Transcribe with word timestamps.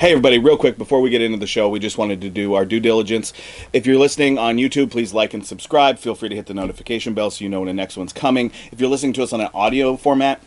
Hey, 0.00 0.12
everybody, 0.12 0.38
real 0.38 0.56
quick 0.56 0.78
before 0.78 1.00
we 1.00 1.10
get 1.10 1.22
into 1.22 1.38
the 1.38 1.46
show, 1.48 1.68
we 1.68 1.80
just 1.80 1.98
wanted 1.98 2.20
to 2.20 2.30
do 2.30 2.54
our 2.54 2.64
due 2.64 2.78
diligence. 2.78 3.32
If 3.72 3.84
you're 3.84 3.98
listening 3.98 4.38
on 4.38 4.56
YouTube, 4.56 4.92
please 4.92 5.12
like 5.12 5.34
and 5.34 5.44
subscribe. 5.44 5.98
Feel 5.98 6.14
free 6.14 6.28
to 6.28 6.36
hit 6.36 6.46
the 6.46 6.54
notification 6.54 7.14
bell 7.14 7.32
so 7.32 7.42
you 7.42 7.50
know 7.50 7.58
when 7.58 7.66
the 7.66 7.74
next 7.74 7.96
one's 7.96 8.12
coming. 8.12 8.52
If 8.70 8.80
you're 8.80 8.90
listening 8.90 9.14
to 9.14 9.24
us 9.24 9.32
on 9.32 9.40
an 9.40 9.48
audio 9.52 9.96
format, 9.96 10.40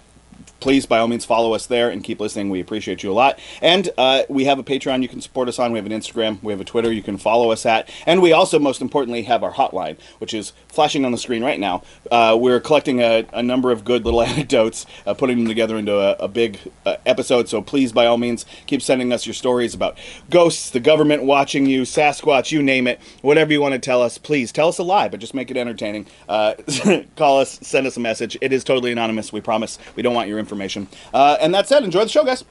please 0.61 0.85
by 0.85 0.99
all 0.99 1.07
means 1.07 1.25
follow 1.25 1.53
us 1.53 1.65
there 1.65 1.89
and 1.89 2.03
keep 2.03 2.19
listening. 2.19 2.49
We 2.49 2.61
appreciate 2.61 3.03
you 3.03 3.11
a 3.11 3.13
lot. 3.13 3.39
And 3.61 3.89
uh, 3.97 4.23
we 4.29 4.45
have 4.45 4.59
a 4.59 4.63
patreon 4.63 5.01
you 5.01 5.09
can 5.09 5.19
support 5.19 5.49
us 5.49 5.59
on. 5.59 5.71
We 5.71 5.79
have 5.79 5.85
an 5.85 5.91
instagram. 5.91 6.41
We 6.41 6.53
have 6.53 6.61
a 6.61 6.65
twitter 6.65 6.91
you 6.91 7.03
can 7.03 7.17
follow 7.17 7.51
us 7.51 7.65
at. 7.65 7.89
And 8.05 8.21
we 8.21 8.31
also 8.31 8.59
most 8.59 8.81
importantly 8.81 9.23
have 9.23 9.43
our 9.43 9.51
hotline 9.51 9.97
which 10.19 10.33
is 10.33 10.53
flashing 10.67 11.03
on 11.03 11.11
the 11.11 11.17
screen 11.17 11.43
right 11.43 11.59
now. 11.59 11.83
Uh, 12.09 12.37
we're 12.39 12.59
collecting 12.59 13.01
a, 13.01 13.25
a, 13.33 13.41
number 13.41 13.71
of 13.71 13.83
good 13.83 14.05
little 14.05 14.21
anecdotes 14.31 14.85
uh, 15.05 15.13
putting 15.13 15.37
them 15.37 15.47
together 15.47 15.77
into 15.77 15.95
a, 15.95 16.11
a 16.23 16.27
big 16.27 16.59
uh, 16.85 16.97
episode. 17.05 17.49
So 17.49 17.61
please 17.61 17.91
by 17.91 18.05
all 18.05 18.17
means 18.17 18.45
keep 18.67 18.81
sending 18.81 19.11
us 19.11 19.25
your 19.25 19.33
stories 19.33 19.73
about 19.73 19.97
ghosts 20.29 20.69
the 20.69 20.79
government 20.79 21.23
watching 21.23 21.65
you 21.65 21.81
sasquatch 21.81 22.51
you 22.51 22.61
name 22.61 22.87
it. 22.87 22.99
Whatever 23.21 23.51
you 23.51 23.61
want 23.61 23.73
to 23.73 23.79
tell 23.79 24.01
us 24.01 24.17
please 24.17 24.51
tell 24.51 24.67
us 24.67 24.77
a 24.77 24.83
lie 24.83 25.09
but 25.09 25.19
just 25.19 25.33
make 25.33 25.49
it 25.49 25.57
entertaining. 25.57 26.05
Uh, 26.29 26.53
call 27.15 27.39
us 27.39 27.59
send 27.61 27.87
us 27.87 27.97
a 27.97 27.99
message. 27.99 28.37
It 28.41 28.53
is 28.53 28.63
totally 28.63 28.91
anonymous 28.91 29.33
we 29.33 29.41
promise. 29.41 29.79
We 29.95 30.03
don't 30.03 30.13
want 30.13 30.29
information 30.39 30.61
information. 30.61 30.87
Uh, 31.13 31.37
and 31.41 31.53
that 31.53 31.67
said, 31.67 31.83
enjoy 31.83 32.03
the 32.03 32.09
show, 32.09 32.23
guys. 32.23 32.43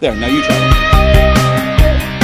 There, 0.00 0.14
now 0.14 0.26
you 0.26 0.42
try. 0.42 2.21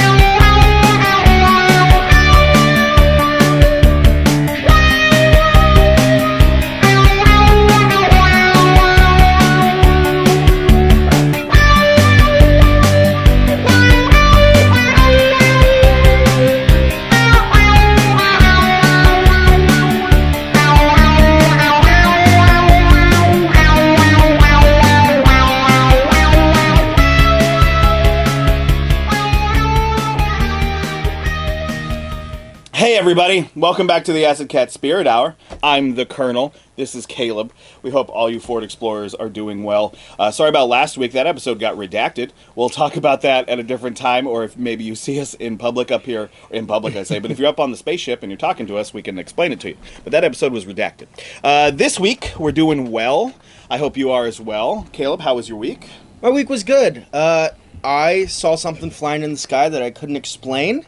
Everybody. 33.08 33.50
Welcome 33.56 33.86
back 33.86 34.04
to 34.04 34.12
the 34.12 34.26
Acid 34.26 34.50
Cat 34.50 34.70
Spirit 34.70 35.06
Hour. 35.06 35.34
I'm 35.62 35.94
the 35.94 36.04
Colonel. 36.04 36.52
This 36.76 36.94
is 36.94 37.06
Caleb. 37.06 37.54
We 37.80 37.90
hope 37.90 38.10
all 38.10 38.28
you 38.28 38.38
Ford 38.38 38.62
Explorers 38.62 39.14
are 39.14 39.30
doing 39.30 39.64
well. 39.64 39.94
Uh, 40.18 40.30
sorry 40.30 40.50
about 40.50 40.68
last 40.68 40.98
week. 40.98 41.12
That 41.12 41.26
episode 41.26 41.58
got 41.58 41.76
redacted. 41.76 42.32
We'll 42.54 42.68
talk 42.68 42.98
about 42.98 43.22
that 43.22 43.48
at 43.48 43.58
a 43.58 43.62
different 43.62 43.96
time, 43.96 44.26
or 44.26 44.44
if 44.44 44.58
maybe 44.58 44.84
you 44.84 44.94
see 45.06 45.18
us 45.20 45.32
in 45.32 45.56
public 45.56 45.90
up 45.90 46.02
here, 46.02 46.28
in 46.50 46.66
public, 46.66 46.96
I 46.96 47.02
say. 47.02 47.18
But 47.18 47.30
if 47.30 47.38
you're 47.38 47.48
up 47.48 47.58
on 47.58 47.70
the 47.70 47.78
spaceship 47.78 48.22
and 48.22 48.30
you're 48.30 48.36
talking 48.36 48.66
to 48.66 48.76
us, 48.76 48.92
we 48.92 49.00
can 49.00 49.18
explain 49.18 49.52
it 49.52 49.60
to 49.60 49.70
you. 49.70 49.78
But 50.04 50.12
that 50.12 50.22
episode 50.22 50.52
was 50.52 50.66
redacted. 50.66 51.06
Uh, 51.42 51.70
this 51.70 51.98
week, 51.98 52.32
we're 52.38 52.52
doing 52.52 52.90
well. 52.90 53.32
I 53.70 53.78
hope 53.78 53.96
you 53.96 54.10
are 54.10 54.26
as 54.26 54.38
well. 54.38 54.86
Caleb, 54.92 55.22
how 55.22 55.36
was 55.36 55.48
your 55.48 55.56
week? 55.56 55.88
My 56.20 56.28
week 56.28 56.50
was 56.50 56.62
good. 56.62 57.06
Uh, 57.10 57.48
I 57.82 58.26
saw 58.26 58.54
something 58.54 58.90
flying 58.90 59.22
in 59.22 59.30
the 59.30 59.38
sky 59.38 59.70
that 59.70 59.82
I 59.82 59.90
couldn't 59.90 60.16
explain. 60.16 60.84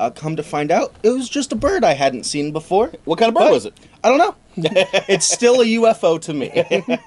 Uh, 0.00 0.08
come 0.08 0.34
to 0.34 0.42
find 0.42 0.70
out, 0.70 0.94
it 1.02 1.10
was 1.10 1.28
just 1.28 1.52
a 1.52 1.54
bird 1.54 1.84
I 1.84 1.92
hadn't 1.92 2.24
seen 2.24 2.52
before. 2.52 2.90
What 3.04 3.18
kind 3.18 3.28
of 3.28 3.34
bird 3.34 3.40
But- 3.44 3.52
was 3.52 3.66
it? 3.66 3.74
I 4.02 4.08
don't 4.08 4.16
know. 4.18 4.34
it's 4.56 5.26
still 5.30 5.60
a 5.60 5.64
UFO 5.66 6.18
to 6.22 6.32
me. 6.34 6.50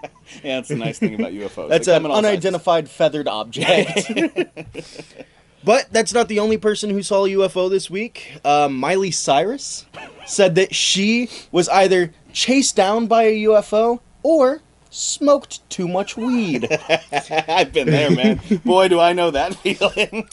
Yeah, 0.44 0.56
that's 0.56 0.70
the 0.70 0.76
nice 0.78 0.98
thing 0.98 1.14
about 1.14 1.32
UFOs. 1.34 1.70
That's 1.70 1.88
an 1.88 1.96
come 1.96 2.06
in 2.06 2.12
all 2.12 2.18
sizes. 2.18 2.30
unidentified 2.32 2.90
feathered 2.90 3.28
object. 3.28 4.12
but 5.64 5.88
that's 5.92 6.14
not 6.14 6.28
the 6.28 6.40
only 6.40 6.58
person 6.58 6.90
who 6.90 7.04
saw 7.04 7.26
a 7.26 7.30
UFO 7.30 7.70
this 7.70 7.90
week. 7.90 8.40
Uh, 8.44 8.68
Miley 8.70 9.12
Cyrus 9.12 9.86
said 10.26 10.56
that 10.56 10.74
she 10.74 11.30
was 11.52 11.70
either 11.70 12.14
chased 12.32 12.76
down 12.76 13.06
by 13.06 13.24
a 13.24 13.44
UFO 13.44 14.00
or 14.24 14.62
smoked 14.94 15.68
too 15.70 15.88
much 15.88 16.16
weed. 16.16 16.68
I've 17.30 17.74
been 17.74 17.88
there, 17.88 18.12
man. 18.12 18.40
Boy, 18.64 18.88
do 18.88 19.00
I 19.00 19.14
know 19.14 19.32
that 19.32 19.56
feeling. 19.64 20.30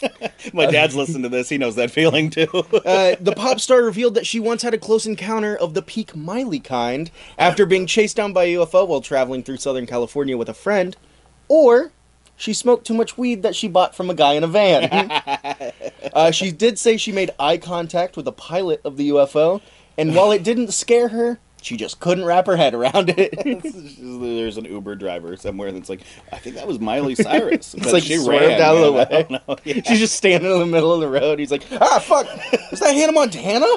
My 0.52 0.66
dad's 0.66 0.94
listened 0.94 1.24
to 1.24 1.30
this. 1.30 1.48
He 1.48 1.58
knows 1.58 1.76
that 1.76 1.90
feeling 1.90 2.30
too. 2.30 2.48
Uh, 2.90 3.14
the 3.20 3.32
pop 3.32 3.60
star 3.60 3.82
revealed 3.82 4.14
that 4.14 4.26
she 4.26 4.40
once 4.40 4.62
had 4.62 4.72
a 4.74 4.78
close 4.78 5.04
encounter 5.06 5.54
of 5.54 5.74
the 5.74 5.82
peak 5.82 6.16
Miley 6.16 6.58
kind 6.58 7.10
after 7.38 7.66
being 7.66 7.86
chased 7.86 8.16
down 8.16 8.32
by 8.32 8.44
a 8.44 8.54
UFO 8.54 8.88
while 8.88 9.00
traveling 9.00 9.42
through 9.42 9.58
Southern 9.58 9.86
California 9.86 10.36
with 10.36 10.48
a 10.48 10.54
friend, 10.54 10.96
or 11.46 11.92
she 12.36 12.52
smoked 12.52 12.86
too 12.86 12.94
much 12.94 13.18
weed 13.18 13.42
that 13.42 13.54
she 13.54 13.68
bought 13.68 13.94
from 13.94 14.08
a 14.08 14.14
guy 14.14 14.32
in 14.32 14.44
a 14.44 14.46
van. 14.46 14.88
uh, 16.14 16.30
she 16.30 16.50
did 16.50 16.78
say 16.78 16.96
she 16.96 17.12
made 17.12 17.30
eye 17.38 17.58
contact 17.58 18.16
with 18.16 18.24
the 18.24 18.32
pilot 18.32 18.80
of 18.84 18.96
the 18.96 19.10
UFO, 19.10 19.60
and 19.98 20.14
while 20.14 20.32
it 20.32 20.42
didn't 20.42 20.72
scare 20.72 21.08
her, 21.08 21.38
she 21.62 21.76
just 21.76 22.00
couldn't 22.00 22.24
wrap 22.24 22.46
her 22.46 22.56
head 22.56 22.74
around 22.74 23.12
it. 23.16 23.34
There's 24.00 24.56
an 24.56 24.64
Uber 24.64 24.94
driver 24.96 25.36
somewhere 25.36 25.72
that's 25.72 25.88
like, 25.88 26.00
I 26.32 26.38
think 26.38 26.56
that 26.56 26.66
was 26.66 26.80
Miley 26.80 27.14
Cyrus. 27.14 27.74
It's 27.74 27.92
like 27.92 28.02
swerved 28.02 28.60
out 28.60 28.76
of 28.76 28.82
the 28.82 28.92
way. 28.92 29.26
Know. 29.30 29.56
Yeah. 29.64 29.82
She's 29.86 29.98
just 30.00 30.16
standing 30.16 30.50
in 30.50 30.58
the 30.58 30.66
middle 30.66 30.92
of 30.92 31.00
the 31.00 31.08
road. 31.08 31.38
He's 31.38 31.50
like, 31.50 31.64
ah, 31.80 31.98
fuck, 31.98 32.26
is 32.72 32.80
that 32.80 32.94
Hannah 32.94 33.12
Montana? 33.12 33.66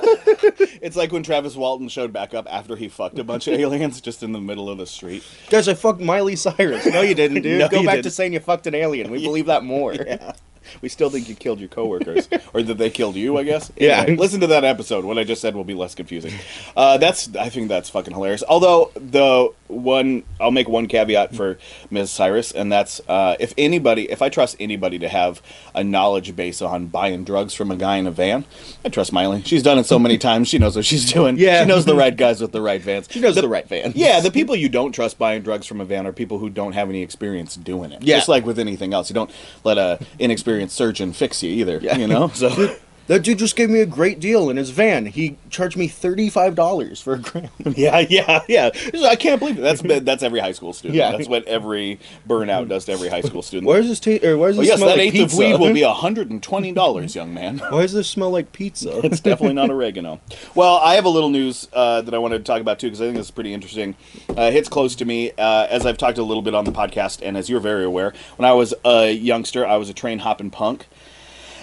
It's 0.83 0.97
like 0.97 1.13
when 1.13 1.23
Travis 1.23 1.55
Walton 1.55 1.87
showed 1.87 2.11
back 2.11 2.33
up 2.33 2.45
after 2.49 2.75
he 2.75 2.89
fucked 2.89 3.17
a 3.17 3.23
bunch 3.23 3.47
of 3.47 3.53
aliens 3.57 4.01
just 4.01 4.21
in 4.21 4.33
the 4.33 4.41
middle 4.41 4.69
of 4.69 4.77
the 4.77 4.85
street. 4.85 5.23
Guys, 5.49 5.69
I 5.69 5.75
fucked 5.75 6.01
Miley 6.01 6.35
Cyrus. 6.35 6.85
No, 6.85 6.99
you 7.01 7.15
didn't, 7.15 7.41
dude. 7.41 7.59
No, 7.59 7.69
Go 7.69 7.85
back 7.85 7.95
didn't. 7.95 8.03
to 8.03 8.11
saying 8.11 8.33
you 8.33 8.41
fucked 8.41 8.67
an 8.67 8.75
alien. 8.75 9.09
We 9.09 9.23
believe 9.23 9.45
that 9.45 9.63
more. 9.63 9.93
Yeah. 9.93 10.33
We 10.81 10.89
still 10.89 11.09
think 11.09 11.29
you 11.29 11.35
killed 11.35 11.59
your 11.59 11.69
coworkers, 11.69 12.27
or 12.53 12.63
that 12.63 12.77
they 12.77 12.89
killed 12.89 13.15
you. 13.15 13.37
I 13.37 13.43
guess. 13.43 13.71
Yeah. 13.77 14.03
Listen 14.03 14.39
to 14.41 14.47
that 14.47 14.63
episode. 14.63 15.05
What 15.05 15.17
I 15.17 15.23
just 15.23 15.41
said 15.41 15.55
will 15.55 15.63
be 15.63 15.73
less 15.73 15.95
confusing. 15.95 16.33
Uh, 16.75 16.97
that's. 16.97 17.35
I 17.35 17.49
think 17.49 17.67
that's 17.67 17.89
fucking 17.89 18.13
hilarious. 18.13 18.43
Although 18.47 18.91
the 18.95 19.51
one, 19.67 20.23
I'll 20.39 20.51
make 20.51 20.67
one 20.67 20.87
caveat 20.87 21.35
for 21.35 21.57
Ms. 21.89 22.11
Cyrus, 22.11 22.51
and 22.51 22.71
that's 22.71 23.01
uh, 23.07 23.35
if 23.39 23.53
anybody, 23.57 24.09
if 24.09 24.21
I 24.21 24.29
trust 24.29 24.55
anybody 24.59 24.99
to 24.99 25.09
have 25.09 25.41
a 25.73 25.83
knowledge 25.83 26.35
base 26.35 26.61
on 26.61 26.87
buying 26.87 27.23
drugs 27.23 27.53
from 27.53 27.71
a 27.71 27.75
guy 27.75 27.97
in 27.97 28.07
a 28.07 28.11
van, 28.11 28.45
I 28.85 28.89
trust 28.89 29.11
Miley. 29.11 29.41
She's 29.43 29.63
done 29.63 29.77
it 29.77 29.85
so 29.85 29.99
many 29.99 30.17
times. 30.23 30.47
She 30.47 30.57
knows 30.57 30.75
what 30.75 30.85
she's 30.85 31.11
doing. 31.11 31.37
Yeah. 31.37 31.61
She 31.61 31.67
knows 31.67 31.85
the 31.85 31.95
right 31.95 32.15
guys 32.15 32.41
with 32.41 32.51
the 32.51 32.61
right 32.61 32.81
vans. 32.81 33.07
She 33.09 33.19
knows 33.19 33.35
the, 33.35 33.47
right 33.47 33.67
van. 33.67 33.93
Yeah, 33.95 34.19
the 34.19 34.31
people 34.31 34.55
you 34.55 34.69
don't 34.69 34.91
trust 34.91 35.17
buying 35.17 35.41
drugs 35.41 35.67
from 35.67 35.81
a 35.81 35.85
van 35.85 36.05
are 36.07 36.13
people 36.13 36.37
who 36.39 36.49
don't 36.49 36.73
have 36.73 36.89
any 36.89 37.01
experience 37.01 37.55
doing 37.55 37.91
it. 37.91 38.01
Yeah. 38.01 38.17
Just 38.17 38.29
like 38.29 38.45
with 38.45 38.59
anything 38.59 38.93
else. 38.93 39.09
You 39.09 39.15
don't 39.15 39.31
let 39.63 39.77
a 39.77 39.99
inexperienced 40.19 40.52
surgeon 40.69 41.13
fix 41.13 41.43
you 41.43 41.51
either. 41.51 41.79
Yeah. 41.81 41.97
You 41.97 42.07
know? 42.07 42.27
So 42.33 42.75
That 43.07 43.21
dude 43.23 43.37
just 43.39 43.55
gave 43.57 43.69
me 43.69 43.81
a 43.81 43.85
great 43.85 44.19
deal 44.21 44.49
in 44.49 44.55
his 44.57 44.69
van. 44.69 45.07
He 45.07 45.37
charged 45.49 45.75
me 45.75 45.89
$35 45.89 47.01
for 47.03 47.13
a 47.15 47.19
gram. 47.19 47.49
Yeah, 47.75 47.99
yeah, 47.99 48.41
yeah. 48.47 48.69
I 49.05 49.15
can't 49.15 49.39
believe 49.39 49.57
it. 49.57 49.61
That's 49.61 49.81
that's 50.05 50.23
every 50.23 50.39
high 50.39 50.51
school 50.53 50.73
student. 50.73 50.95
Yeah. 50.95 51.11
That's 51.11 51.27
what 51.27 51.45
every 51.45 51.99
burnout 52.27 52.67
does 52.69 52.85
to 52.85 52.93
every 52.93 53.09
high 53.09 53.21
school 53.21 53.41
student. 53.41 53.67
Why 53.67 53.81
does 53.81 53.87
this 53.89 53.99
ta- 53.99 54.25
or 54.25 54.37
why 54.37 54.47
does 54.47 54.57
Oh, 54.57 54.61
this 54.61 54.69
yes, 54.69 54.77
smell 54.77 54.89
that 54.89 54.97
like 54.97 55.07
eighth 55.07 55.13
pizza? 55.13 55.35
of 55.35 55.39
weed 55.39 55.59
will 55.59 55.73
be 55.73 55.81
hundred 56.03 56.29
and 56.31 56.41
twenty 56.41 56.71
dollars, 56.71 57.15
young 57.15 57.33
man. 57.33 57.57
Why 57.59 57.81
does 57.81 57.93
this 57.93 58.07
smell 58.07 58.29
like 58.31 58.51
pizza? 58.53 58.99
It's 59.05 59.19
definitely 59.19 59.55
not 59.55 59.69
oregano. 59.69 60.21
Well, 60.55 60.77
I 60.77 60.95
have 60.95 61.05
a 61.05 61.09
little 61.09 61.29
news 61.29 61.67
uh, 61.73 62.01
that 62.01 62.13
I 62.13 62.17
wanted 62.19 62.37
to 62.39 62.43
talk 62.45 62.61
about 62.61 62.79
too 62.79 62.87
because 62.87 63.01
I 63.01 63.05
think 63.05 63.17
this 63.17 63.27
is 63.27 63.31
pretty 63.31 63.53
interesting. 63.53 63.95
Uh, 64.29 64.43
it 64.43 64.53
hits 64.53 64.69
close 64.69 64.95
to 64.95 65.05
me, 65.05 65.31
uh, 65.37 65.67
as 65.69 65.85
I've 65.85 65.97
talked 65.97 66.17
a 66.17 66.23
little 66.23 66.43
bit 66.43 66.55
on 66.55 66.63
the 66.65 66.71
podcast, 66.71 67.19
and 67.23 67.35
as 67.37 67.49
you're 67.49 67.59
very 67.59 67.83
aware. 67.83 68.13
When 68.37 68.47
I 68.49 68.53
was 68.53 68.73
a 68.85 69.11
youngster, 69.11 69.65
I 69.67 69.77
was 69.77 69.89
a 69.89 69.93
train 69.93 70.19
hopping 70.19 70.49
punk. 70.51 70.87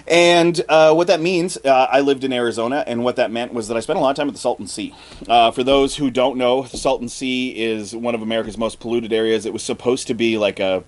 And 0.06 0.60
uh, 0.68 0.94
what 0.94 1.06
that 1.06 1.20
means, 1.20 1.56
uh, 1.64 1.86
I 1.90 2.00
lived 2.00 2.24
in 2.24 2.32
Arizona, 2.32 2.84
and 2.86 3.04
what 3.04 3.16
that 3.16 3.30
meant 3.30 3.52
was 3.52 3.68
that 3.68 3.76
I 3.76 3.80
spent 3.80 3.98
a 3.98 4.02
lot 4.02 4.10
of 4.10 4.16
time 4.16 4.28
at 4.28 4.34
the 4.34 4.40
Salton 4.40 4.66
Sea. 4.66 4.94
Uh, 5.28 5.50
for 5.50 5.62
those 5.62 5.96
who 5.96 6.10
don't 6.10 6.36
know, 6.36 6.62
the 6.62 6.76
Salton 6.76 7.08
Sea 7.08 7.50
is 7.50 7.94
one 7.94 8.14
of 8.14 8.22
America's 8.22 8.58
most 8.58 8.80
polluted 8.80 9.12
areas. 9.12 9.46
It 9.46 9.52
was 9.52 9.62
supposed 9.62 10.06
to 10.08 10.14
be 10.14 10.38
like 10.38 10.60
a 10.60 10.84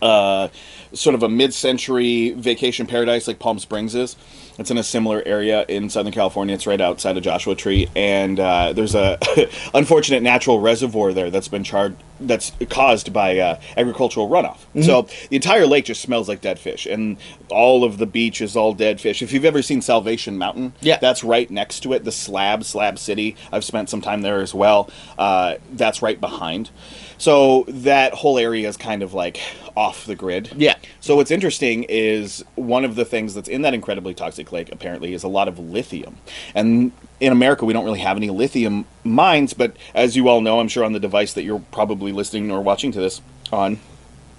uh, 0.00 0.48
sort 0.92 1.14
of 1.14 1.22
a 1.22 1.28
mid-century 1.28 2.30
vacation 2.30 2.86
paradise 2.86 3.26
like 3.26 3.38
Palm 3.38 3.58
Springs 3.58 3.94
is. 3.94 4.16
It's 4.58 4.70
in 4.72 4.78
a 4.78 4.82
similar 4.82 5.22
area 5.24 5.64
in 5.68 5.88
Southern 5.88 6.12
California. 6.12 6.54
It's 6.54 6.66
right 6.66 6.80
outside 6.80 7.16
of 7.16 7.22
Joshua 7.22 7.54
Tree, 7.54 7.88
and 7.94 8.40
uh, 8.40 8.72
there's 8.72 8.94
a 8.96 9.16
unfortunate 9.74 10.22
natural 10.22 10.58
reservoir 10.60 11.12
there 11.12 11.30
that's 11.30 11.46
been 11.48 11.62
charred. 11.62 11.96
That's 12.20 12.50
caused 12.68 13.12
by 13.12 13.38
uh, 13.38 13.60
agricultural 13.76 14.28
runoff. 14.28 14.58
So 14.82 15.02
the 15.30 15.36
entire 15.36 15.66
lake 15.68 15.84
just 15.84 16.00
smells 16.02 16.28
like 16.28 16.40
dead 16.40 16.58
fish, 16.58 16.86
and 16.86 17.16
all 17.48 17.84
of 17.84 17.98
the 17.98 18.06
beach 18.06 18.40
is 18.40 18.56
all 18.56 18.72
dead 18.74 19.00
fish. 19.00 19.22
If 19.22 19.32
you've 19.32 19.44
ever 19.44 19.62
seen 19.62 19.80
Salvation 19.80 20.36
Mountain, 20.36 20.72
Yeah. 20.80 20.98
that's 20.98 21.22
right 21.22 21.48
next 21.48 21.80
to 21.84 21.92
it. 21.92 22.02
The 22.04 22.10
Slab, 22.10 22.64
Slab 22.64 22.98
City. 22.98 23.36
I've 23.52 23.64
spent 23.64 23.88
some 23.88 24.00
time 24.00 24.22
there 24.22 24.40
as 24.40 24.52
well. 24.52 24.90
Uh, 25.16 25.54
that's 25.72 26.02
right 26.02 26.20
behind. 26.20 26.70
So 27.18 27.64
that 27.68 28.14
whole 28.14 28.38
area 28.38 28.68
is 28.68 28.76
kind 28.76 29.02
of 29.02 29.12
like 29.12 29.40
off 29.76 30.06
the 30.06 30.14
grid. 30.14 30.52
Yeah. 30.56 30.76
So 31.00 31.16
what's 31.16 31.30
interesting 31.30 31.84
is 31.88 32.44
one 32.54 32.84
of 32.84 32.94
the 32.94 33.04
things 33.04 33.34
that's 33.34 33.48
in 33.48 33.62
that 33.62 33.74
incredibly 33.74 34.14
toxic 34.14 34.50
lake 34.52 34.72
apparently 34.72 35.14
is 35.14 35.24
a 35.24 35.28
lot 35.28 35.48
of 35.48 35.58
lithium. 35.58 36.16
And 36.54 36.92
in 37.20 37.32
America 37.32 37.64
we 37.64 37.72
don't 37.72 37.84
really 37.84 38.00
have 38.00 38.16
any 38.16 38.30
lithium 38.30 38.86
mines, 39.04 39.52
but 39.52 39.76
as 39.94 40.16
you 40.16 40.28
all 40.28 40.40
know, 40.40 40.60
I'm 40.60 40.68
sure 40.68 40.84
on 40.84 40.92
the 40.92 41.00
device 41.00 41.32
that 41.34 41.42
you're 41.42 41.62
probably 41.72 42.12
listening 42.12 42.50
or 42.50 42.60
watching 42.60 42.92
to 42.92 43.00
this 43.00 43.20
on, 43.52 43.78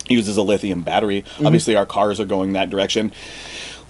uses 0.08 0.38
a 0.38 0.42
lithium 0.42 0.82
battery. 0.82 1.22
Mm-hmm. 1.22 1.46
Obviously, 1.46 1.76
our 1.76 1.86
cars 1.86 2.20
are 2.20 2.26
going 2.26 2.54
that 2.54 2.70
direction. 2.70 3.12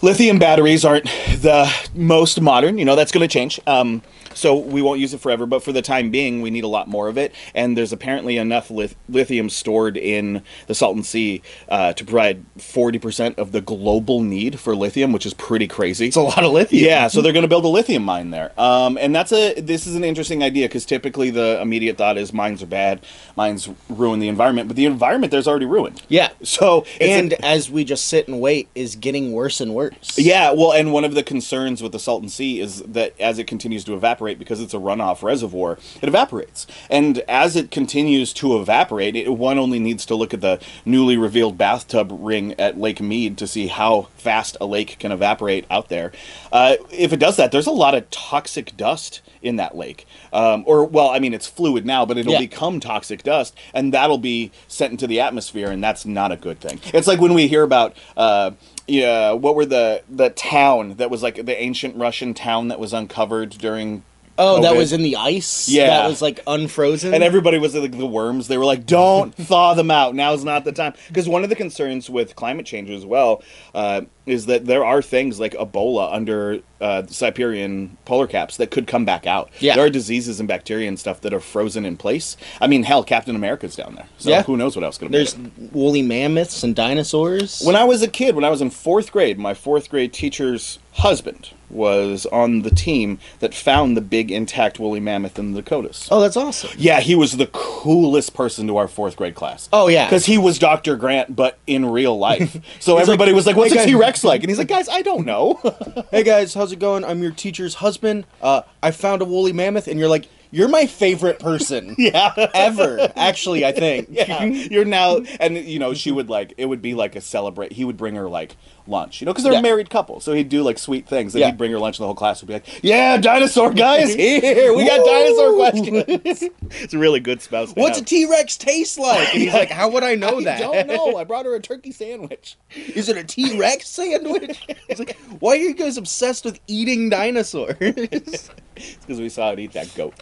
Lithium 0.02 0.40
batteries 0.40 0.86
aren't 0.86 1.06
the 1.42 1.70
most 1.94 2.40
modern. 2.40 2.78
You 2.78 2.86
know, 2.86 2.96
that's 2.96 3.12
going 3.12 3.28
to 3.28 3.32
change. 3.32 3.60
Um, 3.68 4.02
so 4.34 4.56
we 4.58 4.82
won't 4.82 5.00
use 5.02 5.14
it 5.14 5.20
forever, 5.20 5.46
but 5.46 5.62
for 5.64 5.74
the 5.74 5.82
time 5.82 6.12
being, 6.12 6.42
we 6.42 6.50
need 6.52 6.64
a 6.64 6.68
lot 6.70 6.88
more 6.88 7.10
of 7.10 7.18
it. 7.18 7.34
And 7.54 7.76
there's 7.78 7.92
apparently 7.92 8.38
enough 8.38 8.72
lith- 8.72 8.96
lithium 9.10 9.50
stored 9.50 9.98
in 9.98 10.44
the 10.68 10.76
Salton 10.76 11.04
Sea 11.04 11.42
uh, 11.68 11.92
to 11.94 12.06
provide 12.06 12.46
40% 12.58 13.38
of 13.38 13.52
the 13.52 13.60
global 13.60 14.22
need 14.22 14.58
for 14.60 14.74
lithium, 14.76 15.12
which 15.12 15.26
is 15.26 15.34
pretty 15.34 15.68
crazy. 15.68 16.08
It's 16.08 16.16
a 16.16 16.22
lot 16.22 16.44
of 16.46 16.52
lithium. 16.54 16.86
Yeah, 16.86 17.08
so 17.10 17.22
they're 17.22 17.34
going 17.34 17.44
to 17.44 17.50
build 17.50 17.66
a 17.66 17.70
lithium 17.70 18.04
mine 18.04 18.30
there, 18.30 18.52
um, 18.58 18.98
and 18.98 19.14
that's 19.14 19.32
a 19.34 19.60
this 19.60 19.86
is 19.88 19.96
an 19.96 20.04
interesting 20.06 20.44
idea 20.44 20.68
because 20.68 20.86
typically 20.86 21.30
the 21.32 21.60
immediate 21.62 21.98
thought 21.98 22.18
is 22.18 22.32
mines 22.32 22.64
are 22.64 22.68
bad, 22.68 23.02
mines 23.36 23.68
ruin 23.90 24.20
the 24.20 24.28
environment, 24.30 24.68
but 24.70 24.78
the 24.78 24.86
environment 24.86 25.32
there's 25.32 25.48
already 25.48 25.66
ruined. 25.66 26.02
Yeah. 26.08 26.30
So 26.44 26.82
it's 27.00 27.02
a- 27.02 27.12
And 27.12 27.34
as 27.44 27.70
we 27.70 27.84
just 27.84 28.08
sit 28.08 28.28
and 28.28 28.40
wait, 28.40 28.70
is 28.76 28.96
getting 28.96 29.34
worse 29.34 29.60
and 29.60 29.74
worse. 29.74 29.89
Yeah, 30.16 30.52
well, 30.52 30.72
and 30.72 30.92
one 30.94 31.04
of 31.04 31.14
the 31.16 31.24
concerns 31.24 31.82
with 31.84 31.92
the 31.92 32.00
Salton 32.00 32.30
Sea 32.30 32.60
is 32.60 32.82
that 32.84 33.14
as 33.20 33.40
it 33.40 33.46
continues 33.48 33.84
to 33.86 33.94
evaporate, 33.94 34.40
because 34.40 34.62
it's 34.62 34.74
a 34.74 34.78
runoff 34.78 35.22
reservoir, 35.24 35.78
it 36.02 36.08
evaporates. 36.08 36.68
And 36.90 37.20
as 37.28 37.56
it 37.56 37.72
continues 37.72 38.34
to 38.34 38.58
evaporate, 38.60 39.16
it, 39.16 39.30
one 39.30 39.58
only 39.58 39.80
needs 39.80 40.06
to 40.08 40.16
look 40.16 40.34
at 40.34 40.42
the 40.42 40.60
newly 40.86 41.18
revealed 41.18 41.58
bathtub 41.58 42.10
ring 42.12 42.56
at 42.60 42.78
Lake 42.78 43.02
Mead 43.02 43.38
to 43.38 43.48
see 43.48 43.68
how 43.68 44.08
fast 44.18 44.58
a 44.60 44.66
lake 44.66 44.98
can 45.00 45.12
evaporate 45.12 45.66
out 45.70 45.90
there. 45.90 46.12
Uh, 46.52 46.76
if 46.92 47.14
it 47.14 47.18
does 47.20 47.38
that, 47.38 47.52
there's 47.52 47.68
a 47.68 47.72
lot 47.72 47.96
of 47.96 48.10
toxic 48.10 48.76
dust 48.78 49.22
in 49.42 49.56
that 49.56 49.76
lake. 49.76 50.06
Um, 50.34 50.64
or, 50.68 50.84
well, 50.86 51.10
I 51.10 51.20
mean, 51.20 51.34
it's 51.34 51.48
fluid 51.48 51.86
now, 51.86 52.06
but 52.06 52.18
it'll 52.18 52.34
Yeah. 52.34 52.40
become 52.40 52.80
toxic 52.80 53.24
dust, 53.24 53.56
and 53.74 53.94
that'll 53.94 54.18
be 54.18 54.52
sent 54.68 54.92
into 54.92 55.08
the 55.08 55.20
atmosphere, 55.22 55.72
and 55.72 55.84
that's 55.84 56.06
not 56.06 56.32
a 56.32 56.36
good 56.36 56.60
thing. 56.60 56.80
It's 56.94 57.08
like 57.08 57.20
when 57.22 57.34
we 57.34 57.48
hear 57.48 57.64
about. 57.64 57.96
Uh, 58.18 58.52
yeah, 58.90 59.32
what 59.32 59.56
were 59.56 59.66
the 59.66 60.04
the 60.10 60.30
town 60.30 60.96
that 60.96 61.10
was 61.10 61.24
like 61.24 61.46
the 61.46 61.62
ancient 61.62 61.96
Russian 61.96 62.34
town 62.34 62.70
that 62.70 62.80
was 62.80 62.94
uncovered 62.94 63.52
during 63.52 64.04
Oh, 64.40 64.62
that 64.62 64.74
COVID? 64.74 64.78
was 64.78 64.94
in 64.94 65.04
the 65.04 65.18
ice. 65.18 65.70
Yeah. 65.70 65.88
that 65.88 66.08
was 66.08 66.22
like 66.22 66.40
unfrozen. 66.48 67.14
and 67.14 67.24
everybody 67.24 67.58
was 67.60 67.76
like 67.76 67.98
the 67.98 68.06
worms. 68.08 68.48
They 68.48 68.58
were 68.58 68.66
like, 68.66 68.86
"Don't 68.86 69.36
thaw 69.36 69.74
them 69.76 69.92
out. 69.92 70.16
Now's 70.16 70.44
not 70.44 70.64
the 70.64 70.72
time." 70.72 70.94
Because 71.10 71.28
one 71.30 71.44
of 71.44 71.50
the 71.50 71.56
concerns 71.56 72.10
with 72.10 72.36
climate 72.36 72.66
change 72.66 72.90
as 72.90 73.06
well 73.06 73.44
uh, 73.76 74.02
is 74.26 74.46
that 74.48 74.66
there 74.66 74.86
are 74.86 75.02
things 75.02 75.40
like 75.40 75.54
Ebola 75.54 76.14
under 76.14 76.60
uh, 76.80 77.04
Siberian 77.08 77.98
polar 78.06 78.28
caps 78.28 78.58
that 78.58 78.72
could 78.72 78.88
come 78.88 79.04
back 79.06 79.28
out. 79.28 79.50
Yeah. 79.60 79.76
there 79.76 79.86
are 79.86 79.90
diseases 79.90 80.40
and 80.40 80.48
bacteria 80.48 80.88
and 80.88 80.98
stuff 81.00 81.22
that 81.22 81.34
are 81.34 81.40
frozen 81.40 81.86
in 81.86 81.98
place. 81.98 82.38
I 82.62 82.68
mean, 82.68 82.84
hell, 82.84 83.04
Captain 83.04 83.36
America's 83.36 83.76
down 83.76 83.96
there. 83.96 84.08
So 84.18 84.30
Yeah. 84.30 84.44
who 84.44 84.56
knows 84.56 84.76
what 84.76 84.84
else 84.86 84.98
be? 84.98 85.08
There's 85.08 85.36
woolly 85.72 86.02
mammoths 86.02 86.64
and 86.64 86.76
dinosaurs. 86.76 87.62
When 87.64 87.76
I 87.76 87.84
was 87.84 88.02
a 88.02 88.08
kid, 88.08 88.36
when 88.36 88.44
I 88.46 88.50
was 88.50 88.62
in 88.62 88.70
fourth 88.70 89.12
grade, 89.12 89.38
my 89.38 89.54
fourth 89.54 89.90
grade 89.90 90.14
teacher's 90.14 90.80
husband 91.00 91.52
was 91.70 92.26
on 92.28 92.64
the 92.64 92.70
team 92.72 93.20
that 93.40 93.54
found 93.54 93.96
the 93.96 94.02
big 94.02 94.32
intact 94.32 94.80
woolly 94.80 95.00
mammoth 95.00 95.38
in 95.38 95.54
the 95.54 95.62
Dakotas. 95.62 96.08
oh, 96.12 96.20
that's 96.20 96.36
awesome. 96.36 96.72
Yeah, 96.78 97.00
he 97.00 97.14
was 97.16 97.38
the 97.38 97.48
coolest 97.54 98.34
person 98.34 98.66
to 98.68 98.78
our 98.78 98.88
fourth 98.88 99.16
grade 99.16 99.36
class. 99.36 99.70
Oh, 99.72 99.88
yeah. 99.88 100.06
because 100.06 100.26
he 100.26 100.38
was 100.38 100.58
Dr. 100.58 100.96
Grant, 100.96 101.36
but 101.36 101.60
in 101.68 101.86
real 101.86 102.18
life. 102.18 102.58
So 102.80 102.98
He's 102.98 103.04
everybody 103.08 103.32
like, 103.32 103.36
was 103.36 103.46
like, 103.46 103.56
"What's 103.56 103.74
"Hey, 103.74 103.80
a 103.80 103.84
guys." 103.84 103.90
T 103.90 103.96
Rex 103.96 104.24
like?" 104.24 104.42
And 104.42 104.50
he's 104.50 104.58
like, 104.58 104.68
"Guys, 104.68 104.88
I 104.90 105.02
don't 105.02 105.26
know." 105.26 105.60
Hey 106.12 106.24
guys, 106.24 106.54
how's 106.54 106.72
it 106.72 106.80
going? 106.80 107.04
I'm 107.04 107.22
your 107.22 107.32
teacher's 107.32 107.76
husband. 107.76 108.26
Uh, 108.42 108.62
I 108.82 108.92
found 108.92 109.22
a 109.22 109.26
woolly 109.26 109.54
mammoth, 109.54 109.88
and 109.88 110.00
you're 110.00 110.08
like, 110.10 110.28
you're 110.52 110.68
my 110.68 110.88
favorite 110.88 111.38
person 111.40 111.94
yeah. 112.00 112.34
ever. 112.56 113.12
Actually, 113.16 113.64
I 113.66 113.72
think. 113.74 114.08
Yeah, 114.10 114.44
you're 114.46 114.86
now, 114.86 115.20
and 115.40 115.56
you 115.58 115.78
know, 115.78 115.94
she 115.94 116.12
would 116.12 116.30
like 116.30 116.54
it 116.58 116.66
would 116.66 116.82
be 116.82 116.96
like 116.96 117.16
a 117.16 117.22
celebrate. 117.22 117.74
He 117.74 117.86
would 117.86 117.98
bring 117.98 118.16
her 118.16 118.28
like 118.28 118.56
lunch, 118.90 119.22
you 119.22 119.26
know, 119.26 119.32
because 119.32 119.44
they're 119.44 119.54
Yeah. 119.54 119.60
a 119.60 119.64
married 119.64 119.90
couple, 119.90 120.20
so 120.20 120.34
he'd 120.34 120.50
do 120.50 120.64
like 120.64 120.78
sweet 120.80 121.08
things. 121.08 121.34
And 121.36 121.40
Yeah. 121.42 121.48
he'd 121.48 121.58
bring 121.58 121.72
her 121.72 121.80
lunch, 121.80 121.98
and 121.98 122.04
the 122.04 122.08
whole 122.08 122.16
class 122.16 122.42
would 122.42 122.48
be 122.48 122.54
like, 122.54 122.84
"Yeah, 122.84 123.18
dinosaur 123.18 123.72
guy 123.74 123.98
is 123.98 124.14
here. 124.16 124.74
We 124.74 124.86
got 124.86 125.06
dinosaur 125.06 125.54
questions." 125.56 126.44
it's 126.82 126.94
a 126.94 126.98
really 126.98 127.20
good 127.20 127.42
spouse. 127.42 127.72
What's 127.74 127.98
a 127.98 128.02
have. 128.02 128.06
T 128.08 128.26
Rex 128.26 128.58
taste 128.58 128.98
like? 129.00 129.34
And 129.34 129.44
he's 129.44 129.54
like, 129.54 129.70
how 129.70 129.90
would 129.90 130.04
I 130.04 130.16
know 130.16 130.40
I 130.40 130.44
that? 130.46 130.60
don't 130.60 130.88
know. 130.88 131.18
I 131.18 131.24
brought 131.24 131.46
her 131.46 131.56
a 131.56 131.60
turkey 131.60 131.92
sandwich. 131.92 132.58
Is 132.76 133.10
it 133.10 133.18
a 133.18 133.24
T 133.24 133.58
Rex 133.60 133.88
sandwich? 133.90 134.60
He's 134.88 135.00
like, 135.00 135.18
why 135.40 135.52
are 135.52 135.56
you 135.56 135.74
guys 135.74 135.98
obsessed 135.98 136.46
with 136.46 136.60
eating 136.68 137.10
dinosaurs? 137.10 137.76
It's 138.82 138.96
because 139.06 139.20
we 139.20 139.28
saw 139.28 139.52
it 139.52 139.60
eat 139.60 139.74
that 139.74 139.94
goat. 139.94 140.14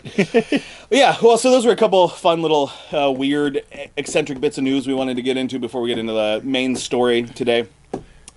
yeah, 0.90 1.16
well, 1.22 1.38
so 1.38 1.52
those 1.52 1.64
were 1.64 1.72
a 1.72 1.76
couple 1.76 2.08
fun 2.08 2.42
little 2.42 2.72
uh, 2.92 3.12
weird, 3.12 3.64
eccentric 3.98 4.40
bits 4.42 4.58
of 4.58 4.64
news 4.64 4.88
we 4.88 4.96
wanted 4.96 5.16
to 5.18 5.22
get 5.22 5.38
into 5.38 5.60
before 5.60 5.80
we 5.82 5.90
get 5.90 6.00
into 6.00 6.14
the 6.14 6.42
main 6.44 6.76
story 6.76 7.22
today, 7.22 7.68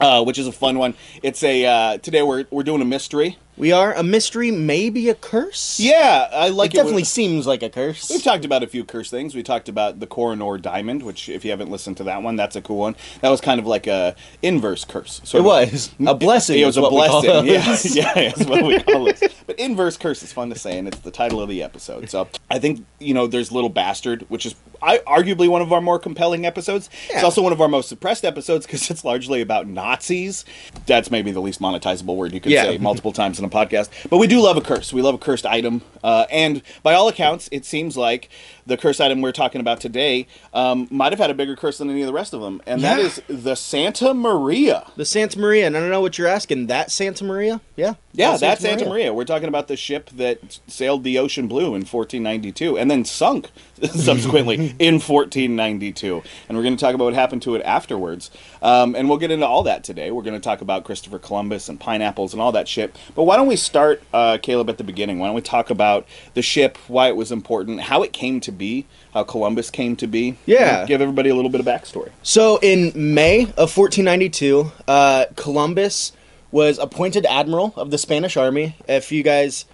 uh, 0.00 0.25
which 0.25 0.38
is 0.38 0.47
a 0.47 0.52
fun 0.52 0.79
one. 0.79 0.94
It's 1.23 1.43
a 1.43 1.67
uh, 1.67 1.99
today 1.99 2.23
we're 2.23 2.47
we're 2.50 2.62
doing 2.62 2.82
a 2.82 2.85
mystery. 2.87 3.38
We 3.60 3.72
are 3.72 3.92
a 3.92 4.02
mystery, 4.02 4.50
maybe 4.50 5.10
a 5.10 5.14
curse. 5.14 5.78
Yeah, 5.78 6.28
I 6.32 6.48
like 6.48 6.70
it 6.70 6.74
it. 6.74 6.76
definitely 6.78 6.94
when- 7.02 7.04
seems 7.04 7.46
like 7.46 7.62
a 7.62 7.68
curse. 7.68 8.08
We've 8.08 8.22
talked 8.22 8.46
about 8.46 8.62
a 8.62 8.66
few 8.66 8.84
curse 8.84 9.10
things. 9.10 9.34
We 9.34 9.42
talked 9.42 9.68
about 9.68 10.00
the 10.00 10.06
Koh-i-Noor 10.06 10.56
Diamond, 10.56 11.02
which, 11.02 11.28
if 11.28 11.44
you 11.44 11.50
haven't 11.50 11.70
listened 11.70 11.98
to 11.98 12.04
that 12.04 12.22
one, 12.22 12.36
that's 12.36 12.56
a 12.56 12.62
cool 12.62 12.78
one. 12.78 12.96
That 13.20 13.28
was 13.28 13.42
kind 13.42 13.60
of 13.60 13.66
like 13.66 13.86
a 13.86 14.16
inverse 14.40 14.86
curse. 14.86 15.20
It 15.22 15.26
Sort 15.28 15.40
of- 15.40 15.44
was 15.46 15.90
a 16.06 16.14
blessing. 16.14 16.58
It 16.58 16.64
was 16.64 16.78
a 16.78 16.80
what 16.80 16.92
we 16.92 17.06
call 17.06 17.22
blessing. 17.22 17.94
Yeah, 17.94 18.14
yeah, 18.14 18.30
that's 18.30 18.48
what 18.48 18.64
we 18.64 18.80
call 18.80 19.08
it. 19.08 19.22
But 19.46 19.58
inverse 19.58 19.98
curse 19.98 20.22
is 20.22 20.32
fun 20.32 20.48
to 20.48 20.58
say, 20.58 20.78
and 20.78 20.88
it's 20.88 21.00
the 21.00 21.10
title 21.10 21.42
of 21.42 21.50
the 21.50 21.62
episode. 21.62 22.08
So 22.08 22.28
I 22.50 22.58
think 22.58 22.86
you 22.98 23.12
know, 23.12 23.26
there's 23.26 23.52
Little 23.52 23.68
Bastard, 23.70 24.22
which 24.30 24.46
is 24.46 24.54
I, 24.82 24.98
arguably 25.00 25.48
one 25.48 25.60
of 25.60 25.70
our 25.74 25.82
more 25.82 25.98
compelling 25.98 26.46
episodes. 26.46 26.88
It's 27.10 27.22
also 27.22 27.42
one 27.42 27.52
of 27.52 27.60
our 27.60 27.68
most 27.68 27.90
suppressed 27.90 28.24
episodes 28.24 28.64
because 28.64 28.90
it's 28.90 29.04
largely 29.04 29.42
about 29.42 29.66
Nazis. 29.66 30.46
That's 30.86 31.10
maybe 31.10 31.30
the 31.30 31.40
least 31.40 31.60
monetizable 31.60 32.16
word 32.16 32.32
you 32.32 32.40
could 32.40 32.52
Yeah. 32.52 32.62
say 32.64 32.78
multiple 32.78 33.12
times 33.12 33.38
in 33.38 33.44
a 33.44 33.50
podcast. 33.50 33.91
But 34.08 34.19
we 34.19 34.26
do 34.26 34.41
love 34.41 34.56
a 34.56 34.61
curse. 34.61 34.93
We 34.93 35.02
love 35.02 35.14
a 35.14 35.19
cursed 35.19 35.44
item, 35.47 35.82
uh, 36.02 36.26
and 36.31 36.62
by 36.82 36.94
all 36.94 37.08
accounts, 37.08 37.49
it 37.52 37.64
seems 37.64 37.97
like 37.97 38.29
the 38.67 38.76
cursed 38.76 39.00
item 39.00 39.20
we're 39.20 39.32
talking 39.32 39.61
about 39.61 39.81
today 39.81 40.26
um, 40.55 40.87
might 40.91 41.12
have 41.12 41.19
had 41.19 41.31
a 41.31 41.35
bigger 41.35 41.56
curse 41.56 41.79
than 41.79 41.91
any 41.91 42.02
of 42.02 42.06
the 42.06 42.12
rest 42.12 42.32
of 42.32 42.41
them, 42.41 42.62
and 42.67 42.81
that 42.82 42.99
Yeah. 42.99 43.06
is 43.06 43.23
the 43.29 43.55
Santa 43.56 44.14
Maria. 44.14 44.87
The 44.97 45.05
Santa 45.05 45.38
Maria, 45.38 45.67
and 45.67 45.76
I 45.76 45.81
don't 45.81 45.91
know 45.91 46.00
what 46.00 46.19
you're 46.19 46.29
asking. 46.29 46.69
That 46.69 46.91
Santa 46.91 47.25
Maria? 47.25 47.61
Yeah. 47.76 47.94
Yeah, 48.12 48.37
that, 48.37 48.61
Santa 48.61 48.87
Maria. 48.87 49.12
We're 49.14 49.25
talking 49.25 49.49
about 49.49 49.69
the 49.69 49.76
ship 49.76 50.11
that 50.17 50.58
sailed 50.67 51.05
the 51.05 51.19
ocean 51.19 51.47
blue 51.47 51.67
in 51.75 51.85
1492 51.85 52.76
and 52.79 52.91
then 52.91 53.05
sunk 53.05 53.50
subsequently 53.92 54.74
in 54.78 54.94
1492. 54.94 56.22
And 56.48 56.56
we're 56.56 56.62
going 56.62 56.76
to 56.76 56.80
talk 56.80 56.94
about 56.94 57.04
what 57.04 57.14
happened 57.14 57.42
to 57.42 57.54
it 57.54 57.62
afterwards. 57.62 58.30
Um, 58.62 58.94
and 58.94 59.08
we'll 59.08 59.18
get 59.18 59.30
into 59.30 59.46
all 59.46 59.62
that 59.62 59.84
today. 59.84 60.10
We're 60.10 60.22
going 60.22 60.34
to 60.34 60.40
talk 60.40 60.60
about 60.60 60.84
Christopher 60.84 61.18
Columbus 61.18 61.68
and 61.68 61.80
pineapples 61.80 62.32
and 62.32 62.42
all 62.42 62.52
that 62.52 62.68
shit. 62.68 62.94
But 63.14 63.25
why 63.25 63.37
don't 63.37 63.46
we 63.46 63.56
start, 63.56 64.02
uh, 64.12 64.38
Caleb, 64.42 64.68
at 64.68 64.78
the 64.78 64.84
beginning? 64.84 65.18
Why 65.18 65.28
don't 65.28 65.34
we 65.34 65.40
talk 65.40 65.70
about 65.70 66.06
the 66.34 66.42
ship, 66.42 66.76
why 66.88 67.08
it 67.08 67.16
was 67.16 67.32
important, 67.32 67.82
how 67.82 68.02
it 68.02 68.12
came 68.12 68.40
to 68.40 68.52
be, 68.52 68.87
how 69.14 69.25
Columbus 69.25 69.70
came 69.70 69.96
to 69.96 70.06
be? 70.06 70.37
Yeah. 70.46 70.84
Give 70.87 71.00
everybody 71.00 71.30
a 71.30 71.34
little 71.34 71.50
bit 71.50 71.60
of 71.60 71.66
backstory. 71.66 72.10
So 72.22 72.58
in 72.62 72.92
May 72.94 73.42
of 73.42 73.76
1492, 73.76 74.72
uh, 74.87 75.26
Columbus 75.37 76.12
was 76.52 76.78
appointed 76.78 77.25
admiral 77.26 77.72
of 77.76 77.90
the 77.90 77.99
Spanish 77.99 78.37
army. 78.37 78.76
If 78.88 79.12
you 79.12 79.22
guys 79.22 79.64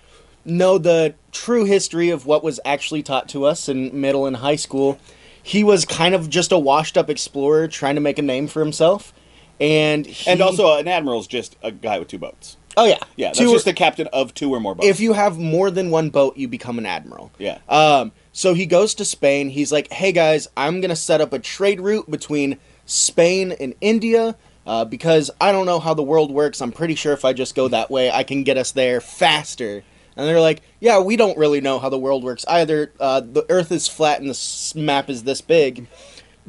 know 0.46 0.78
the 0.78 1.14
true 1.32 1.64
history 1.64 2.10
of 2.10 2.26
what 2.26 2.42
was 2.44 2.58
actually 2.64 3.02
taught 3.02 3.28
to 3.30 3.44
us 3.44 3.68
in 3.68 3.98
middle 4.00 4.26
and 4.26 4.36
high 4.36 4.56
school, 4.56 4.98
he 5.42 5.62
was 5.64 5.84
kind 5.84 6.14
of 6.14 6.28
just 6.30 6.52
a 6.52 6.58
washed-up 6.58 7.08
explorer 7.10 7.68
trying 7.68 7.94
to 7.96 8.00
make 8.00 8.18
a 8.18 8.22
name 8.22 8.46
for 8.48 8.60
himself. 8.60 9.12
And 9.60 10.06
he, 10.06 10.30
And 10.30 10.40
also, 10.40 10.76
an 10.76 10.86
admiral's 10.88 11.26
just 11.26 11.56
a 11.62 11.70
guy 11.72 11.98
with 11.98 12.08
two 12.08 12.18
boats. 12.18 12.56
oh 12.76 12.84
yeah, 12.84 12.98
Yeah, 13.16 13.28
that's 13.28 13.38
Two- 13.38 13.52
just 13.52 13.64
the 13.64 13.72
captain 13.72 14.06
of 14.12 14.34
two 14.34 14.50
or 14.52 14.60
more 14.60 14.74
boats. 14.74 14.86
if 14.88 15.00
you 15.00 15.14
have 15.14 15.38
more 15.38 15.70
than 15.70 15.90
one 15.90 16.10
boat, 16.10 16.36
you 16.36 16.46
become 16.48 16.78
an 16.78 16.84
admiral. 16.86 17.30
yeah. 17.38 17.58
Um, 17.68 18.12
so 18.32 18.52
he 18.52 18.66
goes 18.66 18.94
to 18.96 19.04
Spain. 19.06 19.48
He's 19.48 19.72
like, 19.72 19.90
"Hey 19.90 20.12
guys, 20.12 20.46
I'm 20.58 20.82
gonna 20.82 20.94
set 20.96 21.22
up 21.22 21.32
a 21.32 21.38
trade 21.38 21.80
route 21.80 22.10
between 22.10 22.58
Spain 22.84 23.52
and 23.58 23.74
India 23.80 24.36
uh, 24.66 24.84
because 24.84 25.30
I 25.40 25.52
don't 25.52 25.64
know 25.64 25.78
how 25.80 25.94
the 25.94 26.02
world 26.02 26.30
works. 26.30 26.60
I'm 26.60 26.72
pretty 26.72 26.96
sure 26.96 27.14
if 27.14 27.24
I 27.24 27.32
just 27.32 27.54
go 27.54 27.66
that 27.68 27.90
way, 27.90 28.10
I 28.10 28.24
can 28.24 28.42
get 28.42 28.58
us 28.58 28.72
there 28.72 29.00
faster." 29.00 29.84
And 30.16 30.26
they're 30.26 30.40
like, 30.40 30.62
"Yeah, 30.80 31.00
we 31.00 31.16
don't 31.16 31.37
really 31.37 31.61
know 31.61 31.78
how 31.78 31.88
the 31.88 31.99
world 31.99 32.25
works 32.25 32.44
either. 32.49 32.92
Uh, 32.99 33.20
the 33.20 33.44
Earth 33.50 33.70
is 33.70 33.87
flat 33.87 34.20
and 34.20 34.30
the 34.30 34.73
map 34.80 35.11
is 35.11 35.25
this 35.25 35.40
big. 35.40 35.87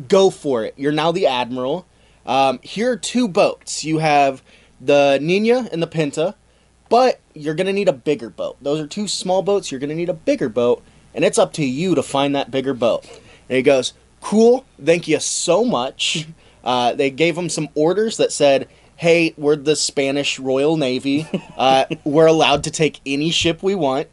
Go 0.08 0.30
for 0.30 0.64
it. 0.64 0.74
You're 0.78 0.92
now 0.92 1.12
the 1.12 1.28
admiral. 1.28 1.86
Um, 2.26 2.60
here 2.62 2.92
are 2.92 2.98
two 2.98 3.28
boats. 3.28 3.84
You 3.84 4.00
have 4.00 4.42
the 4.80 5.20
Nina 5.22 5.70
and 5.72 5.82
the 5.82 5.88
Pinta." 5.88 6.36
but 6.90 7.20
you're 7.34 7.56
going 7.56 7.68
to 7.68 7.74
need 7.74 7.90
a 7.90 7.94
bigger 7.94 8.30
boat. 8.30 8.58
Those 8.62 8.80
are 8.80 8.88
two 8.88 9.08
small 9.08 9.42
boats. 9.42 9.72
You're 9.72 9.80
going 9.80 9.90
to 9.90 9.96
need 9.96 10.10
a 10.10 10.14
bigger 10.14 10.50
boat, 10.50 10.84
and 11.14 11.24
it's 11.26 11.38
up 11.38 11.54
to 11.54 11.66
you 11.66 11.96
to 11.96 12.04
find 12.04 12.36
that 12.36 12.52
bigger 12.52 12.74
boat. 12.74 13.06
And 13.50 13.58
he 13.58 13.62
goes, 13.62 13.94
Cool, 14.22 14.66
thank 14.84 15.08
you 15.08 15.20
so 15.20 15.64
much. 15.64 16.28
Uh, 16.64 16.92
they 16.94 17.10
gave 17.10 17.38
him 17.38 17.48
some 17.48 17.70
orders 17.76 18.18
that 18.18 18.30
said, 18.30 18.68
Hey, 19.00 19.36
we're 19.38 19.56
the 19.56 19.76
Spanish 19.76 20.40
Royal 20.40 20.76
Navy. 20.76 21.28
Uh, 21.56 21.86
we're 22.04 22.26
allowed 22.26 22.64
to 22.64 22.72
take 22.72 23.00
any 23.06 23.30
ship 23.30 23.62
we 23.62 23.76
want. 23.76 24.08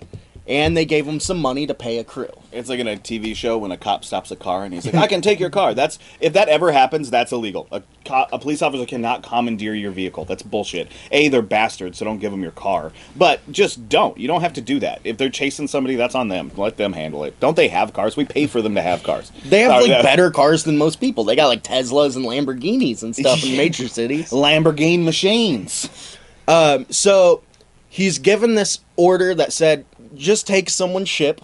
And 0.47 0.77
they 0.77 0.85
gave 0.85 1.07
him 1.07 1.21
some 1.21 1.39
money 1.39 1.67
to 1.67 1.75
pay 1.75 1.99
a 1.99 2.05
crew. 2.05 2.29
It's 2.53 2.69
like 2.69 2.79
in 2.79 2.87
a 2.87 2.97
TV 2.97 3.35
show 3.35 3.59
when 3.59 3.73
a 3.73 3.77
cop 3.77 4.05
stops 4.05 4.31
a 4.31 4.37
car 4.37 4.65
and 4.65 4.75
he's 4.75 4.85
like, 4.87 4.95
"I 4.95 5.07
can 5.07 5.21
take 5.23 5.41
your 5.41 5.51
car." 5.51 5.75
That's 5.75 5.99
if 6.21 6.33
that 6.35 6.49
ever 6.49 6.71
happens, 6.73 7.11
that's 7.11 7.33
illegal. 7.33 7.67
A, 7.73 7.83
co- 8.05 8.27
a 8.33 8.39
police 8.39 8.63
officer 8.63 8.87
cannot 8.87 9.23
commandeer 9.23 9.75
your 9.75 9.91
vehicle. 9.91 10.25
That's 10.25 10.43
bullshit. 10.43 10.89
A, 11.11 11.29
they're 11.29 11.43
bastards, 11.43 11.99
so 11.99 12.05
don't 12.05 12.19
give 12.19 12.31
them 12.31 12.43
your 12.43 12.53
car. 12.53 12.93
But 13.17 13.41
just 13.51 13.89
don't. 13.89 14.17
You 14.19 14.29
don't 14.29 14.43
have 14.43 14.53
to 14.55 14.61
do 14.61 14.79
that. 14.81 15.01
If 15.05 15.17
they're 15.17 15.31
chasing 15.31 15.67
somebody, 15.67 15.97
that's 15.97 16.15
on 16.15 16.29
them. 16.29 16.51
Let 16.57 16.77
them 16.77 16.93
handle 16.93 17.25
it. 17.25 17.39
Don't 17.41 17.57
they 17.57 17.69
have 17.69 17.93
cars? 17.93 18.17
We 18.17 18.25
pay 18.25 18.47
for 18.47 18.63
them 18.63 18.75
to 18.75 18.83
have 18.83 19.03
cars. 19.03 19.33
They 19.47 19.61
have 19.61 19.83
like 19.83 20.03
better 20.03 20.31
cars 20.31 20.65
than 20.65 20.77
most 20.79 21.01
people. 21.01 21.25
They 21.25 21.37
got 21.37 21.49
like 21.49 21.63
Teslas 21.65 22.17
and 22.17 22.25
Lamborghinis 22.25 23.03
and 23.03 23.17
stuff 23.17 23.43
in 23.45 23.57
major 23.57 23.89
cities. 23.89 24.31
Lamborghini 24.31 25.03
machines. 25.03 26.19
Um, 26.47 26.87
so 26.91 27.43
he's 27.89 28.19
given 28.19 28.55
this 28.55 28.81
order 28.97 29.35
that 29.35 29.53
said, 29.53 29.85
just 30.15 30.47
take 30.47 30.71
someone's 30.71 31.09
ship 31.09 31.41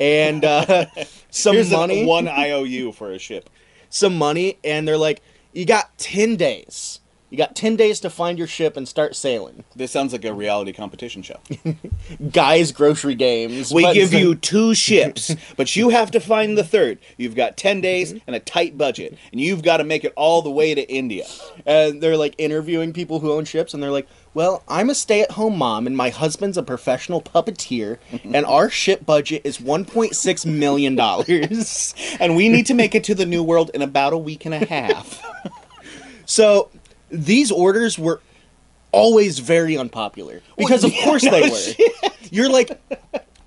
and 0.00 0.44
uh, 0.44 0.86
some 1.30 1.54
Here's 1.54 1.70
money, 1.70 2.02
a, 2.02 2.06
one 2.06 2.28
IOU 2.28 2.92
for 2.92 3.12
a 3.12 3.18
ship. 3.18 3.50
some 3.90 4.16
money, 4.16 4.58
and 4.64 4.86
they're 4.86 4.98
like, 4.98 5.22
you 5.52 5.64
got 5.64 5.96
ten 5.98 6.36
days. 6.36 7.00
You 7.30 7.36
got 7.36 7.54
ten 7.54 7.76
days 7.76 8.00
to 8.00 8.08
find 8.10 8.38
your 8.38 8.46
ship 8.46 8.74
and 8.76 8.88
start 8.88 9.14
sailing. 9.14 9.64
This 9.76 9.90
sounds 9.90 10.12
like 10.12 10.24
a 10.24 10.32
reality 10.32 10.72
competition 10.72 11.20
show. 11.22 11.38
Guys, 12.32 12.72
grocery 12.72 13.14
games. 13.14 13.70
We 13.72 13.92
give 13.92 14.14
you 14.14 14.34
two 14.36 14.74
ships, 14.74 15.36
but 15.56 15.76
you 15.76 15.90
have 15.90 16.10
to 16.12 16.20
find 16.20 16.56
the 16.56 16.64
third. 16.64 16.98
You've 17.18 17.34
got 17.34 17.58
10 17.58 17.82
days 17.82 18.12
and 18.26 18.34
a 18.34 18.40
tight 18.40 18.78
budget, 18.78 19.18
and 19.30 19.40
you've 19.42 19.62
got 19.62 19.76
to 19.76 19.84
make 19.84 20.04
it 20.04 20.14
all 20.16 20.40
the 20.40 20.50
way 20.50 20.74
to 20.74 20.90
India. 20.90 21.26
and 21.66 22.02
they're 22.02 22.16
like 22.16 22.34
interviewing 22.38 22.94
people 22.94 23.20
who 23.20 23.30
own 23.32 23.44
ships 23.44 23.74
and 23.74 23.82
they're 23.82 23.90
like 23.90 24.08
well 24.38 24.62
i'm 24.68 24.88
a 24.88 24.94
stay-at-home 24.94 25.58
mom 25.58 25.84
and 25.84 25.96
my 25.96 26.10
husband's 26.10 26.56
a 26.56 26.62
professional 26.62 27.20
puppeteer 27.20 27.98
and 28.24 28.46
our 28.46 28.70
ship 28.70 29.04
budget 29.04 29.42
is 29.44 29.58
1.6 29.58 30.46
million 30.46 30.94
dollars 30.94 31.92
And 32.20 32.36
we 32.36 32.48
need 32.48 32.66
to 32.66 32.74
make 32.74 32.94
it 32.94 33.04
to 33.04 33.14
the 33.14 33.26
New 33.26 33.42
World 33.42 33.70
in 33.74 33.82
about 33.82 34.12
a 34.12 34.18
week 34.18 34.44
and 34.44 34.54
a 34.54 34.64
half. 34.64 35.22
so 36.24 36.70
these 37.10 37.50
orders 37.50 37.98
were 37.98 38.20
always 38.92 39.38
very 39.40 39.76
unpopular 39.76 40.40
because 40.56 40.84
of 40.84 40.92
yeah, 40.92 41.04
course 41.04 41.24
no 41.24 41.30
they 41.30 41.48
were. 41.48 42.10
you're 42.30 42.50
like 42.50 42.80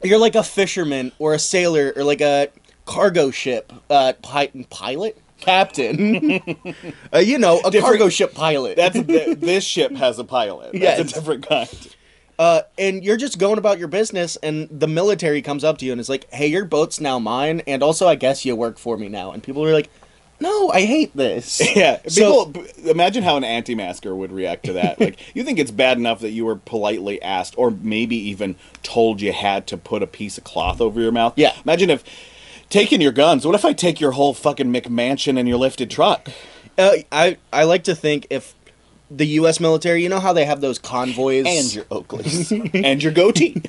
you're 0.04 0.20
like 0.20 0.36
a 0.36 0.44
fisherman 0.44 1.12
or 1.20 1.34
a 1.34 1.40
sailor 1.40 1.94
or 1.96 2.04
like 2.04 2.22
a 2.22 2.50
cargo 2.86 3.32
ship 3.32 3.72
uh 3.90 4.14
pi- 4.22 4.52
pilot 4.70 5.18
captain 5.42 6.40
uh, 7.14 7.20
you 7.20 7.38
know 7.38 7.60
a 7.60 7.72
Different- 7.72 7.86
cargo 7.86 8.10
ship 8.10 8.34
pilot 8.34 8.76
That's 8.78 9.00
th- 9.06 9.38
this 9.40 9.64
ship 9.64 9.92
has 9.96 10.20
a 10.20 10.24
pilot. 10.24 10.72
That's 10.74 10.82
Yes. 10.84 11.00
a 11.12 11.14
different 11.16 11.48
kind. 11.48 11.96
Uh, 12.40 12.62
and 12.80 13.04
you're 13.04 13.18
just 13.18 13.38
going 13.38 13.60
about 13.60 13.78
your 13.78 13.88
business, 13.88 14.36
and 14.38 14.68
the 14.72 14.88
military 14.88 15.42
comes 15.44 15.64
up 15.64 15.78
to 15.78 15.86
you 15.86 15.92
and 15.92 16.02
is 16.02 16.10
like, 16.10 16.28
"Hey, 16.34 16.48
your 16.48 16.66
boat's 16.66 17.00
now 17.00 17.20
mine, 17.20 17.62
and 17.68 17.84
also 17.84 18.08
I 18.08 18.16
guess 18.16 18.46
you 18.46 18.56
work 18.56 18.80
for 18.80 18.98
me 18.98 19.10
now." 19.10 19.32
And 19.32 19.44
people 19.44 19.64
are 19.64 19.72
like, 19.74 19.90
"No, 20.40 20.70
I 20.72 20.82
hate 20.86 21.16
this." 21.16 21.62
Yeah, 21.76 22.00
So- 22.08 22.46
people 22.48 22.66
imagine 22.90 23.22
how 23.22 23.38
an 23.38 23.44
anti-masker 23.44 24.16
would 24.16 24.32
react 24.32 24.66
to 24.66 24.74
that. 24.74 25.00
Like, 25.00 25.20
you 25.36 25.44
think 25.44 25.60
it's 25.60 25.70
bad 25.70 26.00
enough 26.00 26.20
that 26.22 26.32
you 26.32 26.46
were 26.46 26.56
politely 26.56 27.22
asked, 27.22 27.54
or 27.58 27.70
maybe 27.70 28.16
even 28.16 28.56
told 28.82 29.22
you 29.22 29.34
had 29.34 29.68
to 29.68 29.78
put 29.78 30.02
a 30.02 30.08
piece 30.08 30.40
of 30.40 30.44
cloth 30.44 30.82
over 30.82 31.00
your 31.00 31.12
mouth. 31.12 31.34
Yeah. 31.36 31.54
Imagine 31.64 31.92
if 31.92 32.04
taking 32.72 33.00
your 33.02 33.12
guns. 33.12 33.46
What 33.46 33.54
if 33.54 33.64
I 33.64 33.74
take 33.74 34.00
your 34.02 34.12
whole 34.12 34.34
fucking 34.34 34.74
McMansion 34.74 35.38
and 35.38 35.48
your 35.48 35.60
lifted 35.60 35.92
truck? 35.92 36.28
Uh, 36.78 36.94
I 37.12 37.38
I 37.54 37.66
like 37.66 37.84
to 37.84 37.94
think 37.94 38.26
if 38.32 38.56
the 39.12 39.26
U.S. 39.28 39.60
military, 39.60 40.02
you 40.02 40.10
know 40.10 40.20
how 40.20 40.34
they 40.34 40.46
have 40.46 40.62
those 40.62 40.80
convoys 40.80 41.46
And 41.46 41.76
your 41.76 41.84
Oakleys 41.86 42.52
and 42.86 43.04
your 43.04 43.12
goatee. 43.12 43.62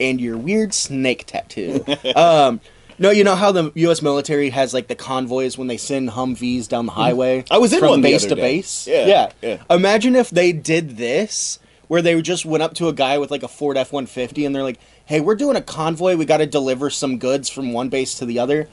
and 0.00 0.20
your 0.20 0.36
weird 0.38 0.72
snake 0.72 1.24
tattoo. 1.26 1.84
um, 2.16 2.60
no, 2.98 3.10
you 3.10 3.24
know 3.24 3.34
how 3.34 3.50
the 3.50 3.72
U.S. 3.74 4.00
military 4.02 4.50
has 4.50 4.72
like 4.72 4.86
the 4.86 4.94
convoys 4.94 5.58
when 5.58 5.66
they 5.66 5.76
send 5.76 6.10
Humvees 6.10 6.68
down 6.68 6.86
the 6.86 6.92
highway. 6.92 7.44
I 7.50 7.58
was 7.58 7.72
in 7.72 7.80
from 7.80 7.88
one 7.90 8.00
the 8.02 8.10
base 8.12 8.24
other 8.24 8.36
to 8.36 8.40
day. 8.40 8.56
base. 8.58 8.86
Yeah, 8.86 9.06
yeah, 9.06 9.32
yeah. 9.42 9.62
Imagine 9.68 10.14
if 10.14 10.30
they 10.30 10.52
did 10.52 10.96
this, 10.96 11.58
where 11.88 12.00
they 12.02 12.20
just 12.22 12.44
went 12.46 12.62
up 12.62 12.74
to 12.74 12.86
a 12.88 12.92
guy 12.92 13.18
with 13.18 13.30
like 13.32 13.42
a 13.42 13.48
Ford 13.48 13.76
F 13.76 13.92
one 13.92 14.06
fifty, 14.06 14.44
and 14.44 14.54
they're 14.54 14.62
like, 14.62 14.78
"Hey, 15.12 15.20
we're 15.20 15.34
doing 15.34 15.56
a 15.56 15.60
convoy. 15.60 16.16
We 16.16 16.24
got 16.24 16.38
to 16.38 16.46
deliver 16.46 16.88
some 16.88 17.18
goods 17.18 17.50
from 17.50 17.74
one 17.74 17.90
base 17.90 18.14
to 18.14 18.24
the 18.24 18.38
other. 18.38 18.66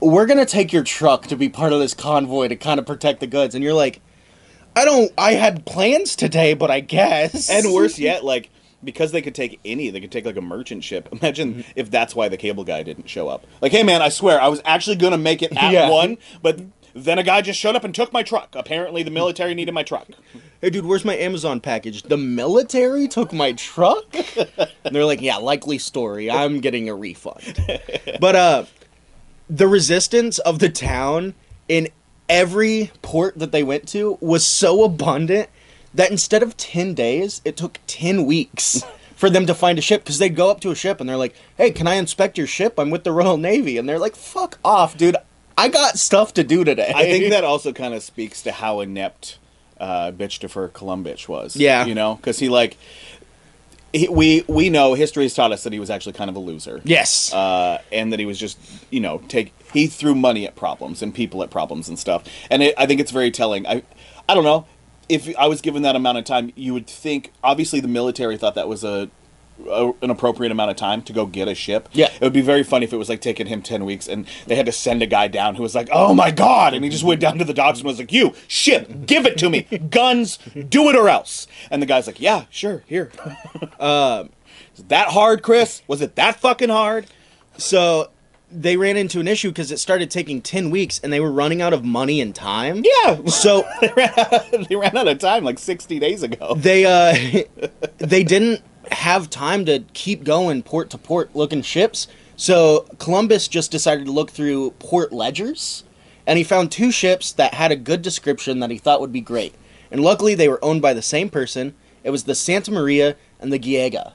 We're 0.00 0.26
gonna 0.26 0.44
take 0.44 0.74
your 0.74 0.84
truck 0.84 1.26
to 1.28 1.36
be 1.36 1.48
part 1.48 1.72
of 1.72 1.80
this 1.80 1.94
convoy 1.94 2.48
to 2.48 2.56
kind 2.56 2.78
of 2.78 2.84
protect 2.84 3.20
the 3.20 3.26
goods." 3.26 3.54
And 3.54 3.64
you're 3.64 3.72
like, 3.72 4.00
"I 4.76 4.84
don't. 4.84 5.10
I 5.16 5.32
had 5.32 5.64
plans 5.64 6.14
today, 6.14 6.52
but 6.52 6.70
I 6.70 6.80
guess." 6.80 7.48
And 7.48 7.72
worse 7.72 7.98
yet, 8.10 8.22
like 8.22 8.50
because 8.84 9.12
they 9.12 9.22
could 9.22 9.34
take 9.34 9.58
any, 9.64 9.88
they 9.88 10.00
could 10.00 10.12
take 10.12 10.26
like 10.26 10.36
a 10.36 10.42
merchant 10.42 10.84
ship. 10.84 11.08
Imagine 11.20 11.54
mm-hmm. 11.54 11.70
if 11.74 11.90
that's 11.90 12.14
why 12.14 12.28
the 12.28 12.36
cable 12.36 12.62
guy 12.62 12.82
didn't 12.82 13.08
show 13.08 13.28
up. 13.28 13.46
Like, 13.62 13.72
hey 13.72 13.82
man, 13.82 14.02
I 14.02 14.10
swear 14.10 14.38
I 14.38 14.48
was 14.48 14.60
actually 14.66 14.96
gonna 14.96 15.16
make 15.16 15.42
it 15.42 15.56
at 15.56 15.72
Yeah. 15.72 15.88
one, 15.88 16.18
but 16.42 16.60
then 16.94 17.18
a 17.18 17.22
guy 17.22 17.42
just 17.42 17.60
showed 17.60 17.76
up 17.76 17.84
and 17.84 17.94
took 17.94 18.12
my 18.12 18.22
truck. 18.22 18.54
Apparently, 18.54 19.02
the 19.02 19.10
military 19.10 19.54
needed 19.54 19.72
my 19.72 19.82
truck. 19.82 20.08
hey 20.60 20.70
dude 20.70 20.86
where's 20.86 21.04
my 21.04 21.16
amazon 21.16 21.60
package? 21.60 22.02
The 22.02 22.16
military 22.16 23.08
took 23.08 23.32
my 23.32 23.52
truck? 23.52 24.04
And 24.36 24.70
they're 24.94 25.04
like 25.04 25.20
yeah 25.20 25.36
likely 25.36 25.78
story. 25.78 26.30
I'm 26.30 26.60
getting 26.60 26.88
a 26.88 26.94
refund. 26.94 27.58
But 28.20 28.36
uh 28.36 28.64
the 29.48 29.68
resistance 29.68 30.38
of 30.38 30.58
the 30.58 30.68
town 30.68 31.34
in 31.68 31.88
every 32.28 32.90
port 33.02 33.38
that 33.38 33.52
they 33.52 33.62
went 33.62 33.86
to 33.88 34.18
was 34.20 34.44
so 34.44 34.82
abundant 34.82 35.48
that 35.94 36.10
instead 36.10 36.42
of 36.42 36.56
10 36.56 36.94
days 36.94 37.40
it 37.44 37.56
took 37.56 37.78
10 37.86 38.24
weeks 38.26 38.82
for 39.16 39.30
them 39.30 39.46
to 39.46 39.54
find 39.54 39.78
a 39.78 39.82
ship 39.82 40.02
because 40.02 40.18
they'd 40.18 40.34
go 40.34 40.50
up 40.50 40.60
to 40.60 40.70
a 40.70 40.74
ship 40.74 41.00
and 41.00 41.08
they're 41.08 41.16
like 41.16 41.34
hey 41.56 41.70
can 41.70 41.86
i 41.86 41.94
inspect 41.94 42.38
your 42.38 42.46
ship? 42.46 42.78
I'm 42.78 42.90
with 42.90 43.04
the 43.04 43.12
royal 43.12 43.36
navy. 43.36 43.78
And 43.78 43.88
they're 43.88 43.98
like 43.98 44.16
fuck 44.16 44.58
off 44.64 44.96
dude. 44.96 45.16
I 45.58 45.68
got 45.68 45.98
stuff 45.98 46.34
to 46.34 46.44
do 46.44 46.64
today. 46.64 46.92
I 46.94 47.04
think 47.04 47.30
that 47.30 47.44
also 47.44 47.72
kind 47.72 47.94
of 47.94 48.02
speaks 48.02 48.42
to 48.42 48.52
how 48.52 48.80
inept 48.80 49.38
uh, 49.80 50.12
bitch 50.12 50.38
defer 50.38 50.68
Columbus 50.68 51.28
was. 51.28 51.56
Yeah. 51.56 51.84
you 51.86 51.94
know, 51.94 52.14
because 52.16 52.38
he 52.38 52.48
like. 52.48 52.76
He, 53.92 54.08
we 54.08 54.44
we 54.46 54.68
know 54.68 54.92
history 54.92 55.24
has 55.24 55.32
taught 55.32 55.52
us 55.52 55.62
that 55.64 55.72
he 55.72 55.80
was 55.80 55.88
actually 55.88 56.12
kind 56.12 56.28
of 56.28 56.36
a 56.36 56.40
loser. 56.40 56.82
yes 56.84 57.32
uh, 57.32 57.80
and 57.90 58.12
that 58.12 58.18
he 58.18 58.26
was 58.26 58.38
just 58.38 58.58
you 58.90 59.00
know 59.00 59.22
take 59.28 59.54
he 59.72 59.86
threw 59.86 60.14
money 60.14 60.46
at 60.46 60.54
problems 60.54 61.02
and 61.02 61.14
people 61.14 61.42
at 61.42 61.50
problems 61.50 61.88
and 61.88 61.98
stuff 61.98 62.24
and 62.50 62.62
it, 62.62 62.74
i 62.76 62.84
think 62.84 63.00
it's 63.00 63.12
very 63.12 63.30
telling 63.30 63.66
i 63.66 63.82
i 64.28 64.34
don't 64.34 64.44
know 64.44 64.66
if 65.08 65.34
i 65.38 65.46
was 65.46 65.62
given 65.62 65.80
that 65.82 65.96
amount 65.96 66.18
of 66.18 66.24
time 66.24 66.52
you 66.56 66.74
would 66.74 66.86
think 66.86 67.32
obviously 67.42 67.80
the 67.80 67.88
military 67.88 68.36
thought 68.36 68.54
that 68.56 68.68
was 68.68 68.84
a, 68.84 69.08
a 69.68 69.92
an 70.02 70.10
appropriate 70.10 70.52
amount 70.52 70.70
of 70.70 70.76
time 70.76 71.02
to 71.02 71.12
go 71.12 71.26
get 71.26 71.48
a 71.48 71.54
ship. 71.54 71.88
Yeah. 71.92 72.10
it 72.12 72.20
would 72.20 72.32
be 72.32 72.40
very 72.42 72.62
funny 72.62 72.84
if 72.84 72.92
it 72.92 72.96
was 72.96 73.08
like 73.08 73.20
taking 73.20 73.46
him 73.46 73.62
10 73.62 73.84
weeks 73.84 74.06
and 74.06 74.26
they 74.46 74.54
had 74.56 74.66
to 74.66 74.72
send 74.72 75.02
a 75.02 75.06
guy 75.06 75.28
down 75.28 75.54
who 75.54 75.62
was 75.62 75.74
like 75.74 75.88
oh 75.92 76.14
my 76.14 76.30
god 76.30 76.74
and 76.74 76.84
he 76.84 76.90
just 76.90 77.04
went 77.04 77.20
down 77.20 77.38
to 77.38 77.44
the 77.44 77.54
docks 77.54 77.78
and 77.78 77.86
was 77.86 77.98
like 77.98 78.12
you 78.12 78.34
ship 78.48 79.06
give 79.06 79.24
it 79.26 79.38
to 79.38 79.48
me. 79.50 79.62
Guns 79.90 80.38
do 80.68 80.88
it 80.90 80.96
or 80.96 81.08
else. 81.08 81.46
And 81.70 81.80
the 81.80 81.86
guy's 81.86 82.06
like 82.06 82.20
yeah 82.20 82.44
sure 82.50 82.82
here. 82.86 83.10
Um 83.80 84.30
is 84.76 84.84
that 84.88 85.08
hard 85.08 85.42
chris? 85.42 85.82
Was 85.86 86.00
it 86.02 86.16
that 86.16 86.38
fucking 86.40 86.68
hard? 86.70 87.06
So 87.56 88.10
they 88.50 88.76
ran 88.76 88.96
into 88.96 89.18
an 89.18 89.26
issue 89.26 89.48
because 89.48 89.72
it 89.72 89.78
started 89.78 90.10
taking 90.10 90.40
10 90.40 90.70
weeks 90.70 91.00
and 91.02 91.12
they 91.12 91.18
were 91.20 91.32
running 91.32 91.60
out 91.60 91.72
of 91.72 91.84
money 91.84 92.20
and 92.20 92.32
time. 92.34 92.84
Yeah, 92.84 93.24
So 93.26 93.64
they 93.80 93.92
ran, 93.96 94.12
out, 94.16 94.68
they 94.68 94.76
ran 94.76 94.96
out 94.96 95.08
of 95.08 95.18
time 95.18 95.42
like 95.44 95.58
60 95.58 95.98
days 95.98 96.22
ago. 96.22 96.54
they 96.54 96.84
uh 96.84 97.42
they 97.98 98.22
didn't 98.22 98.62
have 98.92 99.30
time 99.30 99.64
to 99.66 99.84
keep 99.92 100.24
going 100.24 100.62
port 100.62 100.90
to 100.90 100.98
port 100.98 101.34
looking 101.34 101.62
ships. 101.62 102.08
So 102.36 102.86
Columbus 102.98 103.48
just 103.48 103.70
decided 103.70 104.06
to 104.06 104.12
look 104.12 104.30
through 104.30 104.72
port 104.72 105.12
ledgers 105.12 105.84
and 106.26 106.38
he 106.38 106.44
found 106.44 106.70
two 106.70 106.90
ships 106.90 107.32
that 107.32 107.54
had 107.54 107.70
a 107.70 107.76
good 107.76 108.02
description 108.02 108.60
that 108.60 108.70
he 108.70 108.78
thought 108.78 109.00
would 109.00 109.12
be 109.12 109.20
great. 109.20 109.54
And 109.90 110.00
luckily 110.00 110.34
they 110.34 110.48
were 110.48 110.64
owned 110.64 110.82
by 110.82 110.92
the 110.92 111.02
same 111.02 111.30
person. 111.30 111.74
It 112.02 112.10
was 112.10 112.24
the 112.24 112.34
Santa 112.34 112.72
Maria 112.72 113.16
and 113.40 113.52
the 113.52 113.58
Gallega. 113.58 114.12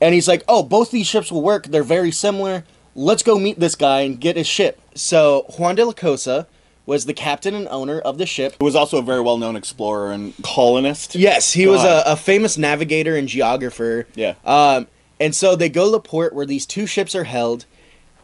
And 0.00 0.14
he's 0.14 0.28
like, 0.28 0.44
"Oh, 0.46 0.62
both 0.62 0.90
these 0.90 1.06
ships 1.06 1.32
will 1.32 1.42
work. 1.42 1.66
They're 1.66 1.82
very 1.82 2.10
similar. 2.10 2.64
Let's 2.94 3.22
go 3.22 3.38
meet 3.38 3.58
this 3.58 3.74
guy 3.74 4.00
and 4.00 4.20
get 4.20 4.36
his 4.36 4.46
ship." 4.46 4.80
So 4.94 5.46
Juan 5.58 5.74
de 5.74 5.84
la 5.84 5.92
Cosa 5.92 6.46
was 6.86 7.06
the 7.06 7.14
captain 7.14 7.54
and 7.54 7.66
owner 7.68 7.98
of 8.00 8.18
the 8.18 8.26
ship. 8.26 8.56
Who 8.58 8.64
was 8.64 8.76
also 8.76 8.98
a 8.98 9.02
very 9.02 9.20
well 9.20 9.38
known 9.38 9.56
explorer 9.56 10.12
and 10.12 10.34
colonist. 10.42 11.14
Yes, 11.14 11.52
he 11.52 11.64
Go 11.64 11.72
was 11.72 11.84
a, 11.84 12.02
a 12.06 12.16
famous 12.16 12.58
navigator 12.58 13.16
and 13.16 13.28
geographer. 13.28 14.06
Yeah. 14.14 14.34
Um, 14.44 14.86
and 15.20 15.34
so 15.34 15.56
they 15.56 15.68
go 15.68 15.86
to 15.86 15.90
the 15.92 16.00
port 16.00 16.34
where 16.34 16.46
these 16.46 16.66
two 16.66 16.86
ships 16.86 17.14
are 17.14 17.24
held. 17.24 17.66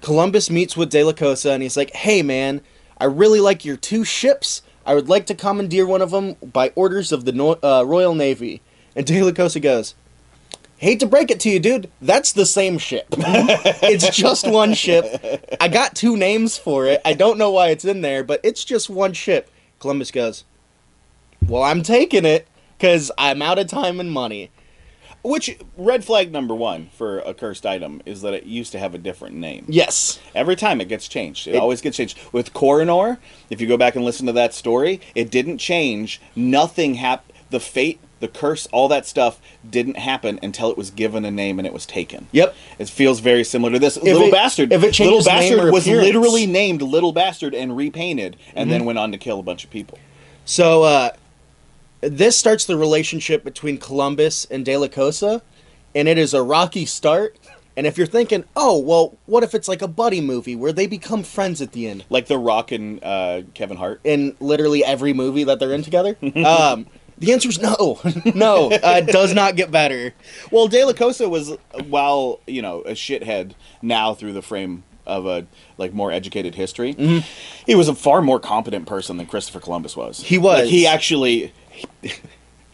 Columbus 0.00 0.50
meets 0.50 0.76
with 0.76 0.90
De 0.90 1.04
La 1.04 1.12
Cosa 1.12 1.52
and 1.52 1.62
he's 1.62 1.76
like, 1.76 1.94
"Hey, 1.94 2.22
man, 2.22 2.60
I 2.98 3.04
really 3.04 3.40
like 3.40 3.64
your 3.64 3.76
two 3.76 4.04
ships. 4.04 4.62
I 4.84 4.94
would 4.94 5.08
like 5.08 5.26
to 5.26 5.34
commandeer 5.34 5.86
one 5.86 6.02
of 6.02 6.10
them 6.10 6.36
by 6.42 6.70
orders 6.74 7.12
of 7.12 7.24
the 7.24 7.32
no- 7.32 7.58
uh, 7.62 7.84
Royal 7.86 8.14
Navy." 8.14 8.60
And 8.96 9.06
De 9.06 9.22
La 9.22 9.32
Cosa 9.32 9.60
goes, 9.60 9.94
"Hate 10.80 11.00
to 11.00 11.06
break 11.06 11.30
it 11.30 11.38
to 11.40 11.50
you, 11.50 11.60
dude. 11.60 11.90
That's 12.02 12.32
the 12.32 12.46
same 12.46 12.78
ship. 12.78 13.06
it's 13.12 14.16
just 14.16 14.48
one 14.48 14.74
ship. 14.74 15.56
I 15.60 15.68
got 15.68 15.94
two 15.94 16.16
names 16.16 16.56
for 16.58 16.86
it. 16.86 17.00
I 17.04 17.12
don't 17.12 17.38
know 17.38 17.50
why 17.50 17.68
it's 17.68 17.84
in 17.84 18.00
there, 18.00 18.24
but 18.24 18.40
it's 18.42 18.64
just 18.64 18.90
one 18.90 19.12
ship." 19.12 19.50
Columbus 19.78 20.10
goes, 20.10 20.44
"Well, 21.46 21.62
I'm 21.62 21.82
taking 21.82 22.24
it 22.24 22.48
because 22.76 23.10
I'm 23.18 23.42
out 23.42 23.58
of 23.58 23.66
time 23.66 24.00
and 24.00 24.10
money." 24.10 24.50
Which 25.22 25.58
red 25.76 26.02
flag 26.02 26.32
number 26.32 26.54
one 26.54 26.88
for 26.96 27.18
a 27.18 27.34
cursed 27.34 27.66
item 27.66 28.00
is 28.06 28.22
that 28.22 28.32
it 28.32 28.44
used 28.44 28.72
to 28.72 28.78
have 28.78 28.94
a 28.94 28.98
different 28.98 29.36
name. 29.36 29.66
Yes. 29.68 30.18
Every 30.34 30.56
time 30.56 30.80
it 30.80 30.88
gets 30.88 31.08
changed. 31.08 31.46
It, 31.46 31.56
It- 31.56 31.58
always 31.58 31.82
gets 31.82 31.98
changed. 31.98 32.18
With 32.32 32.54
Koh-i-Noor, 32.54 33.18
if 33.50 33.60
you 33.60 33.66
go 33.66 33.76
back 33.76 33.94
and 33.96 34.04
listen 34.04 34.24
to 34.28 34.32
that 34.32 34.54
story, 34.54 34.98
it 35.14 35.30
didn't 35.30 35.58
change. 35.58 36.22
Nothing 36.34 36.94
happened. 36.94 37.36
The 37.50 37.60
fate, 37.60 38.00
the 38.20 38.28
curse, 38.28 38.66
all 38.72 38.86
that 38.88 39.06
stuff 39.06 39.40
didn't 39.68 39.96
happen 39.96 40.38
until 40.42 40.70
it 40.70 40.76
was 40.78 40.90
given 40.90 41.24
a 41.24 41.30
name 41.30 41.58
and 41.58 41.66
it 41.66 41.72
was 41.72 41.84
taken. 41.86 42.28
Yep. 42.32 42.54
It 42.78 42.88
feels 42.88 43.20
very 43.20 43.44
similar 43.44 43.72
to 43.72 43.78
this. 43.78 43.96
Little 44.02 44.22
it- 44.24 44.32
Bastard. 44.32 44.72
if 44.72 44.82
it 44.82 44.98
Little 44.98 45.22
changes 45.22 45.26
name 45.26 45.34
Bastard 45.36 45.58
or 45.68 45.72
was 45.72 45.84
appearance- 45.86 46.08
Mm-hmm. 46.08 46.18
literally 46.18 46.46
named 46.46 46.82
Little 46.82 47.12
Bastard 47.12 47.54
and 47.54 47.76
repainted 47.76 48.36
and 48.54 48.70
then 48.70 48.84
went 48.84 48.98
on 48.98 49.10
to 49.12 49.18
kill 49.18 49.40
a 49.40 49.42
bunch 49.42 49.64
of 49.64 49.70
people. 49.70 49.98
So 50.44 50.82
uh, 50.84 51.10
this 52.00 52.36
starts 52.36 52.64
the 52.66 52.76
relationship 52.76 53.44
between 53.44 53.78
Columbus 53.78 54.46
and 54.50 54.64
De 54.64 54.76
La 54.76 54.88
Cosa, 54.88 55.42
and 55.94 56.08
it 56.08 56.18
is 56.18 56.32
a 56.34 56.42
rocky 56.42 56.86
start. 56.86 57.36
And 57.76 57.86
if 57.86 57.96
you're 57.96 58.06
thinking, 58.06 58.44
oh 58.56 58.78
well, 58.78 59.16
what 59.26 59.42
if 59.42 59.54
it's 59.54 59.68
like 59.68 59.80
a 59.80 59.88
buddy 59.88 60.20
movie 60.20 60.56
where 60.56 60.72
they 60.72 60.86
become 60.86 61.22
friends 61.22 61.62
at 61.62 61.72
the 61.72 61.86
end? 61.86 62.04
Like 62.10 62.26
The 62.26 62.36
Rock 62.38 62.72
and 62.72 63.02
uh, 63.02 63.42
Kevin 63.54 63.76
Hart. 63.76 64.00
in 64.04 64.36
literally 64.40 64.84
every 64.84 65.12
movie 65.12 65.44
that 65.44 65.60
they're 65.60 65.72
in 65.72 65.82
together? 65.82 66.16
um, 66.44 66.86
the 67.20 67.32
answer 67.32 67.48
is 67.48 67.60
no. 67.60 68.00
no, 68.34 68.70
uh, 68.72 69.00
it 69.02 69.06
does 69.06 69.32
not 69.34 69.54
get 69.56 69.70
better. 69.70 70.12
Well, 70.50 70.66
De 70.68 70.84
La 70.84 70.92
Cosa 70.92 71.28
was, 71.28 71.56
while 71.88 72.40
you 72.46 72.62
know, 72.62 72.80
a 72.82 72.92
shithead 72.92 73.52
now 73.82 74.14
through 74.14 74.32
the 74.32 74.42
frame 74.42 74.82
of 75.06 75.26
a 75.26 75.46
like 75.78 75.92
more 75.92 76.10
educated 76.12 76.54
history, 76.54 76.94
Mm-hmm. 76.94 77.26
he 77.66 77.74
was 77.74 77.88
a 77.88 77.94
far 77.94 78.20
more 78.22 78.38
competent 78.40 78.86
person 78.86 79.16
than 79.16 79.26
Christopher 79.26 79.60
Columbus 79.60 79.96
was. 79.96 80.20
He 80.22 80.38
was. 80.38 80.60
Like, 80.62 80.68
he 80.70 80.86
actually. 80.86 81.52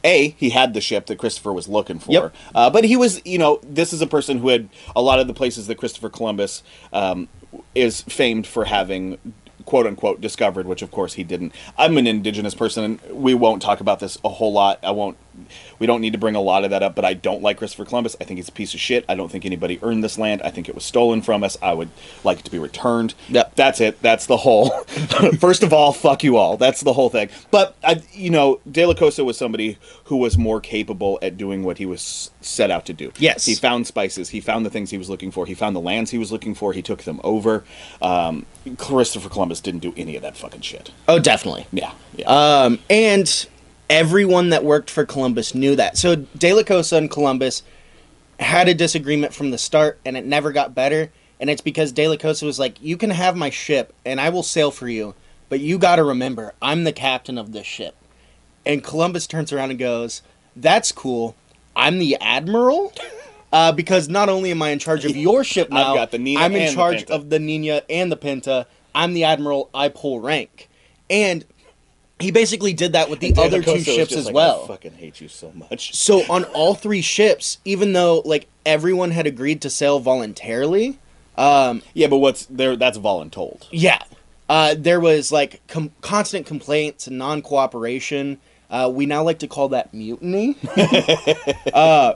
A, 0.05 0.29
he 0.39 0.51
had 0.51 0.73
the 0.73 0.81
ship 0.81 1.07
that 1.07 1.19
Christopher 1.19 1.53
was 1.53 1.67
looking 1.69 1.99
for. 1.99 2.13
Yep. 2.13 2.35
Uh, 2.55 2.71
but 2.71 2.85
he 2.85 2.97
was, 2.97 3.21
you 3.25 3.39
know, 3.39 3.59
this 3.65 3.93
is 3.93 4.01
a 4.01 4.07
person 4.07 4.39
who 4.39 4.51
had 4.51 4.69
a 4.95 5.03
lot 5.03 5.19
of 5.19 5.27
the 5.27 5.35
places 5.35 5.67
that 5.67 5.79
Christopher 5.79 6.09
Columbus 6.09 6.63
um, 6.93 7.27
is 7.75 8.03
famed 8.03 8.47
for 8.47 8.67
having 8.67 9.19
quote 9.67 9.87
unquote 9.87 10.21
discovered, 10.21 10.67
which 10.67 10.81
of 10.81 10.91
course 10.91 11.15
he 11.15 11.25
didn't. 11.25 11.53
I'm 11.77 11.99
an 11.99 12.07
indigenous 12.07 12.55
person, 12.55 12.85
and 12.85 13.01
we 13.11 13.35
won't 13.35 13.61
talk 13.61 13.81
about 13.81 14.01
this 14.01 14.17
a 14.25 14.31
whole 14.31 14.53
lot. 14.53 14.79
I 14.83 14.93
won't. 14.93 15.19
We 15.79 15.87
don't 15.87 16.01
need 16.01 16.13
to 16.13 16.19
bring 16.19 16.35
a 16.35 16.41
lot 16.41 16.65
of 16.65 16.71
that 16.71 16.83
up, 16.83 16.95
but 16.95 17.05
I 17.05 17.13
don't 17.13 17.43
like 17.43 17.59
Christopher 17.59 17.85
Columbus. 17.85 18.17
I 18.21 18.25
think 18.25 18.39
he's 18.39 18.49
a 18.49 18.53
piece 18.53 18.73
of 18.73 18.81
shit. 18.81 19.05
I 19.07 19.15
don't 19.15 19.31
think 19.31 19.45
anybody 19.45 19.79
earned 19.83 20.03
this 20.03 20.19
land. 20.19 20.41
I 20.43 20.51
think 20.51 20.67
it 20.69 20.75
was 20.75 20.85
stolen 20.85 21.21
from 21.21 21.45
us. 21.45 21.59
I 21.61 21.75
would 21.75 21.91
like 22.25 22.39
it 22.39 22.45
to 22.47 22.51
be 22.51 22.59
returned. 22.59 23.15
Yep. 23.29 23.55
That's 23.55 23.81
it. 23.83 24.01
That's 24.01 24.25
the 24.25 24.39
whole. 24.39 24.71
First 25.39 25.63
of 25.63 25.75
all, 25.75 25.93
fuck 25.93 26.25
you 26.25 26.37
all. 26.37 26.57
That's 26.57 26.81
the 26.81 26.95
whole 26.95 27.11
thing. 27.11 27.29
But 27.51 27.77
I, 27.85 28.03
you 28.13 28.31
know, 28.31 28.61
De 28.71 28.87
La 28.87 28.95
Cosa 28.95 29.25
was 29.25 29.37
somebody 29.37 29.77
who 30.05 30.17
was 30.17 30.39
more 30.39 30.61
capable 30.61 31.19
at 31.21 31.37
doing 31.37 31.65
what 31.65 31.77
he 31.77 31.85
was 31.85 32.31
set 32.41 32.71
out 32.71 32.87
to 32.87 32.95
do. 32.95 33.13
Yes. 33.19 33.45
He 33.45 33.55
found 33.55 33.87
spices. 33.87 34.31
He 34.31 34.41
found 34.41 34.65
the 34.65 34.71
things 34.71 34.91
he 34.91 34.99
was 34.99 35.11
looking 35.11 35.31
for. 35.31 35.45
He 35.45 35.55
found 35.55 35.77
the 35.77 35.81
lands 35.81 36.11
he 36.11 36.19
was 36.19 36.33
looking 36.33 36.55
for. 36.55 36.73
He 36.73 36.83
took 36.83 37.03
them 37.03 37.21
over. 37.23 37.65
Um, 38.01 38.47
Christopher 38.79 39.29
Columbus 39.29 39.56
didn't 39.61 39.81
do 39.81 39.93
any 39.97 40.17
of 40.17 40.23
that 40.23 40.37
fucking 40.37 40.61
shit. 40.63 40.91
Oh, 41.09 41.19
definitely. 41.19 41.67
Yeah. 41.73 41.93
Yeah. 42.17 42.27
Um, 42.27 42.79
and 42.89 43.47
everyone 43.89 44.51
that 44.51 44.65
worked 44.65 44.91
for 44.91 45.05
Columbus 45.05 45.55
knew 45.55 45.77
that. 45.77 45.97
So 45.97 46.17
De 46.17 46.53
La 46.53 46.63
Cosa 46.63 46.97
and 46.97 47.11
Columbus 47.11 47.63
had 48.41 48.69
a 48.69 48.75
disagreement 48.75 49.33
from 49.35 49.51
the 49.51 49.59
start, 49.59 49.99
and 50.05 50.17
it 50.17 50.27
never 50.27 50.53
got 50.53 50.75
better. 50.75 51.11
And 51.41 51.51
it's 51.51 51.61
because 51.61 51.93
De 51.93 52.09
La 52.09 52.17
Cosa 52.17 52.47
was 52.47 52.59
like, 52.59 52.77
"You 52.83 52.97
can 52.97 53.11
have 53.11 53.37
my 53.37 53.51
ship, 53.51 53.93
and 54.05 54.21
I 54.21 54.29
will 54.31 54.43
sail 54.43 54.71
for 54.71 54.89
you, 54.89 55.15
but 55.49 55.61
you 55.61 55.79
got 55.79 55.97
to 55.97 56.05
remember, 56.05 56.55
I'm 56.61 56.85
the 56.85 56.93
captain 56.93 57.39
of 57.39 57.53
this 57.53 57.67
ship." 57.67 57.95
And 58.65 58.83
Columbus 58.83 59.27
turns 59.27 59.53
around 59.53 59.71
and 59.71 59.79
goes, 59.79 60.23
"That's 60.55 60.93
cool. 60.93 61.37
I'm 61.75 61.99
the 61.99 62.17
admiral." 62.21 62.93
Uh, 63.53 63.71
because 63.73 64.09
not 64.09 64.29
only 64.29 64.51
am 64.51 64.61
I 64.61 64.71
in 64.71 64.79
charge 64.79 65.05
of 65.05 65.17
your 65.17 65.45
ship 65.45 65.69
I've 65.69 65.87
now, 65.87 65.95
got 65.95 66.11
the 66.11 66.19
Nina 66.19 66.41
I'm 66.41 66.55
in 66.57 66.75
charge 66.75 67.05
of 67.05 67.31
the 67.31 67.39
Nina 67.39 67.83
and 67.89 68.11
the 68.11 68.17
Pinta. 68.17 68.67
I'm 68.97 69.15
the 69.15 69.25
admiral. 69.25 69.71
I 69.73 69.89
pull 69.91 70.19
rank, 70.21 70.69
and 71.09 71.45
he 72.19 72.31
basically 72.33 72.73
did 72.73 72.95
that 72.95 73.11
with 73.11 73.21
the 73.21 73.35
other 73.37 73.63
two 73.63 73.79
ships 73.81 74.13
as 74.17 74.27
like, 74.27 74.35
well. 74.35 74.65
I 74.65 74.69
fucking 74.69 74.95
hate 74.95 75.21
you 75.21 75.29
so 75.29 75.53
much. 75.53 75.95
So 75.95 76.23
on 76.31 76.45
all 76.45 76.75
three 76.75 77.03
ships, 77.03 77.59
even 77.65 77.93
though 77.93 78.23
like 78.25 78.49
everyone 78.65 79.11
had 79.13 79.27
agreed 79.27 79.61
to 79.63 79.71
sail 79.71 80.01
voluntarily, 80.01 80.99
um, 81.37 81.83
Yeah, 81.95 82.07
but 82.09 82.17
what's 82.19 82.47
there? 82.47 82.75
That's 82.77 82.97
voluntold. 82.99 83.67
yeah, 83.71 84.01
uh, 84.49 84.75
there 84.79 84.99
was 84.99 85.31
like 85.31 85.61
com- 85.69 85.93
constant 86.01 86.47
complaints 86.47 87.07
and 87.07 87.19
non 87.19 87.43
cooperation. 87.43 88.39
Uh, 88.71 88.91
we 88.93 89.07
now 89.07 89.23
like 89.23 89.39
to 89.41 89.47
call 89.47 89.69
that 89.69 89.93
mutiny. 89.95 90.57
uh, 90.77 92.15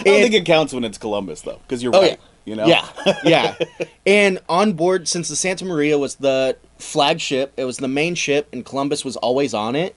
I 0.00 0.04
don't 0.04 0.20
think 0.20 0.34
it 0.34 0.44
counts 0.44 0.72
when 0.72 0.84
it's 0.84 0.98
Columbus 0.98 1.40
though, 1.42 1.58
because 1.66 1.82
you're 1.82 1.96
Oh, 1.96 2.00
right. 2.02 2.10
yeah. 2.12 2.16
You 2.48 2.56
know. 2.56 2.66
Yeah, 2.66 2.88
yeah. 3.24 3.58
and 4.06 4.38
on 4.48 4.72
board, 4.72 5.06
since 5.06 5.28
the 5.28 5.36
Santa 5.36 5.66
Maria 5.66 5.98
was 5.98 6.14
the 6.14 6.56
flagship, 6.78 7.52
it 7.58 7.64
was 7.64 7.76
the 7.76 7.88
main 7.88 8.14
ship, 8.14 8.48
and 8.52 8.64
Columbus 8.64 9.04
was 9.04 9.16
always 9.16 9.52
on 9.52 9.76
it. 9.76 9.94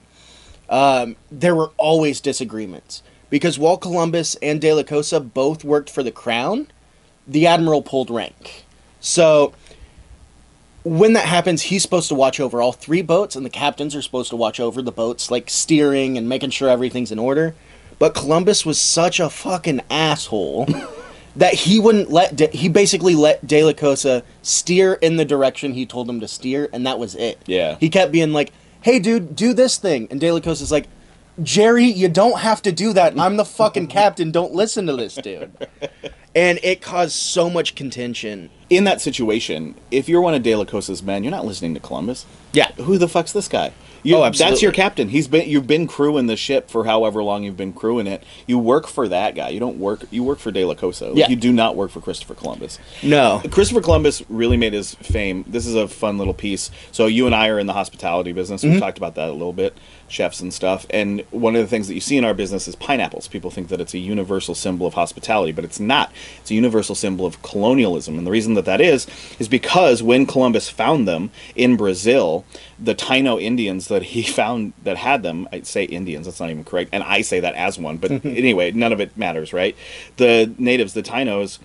Um, 0.68 1.16
there 1.30 1.54
were 1.54 1.70
always 1.78 2.20
disagreements 2.20 3.02
because 3.30 3.58
while 3.58 3.78
Columbus 3.78 4.34
and 4.42 4.60
De 4.60 4.72
La 4.74 4.82
Cosa 4.82 5.18
both 5.18 5.64
worked 5.64 5.88
for 5.88 6.02
the 6.02 6.12
crown, 6.12 6.68
the 7.26 7.46
admiral 7.46 7.80
pulled 7.80 8.10
rank. 8.10 8.64
So 9.00 9.54
when 10.84 11.14
that 11.14 11.24
happens, 11.24 11.62
he's 11.62 11.82
supposed 11.82 12.08
to 12.08 12.14
watch 12.14 12.38
over 12.38 12.60
all 12.60 12.72
three 12.72 13.02
boats, 13.02 13.34
and 13.34 13.46
the 13.46 13.50
captains 13.50 13.96
are 13.96 14.02
supposed 14.02 14.28
to 14.30 14.36
watch 14.36 14.60
over 14.60 14.82
the 14.82 14.92
boats, 14.92 15.30
like 15.30 15.48
steering 15.48 16.18
and 16.18 16.28
making 16.28 16.50
sure 16.50 16.68
everything's 16.68 17.10
in 17.10 17.18
order. 17.18 17.54
But 17.98 18.14
Columbus 18.14 18.66
was 18.66 18.80
such 18.80 19.20
a 19.20 19.30
fucking 19.30 19.80
asshole 19.88 20.66
that 21.36 21.54
he 21.54 21.78
wouldn't 21.80 22.10
let. 22.10 22.36
De- 22.36 22.48
he 22.48 22.68
basically 22.68 23.14
let 23.14 23.46
De 23.46 23.62
La 23.64 23.72
Cosa 23.72 24.22
steer 24.42 24.94
in 24.94 25.16
the 25.16 25.24
direction 25.24 25.74
he 25.74 25.86
told 25.86 26.08
him 26.08 26.20
to 26.20 26.28
steer, 26.28 26.68
and 26.72 26.86
that 26.86 26.98
was 26.98 27.14
it. 27.14 27.38
Yeah. 27.46 27.76
He 27.80 27.88
kept 27.88 28.12
being 28.12 28.32
like, 28.32 28.52
"Hey, 28.82 28.98
dude, 28.98 29.34
do 29.34 29.52
this 29.52 29.76
thing," 29.78 30.08
and 30.10 30.20
De 30.20 30.30
La 30.32 30.40
Cosa's 30.40 30.72
like. 30.72 30.86
Jerry, 31.42 31.86
you 31.86 32.08
don't 32.08 32.40
have 32.40 32.60
to 32.60 32.72
do 32.72 32.92
that. 32.92 33.18
I'm 33.18 33.38
the 33.38 33.44
fucking 33.46 33.86
captain. 33.88 34.30
Don't 34.32 34.52
listen 34.52 34.84
to 34.86 34.94
this 34.94 35.14
dude. 35.14 35.50
And 36.34 36.60
it 36.62 36.82
caused 36.82 37.14
so 37.14 37.48
much 37.48 37.74
contention. 37.74 38.50
In 38.68 38.84
that 38.84 39.00
situation, 39.00 39.74
if 39.90 40.10
you're 40.10 40.20
one 40.20 40.34
of 40.34 40.42
De 40.42 40.54
La 40.54 40.66
Cosa's 40.66 41.02
men, 41.02 41.24
you're 41.24 41.30
not 41.30 41.46
listening 41.46 41.72
to 41.72 41.80
Columbus. 41.80 42.26
Yeah. 42.52 42.70
Who 42.72 42.98
the 42.98 43.08
fuck's 43.08 43.32
this 43.32 43.48
guy? 43.48 43.72
You, 44.02 44.16
Oh, 44.16 44.30
That's 44.30 44.62
your 44.62 44.72
captain. 44.72 45.08
He's 45.08 45.28
been 45.28 45.48
you've 45.48 45.66
been 45.66 45.86
crewing 45.86 46.26
the 46.26 46.36
ship 46.36 46.70
for 46.70 46.84
however 46.84 47.22
long 47.22 47.44
you've 47.44 47.56
been 47.56 47.72
crewing 47.72 48.06
it. 48.06 48.24
You 48.46 48.58
work 48.58 48.86
for 48.86 49.08
that 49.08 49.34
guy. 49.34 49.50
You 49.50 49.60
don't 49.60 49.78
work. 49.78 50.04
You 50.10 50.22
work 50.24 50.38
for 50.38 50.50
De 50.50 50.64
La 50.64 50.74
Cosa. 50.74 51.06
Like, 51.08 51.16
Yeah. 51.16 51.28
You 51.28 51.36
do 51.36 51.52
not 51.52 51.76
work 51.76 51.90
for 51.90 52.00
Christopher 52.00 52.34
Columbus. 52.34 52.78
No. 53.02 53.40
Christopher 53.50 53.80
Columbus 53.80 54.22
really 54.28 54.56
made 54.56 54.72
his 54.72 54.94
fame. 54.96 55.44
This 55.46 55.66
is 55.66 55.74
a 55.74 55.86
fun 55.88 56.18
little 56.18 56.34
piece. 56.34 56.70
So 56.90 57.06
you 57.06 57.26
and 57.26 57.34
I 57.34 57.48
are 57.48 57.58
in 57.58 57.66
the 57.66 57.72
hospitality 57.72 58.32
business. 58.32 58.62
Mm-hmm. 58.62 58.72
We've 58.72 58.80
talked 58.80 58.98
about 58.98 59.14
that 59.14 59.28
a 59.28 59.32
little 59.32 59.52
bit, 59.52 59.76
chefs 60.12 60.40
and 60.40 60.52
stuff. 60.52 60.86
And 60.90 61.22
one 61.30 61.56
of 61.56 61.62
the 61.62 61.68
things 61.68 61.88
that 61.88 61.94
you 61.94 62.00
see 62.00 62.16
in 62.16 62.24
our 62.24 62.34
business 62.34 62.68
is 62.68 62.76
pineapples. 62.76 63.28
People 63.28 63.50
think 63.50 63.68
that 63.68 63.80
it's 63.80 63.94
a 63.94 63.98
universal 63.98 64.54
symbol 64.54 64.86
of 64.86 64.94
hospitality, 64.94 65.52
but 65.52 65.64
it's 65.64 65.80
not. 65.80 66.12
It's 66.40 66.50
a 66.50 66.54
universal 66.54 66.94
symbol 66.94 67.26
of 67.26 67.42
colonialism. 67.42 68.18
And 68.18 68.26
the 68.26 68.30
reason 68.30 68.54
that 68.54 68.64
that 68.66 68.80
is 68.80 69.06
is 69.38 69.48
because 69.48 70.02
when 70.02 70.26
Columbus 70.26 70.68
found 70.68 71.08
them 71.08 71.30
in 71.56 71.76
Brazil, 71.76 72.44
the 72.78 72.94
Taino 72.94 73.40
Indians 73.40 73.88
that 73.88 74.02
he 74.02 74.22
found 74.40 74.72
that 74.82 74.98
had 74.98 75.22
them, 75.22 75.48
I 75.52 75.62
say 75.62 75.84
Indians, 75.84 76.26
that's 76.26 76.40
not 76.40 76.50
even 76.50 76.64
correct, 76.64 76.90
and 76.92 77.02
I 77.02 77.22
say 77.22 77.40
that 77.40 77.54
as 77.54 77.78
one, 77.78 77.96
but 77.96 78.10
anyway, 78.24 78.72
none 78.72 78.92
of 78.92 79.00
it 79.00 79.16
matters, 79.16 79.52
right? 79.52 79.76
The 80.16 80.54
natives, 80.58 80.92
the 80.94 81.02
Tainos, 81.02 81.58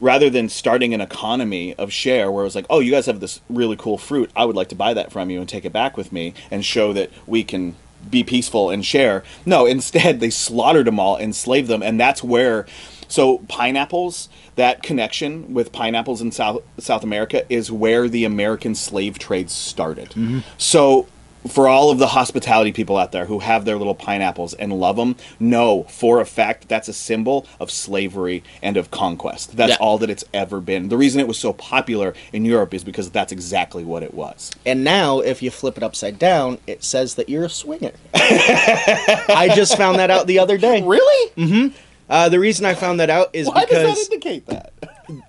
rather 0.00 0.30
than 0.30 0.48
starting 0.48 0.94
an 0.94 1.00
economy 1.00 1.74
of 1.74 1.92
share 1.92 2.30
where 2.30 2.42
it 2.42 2.46
was 2.46 2.54
like, 2.54 2.66
oh, 2.68 2.80
you 2.80 2.90
guys 2.90 3.06
have 3.06 3.20
this 3.20 3.40
really 3.48 3.76
cool 3.76 3.98
fruit, 3.98 4.30
I 4.36 4.44
would 4.44 4.56
like 4.56 4.68
to 4.68 4.74
buy 4.74 4.94
that 4.94 5.12
from 5.12 5.30
you 5.30 5.40
and 5.40 5.48
take 5.48 5.64
it 5.64 5.72
back 5.72 5.96
with 5.96 6.12
me 6.12 6.34
and 6.50 6.64
show 6.64 6.92
that 6.92 7.10
we 7.26 7.44
can 7.44 7.76
be 8.10 8.22
peaceful 8.22 8.70
and 8.70 8.84
share. 8.84 9.24
No, 9.44 9.66
instead 9.66 10.20
they 10.20 10.30
slaughtered 10.30 10.86
them 10.86 11.00
all, 11.00 11.16
enslaved 11.16 11.68
them, 11.68 11.82
and 11.82 11.98
that's 11.98 12.22
where. 12.22 12.66
So 13.08 13.38
pineapples, 13.46 14.28
that 14.56 14.82
connection 14.82 15.54
with 15.54 15.70
pineapples 15.70 16.20
in 16.20 16.32
South 16.32 16.62
South 16.78 17.04
America 17.04 17.44
is 17.52 17.70
where 17.70 18.08
the 18.08 18.24
American 18.24 18.74
slave 18.74 19.18
trade 19.18 19.48
started. 19.48 20.10
Mm-hmm. 20.10 20.40
So 20.58 21.06
for 21.48 21.68
all 21.68 21.90
of 21.90 21.98
the 21.98 22.06
hospitality 22.08 22.72
people 22.72 22.96
out 22.96 23.12
there 23.12 23.26
who 23.26 23.38
have 23.40 23.64
their 23.64 23.76
little 23.76 23.94
pineapples 23.94 24.54
and 24.54 24.72
love 24.72 24.96
them, 24.96 25.16
know 25.40 25.84
for 25.84 26.20
a 26.20 26.24
fact 26.26 26.68
that's 26.68 26.88
a 26.88 26.92
symbol 26.92 27.46
of 27.60 27.70
slavery 27.70 28.42
and 28.62 28.76
of 28.76 28.90
conquest. 28.90 29.56
That's 29.56 29.70
Yeah. 29.72 29.76
all 29.80 29.98
that 29.98 30.10
it's 30.10 30.24
ever 30.34 30.60
been. 30.60 30.88
The 30.88 30.96
reason 30.96 31.20
it 31.20 31.28
was 31.28 31.38
so 31.38 31.52
popular 31.52 32.14
in 32.32 32.44
Europe 32.44 32.74
is 32.74 32.84
because 32.84 33.10
that's 33.10 33.32
exactly 33.32 33.84
what 33.84 34.02
it 34.02 34.14
was. 34.14 34.50
And 34.64 34.84
now, 34.84 35.20
if 35.20 35.42
you 35.42 35.50
flip 35.50 35.76
it 35.76 35.82
upside 35.82 36.18
down, 36.18 36.58
it 36.66 36.82
says 36.84 37.14
that 37.16 37.28
you're 37.28 37.44
a 37.44 37.50
swinger. 37.50 37.92
I 38.14 39.50
just 39.54 39.76
found 39.76 39.98
that 39.98 40.10
out 40.10 40.26
the 40.26 40.38
other 40.38 40.58
day. 40.58 40.82
Really? 40.82 41.30
Mm 41.36 41.48
hmm. 41.48 41.76
Uh, 42.08 42.28
the 42.28 42.38
reason 42.38 42.64
I 42.64 42.74
found 42.74 43.00
that 43.00 43.10
out 43.10 43.30
is 43.32 43.48
because 43.48 43.62
Why 43.70 43.82
does 43.84 43.96
that 44.06 44.12
indicate 44.12 44.46
that? 44.46 44.72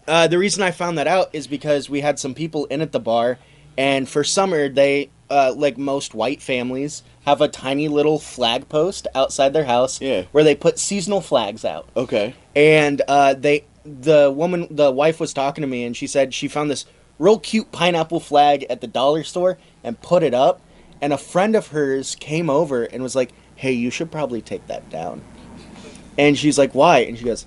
uh, 0.08 0.28
the 0.28 0.38
reason 0.38 0.62
I 0.62 0.70
found 0.70 1.00
that 1.00 1.08
out 1.08 1.30
is 1.34 1.48
because 1.48 1.90
we 1.90 2.02
had 2.02 2.20
some 2.20 2.36
people 2.36 2.66
in 2.66 2.82
at 2.82 2.92
the 2.92 3.00
bar, 3.00 3.40
and 3.80 4.08
for 4.08 4.24
summer 4.24 4.70
they 4.70 5.10
uh, 5.30 5.54
like 5.56 5.78
most 5.78 6.14
white 6.16 6.42
families, 6.42 7.04
have 7.26 7.42
a 7.42 7.48
tiny 7.48 7.88
little 7.88 8.20
flag 8.20 8.70
post 8.70 9.08
outside 9.14 9.54
their 9.54 9.66
house 9.66 10.00
Yeah. 10.02 10.24
where 10.32 10.44
they 10.44 10.56
put 10.56 10.80
seasonal 10.80 11.22
flags 11.22 11.66
out. 11.66 11.90
Okay. 11.96 12.34
And 12.56 13.02
uh, 13.08 13.34
they, 13.34 13.66
the 13.84 14.32
woman, 14.32 14.68
the 14.72 14.92
wife 14.92 15.20
was 15.20 15.34
talking 15.34 15.62
to 15.62 15.68
me, 15.68 15.84
and 15.84 15.96
she 15.96 16.08
said 16.08 16.34
she 16.34 16.48
found 16.48 16.70
this 16.72 16.86
real 17.20 17.40
cute 17.40 17.72
pineapple 17.72 18.20
flag 18.20 18.66
at 18.70 18.80
the 18.82 18.88
dollar 18.88 19.24
store 19.24 19.58
and 19.84 20.00
put 20.02 20.24
it 20.24 20.34
up. 20.34 20.62
And 21.02 21.14
a 21.14 21.18
friend 21.18 21.56
of 21.56 21.68
hers 21.68 22.16
came 22.16 22.50
over 22.50 22.84
and 22.84 23.04
was 23.04 23.16
like, 23.16 23.32
"Hey, 23.56 23.72
you 23.74 23.92
should 23.92 24.12
probably 24.12 24.42
take 24.42 24.66
that 24.68 24.90
down." 24.90 25.22
And 26.18 26.36
she's 26.38 26.58
like, 26.58 26.74
"Why?" 26.74 27.00
And 27.00 27.18
she 27.18 27.24
goes, 27.26 27.46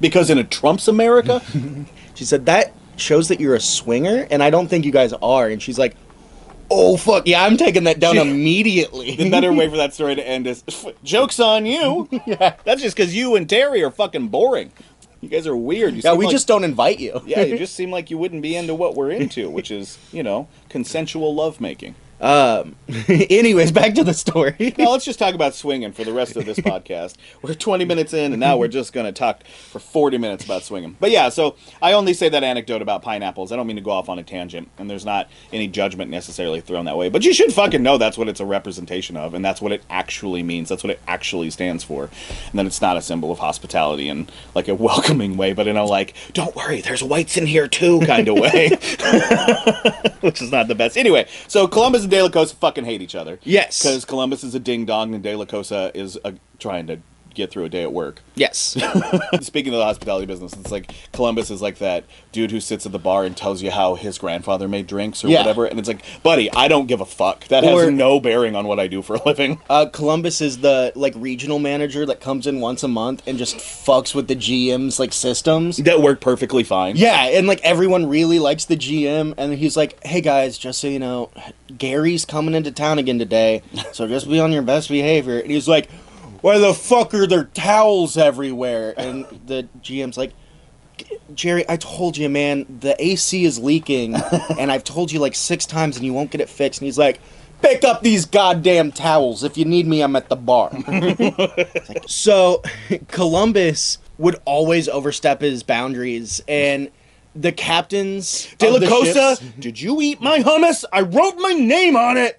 Because 0.00 0.30
in 0.30 0.38
a 0.38 0.44
Trump's 0.44 0.88
America, 0.88 1.42
She 2.14 2.24
said 2.24 2.46
that 2.46 2.72
shows 2.96 3.28
that 3.28 3.38
you're 3.38 3.54
a 3.54 3.60
swinger, 3.60 4.26
and 4.30 4.42
I 4.42 4.50
don't 4.50 4.66
think 4.68 4.84
you 4.84 4.90
guys 4.92 5.12
are. 5.12 5.48
And 5.48 5.62
she's 5.62 5.78
like, 5.78 5.94
"Oh 6.70 6.96
fuck 6.96 7.26
yeah, 7.26 7.44
I'm 7.44 7.56
taking 7.56 7.84
that 7.84 8.00
down 8.00 8.18
immediately." 8.18 9.16
the 9.16 9.30
better 9.30 9.52
way 9.52 9.68
for 9.68 9.76
that 9.76 9.94
story 9.94 10.14
to 10.14 10.26
end 10.26 10.46
is 10.46 10.62
jokes 11.02 11.40
on 11.40 11.66
you. 11.66 12.08
yeah, 12.26 12.56
That's 12.64 12.82
just 12.82 12.96
because 12.96 13.14
you 13.14 13.36
and 13.36 13.48
Terry 13.48 13.82
are 13.82 13.90
fucking 13.90 14.28
boring. 14.28 14.72
You 15.20 15.28
guys 15.28 15.46
are 15.46 15.56
weird. 15.56 15.94
You 15.94 16.02
yeah, 16.04 16.14
we 16.14 16.26
like- 16.26 16.32
just 16.32 16.46
don't 16.46 16.64
invite 16.64 17.00
you. 17.00 17.20
yeah, 17.26 17.42
you 17.42 17.58
just 17.66 17.74
seem 17.74 17.90
like 17.90 18.10
you 18.10 18.18
wouldn't 18.18 18.42
be 18.42 18.54
into 18.54 18.74
what 18.74 18.94
we're 18.94 19.10
into, 19.10 19.50
which 19.50 19.70
is 19.70 19.98
you 20.12 20.22
know 20.22 20.48
consensual 20.68 21.34
lovemaking. 21.34 21.94
Um. 22.20 22.74
anyways, 23.08 23.70
back 23.70 23.94
to 23.94 24.02
the 24.02 24.14
story. 24.14 24.74
Now 24.78 24.90
let's 24.92 25.04
just 25.04 25.18
talk 25.18 25.34
about 25.34 25.54
swinging 25.54 25.92
for 25.92 26.04
the 26.04 26.12
rest 26.12 26.36
of 26.36 26.46
this 26.46 26.58
podcast. 26.58 27.16
We're 27.42 27.52
20 27.52 27.84
minutes 27.84 28.14
in, 28.14 28.32
and 28.32 28.40
now 28.40 28.56
we're 28.56 28.68
just 28.68 28.94
going 28.94 29.04
to 29.04 29.12
talk 29.12 29.44
for 29.44 29.78
40 29.78 30.16
minutes 30.16 30.44
about 30.44 30.62
swinging. 30.62 30.96
But 30.98 31.10
yeah, 31.10 31.28
so 31.28 31.56
I 31.82 31.92
only 31.92 32.14
say 32.14 32.30
that 32.30 32.42
anecdote 32.42 32.80
about 32.80 33.02
pineapples. 33.02 33.52
I 33.52 33.56
don't 33.56 33.66
mean 33.66 33.76
to 33.76 33.82
go 33.82 33.90
off 33.90 34.08
on 34.08 34.18
a 34.18 34.22
tangent, 34.22 34.70
and 34.78 34.88
there's 34.88 35.04
not 35.04 35.28
any 35.52 35.68
judgment 35.68 36.10
necessarily 36.10 36.62
thrown 36.62 36.86
that 36.86 36.96
way. 36.96 37.10
But 37.10 37.26
you 37.26 37.34
should 37.34 37.52
fucking 37.52 37.82
know 37.82 37.98
that's 37.98 38.16
what 38.16 38.28
it's 38.28 38.40
a 38.40 38.46
representation 38.46 39.18
of, 39.18 39.34
and 39.34 39.44
that's 39.44 39.60
what 39.60 39.72
it 39.72 39.82
actually 39.90 40.42
means. 40.42 40.70
That's 40.70 40.82
what 40.82 40.90
it 40.90 41.00
actually 41.06 41.50
stands 41.50 41.84
for. 41.84 42.04
And 42.04 42.58
then 42.58 42.66
it's 42.66 42.80
not 42.80 42.96
a 42.96 43.02
symbol 43.02 43.30
of 43.30 43.38
hospitality 43.38 44.08
in 44.08 44.28
like 44.54 44.68
a 44.68 44.74
welcoming 44.74 45.36
way, 45.36 45.52
but 45.52 45.68
in 45.68 45.76
a 45.76 45.84
like, 45.84 46.14
don't 46.32 46.56
worry, 46.56 46.80
there's 46.80 47.02
whites 47.02 47.36
in 47.36 47.44
here 47.46 47.68
too 47.68 48.00
kind 48.00 48.28
of 48.28 48.38
way. 48.38 48.68
Which 50.20 50.40
is 50.40 50.50
not 50.50 50.68
the 50.68 50.74
best. 50.74 50.96
Anyway, 50.96 51.28
so 51.48 51.68
Columbus 51.68 52.06
and 52.08 52.10
De 52.10 52.22
La 52.22 52.30
Cosa 52.30 52.54
fucking 52.56 52.84
hate 52.84 53.02
each 53.02 53.14
other. 53.14 53.38
Yes. 53.44 53.82
Because 53.82 54.04
Columbus 54.04 54.42
is 54.42 54.54
a 54.54 54.60
ding 54.60 54.86
dong 54.86 55.14
and 55.14 55.22
De 55.22 55.36
La 55.36 55.44
Cosa 55.44 55.90
is 55.94 56.18
uh 56.24 56.32
trying 56.58 56.86
to 56.86 56.98
get 57.34 57.50
through 57.50 57.64
a 57.64 57.68
day 57.68 57.82
at 57.82 57.92
work. 57.92 58.20
yes. 58.34 58.58
Speaking 59.40 59.72
of 59.72 59.78
the 59.78 59.84
hospitality 59.84 60.26
business, 60.26 60.52
it's 60.54 60.70
like 60.70 60.92
Columbus 61.12 61.50
is 61.50 61.62
like 61.62 61.78
that 61.78 62.04
dude 62.32 62.50
who 62.50 62.60
sits 62.60 62.84
at 62.86 62.92
the 62.92 62.98
bar 62.98 63.24
and 63.24 63.36
tells 63.36 63.62
you 63.62 63.70
how 63.70 63.94
his 63.94 64.18
grandfather 64.18 64.66
made 64.68 64.86
drinks 64.86 65.24
or 65.24 65.28
Yeah. 65.28 65.40
whatever. 65.40 65.66
And 65.66 65.78
it's 65.78 65.88
like, 65.88 66.02
buddy, 66.22 66.50
I 66.52 66.68
don't 66.68 66.86
give 66.86 67.00
a 67.00 67.04
fuck. 67.06 67.46
That 67.48 67.64
Or- 67.64 67.82
has 67.84 67.90
no 67.92 68.18
bearing 68.20 68.56
on 68.56 68.66
what 68.66 68.80
I 68.80 68.86
do 68.88 69.02
for 69.02 69.16
a 69.16 69.24
living. 69.24 69.60
Uh, 69.70 69.86
Columbus 69.86 70.40
is 70.40 70.58
the 70.58 70.92
like 70.96 71.12
regional 71.16 71.58
manager 71.58 72.04
that 72.06 72.20
comes 72.20 72.46
in 72.46 72.60
once 72.60 72.82
a 72.82 72.88
month 72.88 73.22
and 73.26 73.38
just 73.38 73.56
fucks 73.56 74.14
with 74.14 74.26
the 74.28 74.34
GM's 74.36 74.98
like 74.98 75.12
systems. 75.12 75.76
That 75.76 76.00
work 76.00 76.20
perfectly 76.20 76.64
fine. 76.64 76.96
Yeah, 76.96 77.24
and 77.26 77.46
like 77.46 77.60
everyone 77.62 78.06
really 78.08 78.38
likes 78.38 78.64
the 78.64 78.76
GM, 78.76 79.34
and 79.36 79.54
he's 79.54 79.76
like, 79.76 80.02
"Hey 80.04 80.20
guys, 80.22 80.56
just 80.58 80.80
so 80.80 80.86
you 80.88 80.98
know, 80.98 81.30
Gary's 81.76 82.24
coming 82.24 82.54
into 82.54 82.72
town 82.72 82.98
again 82.98 83.18
today, 83.18 83.62
so 83.92 84.06
just 84.08 84.28
be 84.28 84.40
on 84.40 84.52
your 84.52 84.62
best 84.62 84.88
behavior." 84.88 85.38
And 85.38 85.50
he's 85.50 85.68
like, 85.68 85.88
"Why 86.40 86.58
the 86.58 86.74
fuck 86.74 87.14
are 87.14 87.26
there 87.26 87.44
towels 87.44 88.16
everywhere?" 88.16 88.94
And 88.96 89.24
the 89.46 89.68
GM's 89.82 90.16
like, 90.16 90.32
"Jerry, 91.34 91.64
I 91.68 91.76
told 91.76 92.16
you, 92.16 92.28
man, 92.28 92.66
the 92.80 92.94
AC 93.02 93.44
is 93.44 93.58
leaking, 93.58 94.14
and 94.58 94.70
I've 94.72 94.84
told 94.84 95.12
you 95.12 95.18
like 95.20 95.34
six 95.34 95.66
times, 95.66 95.96
and 95.96 96.04
you 96.04 96.12
won't 96.12 96.30
get 96.30 96.40
it 96.40 96.48
fixed." 96.48 96.80
And 96.80 96.86
he's 96.86 96.98
like. 96.98 97.20
Pick 97.60 97.82
up 97.82 98.02
these 98.02 98.24
goddamn 98.24 98.92
towels. 98.92 99.42
If 99.42 99.58
you 99.58 99.64
need 99.64 99.84
me, 99.88 100.00
I'm 100.00 100.14
at 100.14 100.28
the 100.28 100.36
bar. 100.36 100.70
Like- 100.88 102.04
so, 102.06 102.62
Columbus 103.08 103.98
would 104.16 104.36
always 104.44 104.88
overstep 104.88 105.40
his 105.40 105.64
boundaries, 105.64 106.40
and 106.46 106.88
the 107.34 107.50
captains 107.50 108.46
De 108.58 108.70
La 108.70 108.78
ships- 109.04 109.40
did 109.58 109.80
you 109.80 110.00
eat 110.00 110.20
my 110.20 110.38
hummus? 110.38 110.84
I 110.92 111.00
wrote 111.00 111.34
my 111.38 111.52
name 111.52 111.96
on 111.96 112.16
it. 112.16 112.37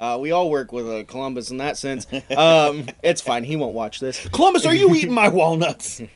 Uh, 0.00 0.18
we 0.20 0.30
all 0.32 0.50
work 0.50 0.72
with 0.72 0.88
uh, 0.88 1.04
Columbus 1.04 1.50
in 1.50 1.56
that 1.58 1.76
sense. 1.76 2.06
Um, 2.36 2.86
it's 3.02 3.20
fine. 3.20 3.44
He 3.44 3.56
won't 3.56 3.74
watch 3.74 4.00
this. 4.00 4.26
Columbus, 4.28 4.64
are 4.66 4.74
you 4.74 4.94
eating 4.94 5.12
my 5.12 5.28
walnuts? 5.28 6.00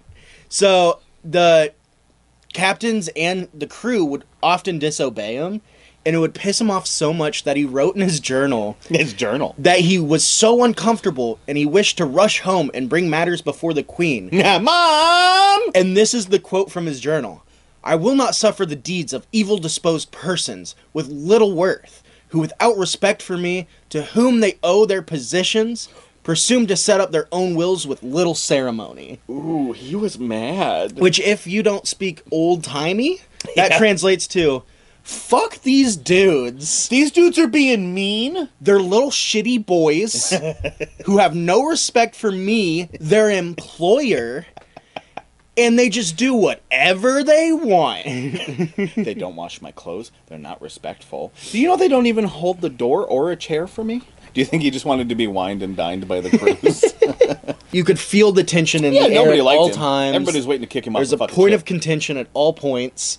So 0.48 1.00
the 1.24 1.72
captains 2.52 3.08
and 3.16 3.48
the 3.54 3.66
crew 3.66 4.04
would 4.04 4.24
often 4.42 4.78
disobey 4.78 5.36
him, 5.36 5.62
and 6.04 6.14
it 6.14 6.18
would 6.18 6.34
piss 6.34 6.60
him 6.60 6.70
off 6.70 6.86
so 6.86 7.14
much 7.14 7.44
that 7.44 7.56
he 7.56 7.64
wrote 7.64 7.94
in 7.96 8.02
his 8.02 8.20
journal 8.20 8.76
His 8.90 9.14
journal. 9.14 9.54
that 9.56 9.78
he 9.80 9.98
was 9.98 10.22
so 10.26 10.62
uncomfortable 10.62 11.38
and 11.48 11.56
he 11.56 11.64
wished 11.64 11.96
to 11.96 12.04
rush 12.04 12.40
home 12.40 12.70
and 12.74 12.90
bring 12.90 13.08
matters 13.08 13.40
before 13.40 13.72
the 13.72 13.82
queen. 13.82 14.28
Yeah, 14.30 14.58
Mom! 14.58 15.62
And 15.74 15.96
this 15.96 16.12
is 16.12 16.26
the 16.26 16.38
quote 16.38 16.70
from 16.70 16.84
his 16.84 17.00
journal 17.00 17.44
I 17.82 17.94
will 17.94 18.14
not 18.14 18.34
suffer 18.34 18.66
the 18.66 18.76
deeds 18.76 19.14
of 19.14 19.26
evil 19.32 19.56
disposed 19.56 20.10
persons 20.12 20.74
with 20.92 21.08
little 21.08 21.54
worth, 21.54 22.01
who 22.32 22.40
without 22.40 22.76
respect 22.76 23.22
for 23.22 23.38
me, 23.38 23.66
to 23.90 24.02
whom 24.02 24.40
they 24.40 24.58
owe 24.62 24.84
their 24.84 25.02
positions, 25.02 25.88
presume 26.22 26.66
to 26.66 26.76
set 26.76 27.00
up 27.00 27.10
their 27.12 27.28
own 27.32 27.54
wills 27.54 27.86
with 27.86 28.02
little 28.02 28.34
ceremony. 28.34 29.20
Ooh, 29.30 29.72
he 29.72 29.94
was 29.94 30.18
mad. 30.18 30.98
Which, 30.98 31.18
if 31.20 31.46
you 31.46 31.62
don't 31.62 31.86
speak 31.86 32.22
old 32.30 32.62
timey, 32.64 33.20
that 33.56 33.70
Yeah. 33.72 33.78
translates 33.78 34.26
to 34.28 34.62
fuck 35.02 35.60
these 35.62 35.96
dudes. 35.96 36.88
These 36.88 37.10
dudes 37.10 37.36
are 37.38 37.48
being 37.48 37.92
mean. 37.92 38.48
They're 38.60 38.78
little 38.80 39.10
shitty 39.10 39.66
boys 39.66 40.32
who 41.06 41.18
have 41.18 41.34
no 41.34 41.64
respect 41.64 42.14
for 42.14 42.30
me, 42.30 42.88
their 43.00 43.28
employer, 43.28 44.46
and 45.56 45.78
they 45.78 45.88
just 45.88 46.16
do 46.16 46.34
whatever 46.34 47.22
they 47.22 47.52
want. 47.52 48.06
They 48.96 49.14
don't 49.14 49.36
wash 49.36 49.60
my 49.60 49.70
clothes. 49.72 50.10
They're 50.26 50.38
not 50.38 50.60
respectful. 50.62 51.32
Do 51.50 51.58
you 51.58 51.68
know 51.68 51.76
they 51.76 51.88
don't 51.88 52.06
even 52.06 52.24
hold 52.24 52.60
the 52.60 52.70
door 52.70 53.06
or 53.06 53.30
a 53.30 53.36
chair 53.36 53.66
for 53.66 53.84
me? 53.84 54.02
Do 54.34 54.40
you 54.40 54.44
think 54.46 54.62
he 54.62 54.70
just 54.70 54.84
wanted 54.86 55.08
to 55.10 55.14
be 55.14 55.26
wined 55.26 55.62
and 55.62 55.76
dined 55.76 56.08
by 56.08 56.20
the 56.20 56.30
crews? 56.38 56.84
you 57.72 57.84
could 57.84 57.98
feel 57.98 58.32
the 58.32 58.44
tension 58.44 58.84
in 58.84 58.94
yeah, 58.94 59.08
the 59.08 59.14
air 59.14 59.30
at 59.32 59.40
all 59.40 59.68
him. 59.68 59.74
times. 59.74 60.14
Everybody's 60.14 60.46
waiting 60.46 60.62
to 60.62 60.66
kick 60.66 60.86
him 60.86 60.96
off 60.96 61.00
There's 61.00 61.12
a 61.12 61.18
point 61.18 61.50
ship. 61.50 61.60
of 61.60 61.64
contention 61.66 62.16
at 62.16 62.28
all 62.32 62.52
points, 62.54 63.18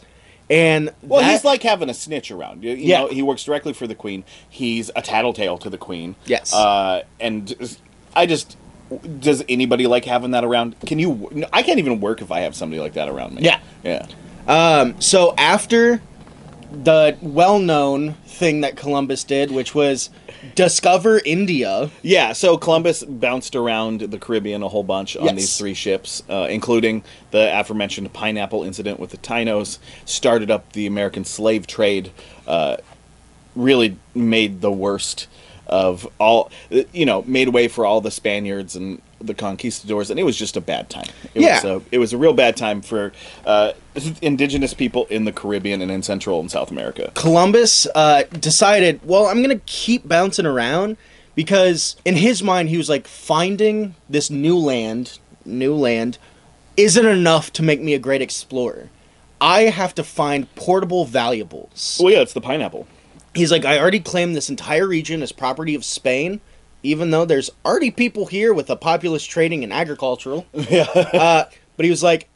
and 0.50 0.92
Well, 1.04 1.22
that- 1.22 1.32
he's 1.32 1.44
like 1.44 1.62
having 1.62 1.90
a 1.90 1.94
snitch 1.94 2.32
around. 2.32 2.64
You, 2.64 2.72
you 2.72 2.78
Yeah. 2.90 3.02
know, 3.02 3.08
he 3.10 3.22
works 3.22 3.44
directly 3.44 3.74
for 3.74 3.86
the 3.86 3.96
queen. 3.96 4.24
He's 4.50 4.90
a 4.96 5.02
tattletale 5.04 5.58
to 5.60 5.70
the 5.70 5.78
queen. 5.78 6.16
Yes. 6.26 6.52
Uh, 6.54 7.04
and 7.20 7.78
I 8.16 8.26
just 8.26 8.58
does 9.20 9.44
anybody 9.50 9.88
like 9.88 10.06
having 10.06 10.32
that 10.32 10.44
around? 10.44 10.80
Can 10.82 11.00
you? 11.00 11.46
I 11.52 11.64
can't 11.64 11.80
even 11.80 12.00
work 12.00 12.22
if 12.22 12.32
I 12.32 12.42
have 12.42 12.56
somebody 12.56 12.80
like 12.82 12.94
that 12.94 13.10
around 13.10 13.36
me. 13.36 13.44
Yeah. 13.44 13.60
Yeah. 13.84 14.08
Um, 14.48 15.00
so 15.00 15.34
after 15.38 16.02
the 16.72 17.16
well-known 17.22 18.14
thing 18.26 18.62
that 18.62 18.76
Columbus 18.76 19.24
did, 19.24 19.52
which 19.52 19.76
was 19.76 20.10
discover 20.56 21.22
India, 21.24 21.90
Yeah, 22.02 22.34
so 22.34 22.58
Columbus 22.58 23.04
bounced 23.04 23.56
around 23.56 24.02
the 24.02 24.18
Caribbean 24.18 24.64
a 24.64 24.68
whole 24.68 24.84
bunch 24.84 25.16
on 25.16 25.26
Yes. 25.26 25.36
these 25.36 25.58
three 25.58 25.76
ships, 25.76 26.24
uh, 26.30 26.48
including 26.50 27.04
the 27.32 27.58
aforementioned 27.58 28.12
pineapple 28.12 28.64
incident 28.64 29.00
with 29.00 29.12
the 29.12 29.18
Tainos, 29.18 29.78
started 30.06 30.50
up 30.50 30.74
the 30.74 30.88
American 30.88 31.24
slave 31.24 31.68
trade, 31.68 32.10
uh, 32.48 32.78
really 33.56 33.96
made 34.16 34.62
the 34.62 34.72
worst 34.72 35.28
of 35.68 36.08
all, 36.20 36.52
you 36.92 37.06
know, 37.06 37.24
made 37.28 37.50
way 37.50 37.68
for 37.68 37.86
all 37.86 38.02
the 38.02 38.12
Spaniards 38.12 38.76
and 38.76 39.02
the 39.22 39.34
conquistadors, 39.34 40.10
and 40.10 40.20
it 40.20 40.24
was 40.24 40.36
just 40.38 40.58
a 40.58 40.62
bad 40.62 40.90
time. 40.90 41.08
It 41.34 41.42
Yeah. 41.44 41.56
was 41.56 41.64
a, 41.64 41.82
it 41.92 41.98
was 41.98 42.12
a 42.14 42.18
real 42.18 42.34
bad 42.34 42.58
time 42.58 42.82
for 42.82 43.14
uh, 43.46 43.72
indigenous 44.22 44.74
people 44.74 45.06
in 45.06 45.24
the 45.26 45.32
Caribbean 45.32 45.82
and 45.82 45.90
in 45.90 46.04
Central 46.04 46.40
and 46.42 46.52
South 46.52 46.72
America. 46.72 47.12
Columbus 47.16 47.88
uh, 47.96 48.24
decided, 48.40 49.00
well, 49.04 49.28
I'm 49.28 49.42
gonna 49.42 49.62
keep 49.66 50.08
bouncing 50.08 50.46
around 50.46 50.98
because 51.36 51.96
in 52.04 52.16
his 52.18 52.44
mind 52.44 52.70
he 52.70 52.78
was 52.78 52.90
like, 52.90 53.08
finding 53.08 53.96
this 54.10 54.30
new 54.30 54.58
land, 54.58 55.18
new 55.46 55.74
land, 55.74 56.18
isn't 56.76 57.06
enough 57.06 57.54
to 57.54 57.64
make 57.64 57.82
me 57.82 57.94
a 57.94 58.00
great 58.00 58.22
explorer. 58.22 58.90
I 59.40 59.64
have 59.64 59.96
to 59.96 60.04
find 60.04 60.54
portable 60.56 61.06
valuables. 61.06 62.00
Well, 62.02 62.12
yeah, 62.14 62.20
it's 62.22 62.34
the 62.34 62.42
pineapple. 62.42 62.88
He's 63.34 63.52
like, 63.52 63.66
I 63.66 63.80
already 63.80 64.00
claim 64.00 64.34
this 64.34 64.50
entire 64.50 64.88
region 64.88 65.22
as 65.22 65.32
property 65.32 65.76
of 65.76 65.84
Spain, 65.84 66.40
even 66.84 67.12
though 67.12 67.26
there's 67.26 67.50
already 67.66 67.92
people 67.92 68.28
here 68.28 68.54
with 68.54 68.70
a 68.70 68.76
populous 68.76 69.24
trading 69.26 69.64
and 69.64 69.74
agricultural. 69.74 70.46
Yeah. 70.70 70.84
Uh, 70.84 71.46
but 71.76 71.86
he 71.86 71.90
was 71.90 72.04
like, 72.04 72.28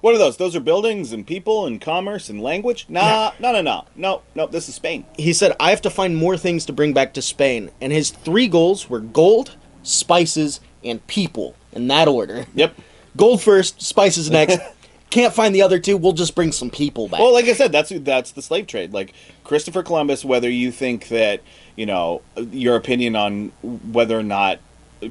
What 0.00 0.14
are 0.14 0.18
those? 0.18 0.36
Those 0.38 0.56
are 0.56 0.60
buildings 0.60 1.12
and 1.12 1.26
people 1.26 1.66
and 1.66 1.80
commerce 1.80 2.28
and 2.30 2.40
language? 2.40 2.86
Nah, 2.88 3.32
no, 3.38 3.52
no, 3.52 3.60
no, 3.60 3.84
no, 3.94 4.22
no. 4.34 4.46
This 4.46 4.68
is 4.68 4.74
Spain. 4.76 5.04
he 5.18 5.32
said, 5.32 5.54
I 5.60 5.70
have 5.70 5.82
to 5.82 5.90
find 5.90 6.16
more 6.16 6.36
things 6.38 6.64
to 6.66 6.72
bring 6.72 6.92
back 6.92 7.12
to 7.14 7.22
Spain. 7.22 7.70
And 7.80 7.92
his 7.92 8.10
three 8.10 8.48
goals 8.48 8.88
were 8.88 9.00
gold, 9.00 9.56
spices, 9.82 10.60
and 10.82 11.06
people, 11.06 11.54
in 11.72 11.86
that 11.88 12.08
order. 12.08 12.46
Yep. 12.54 12.74
Gold 13.16 13.42
first, 13.42 13.82
spices 13.82 14.30
next, 14.30 14.58
can't 15.12 15.34
find 15.34 15.54
the 15.54 15.62
other 15.62 15.78
two. 15.78 15.96
We'll 15.96 16.14
just 16.14 16.34
bring 16.34 16.50
some 16.52 16.70
people 16.70 17.06
back. 17.06 17.20
Well, 17.20 17.32
like 17.32 17.44
I 17.44 17.52
said, 17.52 17.70
that's 17.70 17.92
that's 18.00 18.32
the 18.32 18.42
slave 18.42 18.66
trade. 18.66 18.92
Like 18.92 19.12
Christopher 19.44 19.82
Columbus, 19.82 20.24
whether 20.24 20.50
you 20.50 20.72
think 20.72 21.08
that 21.08 21.42
you 21.76 21.86
know 21.86 22.22
your 22.50 22.76
opinion 22.76 23.14
on 23.14 23.52
whether 23.62 24.18
or 24.18 24.22
not 24.22 24.58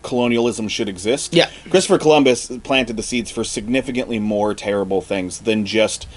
colonialism 0.04 0.68
should 0.68 0.90
exist. 0.90 1.34
Yeah. 1.34 1.50
Christopher 1.70 2.00
Columbus 2.00 2.52
planted 2.64 2.98
the 2.98 3.04
seeds 3.04 3.30
for 3.30 3.44
significantly 3.44 4.20
more 4.20 4.54
terrible 4.56 5.02
things 5.02 5.40
than 5.40 5.66
just 5.66 6.08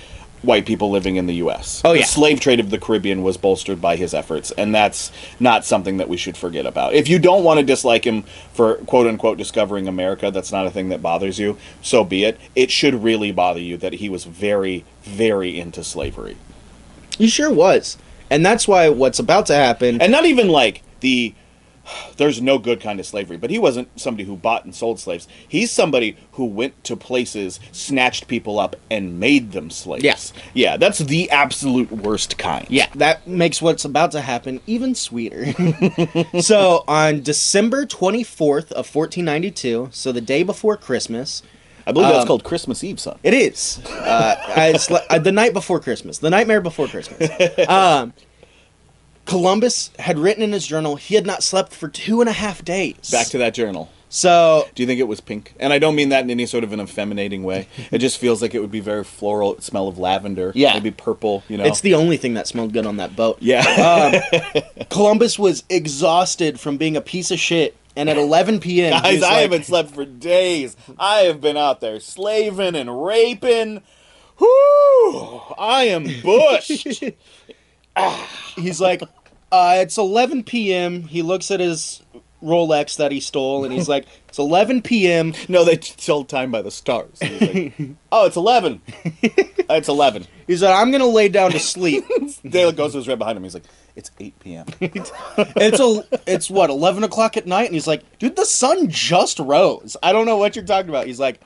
white 0.44 0.66
people 0.66 0.90
living 0.90 1.16
in 1.16 1.26
the 1.26 1.34
U.S. 1.36 1.82
Oh, 1.84 1.92
the 1.92 2.00
yeah. 2.00 2.04
slave 2.04 2.40
trade 2.40 2.60
of 2.60 2.70
the 2.70 2.78
Caribbean 2.78 3.22
was 3.22 3.36
bolstered 3.36 3.80
by 3.80 3.96
his 3.96 4.14
efforts, 4.14 4.50
and 4.52 4.74
that's 4.74 5.10
not 5.40 5.64
something 5.64 5.96
that 5.96 6.08
we 6.08 6.16
should 6.16 6.36
forget 6.36 6.66
about. 6.66 6.94
If 6.94 7.08
you 7.08 7.18
don't 7.18 7.44
want 7.44 7.60
to 7.60 7.66
dislike 7.66 8.04
him 8.04 8.22
for 8.52 8.76
quote 8.76 9.06
unquote 9.06 9.38
discovering 9.38 9.88
America, 9.88 10.30
that's 10.30 10.52
not 10.52 10.66
a 10.66 10.70
thing 10.70 10.88
that 10.90 11.02
bothers 11.02 11.38
you. 11.38 11.56
So 11.82 12.04
be 12.04 12.24
it. 12.24 12.38
It 12.54 12.70
should 12.70 13.02
really 13.02 13.32
bother 13.32 13.60
you 13.60 13.76
that 13.78 13.94
he 13.94 14.08
was 14.08 14.24
very, 14.24 14.84
very 15.02 15.58
into 15.58 15.84
slavery, 15.84 16.36
he 17.18 17.28
sure 17.28 17.52
was, 17.52 17.96
and 18.30 18.44
that's 18.44 18.66
why 18.66 18.88
what's 18.88 19.18
about 19.18 19.46
to 19.46 19.54
happen. 19.54 20.00
and 20.00 20.12
not 20.12 20.26
even 20.26 20.48
like 20.48 20.82
the. 21.00 21.34
There's 22.16 22.40
no 22.40 22.58
good 22.58 22.80
kind 22.80 22.98
of 23.00 23.06
slavery, 23.06 23.36
but 23.36 23.50
he 23.50 23.58
wasn't 23.58 23.88
somebody 24.00 24.24
who 24.24 24.36
bought 24.36 24.64
and 24.64 24.74
sold 24.74 24.98
slaves. 25.00 25.28
He's 25.46 25.70
somebody 25.70 26.16
who 26.32 26.44
went 26.46 26.82
to 26.84 26.96
places, 26.96 27.60
snatched 27.72 28.26
people 28.28 28.58
up, 28.58 28.76
and 28.90 29.20
made 29.20 29.52
them 29.52 29.70
slaves. 29.70 30.02
Yeah. 30.04 30.16
yeah, 30.54 30.76
that's 30.76 30.98
the 31.00 31.30
absolute 31.30 31.90
worst 31.92 32.38
kind. 32.38 32.66
Yeah, 32.70 32.88
that 32.94 33.26
makes 33.26 33.60
what's 33.60 33.84
about 33.84 34.12
to 34.12 34.20
happen 34.20 34.60
even 34.66 34.94
sweeter. 34.94 35.52
so, 36.40 36.84
on 36.88 37.22
December 37.22 37.84
24th 37.86 38.72
of 38.72 38.94
1492, 38.94 39.88
so 39.92 40.12
the 40.12 40.20
day 40.20 40.42
before 40.42 40.76
Christmas, 40.76 41.42
I 41.86 41.92
believe 41.92 42.08
that's 42.08 42.22
Um, 42.22 42.26
called 42.28 42.44
Christmas 42.44 42.82
Eve, 42.82 42.98
son. 42.98 43.18
it 43.22 43.34
is 43.34 43.78
uh, 43.86 44.36
it's 44.56 44.90
li- 44.90 45.00
uh, 45.10 45.18
the 45.18 45.32
night 45.32 45.52
before 45.52 45.80
Christmas, 45.80 46.16
the 46.18 46.30
nightmare 46.30 46.60
before 46.62 46.88
Christmas. 46.88 47.28
Um, 47.68 48.14
Columbus 49.26 49.90
had 49.98 50.18
written 50.18 50.42
in 50.42 50.52
his 50.52 50.66
journal 50.66 50.96
he 50.96 51.14
had 51.14 51.26
not 51.26 51.42
slept 51.42 51.72
for 51.72 51.88
two 51.88 52.20
and 52.20 52.28
a 52.28 52.32
half 52.32 52.64
days. 52.64 53.10
Back 53.10 53.28
to 53.28 53.38
that 53.38 53.54
journal. 53.54 53.88
so 54.08 54.68
Do 54.74 54.82
you 54.82 54.86
think 54.86 55.00
it 55.00 55.08
was 55.08 55.20
pink? 55.20 55.54
And 55.58 55.72
I 55.72 55.78
don't 55.78 55.94
mean 55.96 56.10
that 56.10 56.22
in 56.24 56.30
any 56.30 56.46
sort 56.46 56.62
of 56.64 56.72
an 56.72 56.80
effeminating 56.80 57.42
way. 57.42 57.66
It 57.90 57.98
just 57.98 58.18
feels 58.18 58.42
like 58.42 58.54
it 58.54 58.60
would 58.60 58.70
be 58.70 58.80
very 58.80 59.02
floral, 59.04 59.60
smell 59.60 59.88
of 59.88 59.98
lavender. 59.98 60.52
Yeah. 60.54 60.74
Maybe 60.74 60.90
purple, 60.90 61.42
you 61.48 61.56
know? 61.56 61.64
it's 61.64 61.80
the 61.80 61.94
only 61.94 62.16
thing 62.16 62.34
that 62.34 62.46
smelled 62.46 62.72
good 62.72 62.86
on 62.86 62.98
that 62.98 63.16
boat. 63.16 63.38
yeah. 63.40 64.20
Um, 64.52 64.62
Columbus 64.90 65.38
was 65.38 65.64
exhausted 65.70 66.60
from 66.60 66.76
being 66.76 66.96
a 66.96 67.00
piece 67.00 67.30
of 67.30 67.38
shit, 67.40 67.76
and 67.96 68.10
at 68.10 68.16
11 68.16 68.60
p.m., 68.60 68.90
Guys, 68.92 69.22
I 69.22 69.28
like- 69.30 69.40
haven't 69.42 69.64
slept 69.64 69.90
for 69.92 70.04
days. 70.04 70.76
I 70.98 71.20
have 71.20 71.40
been 71.40 71.56
out 71.56 71.80
there 71.80 71.98
slaving 72.00 72.74
and 72.76 73.04
raping. 73.04 73.82
Whoo! 74.38 75.40
I 75.56 75.84
am 75.90 76.04
bushed. 76.22 77.02
He's 78.56 78.80
like, 78.80 79.02
uh, 79.52 79.76
it's 79.78 79.98
11 79.98 80.44
p.m. 80.44 81.02
He 81.02 81.22
looks 81.22 81.50
at 81.50 81.60
his 81.60 82.02
Rolex 82.44 82.96
that 82.98 83.10
he 83.10 83.20
stole, 83.20 83.64
and 83.64 83.72
he's 83.72 83.88
like, 83.88 84.06
it's 84.28 84.38
11 84.38 84.82
p.m. 84.82 85.32
no, 85.48 85.64
they 85.64 85.76
tell 85.76 86.24
time 86.24 86.50
by 86.50 86.62
the 86.62 86.70
stars. 86.70 87.18
Like, 87.22 87.72
oh, 88.12 88.26
it's 88.26 88.36
11. 88.36 88.82
it's 89.04 89.88
11. 89.88 90.26
He's 90.46 90.62
like, 90.62 90.74
I'm 90.74 90.90
gonna 90.90 91.06
lay 91.06 91.28
down 91.28 91.52
to 91.52 91.58
sleep. 91.58 92.04
Dale 92.48 92.72
goes 92.72 92.92
to 92.92 92.98
his 92.98 93.08
right 93.08 93.18
behind 93.18 93.38
him. 93.38 93.44
He's 93.44 93.54
like, 93.54 93.64
it's 93.96 94.10
8 94.20 94.38
p.m. 94.40 94.66
it's 94.80 95.80
a, 95.80 96.04
it's 96.26 96.50
what 96.50 96.68
11 96.68 97.04
o'clock 97.04 97.36
at 97.36 97.46
night, 97.46 97.66
and 97.66 97.74
he's 97.74 97.86
like, 97.86 98.18
dude, 98.18 98.36
the 98.36 98.44
sun 98.44 98.88
just 98.88 99.38
rose. 99.38 99.96
I 100.02 100.12
don't 100.12 100.26
know 100.26 100.36
what 100.36 100.54
you're 100.56 100.64
talking 100.64 100.90
about. 100.90 101.06
He's 101.06 101.20
like, 101.20 101.40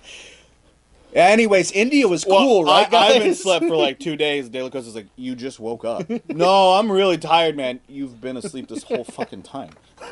anyways, 1.15 1.73
India 1.73 2.07
was 2.07 2.25
cool, 2.25 2.65
Well, 2.65 2.75
right, 2.75 2.93
I, 2.93 2.97
I, 2.97 3.13
haven't 3.13 3.35
slept 3.35 3.67
for 3.67 3.77
like 3.77 3.99
two 4.01 4.17
days. 4.17 4.49
De 4.49 4.63
La 4.63 4.71
Cosa's 4.71 4.95
like, 4.95 5.07
you 5.17 5.35
just 5.35 5.61
woke 5.61 5.85
up. 5.85 6.09
no, 6.29 6.75
I'm 6.75 6.91
really 6.91 7.19
tired, 7.19 7.57
man. 7.57 7.81
You've 7.89 8.21
been 8.21 8.37
asleep 8.37 8.69
this 8.69 8.83
whole 8.83 9.05
fucking 9.05 9.43
time. 9.43 9.71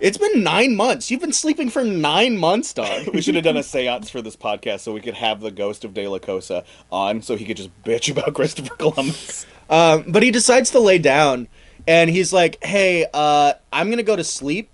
It's 0.00 0.18
been 0.18 0.42
nine 0.42 0.76
months. 0.76 1.10
You've 1.10 1.20
been 1.20 1.32
sleeping 1.32 1.70
for 1.70 1.82
nine 1.82 2.36
months, 2.36 2.74
dog. 2.74 3.08
We 3.14 3.22
should 3.22 3.36
have 3.36 3.44
done 3.44 3.56
a 3.56 3.62
seance 3.62 4.10
for 4.10 4.20
this 4.20 4.36
podcast 4.36 4.80
so 4.80 4.92
we 4.92 5.00
could 5.00 5.14
have 5.14 5.40
the 5.40 5.50
ghost 5.50 5.84
of 5.84 5.94
De 5.94 6.06
La 6.06 6.18
Cosa 6.18 6.64
on 6.92 7.22
so 7.22 7.36
he 7.36 7.46
could 7.46 7.56
just 7.56 7.70
bitch 7.84 8.10
about 8.10 8.34
Christopher 8.34 8.74
Columbus. 8.74 9.46
Um, 9.70 10.04
but 10.08 10.22
he 10.22 10.30
decides 10.30 10.70
to 10.72 10.80
lay 10.80 10.98
down, 10.98 11.48
and 11.86 12.10
he's 12.10 12.34
like, 12.34 12.62
"Hey, 12.62 13.06
uh, 13.14 13.54
I'm 13.72 13.88
gonna 13.88 14.02
go 14.02 14.16
to 14.16 14.24
sleep. 14.24 14.68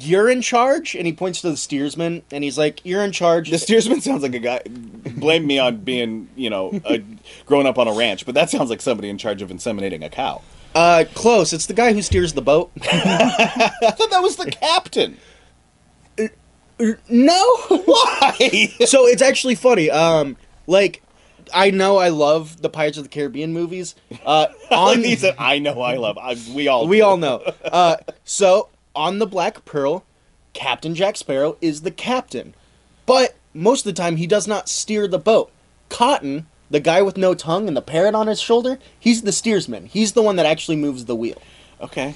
You're 0.00 0.30
in 0.30 0.40
charge." 0.42 0.94
And 0.94 1.06
he 1.06 1.12
points 1.12 1.40
to 1.42 1.50
the 1.50 1.56
steersman, 1.56 2.22
and 2.32 2.42
he's 2.44 2.56
like, 2.58 2.80
"You're 2.84 3.04
in 3.04 3.12
charge." 3.12 3.50
The 3.50 3.58
steersman 3.58 4.00
sounds 4.02 4.22
like 4.22 4.34
a 4.34 4.38
guy. 4.38 4.62
Blame 5.16 5.46
me 5.46 5.58
on 5.58 5.78
being, 5.78 6.28
you 6.36 6.50
know, 6.50 6.80
a, 6.84 7.02
growing 7.46 7.66
up 7.66 7.78
on 7.78 7.88
a 7.88 7.92
ranch, 7.92 8.24
but 8.26 8.34
that 8.34 8.50
sounds 8.50 8.70
like 8.70 8.80
somebody 8.80 9.08
in 9.08 9.18
charge 9.18 9.42
of 9.42 9.50
inseminating 9.50 10.04
a 10.04 10.08
cow. 10.08 10.40
uh, 10.74 11.04
close. 11.14 11.52
It's 11.52 11.66
the 11.66 11.74
guy 11.74 11.92
who 11.92 12.00
steers 12.02 12.32
the 12.32 12.42
boat. 12.42 12.70
I 12.82 13.70
thought 13.96 14.10
that 14.10 14.22
was 14.22 14.36
the 14.36 14.50
captain. 14.50 15.18
no. 17.08 17.56
Why? 17.68 18.68
so 18.86 19.06
it's 19.06 19.22
actually 19.22 19.54
funny. 19.54 19.90
Um, 19.90 20.36
like, 20.66 21.02
I 21.52 21.70
know 21.70 21.98
I 21.98 22.08
love 22.08 22.62
the 22.62 22.68
Pirates 22.70 22.96
of 22.98 23.04
the 23.04 23.10
Caribbean 23.10 23.52
movies. 23.52 23.94
Uh, 24.24 24.46
On 24.70 24.98
on 24.98 25.04
he 25.04 25.16
said, 25.16 25.34
"I 25.38 25.58
know, 25.58 25.80
I 25.82 25.96
love." 25.96 26.16
I, 26.18 26.36
we 26.54 26.68
all, 26.68 26.86
we 26.88 26.98
do. 26.98 27.04
all 27.04 27.16
know. 27.18 27.42
Uh, 27.64 27.96
so 28.24 28.68
on 28.94 29.18
the 29.18 29.26
Black 29.26 29.64
Pearl, 29.64 30.04
Captain 30.52 30.94
Jack 30.94 31.16
Sparrow 31.16 31.56
is 31.60 31.82
the 31.82 31.90
captain, 31.90 32.54
but 33.06 33.34
most 33.54 33.86
of 33.86 33.94
the 33.94 34.00
time 34.00 34.16
he 34.16 34.26
does 34.26 34.46
not 34.46 34.68
steer 34.68 35.06
the 35.08 35.18
boat. 35.18 35.50
Cotton, 35.88 36.46
the 36.70 36.80
guy 36.80 37.02
with 37.02 37.16
no 37.16 37.34
tongue 37.34 37.68
and 37.68 37.76
the 37.76 37.82
parrot 37.82 38.14
on 38.14 38.26
his 38.26 38.40
shoulder, 38.40 38.78
he's 38.98 39.22
the 39.22 39.32
steersman. 39.32 39.86
He's 39.86 40.12
the 40.12 40.22
one 40.22 40.36
that 40.36 40.46
actually 40.46 40.76
moves 40.76 41.04
the 41.04 41.16
wheel. 41.16 41.40
Okay, 41.80 42.14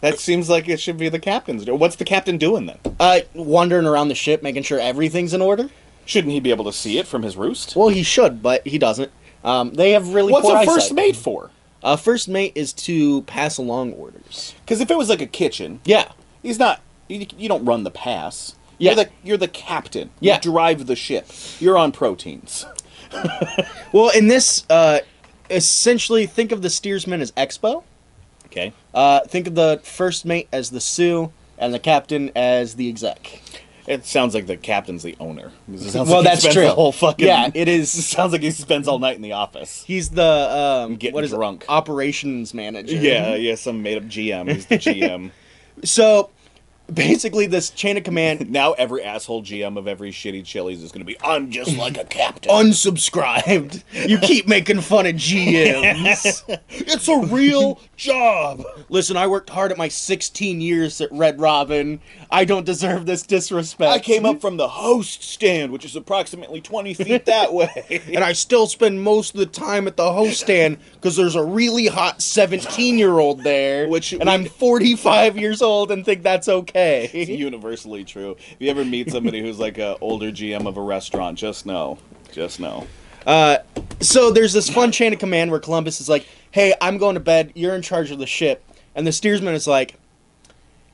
that 0.00 0.18
seems 0.18 0.48
like 0.48 0.68
it 0.68 0.80
should 0.80 0.96
be 0.96 1.08
the 1.08 1.18
captain's. 1.18 1.68
What's 1.70 1.96
the 1.96 2.04
captain 2.04 2.38
doing 2.38 2.66
then? 2.66 2.78
Uh, 2.98 3.20
wandering 3.34 3.86
around 3.86 4.08
the 4.08 4.14
ship, 4.14 4.42
making 4.42 4.62
sure 4.64 4.80
everything's 4.80 5.34
in 5.34 5.42
order. 5.42 5.70
Shouldn't 6.04 6.32
he 6.32 6.40
be 6.40 6.50
able 6.50 6.64
to 6.64 6.72
see 6.72 6.98
it 6.98 7.06
from 7.06 7.22
his 7.22 7.36
roost? 7.36 7.76
Well, 7.76 7.88
he 7.88 8.02
should, 8.02 8.42
but 8.42 8.66
he 8.66 8.78
doesn't. 8.78 9.12
Um, 9.44 9.74
they 9.74 9.92
have 9.92 10.14
really 10.14 10.32
What's 10.32 10.48
a 10.48 10.64
first 10.64 10.86
eyesight. 10.86 10.96
mate 10.96 11.16
for? 11.16 11.50
Uh, 11.82 11.96
first 11.96 12.28
mate 12.28 12.52
is 12.54 12.72
to 12.72 13.22
pass 13.22 13.58
along 13.58 13.92
orders. 13.94 14.54
Because 14.64 14.80
if 14.80 14.90
it 14.90 14.96
was 14.96 15.08
like 15.08 15.20
a 15.20 15.26
kitchen, 15.26 15.80
Yeah. 15.84 16.12
he's 16.42 16.58
not. 16.58 16.80
You, 17.08 17.26
you 17.36 17.48
don't 17.48 17.64
run 17.64 17.82
the 17.84 17.90
pass. 17.90 18.54
Yeah. 18.78 18.92
You're 18.94 19.04
the 19.04 19.10
you're 19.24 19.36
the 19.36 19.48
captain. 19.48 20.10
Yeah. 20.20 20.36
You 20.36 20.40
drive 20.40 20.86
the 20.86 20.96
ship. 20.96 21.28
You're 21.60 21.76
on 21.78 21.92
proteins. 21.92 22.66
Well, 23.92 24.08
in 24.08 24.28
this, 24.28 24.64
uh, 24.70 25.00
essentially, 25.50 26.24
think 26.26 26.50
of 26.50 26.62
the 26.62 26.70
steersman 26.70 27.20
as 27.20 27.30
Expo. 27.32 27.82
Okay. 28.46 28.72
Uh, 28.94 29.20
think 29.20 29.46
of 29.46 29.54
the 29.54 29.80
first 29.84 30.24
mate 30.24 30.48
as 30.50 30.70
the 30.70 30.80
sous 30.80 31.28
and 31.58 31.74
the 31.74 31.78
captain 31.78 32.30
as 32.34 32.74
the 32.76 32.88
exec. 32.88 33.42
It 33.86 34.06
sounds 34.06 34.34
like 34.34 34.46
the 34.46 34.56
captain's 34.56 35.02
the 35.02 35.16
owner. 35.18 35.50
It 35.72 35.94
Well, 35.94 36.04
like 36.04 36.24
that's 36.24 36.42
true. 36.52 36.62
The 36.62 36.74
whole 36.74 36.92
fucking 36.92 37.26
Yeah, 37.26 37.46
it 37.48 37.56
It 37.56 37.68
is. 37.68 37.90
sounds 37.90 38.32
like 38.32 38.42
he 38.42 38.50
spends 38.52 38.86
all 38.86 38.98
night 38.98 39.16
in 39.16 39.22
the 39.22 39.32
office. 39.32 39.82
He's 39.86 40.10
the 40.10 40.22
um, 40.86 40.96
Getting 40.96 41.14
what 41.14 41.24
is 41.24 41.32
it? 41.32 41.36
drunk. 41.36 41.64
operations 41.68 42.54
manager. 42.54 42.94
Yeah, 42.96 43.34
yeah. 43.34 43.54
Some 43.56 43.82
made 43.82 43.96
up 43.98 44.04
GM. 44.04 44.52
He's 44.52 44.66
the 44.66 44.76
GM. 44.78 45.30
So 45.84 46.28
basically, 46.92 47.46
this 47.46 47.70
chain 47.70 47.96
of 47.96 48.04
command 48.04 48.50
now 48.50 48.72
every 48.72 49.02
asshole 49.02 49.42
GM 49.42 49.78
of 49.78 49.88
every 49.88 50.10
shitty 50.12 50.44
Chili's 50.44 50.82
is 50.82 50.92
going 50.92 51.00
to 51.00 51.06
be. 51.06 51.16
I'm 51.24 51.50
just 51.50 51.76
like 51.78 51.96
a 51.96 52.04
captain. 52.04 52.52
unsubscribed. 52.52 53.82
You 54.08 54.18
keep 54.18 54.46
making 54.46 54.80
fun 54.82 55.06
of 55.06 55.14
GMs. 55.16 56.42
it's 56.68 57.08
a 57.08 57.18
real 57.34 57.80
job. 57.96 58.64
Listen, 58.90 59.16
I 59.16 59.26
worked 59.26 59.50
hard 59.50 59.72
at 59.72 59.78
my 59.78 59.88
16 59.88 60.60
years 60.60 61.00
at 61.00 61.10
Red 61.10 61.40
Robin. 61.40 62.00
I 62.32 62.46
don't 62.46 62.64
deserve 62.64 63.04
this 63.04 63.22
disrespect. 63.24 63.90
I 63.92 63.98
came 63.98 64.24
up 64.24 64.40
from 64.40 64.56
the 64.56 64.66
host 64.66 65.22
stand, 65.22 65.70
which 65.70 65.84
is 65.84 65.94
approximately 65.94 66.62
20 66.62 66.94
feet 66.94 67.26
that 67.26 67.52
way. 67.54 68.00
and 68.12 68.24
I 68.24 68.32
still 68.32 68.66
spend 68.66 69.02
most 69.02 69.34
of 69.34 69.38
the 69.40 69.46
time 69.46 69.86
at 69.86 69.98
the 69.98 70.10
host 70.12 70.40
stand 70.40 70.78
because 70.94 71.14
there's 71.14 71.34
a 71.36 71.44
really 71.44 71.88
hot 71.88 72.22
17 72.22 72.98
year 72.98 73.18
old 73.18 73.44
there, 73.44 73.86
Which 73.86 74.12
and 74.12 74.24
we- 74.24 74.28
I'm 74.30 74.46
45 74.46 75.36
years 75.36 75.60
old 75.60 75.90
and 75.92 76.04
think 76.06 76.22
that's 76.22 76.48
okay. 76.48 77.10
universally 77.28 78.02
true. 78.02 78.36
If 78.52 78.56
you 78.60 78.70
ever 78.70 78.84
meet 78.84 79.10
somebody 79.10 79.42
who's 79.42 79.58
like 79.58 79.76
an 79.76 79.96
older 80.00 80.30
GM 80.32 80.66
of 80.66 80.78
a 80.78 80.82
restaurant, 80.82 81.36
just 81.38 81.66
know, 81.66 81.98
just 82.32 82.58
know. 82.58 82.86
Uh, 83.26 83.58
so 84.00 84.30
there's 84.30 84.54
this 84.54 84.70
fun 84.70 84.90
chain 84.90 85.12
of 85.12 85.18
command 85.18 85.50
where 85.50 85.60
Columbus 85.60 86.00
is 86.00 86.08
like, 86.08 86.26
"Hey, 86.50 86.72
I'm 86.80 86.96
going 86.98 87.14
to 87.14 87.20
bed. 87.20 87.52
You're 87.54 87.74
in 87.74 87.82
charge 87.82 88.10
of 88.10 88.18
the 88.18 88.26
ship," 88.26 88.64
and 88.96 89.06
the 89.06 89.12
steersman 89.12 89.54
is 89.54 89.66
like, 89.68 89.94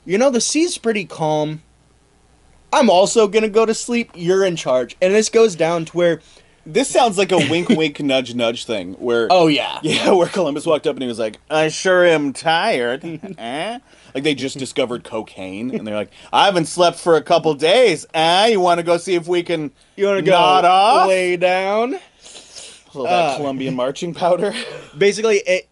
"You 0.09 0.17
know, 0.17 0.31
the 0.31 0.41
sea's 0.41 0.77
pretty 0.79 1.05
calm. 1.05 1.61
I'm 2.73 2.89
also 2.89 3.27
gonna 3.27 3.47
go 3.47 3.65
to 3.65 3.75
sleep. 3.75 4.09
You're 4.15 4.43
in 4.43 4.55
charge." 4.55 4.97
And 5.01 5.13
this 5.13 5.29
goes 5.29 5.55
down 5.55 5.85
to 5.85 5.97
where, 5.97 6.21
This 6.65 6.87
sounds 6.89 7.17
like 7.17 7.31
a 7.31 7.37
wink, 7.37 7.69
wink, 7.69 7.99
nudge, 8.01 8.33
nudge 8.33 8.65
thing. 8.65 8.93
Where 8.93 9.27
oh 9.29 9.45
yeah, 9.47 9.79
yeah, 9.83 10.11
where 10.11 10.27
Columbus 10.27 10.65
walked 10.65 10.87
up 10.87 10.95
and 10.95 11.03
he 11.03 11.07
was 11.07 11.19
like, 11.19 11.37
"I 11.49 11.67
sure 11.69 12.03
am 12.05 12.33
tired." 12.33 13.03
eh? 13.37 13.79
Like 14.15 14.23
they 14.23 14.33
just 14.33 14.57
discovered 14.57 15.03
cocaine, 15.03 15.73
and 15.75 15.85
they're 15.85 15.95
like, 15.95 16.11
"I 16.33 16.45
haven't 16.45 16.65
slept 16.65 16.99
for 16.99 17.15
a 17.15 17.21
couple 17.21 17.53
days." 17.53 18.07
Eh? 18.13 18.47
You 18.47 18.59
want 18.59 18.79
to 18.79 18.83
go 18.83 18.97
see 18.97 19.13
if 19.13 19.27
we 19.27 19.43
can 19.43 19.71
you 19.95 20.07
want 20.07 20.17
to 20.17 20.25
go 20.25 20.35
off? 20.35 21.07
lay 21.07 21.37
down? 21.37 21.99
Oh, 22.95 23.03
that 23.03 23.11
Uh, 23.11 23.37
Colombian 23.37 23.75
marching 23.75 24.15
powder. 24.15 24.51
Basically, 24.97 25.37
it 25.37 25.68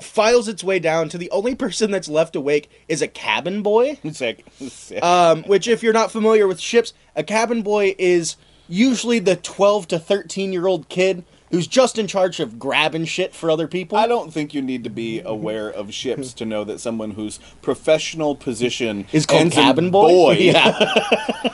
files 0.00 0.48
its 0.48 0.62
way 0.62 0.78
down 0.78 1.08
to 1.08 1.18
the 1.18 1.30
only 1.30 1.54
person 1.54 1.90
that's 1.90 2.08
left 2.08 2.36
awake 2.36 2.70
is 2.88 3.02
a 3.02 3.08
cabin 3.08 3.62
boy. 3.62 3.98
Sick. 4.12 4.44
Sick. 4.58 5.02
Um, 5.02 5.42
which, 5.44 5.66
if 5.68 5.82
you're 5.82 5.92
not 5.92 6.10
familiar 6.10 6.46
with 6.46 6.60
ships, 6.60 6.92
a 7.14 7.22
cabin 7.22 7.62
boy 7.62 7.94
is 7.98 8.36
usually 8.68 9.18
the 9.18 9.36
12 9.36 9.88
to 9.88 9.98
13 9.98 10.52
year 10.52 10.66
old 10.66 10.88
kid 10.88 11.24
who's 11.50 11.66
just 11.66 11.98
in 11.98 12.06
charge 12.06 12.40
of 12.40 12.58
grabbing 12.58 13.04
shit 13.04 13.34
for 13.34 13.50
other 13.50 13.68
people. 13.68 13.96
I 13.96 14.06
don't 14.06 14.32
think 14.32 14.52
you 14.52 14.60
need 14.60 14.84
to 14.84 14.90
be 14.90 15.20
aware 15.20 15.70
of 15.70 15.92
ships 15.94 16.32
to 16.34 16.44
know 16.44 16.64
that 16.64 16.80
someone 16.80 17.12
whose 17.12 17.38
professional 17.62 18.34
position 18.34 19.06
is 19.12 19.26
called 19.26 19.52
cabin 19.52 19.90
boy. 19.90 20.36
Yeah. 20.46 20.76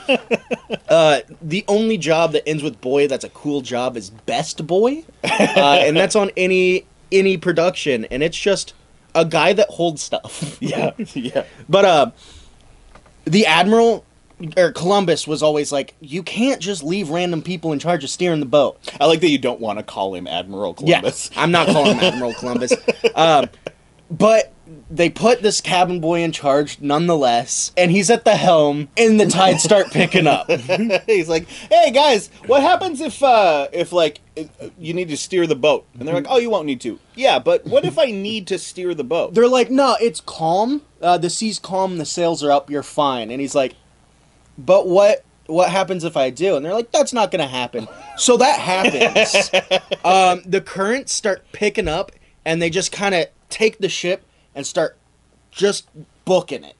uh, 0.89 1.21
the 1.41 1.63
only 1.67 1.97
job 1.97 2.33
that 2.33 2.47
ends 2.47 2.63
with 2.63 2.81
boy 2.81 3.07
that's 3.07 3.23
a 3.23 3.29
cool 3.29 3.61
job 3.61 3.95
is 3.95 4.09
best 4.09 4.65
boy, 4.67 5.03
uh, 5.23 5.79
and 5.81 5.95
that's 5.95 6.15
on 6.15 6.31
any 6.35 6.85
any 7.13 7.37
production, 7.37 8.05
and 8.05 8.21
it's 8.23 8.37
just 8.37 8.73
a 9.15 9.23
guy 9.25 9.53
that 9.53 9.69
holds 9.69 10.01
stuff. 10.01 10.57
yeah, 10.61 10.91
yeah. 11.13 11.45
But 11.69 11.85
uh, 11.85 12.11
the 13.25 13.45
admiral 13.45 14.05
or 14.57 14.71
Columbus 14.71 15.27
was 15.27 15.41
always 15.41 15.71
like, 15.71 15.93
you 16.01 16.23
can't 16.23 16.61
just 16.61 16.83
leave 16.83 17.09
random 17.09 17.41
people 17.41 17.71
in 17.71 17.79
charge 17.79 18.03
of 18.03 18.09
steering 18.09 18.39
the 18.39 18.45
boat. 18.45 18.77
I 18.99 19.05
like 19.05 19.21
that 19.21 19.29
you 19.29 19.37
don't 19.37 19.59
want 19.59 19.79
to 19.79 19.83
call 19.83 20.15
him 20.15 20.27
Admiral 20.27 20.73
Columbus. 20.73 21.29
Yeah, 21.31 21.41
I'm 21.41 21.51
not 21.51 21.67
calling 21.67 21.97
him 21.97 22.03
Admiral 22.03 22.33
Columbus. 22.33 22.73
Um, 23.15 23.47
but 24.09 24.52
they 24.89 25.09
put 25.09 25.41
this 25.41 25.61
cabin 25.61 25.99
boy 25.99 26.21
in 26.21 26.31
charge 26.31 26.79
nonetheless, 26.81 27.71
and 27.77 27.91
he's 27.91 28.09
at 28.09 28.25
the 28.25 28.35
helm, 28.35 28.89
and 28.97 29.19
the 29.19 29.25
tides 29.25 29.63
start 29.63 29.91
picking 29.91 30.27
up. 30.27 30.49
He's 31.05 31.29
like, 31.29 31.47
"Hey 31.47 31.91
guys, 31.91 32.29
what 32.45 32.61
happens 32.61 33.01
if 33.01 33.21
uh 33.21 33.67
if 33.73 33.91
like 33.91 34.21
uh, 34.37 34.43
you 34.77 34.93
need 34.93 35.09
to 35.09 35.17
steer 35.17 35.47
the 35.47 35.55
boat?" 35.55 35.85
And 35.97 36.07
they're 36.07 36.15
like, 36.15 36.27
"Oh, 36.29 36.37
you 36.37 36.49
won't 36.49 36.65
need 36.65 36.81
to." 36.81 36.99
Yeah, 37.15 37.39
but 37.39 37.65
what 37.65 37.85
if 37.85 37.97
I 37.99 38.05
need 38.05 38.47
to 38.47 38.57
steer 38.57 38.93
the 38.93 39.03
boat? 39.03 39.33
They're 39.33 39.47
like, 39.47 39.69
no, 39.69 39.95
it's 40.01 40.21
calm. 40.21 40.81
Uh, 41.01 41.17
the 41.17 41.29
sea's 41.29 41.59
calm. 41.59 41.97
The 41.97 42.05
sails 42.05 42.43
are 42.43 42.51
up. 42.51 42.69
You're 42.69 42.83
fine. 42.83 43.31
And 43.31 43.39
he's 43.39 43.55
like, 43.55 43.75
but 44.57 44.87
what? 44.87 45.23
What 45.47 45.69
happens 45.69 46.05
if 46.05 46.15
I 46.15 46.29
do? 46.29 46.55
And 46.55 46.65
they're 46.65 46.73
like, 46.73 46.91
that's 46.91 47.11
not 47.11 47.29
gonna 47.29 47.47
happen. 47.47 47.87
So 48.17 48.37
that 48.37 48.59
happens. 48.59 49.51
um, 50.05 50.41
the 50.45 50.61
currents 50.61 51.13
start 51.13 51.43
picking 51.51 51.89
up, 51.89 52.13
and 52.45 52.61
they 52.61 52.69
just 52.69 52.91
kind 52.93 53.13
of 53.13 53.27
take 53.49 53.79
the 53.79 53.89
ship 53.89 54.25
and 54.55 54.65
start 54.65 54.97
just 55.51 55.87
booking 56.25 56.63
it. 56.63 56.75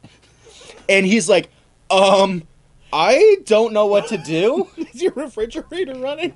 And 0.90 1.06
he's 1.06 1.30
like, 1.30 1.50
um, 1.90 2.44
I 2.92 3.38
don't 3.46 3.74
know 3.74 3.86
what 3.86 4.08
to 4.08 4.18
do. 4.18 4.68
Is 4.78 5.02
your 5.02 5.14
refrigerator 5.14 5.96
running? 5.96 6.36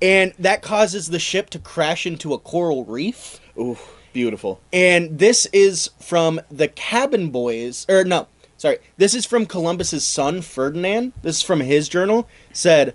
And 0.00 0.32
that 0.38 0.62
causes 0.62 1.08
the 1.08 1.18
ship 1.18 1.50
to 1.50 1.58
crash 1.58 2.06
into 2.06 2.34
a 2.34 2.38
coral 2.38 2.84
reef. 2.84 3.40
Ooh, 3.58 3.76
beautiful. 4.12 4.60
And 4.72 5.18
this 5.18 5.46
is 5.52 5.90
from 6.00 6.40
the 6.50 6.68
cabin 6.68 7.30
boys, 7.30 7.84
or 7.88 8.04
no, 8.04 8.28
sorry, 8.56 8.78
this 8.96 9.14
is 9.14 9.26
from 9.26 9.46
Columbus's 9.46 10.04
son 10.04 10.42
Ferdinand. 10.42 11.14
This 11.22 11.38
is 11.38 11.42
from 11.42 11.60
his 11.60 11.88
journal. 11.88 12.28
Said, 12.52 12.94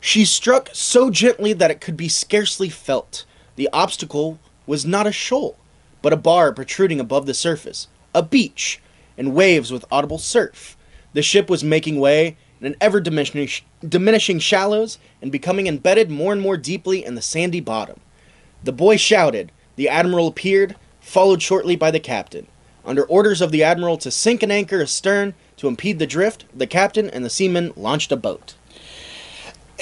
she 0.00 0.24
struck 0.24 0.70
so 0.72 1.08
gently 1.10 1.52
that 1.52 1.70
it 1.70 1.80
could 1.80 1.96
be 1.96 2.08
scarcely 2.08 2.68
felt. 2.68 3.24
The 3.56 3.68
obstacle 3.72 4.40
was 4.66 4.84
not 4.84 5.06
a 5.06 5.12
shoal, 5.12 5.56
but 6.04 6.12
a 6.12 6.16
bar 6.18 6.52
protruding 6.52 7.00
above 7.00 7.24
the 7.24 7.32
surface, 7.32 7.88
a 8.14 8.22
beach, 8.22 8.78
and 9.16 9.34
waves 9.34 9.72
with 9.72 9.86
audible 9.90 10.18
surf. 10.18 10.76
The 11.14 11.22
ship 11.22 11.48
was 11.48 11.64
making 11.64 11.98
way 11.98 12.36
in 12.60 12.66
an 12.66 12.76
ever 12.78 13.00
diminishing, 13.00 14.38
shallows 14.38 14.98
and 15.22 15.32
becoming 15.32 15.66
embedded 15.66 16.10
more 16.10 16.34
and 16.34 16.42
more 16.42 16.58
deeply 16.58 17.02
in 17.02 17.14
the 17.14 17.22
sandy 17.22 17.60
bottom. 17.60 18.00
The 18.62 18.70
boy 18.70 18.98
shouted. 18.98 19.50
The 19.76 19.88
admiral 19.88 20.26
appeared, 20.26 20.76
followed 21.00 21.40
shortly 21.40 21.74
by 21.74 21.90
the 21.90 22.00
captain. 22.00 22.48
Under 22.84 23.04
orders 23.04 23.40
of 23.40 23.50
the 23.50 23.64
admiral 23.64 23.96
to 23.96 24.10
sink 24.10 24.42
an 24.42 24.50
anchor 24.50 24.82
astern 24.82 25.32
to 25.56 25.68
impede 25.68 25.98
the 25.98 26.06
drift, 26.06 26.44
the 26.54 26.66
captain 26.66 27.08
and 27.08 27.24
the 27.24 27.30
seamen 27.30 27.72
launched 27.76 28.12
a 28.12 28.16
boat. 28.16 28.56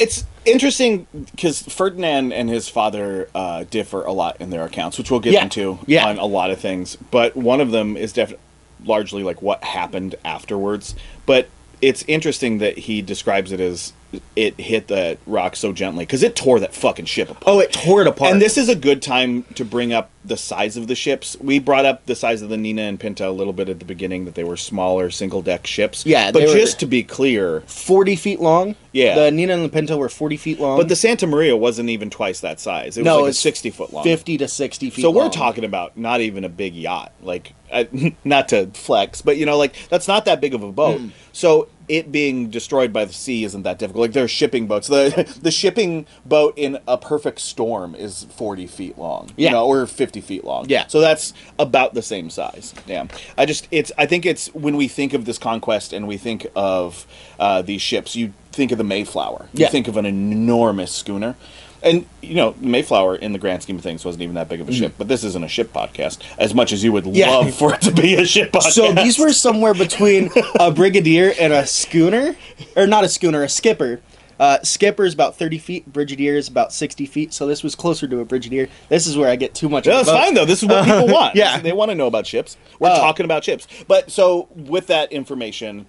It's 0.03 0.25
interesting 0.45 1.07
because 1.31 1.62
Ferdinand 1.62 2.33
and 2.33 2.49
his 2.51 2.69
father 2.69 3.29
uh, 3.35 3.65
differ 3.71 4.03
a 4.05 4.12
lot 4.12 4.37
in 4.41 4.51
their 4.51 4.65
accounts, 4.65 4.99
which 4.99 5.11
we'll 5.11 5.21
get 5.21 5.33
Yeah. 5.35 5.45
into 5.45 5.79
Yeah. 5.87 6.09
on 6.09 6.19
a 6.19 6.27
lot 6.27 6.51
of 6.51 6.59
things. 6.61 6.97
But 7.12 7.37
one 7.37 7.61
of 7.61 7.71
them 7.71 7.97
is 7.97 8.12
definitely 8.12 8.43
largely 8.85 9.23
like 9.23 9.41
what 9.43 9.62
happened 9.62 10.17
afterwards. 10.25 10.97
But 11.25 11.49
it's 11.83 12.05
interesting 12.07 12.59
that 12.59 12.79
he 12.79 13.03
describes 13.03 13.53
it 13.53 13.61
as 13.61 13.92
it 14.37 14.61
hit 14.61 14.88
the 14.88 15.16
rock 15.27 15.57
so 15.57 15.73
gently 15.73 16.05
because 16.05 16.23
it 16.23 16.37
tore 16.37 16.61
that 16.61 16.75
fucking 16.75 17.07
ship 17.07 17.31
apart. 17.31 17.45
Oh, 17.47 17.61
it 17.61 17.73
tore 17.73 18.03
it 18.03 18.07
apart. 18.07 18.31
And 18.31 18.42
this 18.42 18.59
is 18.59 18.68
a 18.68 18.75
good 18.75 19.01
time 19.01 19.45
to 19.55 19.64
bring 19.64 19.92
up 19.92 20.11
the 20.25 20.37
size 20.37 20.77
of 20.77 20.87
the 20.87 20.95
ships. 20.95 21.35
We 21.40 21.59
brought 21.59 21.87
up 21.87 22.05
the 22.05 22.14
size 22.14 22.42
of 22.42 22.51
the 22.51 22.59
Nina 22.59 22.83
and 22.83 23.01
Pinta 23.01 23.27
a 23.27 23.31
little 23.33 23.55
bit 23.55 23.71
at 23.71 23.79
the 23.79 23.87
beginning 23.87 24.27
that 24.27 24.35
they 24.35 24.45
were 24.45 24.59
smaller 24.59 25.11
single 25.11 25.40
deck 25.40 25.66
ships. 25.66 26.05
Yeah, 26.05 26.31
but 26.31 26.42
just 26.42 26.79
to 26.81 26.87
be 26.87 27.03
clear, 27.03 27.62
40 27.62 28.16
feet 28.16 28.40
long. 28.40 28.77
Yeah. 28.92 29.14
The 29.14 29.31
Nina 29.31 29.55
and 29.55 29.64
the 29.64 29.71
Pinta 29.71 29.97
were 29.97 30.11
40 30.11 30.37
feet 30.37 30.61
long. 30.61 30.79
but 30.79 30.88
the 30.88 30.97
Santa 30.97 31.27
Maria 31.27 31.57
wasn't 31.57 31.88
even 31.88 32.11
twice 32.11 32.40
that 32.40 32.61
size. 32.61 32.99
It 32.99 33.01
was 33.01 33.07
No, 33.07 33.16
like 33.21 33.25
a 33.25 33.29
it's 33.31 33.38
sixty 33.38 33.71
foot 33.71 33.95
long. 33.95 34.05
50 34.05 34.37
to 34.38 34.47
60 34.49 34.90
feet 34.90 35.03
So 35.03 35.11
we're 35.11 35.31
talking 35.31 35.64
about 35.64 35.97
not 35.97 36.21
even 36.21 36.45
a 36.45 36.51
big 36.51 36.75
yacht, 36.75 37.12
like 37.23 37.55
not 38.25 38.51
to 38.51 38.66
flex, 38.75 39.23
but 39.23 39.38
you 39.38 39.47
know, 39.47 39.57
like 39.57 39.75
that's 39.88 40.07
not 40.07 40.27
that 40.27 40.42
big 40.42 40.53
of 40.53 40.62
a 40.62 40.71
boat. 40.71 41.01
Hmm. 41.01 41.09
So 41.33 41.68
it 41.88 42.12
being 42.12 42.49
destroyed 42.51 42.92
by 42.92 43.05
the 43.05 43.12
sea 43.12 43.45
isn't 43.45 43.62
that 43.62 43.79
difficult. 43.79 44.03
Like 44.03 44.12
there's 44.12 44.31
shipping 44.31 44.66
boats. 44.66 44.88
The 44.88 45.38
the 45.42 45.51
shipping 45.51 46.07
boat 46.25 46.55
in 46.57 46.79
a 46.87 46.97
perfect 46.99 47.40
storm 47.40 47.95
is 47.95 48.25
forty 48.25 48.66
feet 48.66 48.97
long, 48.99 49.29
you 49.37 49.47
Yeah. 49.47 49.51
know, 49.53 49.66
or 49.66 49.87
fifty 49.87 50.21
feet 50.21 50.45
long. 50.45 50.66
Yeah. 50.68 50.87
So 50.87 51.01
that's 51.01 51.33
about 51.59 51.95
the 51.95 52.03
same 52.03 52.31
size. 52.31 52.75
Yeah. 52.87 53.07
I 53.37 53.47
just 53.47 53.68
it's 53.71 53.92
I 53.99 54.07
think 54.07 54.27
it's 54.27 54.47
when 54.55 54.77
we 54.77 54.88
think 54.88 55.12
of 55.14 55.25
this 55.25 55.38
conquest 55.38 55.92
and 55.92 56.07
we 56.07 56.16
think 56.16 56.47
of 56.55 57.07
uh, 57.38 57.62
these 57.62 57.83
ships, 57.83 58.14
you 58.16 58.33
think 58.53 58.71
of 58.73 58.79
the 58.79 58.85
Mayflower. 58.85 59.49
You 59.55 59.62
Yeah. 59.62 59.68
think 59.68 59.88
of 59.88 59.97
an 59.97 60.07
enormous 60.07 60.92
schooner. 60.92 61.37
And 61.85 62.07
you 62.21 62.35
know, 62.35 62.55
Mayflower 62.61 63.16
in 63.16 63.33
the 63.33 63.38
grand 63.38 63.62
scheme 63.62 63.77
of 63.77 63.83
things 63.83 64.05
wasn't 64.05 64.23
even 64.23 64.35
that 64.37 64.49
big 64.49 64.61
of 64.61 64.68
a 64.68 64.73
ship, 64.73 64.95
but 64.99 65.09
this 65.09 65.25
isn't 65.25 65.42
a 65.45 65.49
ship 65.49 65.73
podcast 65.73 66.18
as 66.38 66.55
much 66.55 66.73
as 66.73 66.85
you 66.85 66.92
would 66.92 67.05
Mm. 67.05 67.16
Yeah. 67.16 67.31
love 67.31 67.55
for 67.55 67.75
it 67.75 67.81
to 67.83 67.90
be 67.92 68.14
a 68.14 68.25
ship 68.25 68.53
podcast. 68.53 68.73
So 68.73 68.92
these 68.92 69.18
were 69.18 69.33
somewhere 69.33 69.75
between 69.75 70.31
a 70.61 70.71
brigadier 70.71 71.33
and 71.40 71.53
a 71.53 71.66
schooner, 71.66 72.37
or 72.77 72.87
not 72.87 73.03
a 73.05 73.09
schooner, 73.09 73.42
a 73.42 73.49
skipper. 73.49 74.01
Uh, 74.40 74.59
skipper 74.62 75.05
is 75.05 75.14
about 75.14 75.37
30 75.37 75.59
feet, 75.59 75.92
brigadier 75.92 76.35
is 76.35 76.49
about 76.49 76.73
60 76.73 77.07
feet, 77.07 77.33
so 77.33 77.47
this 77.47 77.62
was 77.62 77.75
closer 77.77 78.09
to 78.09 78.18
a 78.21 78.25
brigadier. 78.25 78.68
This 78.88 79.07
is 79.07 79.16
where 79.16 79.29
I 79.29 79.37
get 79.37 79.55
too 79.55 79.68
much. 79.68 79.87
No, 79.87 79.92
of 79.92 79.99
that's 79.99 80.09
the 80.09 80.12
boat. 80.14 80.25
fine 80.25 80.35
though. 80.35 80.45
This 80.45 80.62
is 80.62 80.68
what 80.68 80.85
people 80.85 81.07
want. 81.12 81.37
Yeah. 81.37 81.59
they 81.61 81.73
want 81.73 81.90
to 81.90 81.95
know 81.95 82.07
about 82.07 82.27
ships. 82.27 82.57
We're 82.81 82.88
Uh, 82.90 82.97
talking 82.99 83.25
about 83.25 83.45
ships. 83.45 83.66
But 83.88 84.11
so 84.11 84.49
with 84.55 84.87
that 84.88 85.12
information, 85.12 85.87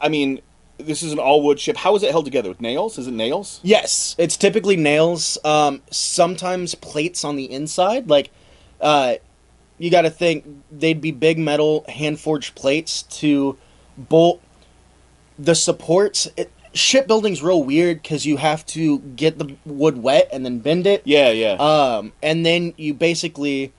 I 0.00 0.08
mean, 0.08 0.40
this 0.78 1.02
is 1.02 1.12
an 1.12 1.18
all 1.18 1.42
wood 1.42 1.60
ship. 1.60 1.76
How 1.76 1.94
is 1.96 2.02
it 2.02 2.10
held 2.10 2.24
together 2.24 2.48
with 2.48 2.60
nails? 2.60 2.98
Is 2.98 3.06
it 3.06 3.14
nails? 3.14 3.60
Yes, 3.62 4.14
it's 4.18 4.36
typically 4.36 4.76
nails. 4.76 5.38
Um, 5.44 5.82
sometimes 5.90 6.74
plates 6.74 7.24
on 7.24 7.36
the 7.36 7.50
inside. 7.50 8.08
Like, 8.08 8.30
uh, 8.80 9.14
you 9.78 9.90
got 9.90 10.02
to 10.02 10.10
think 10.10 10.44
they'd 10.70 11.00
be 11.00 11.10
big 11.10 11.38
metal 11.38 11.84
hand 11.88 12.20
forged 12.20 12.54
plates 12.54 13.02
to 13.02 13.56
bolt 13.96 14.40
the 15.38 15.54
supports. 15.54 16.28
It, 16.36 16.50
shipbuilding's 16.74 17.42
real 17.42 17.62
weird 17.62 18.02
because 18.02 18.24
you 18.26 18.36
have 18.36 18.64
to 18.66 18.98
get 19.00 19.38
the 19.38 19.56
wood 19.64 20.02
wet 20.02 20.28
and 20.32 20.44
then 20.44 20.58
bend 20.60 20.86
it. 20.86 21.02
Yeah, 21.04 21.30
yeah. 21.30 21.52
Um, 21.54 22.12
and 22.22 22.44
then 22.44 22.74
you 22.76 22.94
basically, 22.94 23.72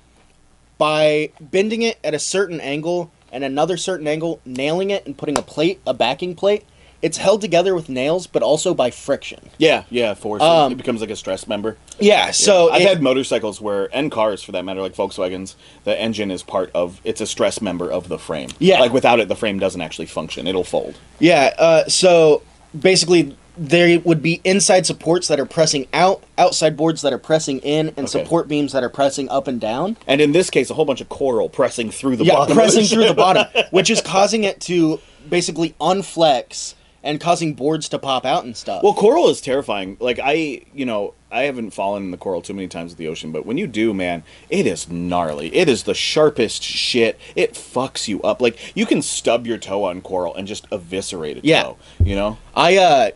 by 0.78 1.32
bending 1.40 1.82
it 1.82 1.98
at 2.04 2.14
a 2.14 2.20
certain 2.20 2.60
angle 2.60 3.12
and 3.32 3.44
another 3.44 3.78
certain 3.78 4.08
angle, 4.08 4.42
nailing 4.46 4.90
it 4.90 5.06
and 5.06 5.18
putting 5.18 5.38
a 5.38 5.42
plate, 5.42 5.80
a 5.86 5.94
backing 5.94 6.36
plate, 6.36 6.66
it's 7.02 7.18
held 7.18 7.42
together 7.42 7.74
with 7.76 7.88
nails, 7.90 8.28
but 8.28 8.42
also 8.44 8.74
by 8.74 8.92
friction. 8.92 9.40
yeah, 9.58 9.84
yeah. 9.90 10.14
Force. 10.14 10.42
um, 10.42 10.74
it 10.74 10.76
becomes 10.76 11.02
like 11.02 11.10
a 11.10 11.16
stress 11.16 11.48
member. 11.48 11.78
Yeah, 12.00 12.32
so 12.32 12.70
I've 12.72 12.82
it- 12.82 12.88
had 12.88 13.02
motorcycles 13.02 13.62
where, 13.62 13.90
and 13.96 14.12
cars 14.12 14.44
for 14.44 14.52
that 14.54 14.66
matter, 14.66 14.82
like 14.82 14.96
Volkswagens, 14.96 15.56
the 15.84 16.00
engine 16.00 16.30
is 16.32 16.44
part 16.44 16.72
of. 16.76 17.00
It's 17.04 17.22
a 17.22 17.26
stress 17.26 17.62
member 17.62 17.90
of 17.92 18.10
the 18.10 18.18
frame. 18.20 18.50
Yeah. 18.60 18.80
Like 18.80 18.92
without 18.94 19.20
it, 19.20 19.28
the 19.30 19.36
frame 19.36 19.60
doesn't 19.60 19.80
actually 19.82 20.08
function. 20.08 20.46
It'll 20.48 20.64
fold. 20.64 20.98
Yeah, 21.20 21.54
uh, 21.58 21.86
so 21.88 22.42
basically 22.78 23.36
there 23.62 24.00
would 24.02 24.22
be 24.22 24.40
inside 24.46 24.86
supports 24.86 25.28
that 25.28 25.38
are 25.38 25.46
pressing 25.46 25.86
out, 25.92 26.24
outside 26.38 26.78
boards 26.78 27.02
that 27.02 27.12
are 27.12 27.18
pressing 27.18 27.60
in, 27.60 27.88
and 27.90 28.00
Okay. 28.00 28.08
support 28.08 28.48
beams 28.48 28.72
that 28.72 28.84
are 28.84 28.90
pressing 28.90 29.28
up 29.30 29.50
and 29.50 29.60
down. 29.60 29.98
And 30.08 30.22
in 30.22 30.32
this 30.32 30.50
case, 30.50 30.70
a 30.70 30.74
whole 30.74 30.86
bunch 30.86 31.02
of 31.02 31.10
coral 31.10 31.50
pressing 31.50 31.92
through 31.92 32.16
the 32.16 32.24
yeah, 32.24 32.36
bottom. 32.36 32.56
pressing 32.56 32.84
the 32.84 32.88
through 32.88 33.08
the 33.10 33.14
bottom, 33.14 33.46
which 33.72 33.90
is 33.90 34.00
causing 34.06 34.46
it 34.46 34.62
to 34.62 35.02
basically 35.30 35.76
unflex 35.82 36.74
and 37.04 37.20
causing 37.20 37.54
boards 37.54 37.90
to 37.90 38.00
pop 38.00 38.26
out 38.26 38.44
and 38.44 38.56
stuff. 38.56 38.84
Well, 38.84 38.94
coral 38.94 39.30
is 39.30 39.42
terrifying. 39.42 39.98
Like 40.00 40.20
I, 40.22 40.64
you 40.74 40.86
know, 40.86 41.14
I 41.32 41.44
haven't 41.44 41.72
fallen 41.72 42.04
in 42.04 42.12
the 42.12 42.18
coral 42.18 42.42
too 42.42 42.54
many 42.54 42.68
times 42.68 42.94
at 42.94 42.98
the 42.98 43.08
ocean, 43.08 43.32
but 43.32 43.46
when 43.46 43.58
you 43.58 43.68
do, 43.68 43.94
man, 43.94 44.24
it 44.50 44.66
is 44.66 44.90
gnarly. 44.90 45.54
It 45.56 45.70
is 45.70 45.84
the 45.84 45.94
sharpest 45.94 46.64
shit. 46.64 47.20
It 47.36 47.54
fucks 47.54 48.08
you 48.08 48.22
up. 48.22 48.42
Like 48.42 48.76
you 48.76 48.86
can 48.86 49.02
stub 49.02 49.46
your 49.48 49.58
toe 49.58 49.84
on 49.86 50.02
coral 50.02 50.36
and 50.36 50.48
just 50.48 50.68
eviscerate 50.72 51.38
it. 51.38 51.46
Yeah. 51.46 51.64
toe. 51.64 51.78
You 52.04 52.16
know? 52.16 52.38
I 52.56 52.78
uh 52.78 53.10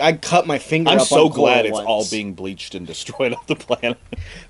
I 0.00 0.12
cut 0.12 0.46
my 0.46 0.58
finger. 0.58 0.90
I'm 0.90 1.00
up 1.00 1.06
so 1.06 1.26
on 1.26 1.32
coral 1.32 1.44
glad 1.44 1.66
it's 1.66 1.72
once. 1.72 1.86
all 1.86 2.06
being 2.08 2.34
bleached 2.34 2.74
and 2.74 2.86
destroyed 2.86 3.32
off 3.34 3.46
the 3.46 3.56
planet. 3.56 3.98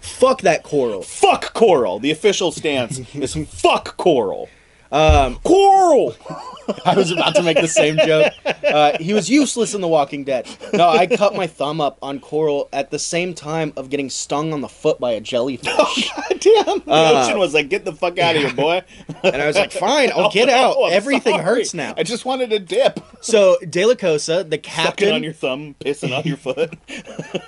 Fuck 0.00 0.42
that 0.42 0.62
coral. 0.62 1.02
fuck 1.02 1.54
coral. 1.54 1.98
The 1.98 2.10
official 2.10 2.52
stance 2.52 2.98
is 3.14 3.34
fuck 3.34 3.96
coral. 3.96 4.48
Um, 4.90 5.36
Coral. 5.44 6.14
I 6.84 6.94
was 6.94 7.10
about 7.10 7.34
to 7.36 7.42
make 7.42 7.58
the 7.60 7.68
same 7.68 7.96
joke. 7.96 8.32
Uh, 8.64 8.96
he 8.98 9.14
was 9.14 9.30
useless 9.30 9.72
in 9.74 9.80
The 9.80 9.88
Walking 9.88 10.24
Dead. 10.24 10.46
No, 10.74 10.88
I 10.88 11.06
cut 11.06 11.34
my 11.34 11.46
thumb 11.46 11.80
up 11.80 11.98
on 12.02 12.20
coral 12.20 12.68
at 12.74 12.90
the 12.90 12.98
same 12.98 13.32
time 13.32 13.72
of 13.76 13.88
getting 13.88 14.10
stung 14.10 14.52
on 14.52 14.60
the 14.60 14.68
foot 14.68 15.00
by 15.00 15.12
a 15.12 15.20
jellyfish. 15.20 15.66
God 15.66 16.24
damn. 16.40 16.64
The 16.80 16.82
Uh, 16.86 17.22
ocean 17.24 17.38
was 17.38 17.54
like, 17.54 17.68
get 17.70 17.84
the 17.86 17.92
fuck 17.94 18.18
out 18.18 18.36
of 18.36 18.42
here, 18.42 18.52
boy. 18.54 18.82
And 19.24 19.36
I 19.42 19.46
was 19.46 19.56
like, 19.56 19.72
fine, 19.72 20.10
I'll 20.14 20.30
get 20.30 20.48
out. 20.48 20.74
Oh, 20.78 20.86
Everything 20.86 21.32
sorry. 21.34 21.44
hurts 21.44 21.74
now. 21.74 21.94
I 21.96 22.02
just 22.02 22.24
wanted 22.24 22.50
to 22.50 22.58
dip. 22.58 23.00
So, 23.20 23.56
De 23.68 23.84
La 23.84 23.94
Cosa, 23.94 24.44
the 24.44 24.56
Sucking 24.56 24.62
captain, 24.62 25.12
on 25.14 25.22
your 25.24 25.32
thumb, 25.32 25.74
pissing 25.80 26.16
on 26.16 26.24
your 26.24 26.36
foot. 26.36 26.74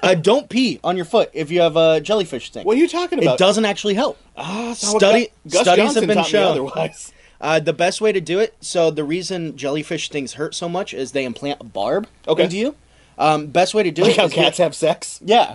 uh, 0.03 0.15
don't 0.15 0.49
pee 0.49 0.81
on 0.83 0.97
your 0.97 1.05
foot 1.05 1.31
if 1.33 1.51
you 1.51 1.61
have 1.61 1.77
a 1.77 2.01
jellyfish 2.01 2.47
sting. 2.47 2.65
What 2.65 2.77
are 2.77 2.81
you 2.81 2.89
talking 2.89 3.19
about? 3.19 3.35
It 3.35 3.39
doesn't 3.39 3.65
actually 3.67 3.95
help. 3.95 4.19
Ah, 4.37 4.73
Study- 4.75 5.29
Gus, 5.45 5.53
Gus 5.53 5.63
studies 5.63 5.85
Johnson 5.85 6.09
have 6.09 6.17
been 6.17 6.25
shown. 6.25 6.51
otherwise. 6.53 7.13
Uh, 7.41 7.59
the 7.59 7.73
best 7.73 8.01
way 8.01 8.13
to 8.13 8.21
do 8.21 8.39
it, 8.39 8.55
so 8.61 8.91
the 8.91 9.05
reason 9.05 9.57
jellyfish 9.57 10.07
stings 10.07 10.35
hurt 10.35 10.55
so 10.55 10.69
much 10.69 10.93
is 10.93 11.13
they 11.13 11.25
implant 11.25 11.61
a 11.61 11.65
barb 11.65 12.07
Okay. 12.29 12.45
into 12.45 12.57
you. 12.59 12.75
Um, 13.19 13.47
best 13.49 13.75
way 13.75 13.83
to 13.83 13.91
do 13.91 14.03
Like 14.03 14.13
it 14.13 14.17
how 14.19 14.25
is 14.27 14.33
get- 14.33 14.45
cats 14.45 14.59
have 14.59 14.75
sex. 14.75 15.21
Yeah. 15.25 15.55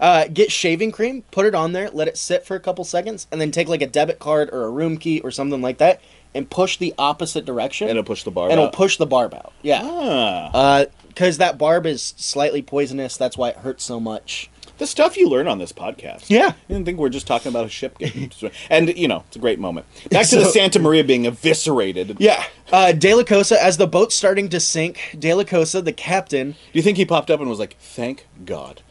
Uh, 0.00 0.26
get 0.28 0.50
shaving 0.50 0.92
cream, 0.92 1.24
put 1.30 1.44
it 1.46 1.54
on 1.54 1.72
there, 1.72 1.90
let 1.90 2.08
it 2.08 2.16
sit 2.16 2.44
for 2.46 2.54
a 2.54 2.60
couple 2.60 2.84
seconds, 2.84 3.26
and 3.30 3.40
then 3.40 3.50
take 3.50 3.68
like 3.68 3.82
a 3.82 3.86
debit 3.86 4.18
card 4.18 4.50
or 4.52 4.64
a 4.64 4.70
room 4.70 4.96
key 4.96 5.20
or 5.20 5.30
something 5.30 5.60
like 5.62 5.78
that, 5.78 6.00
and 6.34 6.48
push 6.48 6.76
the 6.78 6.94
opposite 6.98 7.44
direction, 7.44 7.88
And 7.88 7.98
it'll 7.98 8.06
push 8.06 8.22
the 8.24 8.30
barb. 8.30 8.50
and 8.50 8.58
it'll 8.58 8.70
push 8.72 8.96
the 8.96 9.06
barb 9.06 9.34
out. 9.34 9.52
Yeah. 9.62 9.80
Ah. 9.84 10.86
Because 11.08 11.36
that 11.38 11.58
barb 11.58 11.84
is 11.86 12.14
slightly 12.16 12.62
poisonous. 12.62 13.16
That's 13.18 13.36
why 13.36 13.50
it 13.50 13.56
hurts 13.58 13.84
so 13.84 14.00
much. 14.00 14.48
The 14.82 14.88
stuff 14.88 15.16
you 15.16 15.28
learn 15.28 15.46
on 15.46 15.58
this 15.58 15.72
podcast. 15.72 16.24
Yeah. 16.28 16.48
I 16.48 16.72
didn't 16.72 16.86
think 16.86 16.98
we're 16.98 17.08
just 17.08 17.24
talking 17.24 17.50
about 17.50 17.64
a 17.64 17.68
ship 17.68 17.98
game. 17.98 18.30
And, 18.68 18.88
you 18.98 19.06
know, 19.06 19.22
it's 19.28 19.36
a 19.36 19.38
great 19.38 19.60
moment. 19.60 19.86
Back 20.10 20.26
to 20.30 20.36
the 20.36 20.44
Santa 20.44 20.80
Maria 20.80 21.04
being 21.04 21.24
eviscerated. 21.24 22.16
Yeah. 22.18 22.42
Uh, 22.72 22.90
De 22.90 23.14
La 23.14 23.22
Cosa, 23.22 23.62
as 23.62 23.76
the 23.76 23.86
boat's 23.86 24.16
starting 24.16 24.48
to 24.48 24.58
sink, 24.58 25.14
De 25.16 25.32
La 25.34 25.44
Cosa, 25.44 25.82
the 25.82 25.92
captain, 25.92 26.50
Do 26.50 26.56
you 26.72 26.82
think 26.82 26.96
he 26.96 27.04
popped 27.04 27.30
up 27.30 27.38
and 27.38 27.48
was 27.48 27.60
like, 27.60 27.76
thank 27.78 28.26
God? 28.44 28.82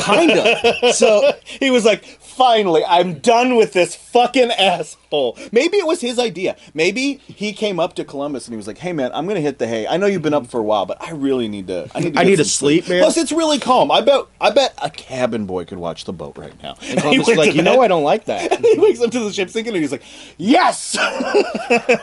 kind 0.00 0.30
of. 0.32 0.94
so 0.94 1.32
He 1.44 1.70
was 1.70 1.84
like, 1.84 2.04
finally, 2.30 2.84
I'm 2.84 3.18
done 3.18 3.56
with 3.56 3.72
this 3.72 3.94
fucking 3.94 4.50
asshole. 4.52 5.36
Maybe 5.52 5.76
it 5.76 5.86
was 5.86 6.00
his 6.00 6.18
idea. 6.18 6.56
Maybe 6.74 7.14
he 7.26 7.52
came 7.52 7.78
up 7.78 7.94
to 7.94 8.04
Columbus 8.04 8.46
and 8.46 8.52
he 8.52 8.56
was 8.56 8.66
like, 8.66 8.78
hey, 8.78 8.92
man, 8.92 9.10
I'm 9.12 9.24
going 9.24 9.36
to 9.36 9.42
hit 9.42 9.58
the 9.58 9.66
hay. 9.66 9.86
I 9.86 9.96
know 9.96 10.06
you've 10.06 10.22
been 10.22 10.34
up 10.34 10.46
for 10.46 10.60
a 10.60 10.62
while, 10.62 10.86
but 10.86 11.02
I 11.02 11.10
really 11.12 11.48
need 11.48 11.66
to. 11.66 11.90
I 11.94 12.00
need 12.00 12.14
to, 12.14 12.20
I 12.20 12.24
need 12.24 12.36
to 12.36 12.44
sleep, 12.44 12.88
man. 12.88 13.02
Plus, 13.02 13.16
it's 13.16 13.32
really 13.32 13.58
calm. 13.58 13.90
I 13.90 14.00
bet, 14.00 14.24
I 14.40 14.50
bet 14.50 14.74
a 14.82 14.90
cabin 14.90 15.46
boy 15.46 15.64
could 15.64 15.78
watch 15.78 16.04
the 16.04 16.12
boat 16.12 16.38
right 16.38 16.54
now. 16.62 16.76
And 16.82 17.00
Columbus 17.02 17.28
is 17.28 17.36
like, 17.36 17.54
you 17.54 17.62
know, 17.62 17.80
I 17.82 17.88
don't 17.88 18.04
like 18.04 18.24
that. 18.26 18.52
And 18.52 18.64
he 18.64 18.78
wakes 18.78 19.00
up 19.00 19.10
to 19.10 19.20
the 19.20 19.32
ship 19.32 19.50
sinking 19.50 19.74
and 19.74 19.82
he's 19.82 19.92
like, 19.92 20.02
yes! 20.38 20.96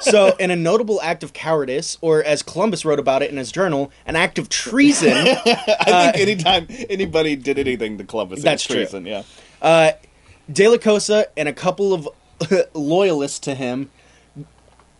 So, 0.02 0.36
in 0.38 0.52
a 0.52 0.56
notable 0.56 1.02
act 1.02 1.24
of 1.24 1.34
cowardice, 1.34 1.98
or 2.02 2.24
as 2.24 2.42
Columbus 2.42 2.86
wrote 2.86 3.00
about 3.00 3.22
it 3.24 3.32
in 3.32 3.38
his 3.38 3.52
journal, 3.52 3.92
an 4.06 4.16
act 4.16 4.38
of 4.38 4.50
treason, 4.50 5.12
I 5.14 6.12
think 6.12 6.18
anytime 6.18 6.68
anybody 6.90 7.36
did 7.36 7.58
anything 7.60 7.98
to 7.98 8.04
Columbus, 8.04 8.44
That's 8.44 8.64
was 8.64 8.76
true. 8.76 8.84
treason, 8.84 9.06
yeah. 9.06 9.24
uh, 9.62 9.92
De 10.52 10.68
La 10.68 10.78
Cosa 10.78 11.28
and 11.36 11.48
a 11.50 11.54
couple 11.54 11.94
of 11.94 12.08
loyalists 12.74 13.40
to 13.40 13.56
him 13.56 13.90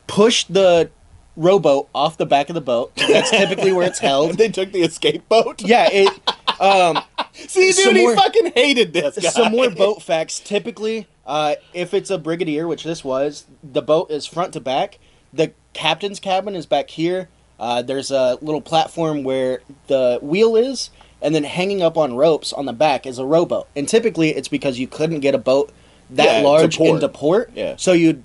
pushed 0.08 0.54
the 0.54 0.90
rowboat 1.36 1.88
off 1.94 2.18
the 2.18 2.26
back 2.26 2.50
of 2.50 2.56
the 2.56 2.62
boat. 2.62 2.94
That's 2.96 3.30
typically 3.30 3.72
where 3.72 3.86
it's 3.88 4.00
held. 4.10 4.38
They 4.38 4.50
took 4.50 4.72
the 4.72 4.82
escape 4.82 5.28
boat. 5.30 5.62
Yeah, 5.62 5.88
it. 5.92 6.10
Um, 6.60 6.98
See, 7.34 7.72
dude, 7.72 7.96
he 7.96 8.02
more- 8.02 8.16
fucking 8.16 8.54
hated 8.56 8.92
this 8.92 9.16
guy. 9.20 9.30
some 9.30 9.52
more 9.52 9.70
boat 9.70 10.02
facts. 10.02 10.40
Typically, 10.40 11.08
uh, 11.28 11.54
if 11.72 11.94
it's 11.94 12.10
a 12.10 12.18
brigadier, 12.18 12.68
which 12.68 12.84
this 12.84 13.04
was, 13.04 13.46
the 13.62 13.84
boat 13.84 14.10
is 14.10 14.26
front 14.26 14.54
to 14.54 14.60
back. 14.60 14.98
The 15.32 15.54
captain's 15.74 16.20
cabin 16.20 16.56
is 16.56 16.66
back 16.66 16.90
here. 16.90 17.30
Uh, 17.60 17.84
there's 17.84 18.10
a 18.10 18.40
little 18.42 18.62
platform 18.62 19.22
where 19.24 19.62
the 19.86 20.18
wheel 20.24 20.56
is, 20.56 20.90
and 21.22 21.34
then 21.34 21.44
hanging 21.44 21.82
up 21.82 21.98
on 21.98 22.16
ropes 22.16 22.54
on 22.54 22.66
the 22.66 22.74
back 22.74 23.06
is 23.06 23.20
a 23.20 23.26
rowboat. 23.26 23.68
And 23.76 23.88
typically, 23.88 24.30
it's 24.30 24.48
because 24.48 24.80
you 24.80 24.88
couldn't 24.88 25.20
get 25.22 25.34
a 25.36 25.40
boat 25.40 25.72
that 26.12 26.42
Yeah, 26.42 26.48
large 26.48 26.78
port. 26.78 26.96
into 26.96 27.10
port. 27.10 27.52
Yeah. 27.56 27.76
So 27.78 27.94
you'd 27.94 28.24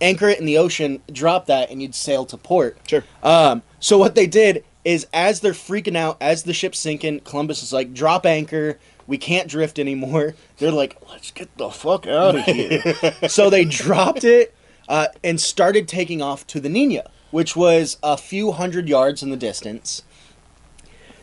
anchor 0.00 0.28
it 0.28 0.38
in 0.38 0.46
the 0.46 0.58
ocean, 0.58 1.02
drop 1.12 1.46
that, 1.46 1.70
and 1.70 1.82
you'd 1.82 1.94
sail 1.94 2.24
to 2.26 2.36
port. 2.36 2.78
Sure. 2.88 3.04
Um, 3.22 3.62
so 3.80 3.98
what 3.98 4.14
they 4.14 4.26
did 4.26 4.64
is, 4.84 5.06
as 5.12 5.40
they're 5.40 5.52
freaking 5.52 5.96
out, 5.96 6.16
as 6.20 6.44
the 6.44 6.54
ship's 6.54 6.78
sinking, 6.78 7.20
Columbus 7.20 7.62
is 7.62 7.72
like, 7.72 7.92
"Drop 7.92 8.24
anchor. 8.24 8.78
We 9.06 9.18
can't 9.18 9.48
drift 9.48 9.78
anymore." 9.78 10.34
They're 10.58 10.70
like, 10.70 10.96
"Let's 11.10 11.30
get 11.32 11.54
the 11.58 11.68
fuck 11.70 12.06
out 12.06 12.36
of 12.36 12.44
here." 12.44 12.94
so 13.28 13.50
they 13.50 13.64
dropped 13.66 14.24
it 14.24 14.54
uh, 14.88 15.08
and 15.24 15.38
started 15.40 15.86
taking 15.88 16.22
off 16.22 16.46
to 16.48 16.60
the 16.60 16.68
Nina, 16.70 17.10
which 17.30 17.54
was 17.56 17.98
a 18.02 18.16
few 18.16 18.52
hundred 18.52 18.88
yards 18.88 19.22
in 19.22 19.30
the 19.30 19.36
distance. 19.36 20.02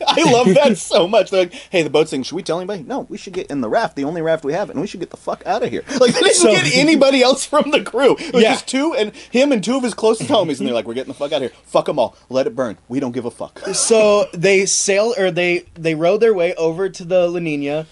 I 0.06 0.32
love 0.32 0.54
that 0.54 0.78
so 0.78 1.08
much. 1.08 1.30
They're 1.32 1.42
like, 1.44 1.54
hey, 1.54 1.82
the 1.84 1.90
boat's 1.90 2.12
saying, 2.12 2.24
should 2.24 2.36
we 2.36 2.44
tell 2.44 2.60
anybody? 2.60 2.84
No, 2.84 3.02
we 3.10 3.18
should 3.18 3.34
get 3.34 3.48
in 3.50 3.62
the 3.62 3.70
raft, 3.70 3.96
the 3.96 4.04
only 4.04 4.22
raft 4.22 4.44
we 4.44 4.54
have, 4.54 4.70
and 4.70 4.82
we 4.82 4.88
should 4.88 5.00
get 5.00 5.10
the 5.10 5.18
fuck 5.18 5.42
out 5.46 5.64
of 5.64 5.70
here. 5.70 5.84
Like, 6.00 6.14
they 6.14 6.20
didn't 6.22 6.36
So- 6.36 6.52
get 6.52 6.76
anybody 6.76 7.22
else 7.24 7.46
from 7.46 7.72
the 7.72 7.82
crew. 7.82 8.16
It 8.20 8.34
was 8.34 8.44
Yeah. 8.44 8.54
just 8.54 8.68
two, 8.68 8.94
and 8.94 9.12
him 9.32 9.52
and 9.52 9.64
two 9.64 9.78
of 9.78 9.84
his 9.84 9.94
closest 9.94 10.30
homies, 10.30 10.60
and 10.60 10.68
they're 10.68 10.76
like, 10.76 10.86
we're 10.86 10.94
getting 10.94 11.14
the 11.14 11.18
fuck 11.18 11.32
out 11.32 11.42
of 11.42 11.52
here. 11.52 11.60
Fuck 11.66 11.86
them 11.86 11.98
all. 12.00 12.16
Let 12.30 12.48
it 12.48 12.56
burn. 12.56 12.78
We 12.90 13.00
don't 13.00 13.12
give 13.14 13.26
a 13.26 13.32
fuck. 13.32 13.62
So 13.74 14.26
they 14.34 14.66
sail 14.66 15.14
or 15.18 15.32
they 15.32 15.66
they 15.76 15.96
rowed 15.96 16.20
their 16.22 16.34
way 16.34 16.54
over 16.56 16.90
to 16.90 17.06
the 17.06 17.28
La 17.28 17.40
Nina, 17.40 17.86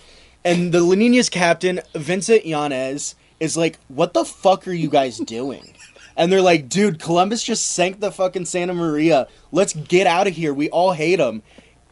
and 0.44 0.72
the 0.74 0.82
La 0.82 0.96
Nina's 0.96 1.30
captain 1.30 1.80
Vincent 1.94 2.46
Yanez 2.46 3.16
is 3.40 3.56
like, 3.56 3.78
"What 3.88 4.14
the 4.14 4.26
fuck 4.26 4.68
are 4.68 4.74
you 4.74 4.90
guys 4.90 5.18
doing?" 5.20 5.74
And 6.18 6.32
they're 6.32 6.42
like, 6.42 6.70
"Dude, 6.70 7.00
Columbus 7.00 7.44
just 7.44 7.66
sank 7.72 8.00
the 8.00 8.12
fucking 8.12 8.46
Santa 8.46 8.74
Maria. 8.74 9.28
Let's 9.52 9.74
get 9.74 10.08
out 10.08 10.28
of 10.28 10.34
here. 10.34 10.54
We 10.54 10.70
all 10.70 10.92
hate 10.94 11.20
him." 11.20 11.44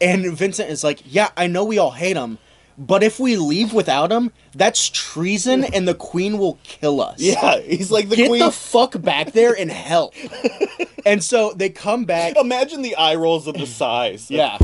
And 0.04 0.36
Vincent 0.36 0.70
is 0.70 0.84
like, 0.84 1.02
"Yeah, 1.04 1.30
I 1.36 1.46
know 1.46 1.64
we 1.64 1.78
all 1.78 1.92
hate 1.92 2.16
him." 2.16 2.38
But 2.76 3.04
if 3.04 3.20
we 3.20 3.36
leave 3.36 3.72
without 3.72 4.10
him, 4.10 4.32
that's 4.54 4.88
treason, 4.90 5.62
and 5.74 5.86
the 5.86 5.94
queen 5.94 6.38
will 6.38 6.58
kill 6.64 7.00
us. 7.00 7.20
Yeah, 7.20 7.60
he's 7.60 7.90
like 7.90 8.08
the 8.08 8.16
Get 8.16 8.28
queen. 8.28 8.40
the 8.40 8.50
fuck 8.50 9.00
back 9.00 9.32
there 9.32 9.52
and 9.56 9.70
help. 9.70 10.14
and 11.06 11.22
so 11.22 11.52
they 11.52 11.70
come 11.70 12.04
back. 12.04 12.36
Imagine 12.36 12.82
the 12.82 12.96
eye 12.96 13.14
rolls 13.14 13.46
of 13.46 13.54
the 13.54 13.66
size. 13.66 14.30
Yeah. 14.30 14.58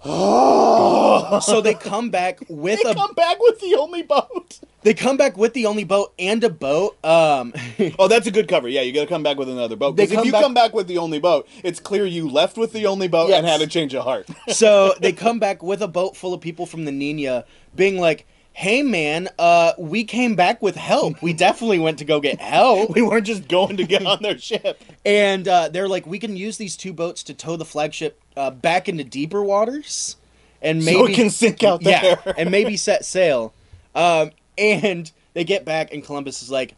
so 0.04 1.60
they 1.62 1.74
come 1.74 2.10
back 2.10 2.38
with 2.48 2.80
They 2.82 2.90
a 2.90 2.94
come 2.94 3.14
back 3.14 3.38
with 3.40 3.60
the 3.60 3.74
only 3.74 4.02
boat. 4.02 4.60
They 4.82 4.94
come 4.94 5.16
back 5.16 5.36
with 5.36 5.54
the 5.54 5.66
only 5.66 5.84
boat 5.84 6.12
and 6.18 6.42
a 6.44 6.50
boat. 6.50 6.96
Um 7.04 7.52
Oh, 7.98 8.08
that's 8.08 8.26
a 8.26 8.30
good 8.30 8.48
cover. 8.48 8.68
Yeah, 8.68 8.82
you 8.82 8.92
got 8.92 9.02
to 9.02 9.06
come 9.06 9.22
back 9.22 9.36
with 9.38 9.48
another 9.48 9.76
boat. 9.76 9.96
Because 9.96 10.12
if 10.12 10.24
you 10.24 10.32
back- 10.32 10.42
come 10.42 10.54
back 10.54 10.72
with 10.74 10.86
the 10.86 10.98
only 10.98 11.18
boat, 11.18 11.48
it's 11.64 11.80
clear 11.80 12.04
you 12.06 12.28
left 12.28 12.56
with 12.56 12.72
the 12.72 12.86
only 12.86 13.08
boat 13.08 13.30
and 13.30 13.46
had 13.46 13.60
a 13.60 13.66
change 13.66 13.94
of 13.94 14.04
heart. 14.04 14.28
so 14.48 14.94
they 15.00 15.12
come 15.12 15.38
back 15.38 15.62
with 15.62 15.82
a 15.82 15.88
boat 15.88 16.16
full 16.16 16.34
of 16.34 16.40
people 16.40 16.66
from 16.66 16.84
the 16.84 16.92
Nina 16.92 17.44
being 17.74 17.98
like, 17.98 18.26
"Hey 18.52 18.82
man, 18.82 19.28
uh 19.38 19.72
we 19.78 20.04
came 20.04 20.36
back 20.36 20.62
with 20.62 20.76
help. 20.76 21.20
We 21.22 21.32
definitely 21.46 21.78
went 21.80 21.98
to 21.98 22.04
go 22.04 22.20
get 22.20 22.40
help." 22.40 22.94
we 22.94 23.02
weren't 23.02 23.26
just 23.26 23.48
going 23.48 23.76
to 23.78 23.84
get 23.84 24.06
on 24.06 24.22
their 24.22 24.38
ship. 24.38 24.80
And 25.04 25.46
uh, 25.48 25.68
they're 25.68 25.88
like, 25.88 26.06
"We 26.06 26.18
can 26.18 26.36
use 26.36 26.56
these 26.56 26.76
two 26.76 26.92
boats 26.92 27.22
to 27.24 27.34
tow 27.34 27.56
the 27.56 27.64
flagship 27.64 28.20
uh, 28.36 28.50
back 28.50 28.88
into 28.88 29.04
deeper 29.04 29.42
waters." 29.42 30.16
And 30.60 30.84
maybe 30.84 30.98
So 30.98 31.06
it 31.06 31.14
can 31.14 31.30
sink 31.30 31.62
out 31.62 31.82
there. 31.84 32.20
Yeah, 32.26 32.32
and 32.36 32.50
maybe 32.50 32.76
set 32.76 33.04
sail. 33.04 33.54
Um, 33.94 34.32
and 34.58 35.10
they 35.34 35.44
get 35.44 35.64
back, 35.64 35.92
and 35.92 36.04
Columbus 36.04 36.42
is 36.42 36.50
like, 36.50 36.74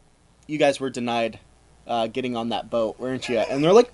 "You 0.46 0.58
guys 0.58 0.78
were 0.80 0.90
denied 0.90 1.38
uh, 1.86 2.06
getting 2.08 2.36
on 2.36 2.50
that 2.50 2.70
boat, 2.70 2.98
weren't 2.98 3.28
you?" 3.28 3.38
And 3.38 3.62
they're 3.64 3.72
like, 3.72 3.92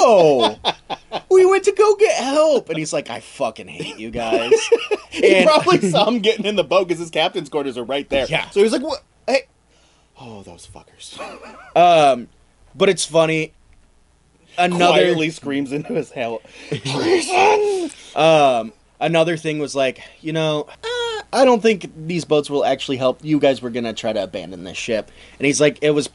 "No, 0.00 0.56
we 1.30 1.44
went 1.46 1.64
to 1.64 1.72
go 1.72 1.94
get 1.96 2.16
help." 2.22 2.68
And 2.68 2.78
he's 2.78 2.92
like, 2.92 3.10
"I 3.10 3.20
fucking 3.20 3.68
hate 3.68 3.98
you 3.98 4.10
guys." 4.10 4.52
He 5.16 5.34
And- 5.34 5.46
probably 5.48 5.80
saw 5.90 6.06
him 6.06 6.18
getting 6.20 6.44
in 6.44 6.56
the 6.56 6.64
boat 6.64 6.88
because 6.88 7.00
his 7.00 7.08
captain's 7.08 7.48
quarters 7.48 7.78
are 7.78 7.84
right 7.84 8.06
there. 8.10 8.26
Yeah. 8.28 8.50
So 8.50 8.62
he's 8.62 8.70
like, 8.72 8.82
"What? 8.82 9.02
Hey, 9.26 9.44
oh, 10.20 10.42
those 10.42 10.66
fuckers!" 10.66 11.18
Um, 11.74 12.28
but 12.74 12.90
it's 12.90 13.06
funny. 13.06 13.52
Another 14.58 14.92
Quietly 14.92 15.30
screams 15.30 15.72
into 15.72 15.94
his 15.94 16.10
hell. 16.10 16.42
um, 18.14 18.72
another 19.00 19.36
thing 19.36 19.58
was 19.58 19.74
like, 19.74 20.02
you 20.20 20.32
know, 20.32 20.66
uh, 20.84 20.88
I 21.32 21.44
don't 21.44 21.60
think 21.62 21.90
these 22.06 22.24
boats 22.24 22.48
will 22.48 22.64
actually 22.64 22.96
help. 22.96 23.24
You 23.24 23.38
guys 23.38 23.60
were 23.62 23.70
gonna 23.70 23.92
try 23.92 24.12
to 24.12 24.22
abandon 24.22 24.64
this 24.64 24.76
ship, 24.76 25.10
and 25.38 25.46
he's 25.46 25.60
like, 25.60 25.78
it 25.82 25.90
was 25.90 26.08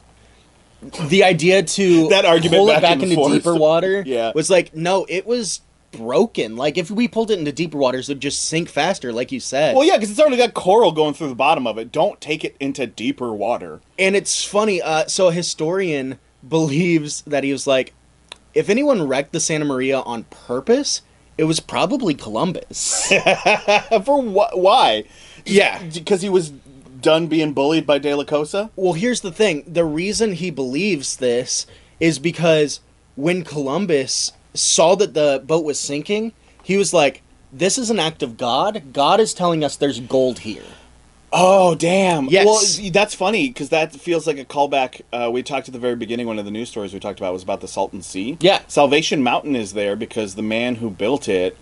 the 1.10 1.24
idea 1.24 1.62
to 1.64 2.08
That 2.10 2.26
argument 2.26 2.60
pull 2.60 2.68
back 2.68 2.78
it 2.80 2.82
back 2.82 3.04
into 3.04 3.16
forth. 3.16 3.34
deeper 3.34 3.56
water. 3.56 4.04
Yeah. 4.08 4.32
was 4.34 4.50
like, 4.50 4.76
no, 4.76 5.06
it 5.10 5.26
was 5.28 5.62
broken. 5.92 6.56
Like 6.56 6.78
if 6.78 6.90
we 6.90 7.08
pulled 7.08 7.30
it 7.32 7.38
into 7.40 7.52
deeper 7.52 7.78
waters, 7.78 8.10
it'd 8.10 8.22
just 8.22 8.44
sink 8.46 8.70
faster, 8.70 9.12
like 9.14 9.32
you 9.32 9.40
said. 9.40 9.76
Well, 9.76 9.86
yeah, 9.86 9.98
because 9.98 10.10
it's 10.10 10.20
already 10.20 10.38
got 10.38 10.54
coral 10.54 10.92
going 10.92 11.14
through 11.14 11.30
the 11.30 11.36
bottom 11.36 11.68
of 11.68 11.78
it. 11.78 11.92
Don't 11.92 12.20
take 12.22 12.44
it 12.44 12.56
into 12.60 12.88
deeper 12.88 13.34
water. 13.34 13.82
And 14.00 14.16
it's 14.16 14.44
funny. 14.44 14.82
Uh, 14.82 15.06
so 15.08 15.28
a 15.28 15.34
historian 15.34 16.18
believes 16.48 17.22
that 17.24 17.44
he 17.44 17.52
was 17.52 17.68
like, 17.68 17.94
if 18.54 18.70
anyone 18.70 19.08
wrecked 19.08 19.34
the 19.34 19.40
Santa 19.40 19.66
Maria 19.66 20.00
on 20.00 20.24
purpose, 20.26 21.02
It 21.38 21.46
was 21.46 21.60
probably 21.60 22.14
Columbus. 22.14 23.08
For 24.06 24.22
what? 24.22 24.60
Why? 24.60 25.06
Yeah. 25.46 25.82
because 25.84 26.22
he 26.22 26.30
was 26.30 26.52
done 27.02 27.28
being 27.28 27.54
bullied 27.54 27.88
by 27.88 27.98
De 27.98 28.14
La 28.14 28.24
Cosa. 28.24 28.70
Well, 28.76 28.94
here's 28.94 29.22
the 29.22 29.32
thing. 29.32 29.64
The 29.68 29.86
reason 29.86 30.34
he 30.34 30.52
believes 30.52 31.18
this 31.18 31.66
is 32.00 32.20
because 32.20 32.80
when 33.16 33.44
Columbus 33.44 34.34
saw 34.54 34.96
that 34.96 35.14
the 35.14 35.42
boat 35.46 35.66
was 35.66 35.80
sinking, 35.80 36.34
he 36.64 36.78
was 36.78 36.94
like, 36.94 37.22
This 37.52 37.78
is 37.78 37.90
an 37.90 38.00
act 38.00 38.22
of 38.22 38.38
God. 38.38 38.94
God 38.94 39.20
is 39.20 39.34
telling 39.34 39.64
us 39.64 39.76
there's 39.76 40.00
gold 40.00 40.40
here. 40.40 40.64
Oh 41.34 41.76
damn! 41.76 42.26
Yes. 42.26 42.80
Well, 42.80 42.92
that's 42.92 43.16
funny 43.16 43.48
because 43.48 43.70
that 43.70 43.94
feels 43.94 44.28
like 44.28 44.38
a 44.38 44.44
callback. 44.44 45.02
Uh, 45.14 45.30
we 45.32 45.44
talked 45.44 45.70
at 45.70 45.74
the 45.74 45.80
very 45.80 45.96
beginning. 45.96 46.28
One 46.28 46.40
of 46.40 46.46
the 46.46 46.52
news 46.52 46.70
stories 46.70 46.94
we 46.94 47.00
talked 47.00 47.20
about 47.20 47.32
was 47.32 47.44
about 47.44 47.62
the 47.62 47.70
Salton 47.70 48.02
Sea. 48.02 48.38
Yeah. 48.42 48.62
Salvation 48.68 49.24
Mountain 49.24 49.56
is 49.56 49.74
there 49.74 49.96
because 49.96 50.36
the 50.36 50.42
man 50.42 50.76
who 50.76 50.90
built 50.90 51.30
it 51.30 51.58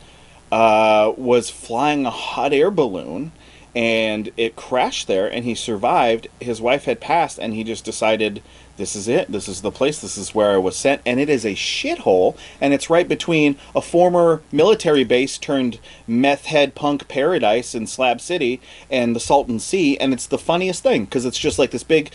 uh, 0.52 1.14
was 1.18 1.52
flying 1.52 2.06
a 2.08 2.10
hot 2.10 2.52
air 2.52 2.72
balloon, 2.72 3.32
and 3.76 4.32
it 4.38 4.56
crashed 4.56 5.08
there, 5.08 5.32
and 5.32 5.46
he 5.46 5.54
survived. 5.54 6.28
His 6.40 6.60
wife 6.60 6.86
had 6.86 7.00
passed, 7.00 7.38
and 7.38 7.54
he 7.54 7.64
just 7.64 7.86
decided. 7.86 8.42
This 8.80 8.96
is 8.96 9.08
it. 9.10 9.32
This 9.32 9.48
is 9.50 9.62
the 9.62 9.72
place. 9.72 10.00
This 10.00 10.18
is 10.18 10.34
where 10.34 10.52
I 10.52 10.58
was 10.58 10.76
sent, 10.76 11.02
and 11.06 11.20
it 11.20 11.30
is 11.30 11.46
a 11.46 11.54
shithole. 11.54 12.36
And 12.62 12.74
it's 12.74 12.90
right 12.90 13.08
between 13.08 13.58
a 13.76 13.82
former 13.82 14.42
military 14.52 15.04
base 15.04 15.38
turned 15.38 15.80
meth 16.08 16.46
head 16.46 16.74
punk 16.76 17.08
paradise 17.10 17.76
in 17.76 17.86
Slab 17.88 18.22
City 18.22 18.62
and 18.90 19.16
the 19.16 19.20
Salton 19.20 19.60
Sea. 19.60 19.98
And 20.00 20.14
it's 20.14 20.26
the 20.26 20.38
funniest 20.38 20.82
thing 20.82 21.06
because 21.06 21.26
it's 21.26 21.38
just 21.38 21.60
like 21.60 21.72
this 21.72 21.84
big 21.84 22.10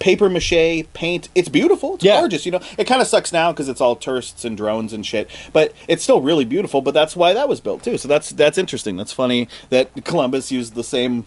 paper 0.00 0.28
mache 0.30 0.84
paint. 0.94 1.28
It's 1.34 1.48
beautiful. 1.50 1.94
It's 1.94 2.04
Yeah. 2.04 2.18
gorgeous. 2.20 2.44
You 2.46 2.52
know, 2.52 2.60
it 2.78 2.84
kind 2.86 3.00
of 3.02 3.06
sucks 3.06 3.32
now 3.32 3.52
because 3.52 3.68
it's 3.68 3.80
all 3.82 3.94
tourists 3.94 4.44
and 4.44 4.56
drones 4.56 4.92
and 4.92 5.04
shit. 5.06 5.30
But 5.52 5.72
it's 5.88 6.02
still 6.02 6.20
really 6.22 6.44
beautiful. 6.44 6.80
But 6.80 6.94
that's 6.94 7.14
why 7.14 7.34
that 7.34 7.48
was 7.48 7.60
built 7.60 7.84
too. 7.84 7.98
So 7.98 8.08
that's 8.08 8.30
that's 8.30 8.58
interesting. 8.58 8.96
That's 8.96 9.12
funny 9.12 9.46
that 9.68 9.90
Columbus 10.04 10.50
used 10.50 10.74
the 10.74 10.82
same 10.82 11.26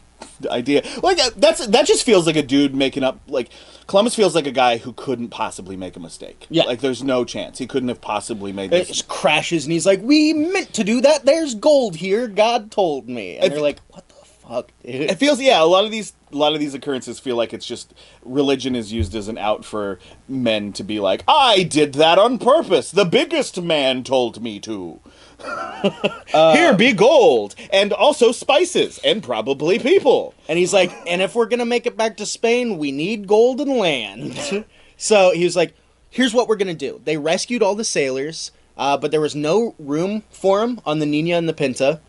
idea. 0.50 0.84
Like 1.02 1.18
that's 1.36 1.66
that 1.68 1.86
just 1.86 2.04
feels 2.06 2.26
like 2.28 2.36
a 2.36 2.44
dude 2.44 2.76
making 2.76 3.04
up. 3.04 3.20
Like 3.28 3.50
Columbus 3.88 4.16
feels 4.16 4.34
like 4.36 4.48
a 4.48 4.52
guy 4.52 4.78
who 4.78 4.94
couldn't 4.94 5.30
possibly 5.30 5.76
make 5.76 5.96
a 5.96 6.00
mistake. 6.00 6.48
Yeah. 6.50 6.64
Like 6.64 6.82
there's 6.82 7.04
no 7.04 7.26
chance 7.26 7.58
he 7.58 7.68
couldn't 7.68 7.90
have 7.90 8.02
possibly 8.02 8.52
made 8.54 8.68
It 8.74 8.88
this. 8.88 8.88
just 8.88 9.08
crashes, 9.08 9.66
and 9.66 9.74
he's 9.74 9.86
like, 9.86 10.02
We 10.02 10.34
meant 10.34 10.74
to 10.74 10.84
do 10.84 11.02
that. 11.02 11.26
There's 11.26 11.56
gold 11.56 11.96
here. 11.98 12.28
God 12.28 12.72
told 12.72 13.08
me. 13.10 13.36
And 13.38 13.46
If- 13.46 13.52
they're 13.54 13.62
like, 13.62 13.80
What 13.90 14.08
the 14.08 14.14
fuck, 14.26 14.72
dude? 14.84 14.96
It 15.12 15.20
feels 15.20 15.40
yeah. 15.42 15.62
A 15.62 15.66
lot 15.66 15.86
of 15.86 15.92
these 15.92 16.14
a 16.32 16.38
lot 16.38 16.54
of 16.54 16.60
these 16.60 16.74
occurrences 16.74 17.20
feel 17.20 17.36
like 17.36 17.54
it's 17.54 17.66
just 17.66 17.94
religion 18.24 18.76
is 18.76 18.92
used 18.92 19.14
as 19.14 19.28
an 19.28 19.38
out 19.38 19.64
for 19.64 20.00
men 20.28 20.74
to 20.74 20.84
be 20.84 21.00
like, 21.00 21.24
I 21.28 21.62
did 21.64 21.94
that 21.94 22.18
on 22.18 22.40
purpose. 22.40 22.90
The 22.90 23.06
biggest 23.06 23.62
man 23.62 24.04
told 24.04 24.42
me 24.42 24.60
to. 24.62 25.00
Here 26.28 26.74
be 26.76 26.94
gold 26.94 27.56
and 27.72 27.92
also 27.92 28.32
spices 28.32 29.00
and 29.04 29.22
probably 29.22 29.80
people. 29.80 30.34
And 30.48 30.58
he's 30.58 30.74
like, 30.74 30.92
and 31.08 31.22
if 31.22 31.36
we're 31.36 31.48
gonna 31.48 31.66
make 31.66 31.86
it 31.86 31.98
back 31.98 32.18
to 32.18 32.26
Spain, 32.26 32.78
we 32.78 32.92
need 32.92 33.28
golden 33.28 33.78
land. 33.78 34.66
so 34.98 35.32
he 35.32 35.44
was 35.44 35.56
like, 35.56 35.74
here's 36.10 36.34
what 36.34 36.48
we're 36.48 36.56
gonna 36.56 36.74
do. 36.74 37.02
They 37.04 37.18
rescued 37.18 37.62
all 37.62 37.76
the 37.76 37.84
sailors, 37.84 38.52
uh, 38.78 38.98
but 38.98 39.12
there 39.12 39.22
was 39.22 39.36
no 39.36 39.76
room 39.78 40.24
for 40.30 40.60
them 40.60 40.80
on 40.86 41.00
the 41.00 41.06
Nina 41.06 41.36
and 41.36 41.50
the 41.50 41.54
Pinta. 41.54 42.00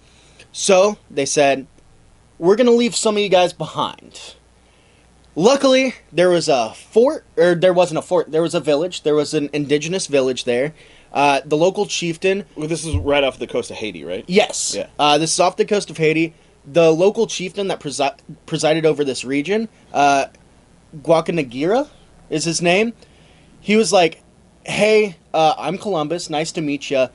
So 0.52 0.98
they 1.10 1.26
said, 1.26 1.66
we're 2.38 2.56
gonna 2.56 2.70
leave 2.70 2.94
some 2.94 3.16
of 3.16 3.22
you 3.22 3.28
guys 3.28 3.52
behind. 3.52 4.34
Luckily, 5.36 5.94
there 6.12 6.30
was 6.30 6.48
a 6.48 6.72
fort, 6.74 7.24
or 7.36 7.56
there 7.56 7.72
wasn't 7.72 7.98
a 7.98 8.02
fort. 8.02 8.30
There 8.30 8.42
was 8.42 8.54
a 8.54 8.60
village. 8.60 9.02
There 9.02 9.16
was 9.16 9.34
an 9.34 9.50
indigenous 9.52 10.06
village 10.06 10.44
there. 10.44 10.74
Uh, 11.14 11.40
the 11.44 11.56
local 11.56 11.86
chieftain 11.86 12.44
Well, 12.56 12.66
this 12.66 12.84
is 12.84 12.96
right 12.96 13.22
off 13.22 13.38
the 13.38 13.46
coast 13.46 13.70
of 13.70 13.76
Haiti, 13.76 14.04
right? 14.04 14.24
Yes. 14.26 14.74
Yeah. 14.76 14.88
Uh, 14.98 15.16
this 15.16 15.32
is 15.32 15.38
off 15.38 15.56
the 15.56 15.64
coast 15.64 15.88
of 15.88 15.96
Haiti. 15.96 16.34
The 16.66 16.90
local 16.90 17.28
chieftain 17.28 17.68
that 17.68 17.78
presi- 17.78 18.18
presided 18.46 18.84
over 18.84 19.04
this 19.04 19.24
region, 19.24 19.68
uh, 19.92 20.26
Guacanagari 21.02 21.88
is 22.30 22.44
his 22.44 22.60
name. 22.60 22.94
He 23.60 23.76
was 23.76 23.92
like, 23.92 24.22
"Hey, 24.64 25.16
uh, 25.32 25.54
I'm 25.56 25.78
Columbus. 25.78 26.28
Nice 26.30 26.50
to 26.52 26.60
meet 26.60 26.90
you. 26.90 27.08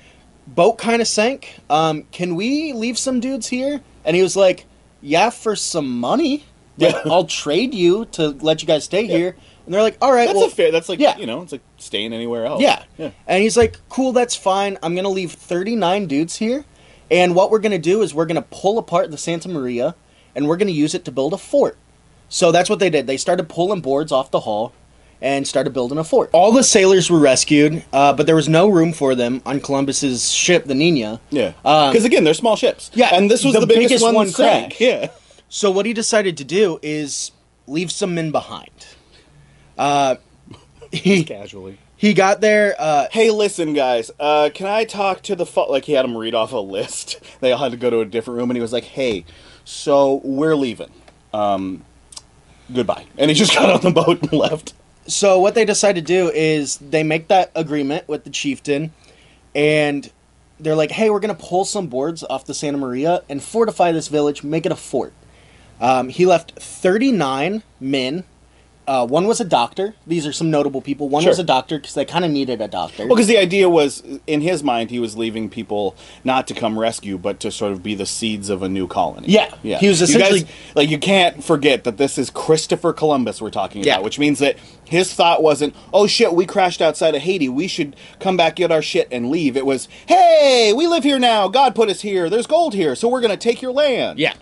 Boat 0.47 0.77
kind 0.77 1.01
of 1.01 1.07
sank. 1.07 1.59
Um, 1.69 2.03
can 2.11 2.35
we 2.35 2.73
leave 2.73 2.97
some 2.97 3.19
dudes 3.19 3.47
here?" 3.47 3.81
And 4.05 4.15
he 4.15 4.23
was 4.23 4.35
like, 4.35 4.65
"Yeah, 5.01 5.29
for 5.29 5.55
some 5.55 5.99
money. 5.99 6.45
Like, 6.77 6.95
I'll 7.07 7.25
trade 7.25 7.73
you 7.73 8.05
to 8.13 8.29
let 8.29 8.61
you 8.61 8.67
guys 8.67 8.85
stay 8.85 9.05
here." 9.05 9.35
And 9.69 9.75
they're 9.75 9.83
like, 9.83 9.99
"All 10.01 10.11
right, 10.11 10.25
That's 10.25 10.35
well, 10.35 10.47
a 10.47 10.49
fair. 10.49 10.71
That's 10.71 10.89
like 10.89 10.97
yeah. 10.97 11.15
you 11.15 11.27
know, 11.27 11.43
it's 11.43 11.51
like 11.51 11.61
staying 11.77 12.11
anywhere 12.11 12.43
else. 12.47 12.59
yeah. 12.59 12.85
yeah. 12.97 13.11
And 13.27 13.43
he's 13.43 13.55
like, 13.55 13.77
cool, 13.87 14.13
that's 14.13 14.35
fine. 14.35 14.79
I'm 14.81 14.95
going 14.95 15.03
to 15.03 15.11
leave 15.11 15.31
39 15.31 16.07
dudes 16.07 16.37
here. 16.37 16.65
And 17.11 17.35
what 17.35 17.51
we're 17.51 17.59
going 17.59 17.73
to 17.73 17.77
do 17.77 18.01
is 18.01 18.11
we're 18.11 18.25
going 18.25 18.41
to 18.41 18.47
pull 18.49 18.79
apart 18.79 19.11
the 19.11 19.17
Santa 19.17 19.47
Maria 19.47 19.93
and 20.33 20.47
we're 20.47 20.57
going 20.57 20.69
to 20.69 20.73
use 20.73 20.95
it 20.95 21.05
to 21.05 21.11
build 21.11 21.33
a 21.33 21.37
fort. 21.37 21.77
So 22.29 22.51
that's 22.51 22.67
what 22.67 22.79
they 22.79 22.89
did. 22.89 23.05
They 23.05 23.17
started 23.17 23.47
pulling 23.47 23.81
boards 23.81 24.11
off 24.11 24.31
the 24.31 24.39
hull 24.39 24.73
and 25.21 25.47
started 25.47 25.71
building 25.71 25.99
a 25.99 26.03
fort. 26.03 26.31
All 26.33 26.51
the 26.51 26.63
sailors 26.63 27.11
were 27.11 27.19
rescued, 27.19 27.83
uh, 27.93 28.13
but 28.13 28.25
there 28.25 28.35
was 28.35 28.49
no 28.49 28.69
room 28.69 28.91
for 28.91 29.13
them 29.13 29.39
on 29.45 29.59
Columbus's 29.59 30.31
ship, 30.31 30.65
the 30.65 30.73
Nina. 30.73 31.21
Yeah, 31.29 31.53
Um, 31.63 31.91
because 31.91 32.05
again, 32.05 32.23
they're 32.23 32.33
small 32.33 32.55
ships. 32.55 32.89
yeah, 32.95 33.13
and 33.13 33.29
this 33.29 33.43
was 33.43 33.53
the 33.53 33.59
the, 33.59 33.67
biggest, 33.67 33.89
biggest 33.89 34.03
one, 34.03 34.15
one 34.15 34.33
crashed. 34.33 34.81
Yeah, 34.81 35.11
So 35.47 35.69
what 35.69 35.85
he 35.85 35.93
decided 35.93 36.37
to 36.37 36.43
do 36.43 36.79
is 36.81 37.31
leave 37.67 37.91
some 37.91 38.15
men 38.15 38.31
behind. 38.31 38.71
Uh, 39.79 40.15
he, 40.91 41.23
casually. 41.23 41.77
he 41.95 42.13
got 42.13 42.41
there. 42.41 42.75
Uh, 42.77 43.07
Hey, 43.11 43.31
listen, 43.31 43.73
guys. 43.73 44.11
Uh, 44.19 44.49
can 44.53 44.67
I 44.67 44.83
talk 44.83 45.21
to 45.23 45.35
the 45.35 45.45
fo-? 45.45 45.71
like? 45.71 45.85
He 45.85 45.93
had 45.93 46.03
him 46.05 46.17
read 46.17 46.35
off 46.35 46.51
a 46.51 46.57
list. 46.57 47.19
They 47.39 47.53
all 47.53 47.59
had 47.59 47.71
to 47.71 47.77
go 47.77 47.89
to 47.89 48.01
a 48.01 48.05
different 48.05 48.37
room, 48.37 48.49
and 48.49 48.57
he 48.57 48.61
was 48.61 48.73
like, 48.73 48.83
"Hey, 48.83 49.23
so 49.63 50.19
we're 50.25 50.55
leaving. 50.57 50.91
Um, 51.33 51.85
goodbye." 52.73 53.05
And 53.17 53.31
he 53.31 53.35
just 53.35 53.53
got 53.57 53.69
on 53.69 53.79
the 53.81 53.91
boat 53.91 54.21
and 54.21 54.33
left. 54.33 54.73
So 55.07 55.39
what 55.39 55.55
they 55.55 55.63
decide 55.63 55.93
to 55.95 56.01
do 56.01 56.29
is 56.29 56.75
they 56.77 57.01
make 57.03 57.29
that 57.29 57.51
agreement 57.55 58.09
with 58.09 58.25
the 58.25 58.29
chieftain, 58.29 58.91
and 59.55 60.11
they're 60.59 60.75
like, 60.75 60.91
"Hey, 60.91 61.09
we're 61.09 61.21
gonna 61.21 61.33
pull 61.33 61.63
some 61.63 61.87
boards 61.87 62.23
off 62.29 62.43
the 62.45 62.53
Santa 62.53 62.77
Maria 62.77 63.23
and 63.29 63.41
fortify 63.41 63.93
this 63.93 64.09
village, 64.09 64.43
make 64.43 64.65
it 64.65 64.71
a 64.73 64.75
fort." 64.75 65.13
Um, 65.79 66.09
he 66.09 66.25
left 66.25 66.59
thirty 66.59 67.13
nine 67.13 67.63
men. 67.79 68.25
Uh, 68.89 69.05
one 69.05 69.27
was 69.27 69.39
a 69.39 69.45
doctor. 69.45 69.93
These 70.07 70.25
are 70.25 70.33
some 70.33 70.49
notable 70.49 70.81
people. 70.81 71.09
One 71.09 71.21
Sure. 71.21 71.29
was 71.29 71.37
a 71.37 71.43
doctor 71.43 71.77
because 71.77 71.93
they 71.93 72.05
kind 72.05 72.25
of 72.25 72.31
needed 72.31 72.59
a 72.59 72.67
doctor. 72.67 73.05
Well, 73.05 73.15
because 73.15 73.27
the 73.27 73.37
idea 73.37 73.69
was, 73.69 74.01
in 74.25 74.41
his 74.41 74.63
mind, 74.63 74.89
he 74.89 74.97
was 74.97 75.15
leaving 75.15 75.47
people 75.47 75.95
not 76.23 76.47
to 76.47 76.55
come 76.55 76.77
rescue, 76.79 77.19
but 77.19 77.39
to 77.41 77.51
sort 77.51 77.71
of 77.71 77.83
be 77.83 77.93
the 77.93 78.07
seeds 78.07 78.49
of 78.49 78.63
a 78.63 78.67
new 78.67 78.87
colony. 78.87 79.27
Yeah. 79.29 79.53
yeah. 79.61 79.77
He 79.77 79.87
was 79.89 80.01
You 80.01 80.07
guys- 80.07 80.15
essentially- 80.31 80.47
like 80.73 80.89
you 80.89 80.97
can't 80.97 81.43
forget 81.43 81.83
that 81.83 81.97
this 81.97 82.17
is 82.17 82.31
Christopher 82.31 82.91
Columbus 82.91 83.39
we're 83.39 83.51
talking 83.51 83.83
Yeah. 83.83 83.93
about, 83.93 84.05
which 84.05 84.17
means 84.17 84.39
that 84.39 84.55
his 84.85 85.13
thought 85.13 85.43
wasn't, 85.43 85.75
"Oh 85.93 86.07
shit, 86.07 86.33
we 86.33 86.47
crashed 86.47 86.81
outside 86.81 87.13
of 87.13 87.21
Haiti. 87.21 87.47
We 87.47 87.67
should 87.67 87.95
come 88.19 88.37
back, 88.37 88.55
get 88.55 88.71
our 88.71 88.81
shit, 88.81 89.07
and 89.11 89.29
leave." 89.29 89.55
It 89.55 89.67
was, 89.67 89.87
"Hey, 90.07 90.73
we 90.75 90.87
live 90.87 91.03
here 91.03 91.19
now. 91.19 91.47
God 91.47 91.75
put 91.75 91.89
us 91.89 92.01
here. 92.01 92.27
There's 92.27 92.47
gold 92.47 92.73
here, 92.73 92.95
so 92.95 93.07
we're 93.07 93.21
gonna 93.21 93.37
take 93.37 93.61
your 93.61 93.71
land." 93.71 94.17
yeah. 94.17 94.33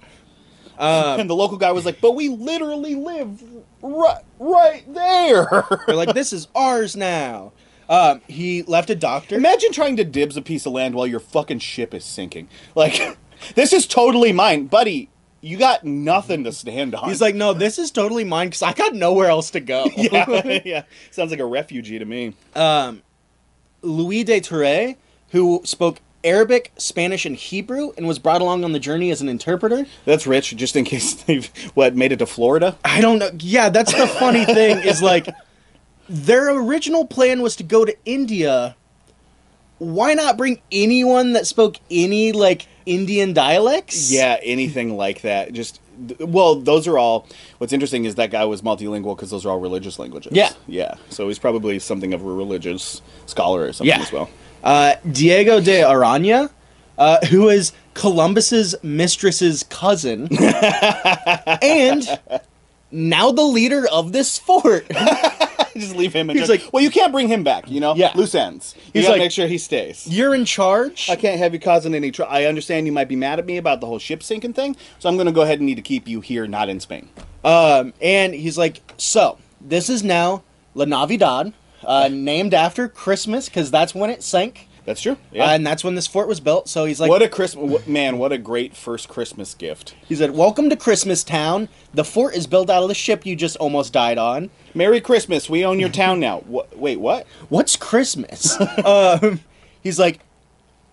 and 1.19 1.29
the 1.29 1.35
local 1.35 1.57
guy 1.57 1.71
was 1.71 1.85
like, 1.85 2.01
"But 2.01 2.15
we 2.15 2.29
literally 2.29 2.95
live 2.95 3.41
right, 3.81 4.23
right 4.39 4.83
there." 4.93 5.65
They're 5.85 5.95
like, 5.95 6.13
"This 6.13 6.33
is 6.33 6.47
ours 6.55 6.95
now." 6.95 7.51
Um, 7.89 8.21
he 8.27 8.63
left 8.63 8.89
a 8.89 8.95
doctor. 8.95 9.35
Imagine 9.35 9.71
trying 9.71 9.95
to 9.97 10.03
dibs 10.03 10.35
a 10.35 10.41
piece 10.41 10.65
of 10.65 10.73
land 10.73 10.93
while 10.93 11.07
your 11.07 11.21
fucking 11.21 11.59
ship 11.59 11.93
is 11.93 12.03
sinking. 12.03 12.49
Like, 12.75 13.17
this 13.55 13.73
is 13.73 13.87
totally 13.87 14.33
mine, 14.33 14.67
buddy. 14.67 15.09
You 15.39 15.57
got 15.57 15.83
nothing 15.83 16.43
to 16.43 16.51
stand 16.51 16.95
on. 16.95 17.07
He's 17.07 17.21
like, 17.21 17.35
"No, 17.35 17.53
this 17.53 17.79
is 17.79 17.91
totally 17.91 18.23
mine 18.23 18.47
because 18.47 18.63
I 18.63 18.73
got 18.73 18.93
nowhere 18.93 19.29
else 19.29 19.51
to 19.51 19.59
go." 19.59 19.89
yeah, 19.97 20.59
yeah. 20.65 20.83
Sounds 21.11 21.31
like 21.31 21.39
a 21.39 21.45
refugee 21.45 21.99
to 21.99 22.05
me. 22.05 22.33
Louis 23.81 24.23
de 24.23 24.41
Touré, 24.41 24.97
who 25.29 25.61
spoke 25.63 25.99
Arabic, 26.27 26.73
Spanish, 26.77 27.25
and 27.25 27.35
Hebrew, 27.35 27.91
and 27.97 28.05
was 28.05 28.19
brought 28.19 28.41
along 28.41 28.63
on 28.65 28.73
the 28.73 28.79
journey 28.79 29.09
as 29.11 29.21
an 29.21 29.29
interpreter. 29.29 29.85
That's 30.05 30.27
rich, 30.27 30.55
just 30.57 30.75
in 30.75 30.83
case 30.83 31.13
they've 31.23 31.47
what 31.73 31.95
made 31.95 32.11
it 32.11 32.17
to 32.19 32.25
Florida. 32.25 32.77
I 32.83 32.99
don't 33.01 33.17
know. 33.17 33.31
Yeah, 33.39 33.69
that's 33.69 33.93
the 33.93 34.07
funny 34.07 34.43
thing 34.45 34.79
is 34.85 35.01
like 35.01 35.27
their 36.09 36.49
original 36.55 37.05
plan 37.05 37.41
was 37.41 37.55
to 37.55 37.63
go 37.63 37.85
to 37.85 37.95
India. 38.05 38.75
Why 39.79 40.13
not 40.15 40.37
bring 40.37 40.59
anyone 40.71 41.33
that 41.33 41.47
spoke 41.47 41.77
any 41.89 42.31
like 42.31 42.67
Indian 42.85 43.33
dialects? 43.33 44.11
Yeah, 44.11 44.37
anything 44.43 44.97
like 44.97 45.21
that. 45.21 45.53
Just 45.53 45.79
well, 46.19 46.55
those 46.55 46.87
are 46.87 46.97
all. 46.97 47.27
What's 47.59 47.73
interesting 47.73 48.05
is 48.05 48.15
that 48.15 48.31
guy 48.31 48.45
was 48.45 48.61
multilingual 48.61 49.15
because 49.15 49.29
those 49.29 49.45
are 49.45 49.49
all 49.49 49.59
religious 49.59 49.97
languages. 49.97 50.33
Yeah. 50.35 50.51
yeah. 50.67 50.95
So 51.09 51.27
he's 51.27 51.39
probably 51.39 51.79
something 51.79 52.13
of 52.13 52.21
a 52.21 52.25
religious 52.25 53.01
scholar 53.27 53.63
or 53.63 53.73
something 53.73 53.95
Yeah. 53.95 54.01
as 54.01 54.11
well. 54.11 54.29
Uh, 54.63 54.95
Diego 55.09 55.59
de 55.61 55.83
Arana, 55.83 56.49
uh, 56.97 57.25
who 57.27 57.49
is 57.49 57.71
Columbus's 57.93 58.75
mistress's 58.83 59.63
cousin, 59.63 60.27
and 61.61 62.19
now 62.91 63.31
the 63.31 63.43
leader 63.43 63.87
of 63.91 64.11
this 64.11 64.37
fort. 64.37 64.87
just 65.75 65.95
leave 65.95 66.13
him. 66.13 66.29
In 66.29 66.37
He's 66.37 66.47
charge. 66.47 66.61
like- 66.63 66.73
well, 66.73 66.81
you 66.83 66.89
can't 66.89 67.11
bring 67.11 67.27
him 67.27 67.43
back. 67.43 67.69
You 67.69 67.79
know, 67.79 67.95
Yeah. 67.95 68.11
loose 68.15 68.33
ends. 68.33 68.73
You 68.77 68.91
He's 68.93 69.03
gotta 69.03 69.13
like- 69.13 69.19
make 69.25 69.31
sure 69.31 69.47
he 69.47 69.57
stays. 69.59 70.07
You're 70.09 70.33
in 70.33 70.43
charge. 70.45 71.07
I 71.09 71.15
can't 71.15 71.37
have 71.37 71.53
you 71.53 71.59
causing 71.59 71.93
any 71.93 72.09
trouble. 72.11 72.33
I 72.33 72.45
understand 72.45 72.87
you 72.87 72.91
might 72.91 73.07
be 73.07 73.15
mad 73.15 73.37
at 73.39 73.45
me 73.45 73.57
about 73.57 73.79
the 73.81 73.87
whole 73.87 73.99
ship 73.99 74.23
sinking 74.23 74.53
thing, 74.53 74.75
so 74.99 75.07
I'm 75.07 75.15
going 75.17 75.27
to 75.27 75.31
go 75.31 75.41
ahead 75.41 75.59
and 75.59 75.67
need 75.67 75.75
to 75.75 75.81
keep 75.83 76.07
you 76.07 76.21
here, 76.21 76.47
not 76.47 76.67
in 76.69 76.79
Spain. 76.79 77.09
Um, 77.43 77.93
and 78.01 78.33
he's 78.33 78.57
like, 78.57 78.81
so 78.97 79.37
this 79.61 79.87
is 79.89 80.03
now 80.03 80.41
La 80.73 80.85
Navidad, 80.85 81.53
uh, 81.85 82.09
named 82.11 82.53
after 82.53 82.87
Christmas 82.87 83.47
because 83.49 83.71
that's 83.71 83.93
when 83.95 84.09
it 84.09 84.23
sank, 84.23 84.67
That's 84.85 85.01
true. 85.01 85.17
uh, 85.33 85.43
and 85.43 85.65
that's 85.65 85.83
when 85.83 85.95
this 85.95 86.07
fort 86.07 86.27
was 86.27 86.39
built. 86.39 86.67
So 86.69 86.85
he's 86.85 86.99
like, 86.99 87.09
what 87.09 87.21
a 87.21 87.29
Christmas 87.29 87.85
man! 87.87 88.17
What 88.17 88.31
a 88.31 88.37
great 88.37 88.75
first 88.75 89.07
Christmas 89.09 89.53
gift. 89.53 89.95
he 90.07 90.15
said, 90.15 90.31
"Welcome 90.31 90.69
to 90.69 90.75
Christmas 90.75 91.23
Town. 91.23 91.69
The 91.93 92.03
fort 92.03 92.35
is 92.35 92.47
built 92.47 92.69
out 92.69 92.83
of 92.83 92.89
the 92.89 92.95
ship 92.95 93.25
you 93.25 93.35
just 93.35 93.57
almost 93.57 93.93
died 93.93 94.17
on. 94.17 94.49
Merry 94.73 95.01
Christmas! 95.01 95.49
We 95.49 95.65
own 95.65 95.79
your 95.79 95.89
town 95.89 96.19
now. 96.19 96.39
What? 96.41 96.77
Wait, 96.77 96.99
what? 96.99 97.27
What's 97.49 97.75
Christmas?" 97.75 98.59
um, 98.85 99.41
he's 99.81 99.99
like. 99.99 100.19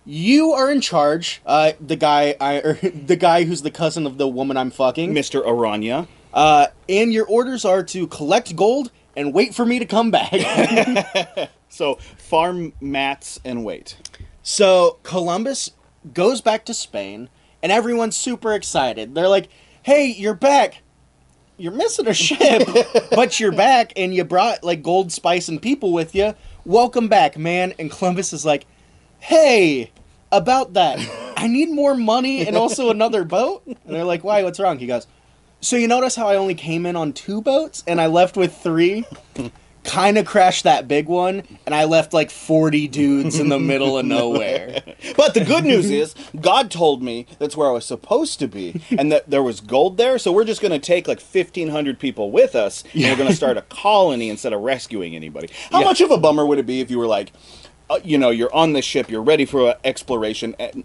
You 0.07 0.51
are 0.51 0.71
in 0.71 0.81
charge. 0.81 1.41
Uh, 1.47 1.71
the 1.81 1.95
guy, 1.95 2.35
I, 2.39 2.57
or 2.57 2.73
the 2.83 3.15
guy 3.15 3.43
who's 3.45 3.63
the 3.63 3.71
cousin 3.71 4.05
of 4.05 4.19
the 4.19 4.27
woman 4.27 4.55
I'm 4.55 4.69
fucking. 4.69 5.15
Mr. 5.15 5.43
Arana. 5.43 6.07
Uh, 6.31 6.67
and 6.87 7.11
your 7.11 7.25
orders 7.25 7.65
are 7.65 7.81
to 7.85 8.05
collect 8.05 8.55
gold 8.55 8.91
and 9.15 9.33
wait 9.33 9.55
for 9.55 9.65
me 9.65 9.79
to 9.79 9.85
come 9.85 10.11
back. 10.11 10.31
So 11.75 11.95
farm 11.95 12.71
mats 12.79 13.37
and 13.43 13.65
wait. 13.65 13.97
So 14.43 14.99
Columbus 15.03 15.71
goes 16.13 16.39
back 16.39 16.63
to 16.65 16.73
Spain, 16.73 17.27
and 17.61 17.69
everyone's 17.69 18.15
super 18.15 18.53
excited. 18.53 19.13
They're 19.13 19.27
like, 19.27 19.49
"Hey, 19.83 20.05
you're 20.05 20.35
back! 20.35 20.81
You're 21.57 21.73
missing 21.73 22.07
a 22.07 22.13
ship, 22.13 22.65
but 23.11 23.41
you're 23.41 23.51
back, 23.51 23.91
and 23.97 24.13
you 24.13 24.23
brought 24.23 24.63
like 24.63 24.83
gold, 24.83 25.11
spice, 25.11 25.49
and 25.49 25.61
people 25.61 25.91
with 25.91 26.15
you. 26.15 26.33
Welcome 26.63 27.09
back, 27.09 27.37
man!" 27.37 27.73
And 27.77 27.91
Columbus 27.91 28.31
is 28.31 28.45
like, 28.45 28.65
"Hey, 29.19 29.91
about 30.31 30.73
that, 30.73 30.99
I 31.35 31.47
need 31.47 31.71
more 31.71 31.95
money 31.95 32.47
and 32.47 32.55
also 32.55 32.89
another 32.89 33.25
boat." 33.25 33.63
And 33.65 33.77
they're 33.85 34.05
like, 34.05 34.23
"Why? 34.23 34.43
What's 34.43 34.61
wrong?" 34.61 34.79
He 34.79 34.87
goes, 34.87 35.07
"So 35.65 35.77
you 35.77 35.87
notice 35.87 36.15
how 36.15 36.27
I 36.27 36.35
only 36.35 36.53
came 36.53 36.85
in 36.85 36.95
on 36.95 37.11
two 37.11 37.41
boats, 37.41 37.83
and 37.87 37.99
I 37.99 38.05
left 38.05 38.37
with 38.37 38.55
three? 38.55 39.03
kind 39.83 40.17
of 40.17 40.25
crashed 40.25 40.63
that 40.63 40.87
big 40.87 41.07
one, 41.07 41.43
and 41.65 41.73
I 41.75 41.83
left 41.85 42.11
like 42.11 42.31
40 42.31 42.87
dudes 42.87 43.39
in 43.39 43.49
the 43.49 43.59
middle 43.59 43.97
of 43.99 44.05
nowhere. 44.05 44.81
But 45.15 45.33
the 45.35 45.45
good 45.45 45.63
news 45.63 45.91
is, 45.91 46.15
God 46.41 46.71
told 46.71 47.01
me 47.03 47.27
that's 47.39 47.55
where 47.55 47.69
I 47.69 47.71
was 47.71 47.85
supposed 47.85 48.39
to 48.39 48.47
be, 48.47 48.81
and 48.97 49.11
that 49.11 49.29
there 49.29 49.43
was 49.43 49.61
gold 49.61 49.97
there. 49.97 50.17
So 50.17 50.31
we're 50.31 50.43
just 50.43 50.61
going 50.61 50.71
to 50.71 50.79
take 50.79 51.07
like 51.07 51.19
fifteen 51.19 51.69
hundred 51.69 51.99
people 51.99 52.29
with 52.31 52.55
us, 52.55 52.83
and 52.93 53.03
we're 53.03 53.15
going 53.15 53.29
to 53.29 53.35
start 53.35 53.57
a 53.57 53.61
colony 53.83 54.29
instead 54.29 54.53
of 54.53 54.61
rescuing 54.61 55.15
anybody. 55.15 55.49
How 55.71 55.79
Yeah. 55.79 55.85
much 55.85 56.01
of 56.01 56.11
a 56.11 56.17
bummer 56.17 56.45
would 56.45 56.57
it 56.59 56.65
be 56.65 56.79
if 56.81 56.89
you 56.91 56.97
were 56.99 57.07
like, 57.07 57.31
uh, 57.89 57.99
you 58.03 58.17
know, 58.17 58.29
you're 58.31 58.53
on 58.53 58.73
this 58.73 58.85
ship, 58.85 59.09
you're 59.09 59.21
ready 59.21 59.45
for 59.45 59.75
exploration, 59.83 60.55
and 60.59 60.83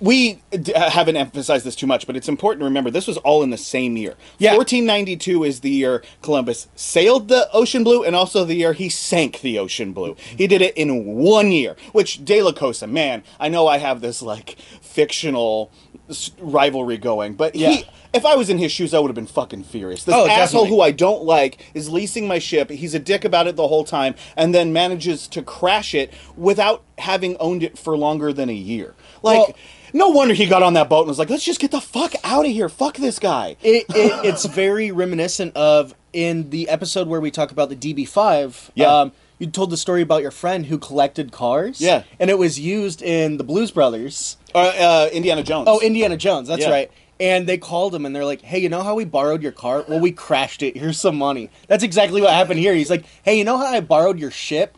we 0.00 0.40
d- 0.50 0.72
haven't 0.74 1.16
emphasized 1.16 1.64
this 1.64 1.74
too 1.74 1.86
much, 1.86 2.06
but 2.06 2.16
it's 2.16 2.28
important 2.28 2.60
to 2.60 2.64
remember 2.64 2.90
this 2.90 3.06
was 3.06 3.16
all 3.18 3.42
in 3.42 3.50
the 3.50 3.56
same 3.58 3.96
year. 3.96 4.14
Yeah. 4.38 4.54
1492 4.56 5.44
is 5.44 5.60
the 5.60 5.70
year 5.70 6.02
Columbus 6.22 6.68
sailed 6.76 7.28
the 7.28 7.48
ocean 7.52 7.82
blue, 7.84 8.04
and 8.04 8.14
also 8.14 8.44
the 8.44 8.54
year 8.54 8.72
he 8.74 8.88
sank 8.88 9.40
the 9.40 9.58
ocean 9.58 9.92
blue. 9.92 10.14
He 10.36 10.46
did 10.46 10.62
it 10.62 10.76
in 10.76 11.04
one 11.04 11.50
year, 11.50 11.74
which 11.92 12.24
De 12.24 12.42
La 12.42 12.52
Cosa, 12.52 12.86
man, 12.86 13.22
I 13.40 13.48
know 13.48 13.66
I 13.66 13.78
have 13.78 14.00
this 14.00 14.22
like 14.22 14.56
fictional 14.80 15.70
s- 16.08 16.30
rivalry 16.38 16.96
going, 16.98 17.34
but 17.34 17.54
Yeah. 17.54 17.70
he. 17.70 17.84
If 18.14 18.24
I 18.24 18.36
was 18.36 18.48
in 18.48 18.56
his 18.56 18.72
shoes, 18.72 18.94
I 18.94 18.98
would 19.00 19.08
have 19.08 19.14
been 19.14 19.26
fucking 19.26 19.64
furious. 19.64 20.04
This 20.04 20.14
Oh, 20.14 20.26
asshole 20.26 20.62
definitely. 20.62 20.68
who 20.70 20.80
I 20.80 20.90
don't 20.92 21.24
like 21.24 21.58
is 21.74 21.90
leasing 21.90 22.26
my 22.26 22.38
ship. 22.38 22.70
He's 22.70 22.94
a 22.94 22.98
dick 22.98 23.22
about 23.22 23.46
it 23.46 23.54
the 23.56 23.68
whole 23.68 23.84
time, 23.84 24.14
and 24.34 24.54
then 24.54 24.72
manages 24.72 25.28
to 25.28 25.42
crash 25.42 25.94
it 25.94 26.10
without 26.34 26.82
having 26.96 27.36
owned 27.38 27.62
it 27.62 27.76
for 27.76 27.98
longer 27.98 28.32
than 28.32 28.48
a 28.48 28.54
year. 28.54 28.94
Like, 29.22 29.38
Well- 29.40 29.54
no 29.92 30.08
wonder 30.08 30.34
he 30.34 30.46
got 30.46 30.62
on 30.62 30.74
that 30.74 30.88
boat 30.88 31.00
and 31.00 31.08
was 31.08 31.18
like, 31.18 31.30
"Let's 31.30 31.44
just 31.44 31.60
get 31.60 31.70
the 31.70 31.80
fuck 31.80 32.14
out 32.24 32.46
of 32.46 32.52
here. 32.52 32.68
Fuck 32.68 32.96
this 32.96 33.18
guy." 33.18 33.56
It, 33.62 33.86
it, 33.90 34.24
it's 34.24 34.44
very 34.44 34.90
reminiscent 34.90 35.56
of 35.56 35.94
in 36.12 36.50
the 36.50 36.68
episode 36.68 37.08
where 37.08 37.20
we 37.20 37.30
talk 37.30 37.50
about 37.50 37.68
the 37.68 37.76
DB5. 37.76 38.70
Yeah. 38.74 38.86
Um, 39.00 39.12
you 39.38 39.46
told 39.46 39.70
the 39.70 39.76
story 39.76 40.02
about 40.02 40.22
your 40.22 40.30
friend 40.32 40.66
who 40.66 40.78
collected 40.78 41.30
cars. 41.30 41.80
Yeah. 41.80 42.02
And 42.18 42.28
it 42.30 42.38
was 42.38 42.58
used 42.58 43.02
in 43.02 43.36
the 43.36 43.44
Blues 43.44 43.70
Brothers. 43.70 44.36
Uh, 44.54 44.58
uh, 44.58 45.08
Indiana 45.12 45.42
Jones. 45.44 45.68
Oh, 45.70 45.78
Indiana 45.80 46.16
Jones. 46.16 46.48
That's 46.48 46.62
Yeah. 46.62 46.70
right. 46.70 46.90
And 47.20 47.46
they 47.48 47.58
called 47.58 47.94
him 47.94 48.06
and 48.06 48.14
they're 48.14 48.24
like, 48.24 48.42
hey, 48.42 48.58
you 48.60 48.68
know 48.68 48.82
how 48.82 48.94
we 48.94 49.04
borrowed 49.04 49.42
your 49.42 49.50
car? 49.52 49.84
Well, 49.88 49.98
we 50.00 50.12
crashed 50.12 50.62
it. 50.62 50.76
Here's 50.76 51.00
some 51.00 51.16
money. 51.16 51.50
That's 51.66 51.82
exactly 51.84 52.20
what 52.22 52.32
happened 52.32 52.60
here. 52.60 52.72
He's 52.74 52.90
like, 52.90 53.04
hey, 53.24 53.36
you 53.36 53.44
know 53.44 53.58
how 53.58 53.66
I 53.66 53.80
borrowed 53.80 54.18
your 54.20 54.30
ship? 54.30 54.77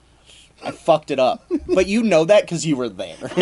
I 0.62 0.70
fucked 0.72 1.10
it 1.10 1.18
up. 1.18 1.44
But 1.74 1.86
you 1.86 2.02
know 2.02 2.24
that 2.24 2.42
because 2.42 2.66
you 2.66 2.76
were 2.76 2.88
there. 2.88 3.16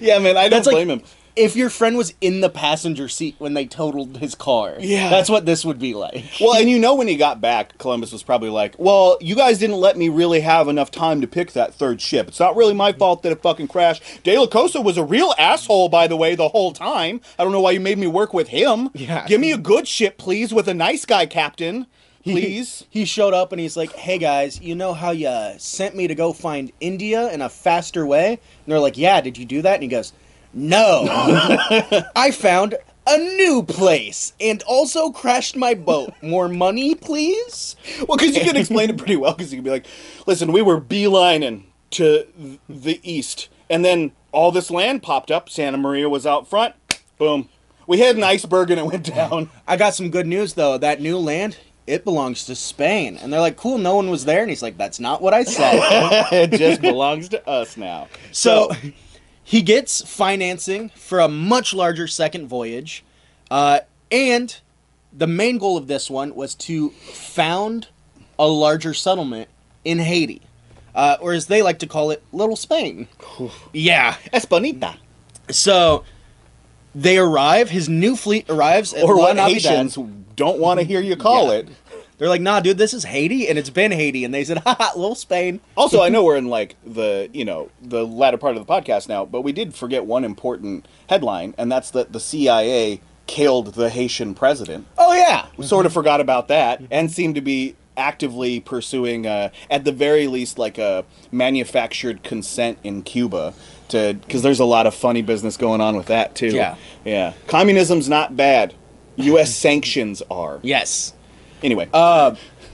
yeah, 0.00 0.18
man. 0.18 0.36
I 0.36 0.48
don't 0.48 0.50
That's 0.50 0.66
like 0.66 0.74
blame 0.74 0.90
him. 0.90 1.02
if 1.34 1.56
your 1.56 1.68
friend 1.68 1.96
was 1.96 2.14
in 2.20 2.40
the 2.40 2.48
passenger 2.48 3.08
seat 3.08 3.34
when 3.38 3.54
they 3.54 3.66
totaled 3.66 4.18
his 4.18 4.34
car. 4.34 4.76
Yeah. 4.78 5.10
That's 5.10 5.28
what 5.28 5.44
this 5.46 5.64
would 5.64 5.78
be 5.78 5.94
like. 5.94 6.24
Well, 6.40 6.54
and 6.54 6.68
you 6.70 6.78
know 6.78 6.94
when 6.94 7.08
he 7.08 7.16
got 7.16 7.40
back, 7.40 7.76
Columbus 7.78 8.12
was 8.12 8.22
probably 8.22 8.48
like, 8.50 8.74
"Well, 8.78 9.18
you 9.20 9.34
guys 9.34 9.58
didn't 9.58 9.76
let 9.76 9.96
me 9.96 10.08
really 10.08 10.40
have 10.40 10.68
enough 10.68 10.90
time 10.90 11.20
to 11.20 11.26
pick 11.26 11.52
that 11.52 11.74
third 11.74 12.00
ship. 12.00 12.28
It's 12.28 12.40
not 12.40 12.56
really 12.56 12.74
my 12.74 12.92
fault 12.92 13.22
that 13.22 13.32
it 13.32 13.42
fucking 13.42 13.68
crashed. 13.68 14.02
De 14.22 14.38
La 14.38 14.46
Cosa 14.46 14.80
was 14.80 14.96
a 14.96 15.04
real 15.04 15.34
asshole, 15.38 15.88
by 15.88 16.06
the 16.06 16.16
way, 16.16 16.34
the 16.34 16.48
whole 16.48 16.72
time. 16.72 17.20
I 17.38 17.44
don't 17.44 17.52
know 17.52 17.60
why 17.60 17.72
you 17.72 17.80
made 17.80 17.98
me 17.98 18.06
work 18.06 18.32
with 18.32 18.48
him. 18.48 18.90
Yeah. 18.94 19.26
give 19.26 19.40
me 19.40 19.52
a 19.52 19.58
good 19.58 19.86
ship, 19.86 20.18
please, 20.18 20.54
with 20.54 20.68
a 20.68 20.74
nice 20.74 21.04
guy 21.04 21.26
captain, 21.26 21.86
please." 22.32 22.84
He 22.90 23.04
showed 23.04 23.34
up 23.34 23.52
and 23.52 23.60
he's 23.60 23.76
like, 23.76 23.92
"Hey 23.92 24.18
guys, 24.18 24.60
you 24.60 24.74
know 24.74 24.94
how 24.94 25.10
you 25.10 25.28
uh, 25.28 25.54
sent 25.58 25.94
me 25.94 26.06
to 26.06 26.14
go 26.14 26.32
find 26.32 26.72
India 26.80 27.32
in 27.32 27.42
a 27.42 27.48
faster 27.48 28.06
way?" 28.06 28.30
And 28.30 28.38
they're 28.66 28.80
like, 28.80 28.98
"Yeah, 28.98 29.20
did 29.20 29.38
you 29.38 29.44
do 29.44 29.62
that?" 29.62 29.74
And 29.74 29.82
he 29.82 29.88
goes, 29.88 30.12
"No, 30.52 31.06
I 32.16 32.30
found 32.32 32.76
a 33.08 33.18
new 33.18 33.62
place 33.62 34.32
and 34.40 34.62
also 34.64 35.10
crashed 35.10 35.56
my 35.56 35.74
boat. 35.74 36.12
More 36.22 36.48
money, 36.48 36.94
please." 36.94 37.76
Well, 38.06 38.16
because 38.18 38.36
you 38.36 38.42
can 38.42 38.56
explain 38.56 38.90
it 38.90 38.98
pretty 38.98 39.16
well. 39.16 39.32
Because 39.34 39.52
you 39.52 39.58
can 39.58 39.64
be 39.64 39.70
like, 39.70 39.86
"Listen, 40.26 40.52
we 40.52 40.62
were 40.62 40.80
beelining 40.80 41.64
to 41.92 42.26
the 42.68 43.00
east, 43.02 43.48
and 43.70 43.84
then 43.84 44.12
all 44.32 44.52
this 44.52 44.70
land 44.70 45.02
popped 45.02 45.30
up. 45.30 45.48
Santa 45.48 45.78
Maria 45.78 46.08
was 46.08 46.26
out 46.26 46.48
front. 46.48 46.74
Boom." 47.18 47.48
We 47.86 47.98
hit 47.98 48.16
an 48.16 48.24
iceberg 48.24 48.70
and 48.70 48.80
it 48.80 48.86
went 48.86 49.04
down. 49.14 49.48
I 49.66 49.76
got 49.76 49.94
some 49.94 50.10
good 50.10 50.26
news 50.26 50.54
though. 50.54 50.76
That 50.76 51.00
new 51.00 51.18
land, 51.18 51.56
it 51.86 52.04
belongs 52.04 52.46
to 52.46 52.54
Spain. 52.54 53.16
And 53.16 53.32
they're 53.32 53.40
like, 53.40 53.56
"Cool, 53.56 53.78
no 53.78 53.94
one 53.96 54.10
was 54.10 54.24
there." 54.24 54.40
And 54.40 54.50
he's 54.50 54.62
like, 54.62 54.76
"That's 54.76 55.00
not 55.00 55.22
what 55.22 55.34
I 55.34 55.44
said." 55.44 55.78
it 56.32 56.58
just 56.58 56.80
belongs 56.80 57.28
to 57.30 57.48
us 57.48 57.76
now. 57.76 58.08
So 58.32 58.70
he 59.42 59.62
gets 59.62 60.02
financing 60.02 60.90
for 60.94 61.20
a 61.20 61.28
much 61.28 61.72
larger 61.72 62.06
second 62.06 62.48
voyage, 62.48 63.04
uh, 63.50 63.80
and 64.10 64.58
the 65.12 65.26
main 65.26 65.58
goal 65.58 65.76
of 65.76 65.86
this 65.86 66.10
one 66.10 66.34
was 66.34 66.54
to 66.54 66.90
found 66.90 67.88
a 68.38 68.46
larger 68.46 68.92
settlement 68.92 69.48
in 69.84 69.98
Haiti, 69.98 70.42
uh, 70.94 71.16
or 71.20 71.32
as 71.32 71.46
they 71.46 71.62
like 71.62 71.78
to 71.78 71.86
call 71.86 72.10
it, 72.10 72.22
Little 72.32 72.56
Spain. 72.56 73.08
yeah. 73.72 74.16
Espanita. 74.32 74.96
So 75.50 76.04
they 76.96 77.18
arrive. 77.18 77.70
His 77.70 77.88
new 77.88 78.16
fleet 78.16 78.48
arrives 78.48 78.92
at 78.94 79.04
Or 79.04 79.16
Navidad. 79.16 79.48
Haitians 79.50 79.98
don't 80.34 80.58
want 80.58 80.80
to 80.80 80.86
hear 80.86 81.00
you 81.00 81.14
call 81.16 81.48
Yeah. 81.52 81.58
it. 81.58 81.68
They're 82.18 82.30
like, 82.30 82.40
"Nah, 82.40 82.60
dude, 82.60 82.78
this 82.78 82.94
is 82.94 83.04
Haiti, 83.04 83.46
and 83.46 83.58
it's 83.58 83.68
been 83.68 83.92
Haiti." 83.92 84.24
And 84.24 84.32
they 84.32 84.42
said, 84.42 84.58
"Ha, 84.66 84.92
Little 84.96 85.14
Spain." 85.14 85.60
Also, 85.76 86.00
I 86.02 86.08
know 86.08 86.24
we're 86.24 86.36
in 86.36 86.48
like 86.48 86.74
the 86.86 87.28
you 87.34 87.44
know 87.44 87.68
the 87.82 88.06
latter 88.06 88.38
part 88.38 88.56
of 88.56 88.66
the 88.66 88.72
podcast 88.72 89.06
now, 89.08 89.26
but 89.26 89.42
we 89.42 89.52
did 89.52 89.74
forget 89.74 90.06
one 90.06 90.24
important 90.24 90.88
headline, 91.10 91.54
and 91.58 91.70
that's 91.70 91.90
that 91.90 92.12
the 92.14 92.20
CIA 92.20 93.00
killed 93.26 93.74
the 93.74 93.90
Haitian 93.90 94.34
president. 94.34 94.86
Oh 94.96 95.12
yeah. 95.12 95.46
We 95.58 95.66
sort 95.66 95.84
of 95.84 95.92
forgot 95.92 96.22
about 96.22 96.48
that, 96.48 96.80
and 96.90 97.10
seemed 97.12 97.34
to 97.34 97.42
be 97.42 97.74
actively 97.98 98.60
pursuing, 98.60 99.26
uh, 99.26 99.48
at 99.70 99.84
the 99.84 99.92
very 99.92 100.26
least, 100.26 100.58
like 100.58 100.78
a 100.78 101.04
manufactured 101.32 102.22
consent 102.22 102.78
in 102.82 103.02
Cuba 103.02 103.52
to 103.90 104.14
because 104.14 104.42
there's 104.42 104.60
a 104.60 104.64
lot 104.64 104.86
of 104.86 104.94
funny 104.94 105.22
business 105.22 105.56
going 105.56 105.80
on 105.80 105.96
with 105.96 106.06
that 106.06 106.34
too. 106.34 106.48
Yeah. 106.48 106.76
yeah. 107.04 107.32
Communism's 107.46 108.08
not 108.08 108.36
bad. 108.36 108.74
U.S. 109.16 109.54
sanctions 109.56 110.22
are. 110.30 110.60
Yes. 110.62 111.14
Anyway, 111.62 111.88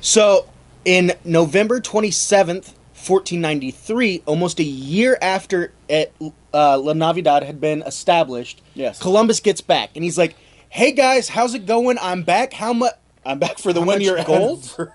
So, 0.01 0.49
in 0.85 1.13
November 1.25 1.81
27th, 1.81 2.75
1493, 2.95 4.23
almost 4.27 4.59
a 4.59 4.65
year 4.65 5.17
after 5.23 5.73
it, 5.89 6.13
uh, 6.53 6.79
La 6.79 6.93
Navidad 6.93 7.43
had 7.45 7.61
been 7.61 7.83
established, 7.83 8.61
Yes. 8.75 9.01
Columbus 9.01 9.41
gets 9.41 9.61
back 9.61 9.91
and 9.95 10.03
he's 10.05 10.19
like, 10.19 10.35
"Hey 10.69 10.93
guys, 10.93 11.29
how's 11.29 11.55
it 11.55 11.67
going? 11.67 11.99
I'm 12.01 12.23
back. 12.23 12.53
How 12.53 12.73
much? 12.73 12.95
I'm 13.25 13.39
back 13.39 13.59
for 13.59 13.73
the 13.73 13.81
how 13.81 13.87
one 13.87 14.01
year 14.01 14.23
gold? 14.25 14.91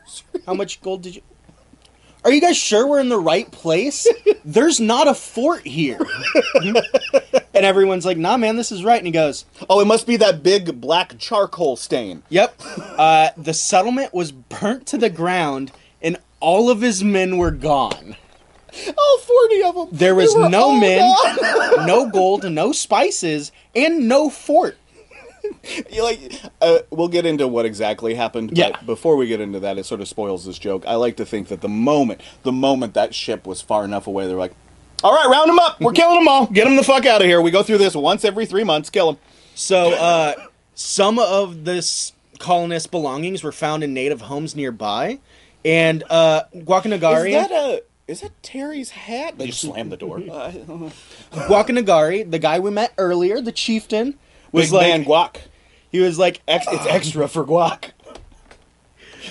How 0.46 0.54
much 0.54 0.82
gold 0.82 1.02
did 1.04 1.16
you? 1.16 1.22
Are 2.28 2.32
you 2.32 2.42
guys 2.42 2.58
sure 2.58 2.86
we're 2.86 3.00
in 3.00 3.08
the 3.08 3.18
right 3.18 3.50
place? 3.50 4.06
There's 4.46 4.82
not 4.82 5.08
a 5.08 5.14
fort 5.14 5.66
here." 5.66 6.02
and 6.56 7.66
everyone's 7.66 8.06
like, 8.06 8.18
"Nah, 8.18 8.36
man, 8.36 8.58
this 8.58 8.70
is 8.70 8.84
right." 8.84 8.98
And 8.98 9.08
he 9.08 9.14
goes, 9.14 9.46
Oh, 9.70 9.80
it 9.80 9.86
must 9.86 10.06
be 10.06 10.18
that 10.18 10.44
big 10.44 10.82
black 10.82 11.18
charcoal 11.18 11.78
stain. 11.78 12.24
Yep. 12.30 12.62
Uh, 12.98 13.30
the 13.38 13.54
settlement 13.54 14.12
was 14.12 14.32
burnt 14.32 14.88
to 14.88 14.98
the 14.98 15.10
ground 15.10 15.72
and 16.02 16.18
all 16.40 16.72
of 16.72 16.82
his 16.82 17.04
men 17.04 17.38
were 17.38 17.52
gone. 17.52 18.16
All 18.98 19.18
forty 19.20 19.62
of 19.62 19.76
them. 19.76 19.90
There 19.92 20.16
was 20.16 20.36
no 20.36 20.74
men, 20.74 21.16
no 21.86 22.10
gold, 22.10 22.52
no 22.52 22.72
spices, 22.72 23.52
and 23.76 24.08
no 24.08 24.32
fort. 24.32 24.78
You 25.92 26.04
like, 26.04 26.20
uh, 26.62 26.80
we'll 26.90 27.08
get 27.08 27.26
into 27.26 27.48
what 27.48 27.66
exactly 27.66 28.16
happened. 28.16 28.50
But 28.50 28.58
Yeah. 28.58 28.82
Before 28.86 29.16
we 29.16 29.28
get 29.28 29.42
into 29.42 29.60
that, 29.60 29.78
it 29.78 29.86
sort 29.86 30.02
of 30.02 30.08
spoils 30.08 30.46
this 30.46 30.58
joke. 30.58 30.84
I 30.88 30.96
like 30.96 31.18
to 31.18 31.26
think 31.26 31.48
that 31.50 31.62
the 31.62 31.70
moment, 31.70 32.22
the 32.44 32.52
moment 32.52 32.94
that 32.94 33.14
ship 33.14 33.46
was 33.46 33.62
far 33.62 33.84
enough 33.86 34.08
away, 34.08 34.28
they're 34.28 34.38
like, 34.38 34.54
"All 35.04 35.14
right, 35.14 35.28
round 35.30 35.50
them 35.50 35.60
up. 35.60 35.80
We're 35.82 35.92
killing 36.02 36.20
them 36.20 36.28
all. 36.28 36.48
Get 36.48 36.66
them 36.66 36.76
the 36.76 36.84
fuck 36.84 37.06
out 37.06 37.22
of 37.22 37.28
here. 37.28 37.42
We 37.42 37.52
go 37.52 37.64
through 37.64 37.80
this 37.80 37.96
once 37.96 38.24
every 38.26 38.46
three 38.46 38.64
months. 38.64 38.90
Kill 38.90 39.14
them." 39.14 39.22
So, 39.56 39.92
uh, 39.94 40.34
some 40.76 41.20
of 41.20 41.66
this 41.66 42.14
colonists' 42.40 42.88
belongings 42.88 43.44
were 43.44 43.52
found 43.52 43.84
in 43.84 43.94
native 43.94 44.22
homes 44.22 44.56
nearby, 44.56 45.20
and 45.66 46.04
uh, 46.10 46.44
Guacanagari, 46.56 47.30
Is 47.30 47.34
that 47.48 47.52
a? 47.52 47.82
Is 48.08 48.22
that 48.22 48.32
Terry's 48.42 48.92
hat? 48.92 49.38
They 49.38 49.48
just 49.48 49.60
slammed 49.62 49.92
the 49.92 49.98
door. 49.98 50.20
Uh, 50.32 50.52
Guacanagari, 51.34 52.30
the 52.30 52.40
guy 52.40 52.60
we 52.60 52.72
met 52.72 52.94
earlier, 52.98 53.42
the 53.42 53.52
chieftain, 53.52 54.16
was 54.52 54.66
Big 54.68 54.74
like, 54.74 54.88
man 54.88 55.06
guac. 55.06 55.38
he 55.92 56.00
was 56.00 56.18
like, 56.20 56.42
Ex- 56.48 56.68
it's 56.70 56.86
extra 56.86 57.28
for 57.28 57.44
guac. 57.46 57.92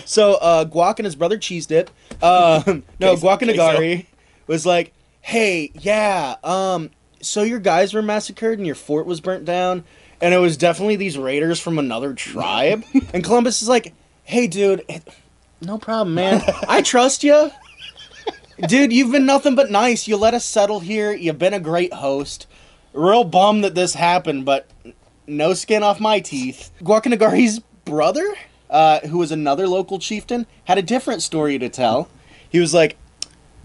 So 0.05 0.35
uh, 0.35 0.65
Guac 0.67 0.99
and 0.99 1.05
his 1.07 1.17
brother 1.17 1.39
Cheese 1.39 1.67
Dip, 1.67 1.91
um, 2.23 2.85
no, 3.01 3.17
Queso- 3.17 3.27
Guacanagari 3.27 4.07
was 4.47 4.67
like, 4.67 4.93
"Hey, 5.23 5.71
yeah, 5.75 6.37
um, 6.45 6.91
so 7.23 7.43
your 7.43 7.59
guys 7.59 7.95
were 7.95 8.03
massacred 8.03 8.59
and 8.59 8.67
your 8.67 8.75
fort 8.77 9.07
was 9.07 9.21
burnt 9.21 9.45
down, 9.47 9.85
and 10.21 10.35
it 10.35 10.39
was 10.39 10.57
definitely 10.57 10.97
these 10.97 11.17
raiders 11.19 11.59
from 11.61 11.79
another 11.79 12.13
tribe." 12.15 12.85
and 13.15 13.25
Columbus 13.25 13.63
is 13.63 13.69
like, 13.69 13.95
"Hey, 14.25 14.47
dude, 14.47 14.85
it- 14.89 15.09
no 15.63 15.79
problem, 15.79 16.15
man. 16.15 16.43
I 16.69 16.83
trust 16.83 17.25
you." 17.25 17.51
Dude, 18.69 18.93
you've 18.93 19.13
been 19.13 19.27
nothing 19.27 19.55
but 19.55 19.71
nice. 19.71 20.07
You 20.09 20.17
let 20.17 20.35
us 20.35 20.45
settle 20.45 20.81
here. 20.81 21.13
You've 21.13 21.39
been 21.39 21.55
a 21.55 21.61
great 21.61 21.93
host. 21.93 22.47
Real 22.93 23.25
bum 23.25 23.61
that 23.63 23.75
this 23.75 23.95
happened, 23.95 24.45
but 24.47 24.67
no 25.27 25.55
skin 25.55 25.83
off 25.83 26.01
my 26.01 26.21
teeth. 26.21 26.71
Guacanagari's 26.83 27.61
brother, 27.85 28.35
uh, 28.71 29.01
who 29.01 29.19
was 29.19 29.33
another 29.33 29.67
local 29.69 29.99
chieftain, 29.99 30.47
had 30.65 30.79
a 30.79 30.83
different 30.83 31.23
story 31.23 31.59
to 31.59 31.69
tell. 31.69 32.09
He 32.49 32.61
was 32.61 32.73
like, 32.75 32.97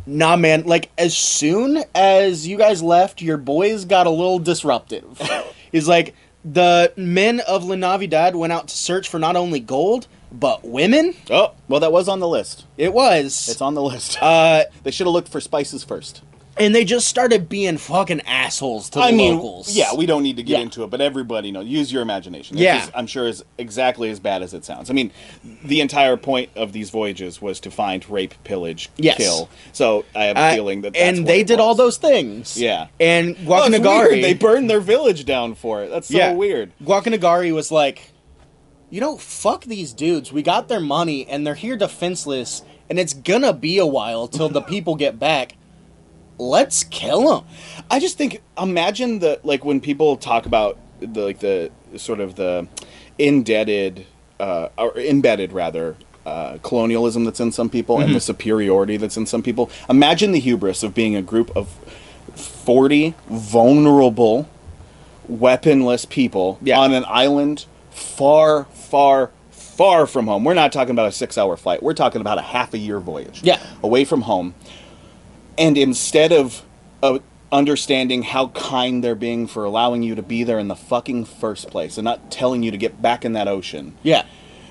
nah, 0.06 0.36
man, 0.36 0.64
like, 0.64 0.90
as 0.98 1.16
soon 1.16 1.84
as 1.94 2.48
you 2.48 2.58
guys 2.58 2.82
left, 2.82 3.22
your 3.22 3.38
boys 3.38 3.86
got 3.86 4.08
a 4.08 4.12
little 4.12 4.40
disruptive. 4.40 5.22
He's 5.72 5.88
like, 5.88 6.16
the 6.44 6.92
men 6.98 7.40
of 7.42 7.64
La 7.64 7.76
Navidad 7.76 8.36
went 8.36 8.52
out 8.52 8.68
to 8.68 8.76
search 8.76 9.08
for 9.08 9.20
not 9.20 9.36
only 9.36 9.60
gold, 9.60 10.08
but 10.32 10.64
women. 10.66 11.14
Oh, 11.30 11.54
well, 11.68 11.80
that 11.82 11.92
was 11.92 12.08
on 12.08 12.20
the 12.20 12.28
list. 12.28 12.66
It 12.78 12.94
was. 12.94 13.48
It's 13.50 13.62
on 13.62 13.76
the 13.76 13.82
list. 13.82 14.18
uh, 14.22 14.64
they 14.84 14.92
should 14.92 15.06
have 15.06 15.14
looked 15.14 15.30
for 15.30 15.40
spices 15.40 15.84
first. 15.84 16.22
And 16.62 16.76
they 16.76 16.86
just 16.86 17.08
started 17.08 17.50
being 17.50 17.78
fucking 17.78 18.22
assholes 18.22 18.90
to 18.92 19.00
the 19.00 19.06
I 19.06 19.12
mean, 19.12 19.36
locals. 19.36 19.76
yeah, 19.76 19.94
we 19.96 20.06
don't 20.06 20.24
need 20.24 20.38
to 20.38 20.44
get 20.44 20.58
Yeah. 20.58 20.64
into 20.64 20.84
it, 20.84 20.90
but 20.90 21.02
everybody 21.02 21.52
knows. 21.52 21.66
Use 21.68 21.92
your 21.92 22.02
imagination. 22.02 22.58
Yeah. 22.58 22.80
just- 22.80 22.92
I'm 22.96 23.08
sure 23.08 23.28
is 23.28 23.44
exactly 23.58 24.10
as 24.10 24.20
bad 24.20 24.44
as 24.44 24.54
it 24.54 24.64
sounds. 24.64 24.90
I 24.90 24.94
mean, 24.94 25.12
the 25.64 25.82
entire 25.82 26.18
point 26.18 26.50
of 26.56 26.72
these 26.72 26.90
voyages 26.90 27.42
was 27.42 27.60
to 27.62 27.72
find, 27.72 28.08
rape, 28.10 28.36
pillage, 28.44 28.90
Yes. 28.98 29.18
kill. 29.18 29.50
So 29.74 30.06
I 30.16 30.26
have 30.26 30.38
a 30.38 30.40
Uh, 30.42 30.54
feeling 30.54 30.82
that. 30.82 30.94
That's 30.94 31.18
and 31.18 31.28
they 31.28 31.44
did 31.44 31.60
all 31.60 31.76
those 31.76 31.98
things. 31.98 32.58
Yeah. 32.62 32.88
And 33.00 33.36
Oh, 33.46 33.50
Guacanagari, 33.50 34.10
weird. 34.12 34.24
They 34.24 34.34
burned 34.34 34.70
their 34.70 34.80
village 34.82 35.26
down 35.26 35.56
for 35.56 35.84
it. 35.84 35.90
That's 35.90 36.08
so 36.08 36.34
weird. 36.34 36.72
Guacanagari 36.84 37.52
was 37.54 37.72
like, 37.72 38.12
you 38.90 39.00
know, 39.02 39.18
fuck 39.18 39.66
these 39.66 39.94
dudes. 39.94 40.32
We 40.32 40.42
got 40.42 40.68
their 40.68 40.80
money 40.82 41.26
and 41.28 41.48
they're 41.48 41.56
here 41.56 41.78
defenseless, 41.78 42.62
and 42.90 43.00
it's 43.00 43.14
gonna 43.14 43.54
be 43.54 43.78
a 43.78 43.86
while 43.86 44.28
till 44.28 44.50
the 44.50 44.62
people 44.62 44.96
get 44.96 45.18
back. 45.18 45.54
Let's 46.38 46.84
kill 46.86 47.30
them. 47.36 47.46
I 47.90 48.00
just 48.00 48.18
think 48.18 48.42
imagine 48.58 49.20
the 49.20 49.40
like 49.44 49.64
when 49.66 49.80
people 49.82 50.18
talk 50.18 50.46
about 50.46 50.78
the 51.00 51.22
like 51.22 51.40
the 51.40 51.72
sort 51.98 52.20
of 52.20 52.36
the 52.36 52.68
indebted 53.20 54.06
uh, 54.40 54.70
or 54.78 54.98
embedded 54.98 55.52
rather 55.54 55.96
uh, 56.26 56.58
colonialism 56.64 57.24
that's 57.26 57.40
in 57.40 57.52
some 57.52 57.70
people 57.70 58.00
and 58.00 58.16
the 58.16 58.20
superiority 58.20 58.98
that's 58.98 59.18
in 59.18 59.26
some 59.26 59.44
people. 59.44 59.70
Imagine 59.90 60.32
the 60.32 60.40
hubris 60.40 60.84
of 60.84 60.94
being 60.96 61.16
a 61.16 61.22
group 61.22 61.56
of 61.56 61.68
forty 62.36 63.14
vulnerable, 63.28 64.48
weaponless 65.28 66.06
people 66.06 66.58
Yeah. 66.62 66.80
on 66.80 66.94
an 66.94 67.06
island 67.08 67.66
far, 67.92 68.66
far, 68.66 69.32
far 69.52 70.06
from 70.08 70.28
home. 70.28 70.44
We're 70.44 70.54
not 70.54 70.72
talking 70.72 70.92
about 70.92 71.08
a 71.08 71.12
six-hour 71.12 71.58
flight. 71.58 71.84
We're 71.84 71.94
talking 71.94 72.22
about 72.22 72.38
a 72.38 72.42
half 72.42 72.74
a 72.74 72.78
year 72.78 73.00
voyage. 73.00 73.42
Yeah. 73.44 73.60
away 73.84 74.06
from 74.06 74.22
home 74.22 74.54
and 75.62 75.78
instead 75.78 76.32
of 76.34 76.64
uh, 77.04 77.20
understanding 77.52 78.24
how 78.24 78.48
kind 78.50 79.04
they're 79.04 79.16
being 79.16 79.48
for 79.48 79.64
allowing 79.64 80.04
you 80.04 80.16
to 80.16 80.22
be 80.24 80.44
there 80.44 80.60
in 80.60 80.68
the 80.68 80.76
fucking 80.76 81.26
first 81.26 81.70
place 81.70 81.98
and 81.98 82.06
not 82.06 82.32
telling 82.32 82.64
you 82.64 82.72
to 82.72 82.78
get 82.78 83.02
back 83.02 83.24
in 83.26 83.34
that 83.34 83.48
ocean, 83.48 83.96
Yeah. 84.04 84.24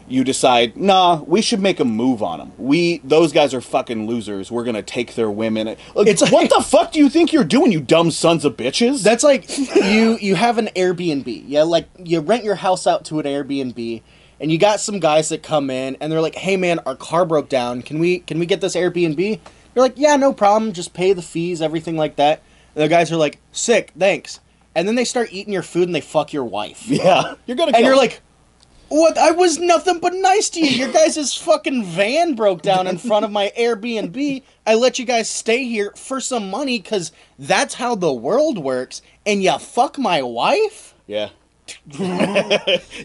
you 0.09 0.25
decide, 0.25 0.77
nah, 0.77 1.23
we 1.27 1.41
should 1.43 1.61
make 1.61 1.79
a 1.79 1.85
move 1.85 2.23
on 2.23 2.39
them. 2.39 2.53
We, 2.59 2.99
those 3.05 3.33
guys 3.33 3.55
are 3.55 3.61
fucking 3.61 4.07
losers. 4.07 4.51
We're 4.51 4.65
gonna 4.65 4.83
take 4.83 5.15
their 5.15 5.31
women. 5.31 5.67
Like, 5.95 6.09
It's 6.09 6.23
what 6.23 6.33
like- 6.33 6.51
the 6.51 6.63
fuck 6.63 6.91
do 6.93 6.99
you 6.99 7.09
think 7.09 7.33
you're 7.33 7.45
doing, 7.45 7.71
you 7.71 7.81
dumb 7.81 8.11
sons 8.11 8.45
of 8.45 8.57
bitches? 8.57 9.03
That's 9.05 9.23
like 9.23 9.49
you 9.59 10.19
you 10.21 10.35
have 10.35 10.59
an 10.59 10.69
Airbnb. 10.75 11.45
Yeah, 11.47 11.63
like 11.63 11.87
you 12.03 12.21
rent 12.21 12.43
your 12.45 12.57
house 12.57 12.87
out 12.87 13.05
to 13.07 13.21
an 13.21 13.27
Airbnb 13.27 14.03
and 14.41 14.51
you 14.51 14.57
got 14.59 14.81
some 14.81 14.99
guys 15.01 15.29
that 15.29 15.43
come 15.43 15.69
in 15.71 15.97
and 16.01 16.11
they're 16.11 16.23
like, 16.23 16.35
"Hey 16.35 16.57
man, 16.57 16.79
our 16.87 16.97
car 16.97 17.25
broke 17.27 17.49
down. 17.51 17.83
Can 17.83 17.99
we 18.01 18.21
can 18.21 18.39
we 18.41 18.47
get 18.47 18.61
this 18.63 18.75
Airbnb?" 18.75 19.39
You're 19.75 19.85
like, 19.85 19.95
"Yeah, 19.97 20.17
no 20.17 20.33
problem. 20.33 20.73
Just 20.73 20.95
pay 20.95 21.13
the 21.13 21.23
fees, 21.23 21.63
everything 21.63 21.97
like 21.97 22.17
that." 22.17 22.43
And 22.75 22.85
the 22.85 22.89
guys 22.89 23.11
are 23.13 23.17
like, 23.17 23.39
"Sick, 23.53 23.93
thanks." 23.99 24.41
And 24.75 24.87
then 24.87 24.95
they 24.95 25.05
start 25.05 25.33
eating 25.33 25.53
your 25.53 25.63
food 25.63 25.89
and 25.89 25.95
they 25.95 26.01
fuck 26.01 26.33
your 26.33 26.45
wife. 26.45 26.85
yeah, 26.89 27.35
you're 27.47 27.57
gonna. 27.57 27.73
And 27.73 27.85
you're 27.85 27.97
like, 27.97 28.21
"What? 28.89 29.19
I 29.19 29.31
was 29.33 29.59
nothing 29.59 29.99
but 29.99 30.15
nice 30.15 30.51
to 30.51 30.61
you. 30.61 30.67
Your 30.67 30.93
guys' 30.93 31.35
fucking 31.43 31.85
van 31.85 32.35
broke 32.35 32.63
down 32.63 32.87
in 32.87 32.99
front 32.99 33.25
of 33.25 33.31
my 33.31 33.53
Airbnb. 33.59 34.43
I 34.67 34.75
let 34.75 34.99
you 34.99 35.05
guys 35.05 35.29
stay 35.29 35.65
here 35.65 35.93
for 35.97 36.21
some 36.21 36.51
money 36.51 36.79
because 36.79 37.13
that's 37.39 37.75
how 37.75 37.95
the 37.95 38.13
world 38.13 38.59
works. 38.59 39.03
And 39.27 39.43
you 39.43 39.59
fuck 39.59 39.99
my 39.99 40.23
wife? 40.23 40.95
Yeah. 41.07 41.31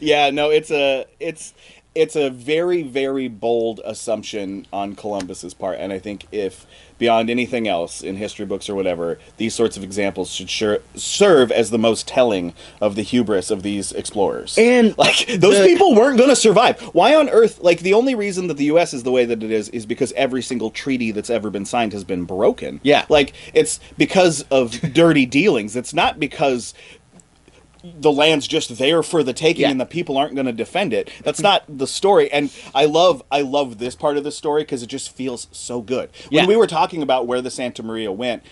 yeah, 0.02 0.30
no, 0.32 0.50
it's 0.50 0.72
a 0.72 1.06
it's 1.20 1.54
it's 1.96 2.16
a 2.16 2.30
very 2.30 2.84
very 2.84 3.28
bold 3.28 3.80
assumption 3.86 4.68
on 4.72 4.96
Columbus's 4.96 5.54
part 5.54 5.80
and 5.80 5.92
I 5.92 6.00
think 6.00 6.28
if 6.32 6.68
beyond 6.98 7.30
anything 7.30 7.68
else 7.68 8.02
in 8.02 8.16
history 8.16 8.46
books 8.46 8.70
or 8.70 8.76
whatever, 8.76 9.20
these 9.38 9.54
sorts 9.54 9.76
of 9.78 9.84
examples 9.84 10.30
should 10.32 10.50
sure, 10.50 10.80
serve 10.96 11.52
as 11.52 11.70
the 11.70 11.78
most 11.78 12.08
telling 12.08 12.54
of 12.80 12.96
the 12.96 13.02
hubris 13.02 13.52
of 13.52 13.64
these 13.64 13.92
explorers. 13.92 14.58
And 14.58 14.98
like 14.98 15.28
those 15.28 15.60
the- 15.60 15.66
people 15.66 15.96
weren't 15.96 16.18
going 16.18 16.30
to 16.30 16.36
survive. 16.36 16.80
Why 16.94 17.16
on 17.16 17.30
earth 17.30 17.60
like 17.62 17.80
the 17.80 17.94
only 17.94 18.16
reason 18.16 18.48
that 18.48 18.58
the 18.58 18.66
US 18.66 18.94
is 18.94 19.04
the 19.04 19.12
way 19.12 19.26
that 19.26 19.44
it 19.44 19.52
is 19.52 19.70
is 19.70 19.86
because 19.86 20.14
every 20.14 20.42
single 20.42 20.72
treaty 20.72 21.12
that's 21.12 21.30
ever 21.30 21.50
been 21.50 21.66
signed 21.66 21.94
has 21.94 22.04
been 22.04 22.26
broken. 22.26 22.80
Yeah. 22.84 23.06
Like 23.10 23.34
it's 23.54 23.80
because 23.98 24.44
of 24.52 24.72
dirty 24.94 25.26
dealings. 25.26 25.76
It's 25.76 25.94
not 25.94 26.20
because 26.20 26.74
the 28.00 28.12
land's 28.12 28.48
just 28.48 28.78
there 28.78 29.04
for 29.04 29.24
the 29.24 29.34
taking 29.34 29.64
Yeah. 29.64 29.70
and 29.72 29.80
the 29.80 29.86
people 29.86 30.18
aren't 30.18 30.34
going 30.36 30.46
to 30.48 30.54
defend 30.54 30.94
it. 30.94 31.10
That's 31.24 31.40
not 31.42 31.64
the 31.68 31.88
story. 31.88 32.32
And 32.32 32.52
I 32.74 32.86
love 32.86 33.24
I 33.32 33.42
love 33.42 33.78
this 33.78 33.96
part 33.96 34.18
of 34.18 34.24
the 34.24 34.32
story 34.32 34.64
because 34.64 34.82
it 34.84 34.88
just 34.88 35.16
feels 35.16 35.48
so 35.52 35.82
good. 35.82 36.10
When 36.30 36.44
Yeah. 36.44 36.48
we 36.48 36.56
were 36.56 36.68
talking 36.68 37.02
about 37.02 37.28
where 37.28 37.42
the 37.42 37.52
Santa 37.52 37.84
Maria 37.84 38.12
went, 38.12 38.44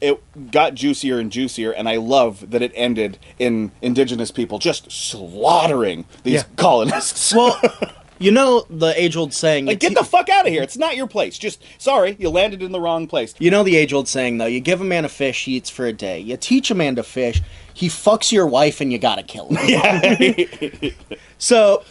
it 0.00 0.18
got 0.50 0.74
juicier 0.74 1.18
and 1.18 1.30
juicier 1.30 1.72
and 1.72 1.88
I 1.88 1.96
love 1.96 2.50
that 2.50 2.62
it 2.62 2.72
ended 2.74 3.18
in 3.38 3.70
indigenous 3.82 4.30
people 4.30 4.58
just 4.58 4.90
slaughtering 4.90 6.04
these 6.22 6.34
Yeah. 6.34 6.42
colonists. 6.56 7.34
Well, 7.40 7.60
you 8.18 8.30
know 8.30 8.66
the 8.68 8.92
age 9.02 9.16
old 9.16 9.32
saying. 9.32 9.64
like 9.66 9.78
get 9.80 9.94
the 9.94 10.04
fuck 10.04 10.28
out 10.28 10.46
of 10.46 10.52
here. 10.52 10.62
It's 10.62 10.76
not 10.76 10.94
your 10.96 11.06
place. 11.06 11.38
Just 11.38 11.62
sorry, 11.78 12.16
you 12.18 12.28
landed 12.28 12.62
in 12.62 12.70
the 12.72 12.80
wrong 12.80 13.06
place. 13.06 13.34
You 13.38 13.50
know 13.50 13.62
the 13.62 13.76
age 13.76 13.92
old 13.94 14.08
saying 14.08 14.38
though, 14.38 14.46
you 14.46 14.60
give 14.60 14.80
a 14.80 14.84
man 14.84 15.04
a 15.04 15.08
fish, 15.08 15.44
he 15.44 15.52
eats 15.56 15.70
for 15.70 15.86
a 15.86 15.92
day. 15.92 16.18
You 16.20 16.36
teach 16.36 16.70
a 16.70 16.74
man 16.74 16.96
to 16.96 17.02
fish, 17.02 17.40
he 17.80 17.88
fucks 17.88 18.30
your 18.30 18.46
wife 18.46 18.82
and 18.82 18.92
you 18.92 18.98
gotta 18.98 19.22
kill 19.22 19.48
him. 19.48 19.56
Yeah. 19.68 20.90
So 21.38 21.82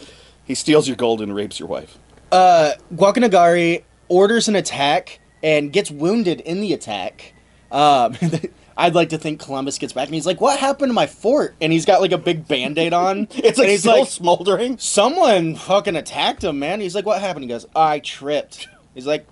he 0.44 0.54
steals 0.54 0.86
your 0.86 0.96
gold 0.96 1.20
and 1.20 1.34
rapes 1.34 1.58
your 1.58 1.68
wife. 1.68 1.98
Guacanagari 2.30 3.82
orders 4.08 4.46
an 4.46 4.54
attack 4.54 5.18
and 5.42 5.72
gets 5.72 5.90
wounded 5.90 6.40
in 6.42 6.60
the 6.60 6.72
attack. 6.72 7.34
Um, 7.72 8.16
I'd 8.76 8.94
like 8.94 9.08
to 9.08 9.18
think 9.18 9.40
Columbus 9.40 9.78
gets 9.78 9.92
back 9.92 10.06
and 10.06 10.14
he's 10.14 10.26
like, 10.26 10.40
"What 10.40 10.60
happened 10.60 10.90
to 10.90 10.94
my 10.94 11.08
fort?" 11.08 11.56
And 11.60 11.72
he's 11.72 11.84
got 11.84 12.00
like 12.00 12.12
a 12.12 12.18
big 12.18 12.46
band-aid 12.46 12.92
on. 12.92 13.26
It's 13.32 13.58
like 13.58 13.68
he's 13.68 13.80
still 13.80 14.00
like, 14.00 14.08
smoldering. 14.08 14.78
"Someone 14.78 15.56
fucking 15.56 15.96
attacked 15.96 16.44
him, 16.44 16.60
man." 16.60 16.80
He's 16.80 16.94
like, 16.94 17.04
"What 17.04 17.20
happened?" 17.20 17.42
He 17.42 17.48
goes, 17.48 17.66
"I 17.74 17.98
tripped." 17.98 18.68
He's 18.94 19.06
like, 19.06 19.26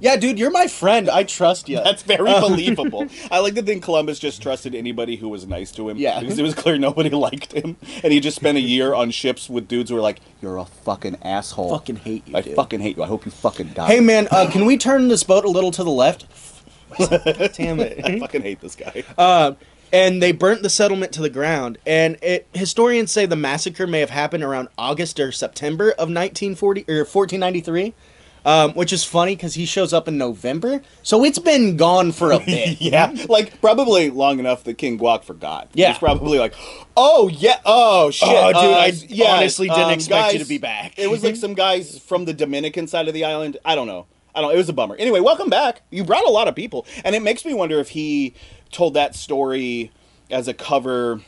Yeah, 0.00 0.16
dude, 0.16 0.38
you're 0.38 0.50
my 0.50 0.66
friend. 0.66 1.10
I 1.10 1.24
trust 1.24 1.68
you. 1.68 1.76
That's 1.82 2.02
very 2.02 2.30
believable. 2.40 3.06
I 3.30 3.40
like 3.40 3.54
to 3.56 3.62
think 3.62 3.82
Columbus 3.82 4.18
just 4.18 4.40
trusted 4.42 4.74
anybody 4.74 5.16
who 5.16 5.28
was 5.28 5.46
nice 5.46 5.70
to 5.72 5.88
him. 5.88 5.96
Yeah. 5.96 6.20
Because 6.20 6.38
it 6.38 6.42
was 6.42 6.54
clear 6.54 6.78
nobody 6.78 7.10
liked 7.28 7.52
him. 7.52 7.76
And 8.04 8.12
he 8.12 8.20
just 8.20 8.36
spent 8.36 8.58
a 8.58 8.60
year 8.62 8.94
on 8.94 9.10
ships 9.10 9.48
with 9.48 9.68
dudes 9.68 9.90
who 9.90 9.96
were 9.96 10.02
like, 10.02 10.20
You're 10.40 10.56
a 10.58 10.64
fucking 10.64 11.16
asshole. 11.22 11.70
fucking 11.70 11.96
hate 11.96 12.26
you, 12.28 12.36
I 12.36 12.42
dude. 12.42 12.54
fucking 12.56 12.80
hate 12.80 12.96
you. 12.96 13.02
I 13.02 13.06
hope 13.06 13.24
you 13.24 13.30
fucking 13.32 13.68
die. 13.74 13.86
Hey, 13.88 14.00
man, 14.00 14.28
uh, 14.30 14.48
can 14.50 14.66
we 14.66 14.76
turn 14.78 15.08
this 15.08 15.24
boat 15.24 15.44
a 15.44 15.50
little 15.50 15.70
to 15.72 15.82
the 15.84 15.90
left? 15.90 16.26
Damn 16.98 17.80
it. 17.80 18.04
I 18.04 18.18
fucking 18.18 18.42
hate 18.42 18.60
this 18.60 18.74
guy. 18.76 19.04
Uh, 19.18 19.52
and 19.92 20.22
they 20.22 20.32
burnt 20.32 20.62
the 20.62 20.70
settlement 20.70 21.12
to 21.12 21.22
the 21.22 21.30
ground. 21.30 21.78
And 21.86 22.18
it, 22.22 22.46
historians 22.52 23.10
say 23.10 23.26
the 23.26 23.36
massacre 23.36 23.86
may 23.86 24.00
have 24.00 24.10
happened 24.10 24.44
around 24.44 24.68
August 24.78 25.18
or 25.20 25.32
September 25.32 25.90
of 25.92 26.08
1940 26.10 26.82
or 26.88 27.04
1493. 27.04 27.94
Um, 28.44 28.72
which 28.72 28.92
is 28.92 29.04
funny 29.04 29.34
because 29.36 29.54
he 29.54 29.66
shows 29.66 29.92
up 29.92 30.08
in 30.08 30.16
November, 30.16 30.80
so 31.02 31.24
it's 31.24 31.38
been 31.38 31.76
gone 31.76 32.12
for 32.12 32.32
a 32.32 32.38
bit. 32.46 32.80
yeah. 32.80 33.14
Like, 33.28 33.60
probably 33.60 34.10
long 34.10 34.38
enough 34.38 34.64
that 34.64 34.74
King 34.78 34.98
Guac 34.98 35.24
forgot. 35.24 35.68
Yeah. 35.74 35.88
He's 35.88 35.98
probably 35.98 36.38
like, 36.38 36.54
Oh, 36.96 37.28
yeah. 37.28 37.60
Oh, 37.64 38.10
shit. 38.10 38.28
Oh, 38.30 38.48
dude, 38.48 38.56
Uh, 38.56 38.78
I 38.78 38.86
yes, 39.08 39.28
honestly 39.38 39.68
didn't 39.68 39.84
um, 39.84 39.90
expect 39.90 40.32
you 40.32 40.38
to 40.38 40.44
be 40.46 40.58
back. 40.58 40.98
It 40.98 41.10
was 41.10 41.22
like 41.22 41.36
some 41.36 41.54
guys 41.54 41.98
from 41.98 42.24
the 42.24 42.32
Dominican 42.32 42.86
side 42.86 43.08
of 43.08 43.14
the 43.14 43.24
island. 43.24 43.56
I 43.64 43.74
don't 43.74 43.86
know. 43.86 44.06
I 44.34 44.40
don't. 44.40 44.52
It 44.54 44.56
was 44.56 44.68
a 44.68 44.72
bummer. 44.72 44.96
Anyway, 44.96 45.20
welcome 45.20 45.50
back. 45.50 45.82
You 45.90 46.04
brought 46.04 46.24
a 46.26 46.30
lot 46.30 46.48
of 46.48 46.54
people, 46.54 46.86
and 47.04 47.14
it 47.16 47.22
makes 47.22 47.44
me 47.44 47.54
wonder 47.54 47.78
if 47.80 47.90
he 47.90 48.34
told 48.70 48.94
that 48.94 49.14
story 49.14 49.90
as 50.30 50.46
a 50.48 50.54
cover 50.54 51.20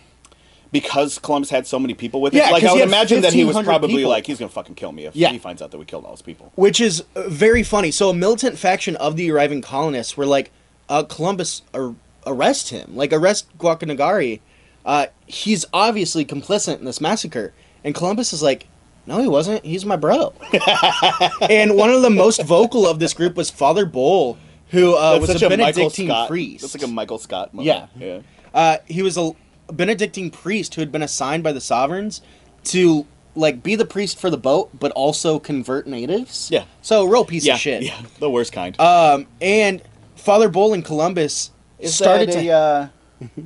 because 0.72 1.18
Columbus 1.18 1.50
had 1.50 1.66
so 1.66 1.78
many 1.78 1.94
people 1.94 2.20
with 2.20 2.32
him. 2.32 2.38
Yeah, 2.44 2.50
like 2.50 2.64
I 2.64 2.72
would 2.72 2.82
imagine 2.82 3.22
that 3.22 3.32
he 3.32 3.44
was 3.44 3.60
probably 3.62 3.96
people. 3.96 4.10
like, 4.10 4.26
he's 4.26 4.38
gonna 4.38 4.48
fucking 4.48 4.74
kill 4.76 4.92
me 4.92 5.06
if 5.06 5.16
Yeah. 5.16 5.30
he 5.30 5.38
finds 5.38 5.60
out 5.62 5.70
that 5.72 5.78
we 5.78 5.84
killed 5.84 6.04
all 6.04 6.10
those 6.10 6.22
people. 6.22 6.52
which 6.54 6.80
is 6.80 7.04
uh, 7.16 7.28
very 7.28 7.62
funny. 7.62 7.90
So 7.90 8.10
a 8.10 8.14
militant 8.14 8.58
faction 8.58 8.96
of 8.96 9.16
the 9.16 9.30
arriving 9.30 9.62
colonists 9.62 10.16
were 10.16 10.26
like, 10.26 10.50
uh, 10.88 11.02
Columbus, 11.04 11.62
ar- 11.74 11.94
arrest 12.26 12.70
him, 12.70 12.96
like 12.96 13.12
arrest 13.12 13.46
Guacanagari. 13.58 14.40
Uh, 14.84 15.06
he's 15.26 15.64
obviously 15.72 16.24
complicit 16.24 16.78
in 16.78 16.84
this 16.84 17.00
massacre. 17.00 17.52
And 17.84 17.94
Columbus 17.94 18.32
is 18.32 18.42
like, 18.42 18.66
no, 19.06 19.20
he 19.20 19.28
wasn't. 19.28 19.64
He's 19.64 19.84
my 19.84 19.96
bro. 19.96 20.32
and 21.48 21.74
one 21.76 21.90
of 21.90 22.02
the 22.02 22.10
most 22.10 22.42
vocal 22.42 22.86
of 22.86 22.98
this 22.98 23.14
group 23.14 23.36
was 23.36 23.50
Father 23.50 23.84
Bull, 23.86 24.38
who 24.68 24.94
uh, 24.94 25.18
was 25.20 25.30
a 25.30 25.32
a 25.32 25.34
Michael 25.34 25.48
Benedictine 25.48 26.06
Scott. 26.08 26.28
priest. 26.28 26.62
That's 26.62 26.74
like 26.74 26.84
a 26.84 26.92
Michael 26.92 27.18
Scott. 27.18 27.52
Moment. 27.54 27.66
Yeah. 27.66 28.06
Yeah. 28.06 28.20
Uh, 28.54 28.76
he 28.86 29.02
was 29.02 29.16
a 29.16 29.32
Benedictine 29.72 30.30
priest 30.30 30.74
who 30.74 30.80
had 30.82 30.90
been 30.92 31.02
assigned 31.02 31.42
by 31.42 31.52
the 31.52 31.60
sovereigns 31.60 32.22
to 32.64 33.06
like 33.34 33.62
be 33.62 33.76
the 33.76 33.84
priest 33.84 34.18
for 34.18 34.28
the 34.30 34.36
boat, 34.38 34.70
but 34.78 34.90
also 34.92 35.38
convert 35.38 35.86
natives. 35.86 36.48
Yeah. 36.50 36.64
So 36.82 37.04
real 37.04 37.24
piece 37.24 37.46
Yeah. 37.46 37.54
of 37.54 37.60
shit. 37.60 37.82
Yeah. 37.82 38.00
The 38.18 38.28
worst 38.30 38.52
kind. 38.52 38.78
Um, 38.80 39.26
and 39.40 39.82
Father 40.16 40.48
Bull 40.48 40.74
in 40.74 40.82
Columbus 40.82 41.50
started 41.84 42.30
to. 42.32 42.50
uh, 42.50 42.88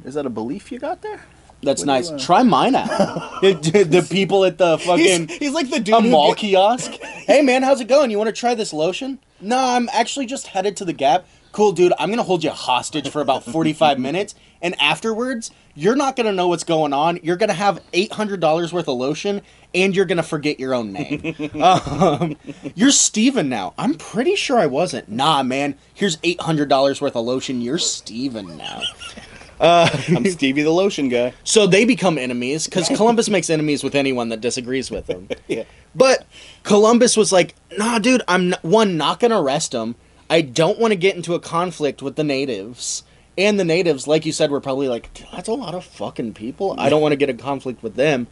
is 0.05 0.15
that 0.15 0.27
a 0.27 0.31
belief 0.31 0.73
you 0.73 0.79
got 0.79 1.03
there? 1.03 1.21
that's 1.63 1.81
what 1.83 1.87
do 1.87 1.93
you, 1.93 2.13
nice. 2.17 2.23
uh, 2.23 2.27
Try 2.27 2.43
mine 2.43 2.75
out. 2.75 2.89
the 3.43 4.07
people 4.11 4.45
at 4.45 4.59
the 4.59 4.77
fucking 4.79 5.29
He's, 5.29 5.39
he's 5.39 5.53
like 5.53 5.71
the 5.71 5.81
dude 5.81 5.95
a 5.95 6.01
who 6.03 6.11
mall 6.11 6.29
get- 6.31 6.39
kiosk. 6.39 6.93
Hey 7.25 7.41
man, 7.41 7.63
how's 7.63 7.81
it 7.81 7.89
going? 7.89 8.11
You 8.11 8.19
want 8.19 8.29
to 8.29 8.39
try 8.39 8.55
this 8.55 8.73
lotion? 8.75 9.19
No, 9.41 9.57
I'm 9.57 9.89
actually 9.95 10.27
just 10.27 10.49
headed 10.49 10.77
to 10.79 10.85
the 10.85 10.93
Gap. 10.93 11.27
Cool, 11.55 11.71
dude. 11.71 11.93
I'm 12.01 12.11
gonna 12.11 12.25
hold 12.25 12.43
you 12.43 12.51
hostage 12.51 13.09
for 13.09 13.21
about 13.21 13.45
45 13.45 13.97
minutes, 14.01 14.35
and 14.61 14.75
afterwards, 14.81 15.53
you're 15.77 15.95
not 15.95 16.17
gonna 16.17 16.33
know 16.33 16.49
what's 16.49 16.65
going 16.65 16.93
on. 16.93 17.21
You're 17.23 17.37
gonna 17.37 17.53
have 17.55 17.81
$800 17.93 18.73
worth 18.73 18.89
of 18.89 18.99
lotion, 18.99 19.41
and 19.73 19.95
you're 19.95 20.05
gonna 20.05 20.25
forget 20.25 20.59
your 20.59 20.75
own 20.75 20.93
name. 20.93 21.33
um, 21.63 22.37
you're 22.75 22.91
Steven 22.91 23.49
now. 23.49 23.73
I'm 23.79 23.95
pretty 23.95 24.35
sure 24.35 24.59
I 24.59 24.67
wasn't. 24.67 25.09
Nah, 25.09 25.45
man. 25.45 25.77
Here's 25.95 26.17
$800 26.19 27.01
worth 27.01 27.15
of 27.15 27.25
lotion. 27.25 27.61
You're 27.61 27.79
Steven 27.79 28.57
now. 28.57 28.83
I'm 29.61 30.25
Stevie 30.25 30.63
the 30.63 30.73
lotion 30.73 31.09
guy. 31.09 31.35
So 31.45 31.69
they 31.69 31.85
become 31.85 32.19
enemies 32.19 32.65
because 32.65 32.89
Columbus 32.89 33.31
makes 33.31 33.49
enemies 33.49 33.85
with 33.85 33.95
anyone 33.95 34.29
that 34.31 34.41
disagrees 34.41 34.91
with 34.91 35.09
him. 35.09 35.29
Yeah. 35.47 35.63
But 35.95 36.27
Columbus 36.65 37.17
was 37.17 37.31
like, 37.31 37.55
"Nah, 37.79 38.01
dude, 38.01 38.23
I'm 38.27 38.55
one 38.63 38.97
not 38.97 39.21
gonna 39.21 39.41
arrest 39.41 39.73
him. 39.73 39.95
I 40.31 40.41
don't 40.41 40.79
want 40.79 40.93
to 40.93 40.97
get 40.97 41.17
into 41.17 41.35
a 41.35 41.41
conflict 41.41 42.03
with 42.03 42.17
the 42.17 42.25
natives." 42.25 43.03
And 43.37 43.59
the 43.59 43.65
natives, 43.65 44.07
like 44.07 44.25
you 44.25 44.33
said, 44.33 44.51
were 44.51 44.61
probably 44.61 44.87
like, 44.89 45.11
"That's 45.33 45.49
a 45.49 45.53
lot 45.55 45.75
of 45.75 45.85
fucking 45.85 46.35
people. 46.35 46.75
I 46.79 46.89
don't 46.89 47.03
want 47.03 47.13
to 47.13 47.17
get 47.17 47.31
in 47.31 47.37
conflict 47.37 47.83
with 47.83 47.97
them." 47.97 48.27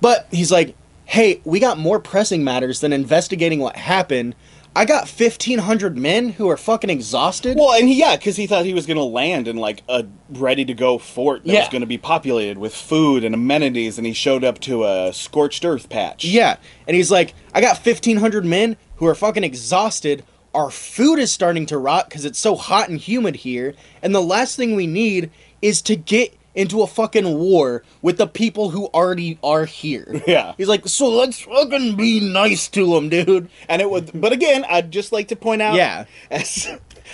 But 0.00 0.26
he's 0.30 0.50
like, 0.50 0.74
"Hey, 1.04 1.40
we 1.44 1.60
got 1.60 1.78
more 1.78 2.00
pressing 2.00 2.42
matters 2.44 2.80
than 2.80 2.92
investigating 2.92 3.60
what 3.60 3.76
happened. 3.76 4.34
I 4.76 4.86
got 4.86 5.06
1500 5.08 5.96
men 5.96 6.30
who 6.30 6.50
are 6.50 6.56
fucking 6.56 6.90
exhausted." 6.90 7.56
Well, 7.56 7.72
and 7.78 7.86
he, 7.88 7.94
yeah, 7.94 8.16
because 8.16 8.34
he 8.36 8.48
thought 8.48 8.64
he 8.64 8.74
was 8.74 8.86
going 8.86 8.96
to 8.96 9.04
land 9.04 9.46
in 9.46 9.56
like 9.56 9.82
a 9.88 10.04
ready 10.32 10.64
to 10.64 10.74
go 10.74 10.98
fort 10.98 11.44
that 11.44 11.52
Yeah. 11.52 11.60
was 11.60 11.68
going 11.68 11.82
to 11.82 11.86
be 11.86 11.96
populated 11.96 12.58
with 12.58 12.74
food 12.74 13.22
and 13.22 13.36
amenities, 13.36 13.98
and 13.98 14.06
he 14.06 14.12
showed 14.12 14.42
up 14.42 14.58
to 14.62 14.84
a 14.84 15.12
scorched 15.12 15.64
earth 15.64 15.88
patch. 15.88 16.24
Yeah, 16.24 16.56
and 16.88 16.96
he's 16.96 17.12
like, 17.12 17.34
I 17.54 17.60
got 17.60 17.78
fifteen 17.78 18.16
hundred 18.16 18.44
men 18.44 18.76
who 18.96 19.06
are 19.06 19.14
fucking 19.14 19.44
exhausted. 19.44 20.24
Our 20.54 20.70
food 20.70 21.18
is 21.18 21.32
starting 21.32 21.66
to 21.66 21.78
rot 21.78 22.08
because 22.08 22.24
it's 22.24 22.38
so 22.38 22.54
hot 22.54 22.88
and 22.88 22.98
humid 22.98 23.36
here, 23.36 23.74
and 24.02 24.14
the 24.14 24.22
last 24.22 24.56
thing 24.56 24.74
we 24.74 24.86
need 24.86 25.30
is 25.60 25.82
to 25.82 25.96
get 25.96 26.36
into 26.54 26.82
a 26.82 26.86
fucking 26.86 27.36
war 27.38 27.82
with 28.00 28.16
the 28.16 28.26
people 28.26 28.70
who 28.70 28.86
already 28.86 29.38
are 29.42 29.64
here. 29.64 30.22
Yeah. 30.26 30.54
he's 30.56 30.68
like, 30.68 30.86
so 30.88 31.08
let's 31.08 31.40
fucking 31.40 31.96
be 31.96 32.20
nice 32.20 32.68
to 32.68 32.94
them, 32.94 33.08
dude. 33.08 33.50
and 33.68 33.82
it 33.82 33.90
would. 33.90 34.10
But 34.18 34.32
again, 34.32 34.64
I'd 34.68 34.90
just 34.90 35.12
like 35.12 35.28
to 35.28 35.36
point 35.36 35.60
out. 35.60 35.74
Yeah. 35.74 36.04
as, 36.30 36.68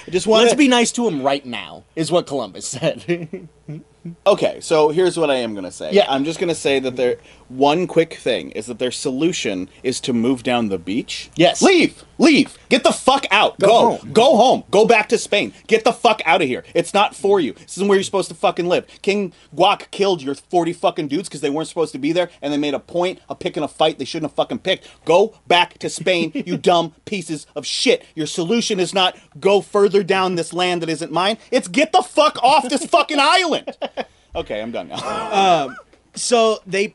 I 0.06 0.10
just 0.10 0.26
want 0.26 0.44
Let's 0.44 0.54
be 0.54 0.68
nice 0.68 0.92
to 0.92 1.04
them 1.04 1.22
right 1.22 1.44
now, 1.44 1.84
is 1.96 2.12
what 2.12 2.26
Columbus 2.26 2.68
said. 2.68 3.48
Okay, 4.26 4.60
so 4.60 4.88
here's 4.88 5.18
what 5.18 5.30
I 5.30 5.36
am 5.36 5.52
going 5.52 5.66
to 5.66 5.70
say. 5.70 5.92
Yeah. 5.92 6.06
I'm 6.08 6.24
just 6.24 6.38
going 6.38 6.48
to 6.48 6.54
say 6.54 6.78
that 6.80 6.96
their 6.96 7.16
one 7.50 7.86
quick 7.88 8.14
thing 8.14 8.52
is 8.52 8.66
that 8.66 8.78
their 8.78 8.92
solution 8.92 9.68
is 9.82 10.00
to 10.00 10.12
move 10.12 10.42
down 10.44 10.68
the 10.68 10.78
beach. 10.78 11.30
Yes. 11.34 11.60
Leave. 11.60 12.04
Leave. 12.16 12.56
Get 12.68 12.84
the 12.84 12.92
fuck 12.92 13.26
out. 13.32 13.58
Go 13.58 13.66
Go. 13.66 13.96
home. 13.96 14.12
Go 14.12 14.36
home. 14.36 14.64
Go 14.70 14.86
back 14.86 15.08
to 15.08 15.18
Spain. 15.18 15.52
Get 15.66 15.82
the 15.82 15.92
fuck 15.92 16.22
out 16.24 16.42
of 16.42 16.48
here. 16.48 16.64
It's 16.74 16.94
not 16.94 17.14
for 17.14 17.40
you. 17.40 17.54
This 17.54 17.76
isn't 17.76 17.88
where 17.88 17.96
you're 17.96 18.04
supposed 18.04 18.28
to 18.28 18.34
fucking 18.36 18.66
live. 18.68 18.86
King 19.02 19.32
Guac 19.54 19.90
killed 19.90 20.22
your 20.22 20.36
40 20.36 20.72
fucking 20.74 21.08
dudes 21.08 21.28
because 21.28 21.40
they 21.40 21.50
weren't 21.50 21.66
supposed 21.66 21.90
to 21.92 21.98
be 21.98 22.12
there 22.12 22.30
and 22.40 22.52
they 22.52 22.58
made 22.58 22.74
a 22.74 22.78
point 22.78 23.18
of 23.28 23.40
picking 23.40 23.64
a 23.64 23.68
fight 23.68 23.98
they 23.98 24.04
shouldn't 24.04 24.30
have 24.30 24.36
fucking 24.36 24.60
picked. 24.60 24.86
Go 25.04 25.34
back 25.48 25.76
to 25.78 25.90
Spain, 25.90 26.30
you 26.46 26.56
dumb 26.56 26.94
pieces 27.04 27.46
of 27.56 27.66
shit. 27.66 28.04
Your 28.14 28.26
solution 28.28 28.78
is 28.78 28.94
not 28.94 29.18
go 29.40 29.60
further 29.60 30.04
down 30.04 30.36
this 30.36 30.52
land 30.52 30.82
that 30.82 30.88
isn't 30.88 31.10
mine. 31.10 31.36
It's 31.50 31.66
get 31.66 31.90
the 31.90 32.02
fuck 32.02 32.40
off 32.44 32.68
this 32.68 32.86
fucking 32.86 33.18
island. 33.20 33.76
Okay, 34.32 34.62
I'm 34.62 34.70
done 34.70 34.86
now. 34.86 35.64
Um, 35.66 35.76
so 36.14 36.60
they 36.64 36.92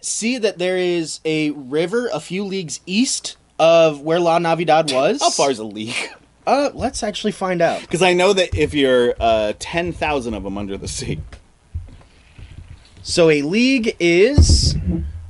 see 0.00 0.38
that 0.38 0.58
there 0.58 0.76
is 0.76 1.20
a 1.24 1.50
river 1.50 2.08
a 2.12 2.20
few 2.20 2.44
leagues 2.44 2.80
east 2.86 3.36
of 3.58 4.00
where 4.00 4.20
La 4.20 4.38
Navidad 4.38 4.90
was. 4.92 5.20
How 5.20 5.30
far 5.30 5.50
is 5.50 5.58
a 5.58 5.64
league? 5.64 5.94
Uh, 6.46 6.70
let's 6.72 7.02
actually 7.02 7.32
find 7.32 7.60
out. 7.60 7.82
Because 7.82 8.00
I 8.00 8.14
know 8.14 8.32
that 8.32 8.54
if 8.56 8.72
you're 8.72 9.14
uh, 9.20 9.52
10,000 9.58 10.32
of 10.32 10.42
them 10.44 10.56
under 10.56 10.78
the 10.78 10.88
sea. 10.88 11.20
So 13.02 13.28
a 13.28 13.42
league 13.42 13.96
is 14.00 14.74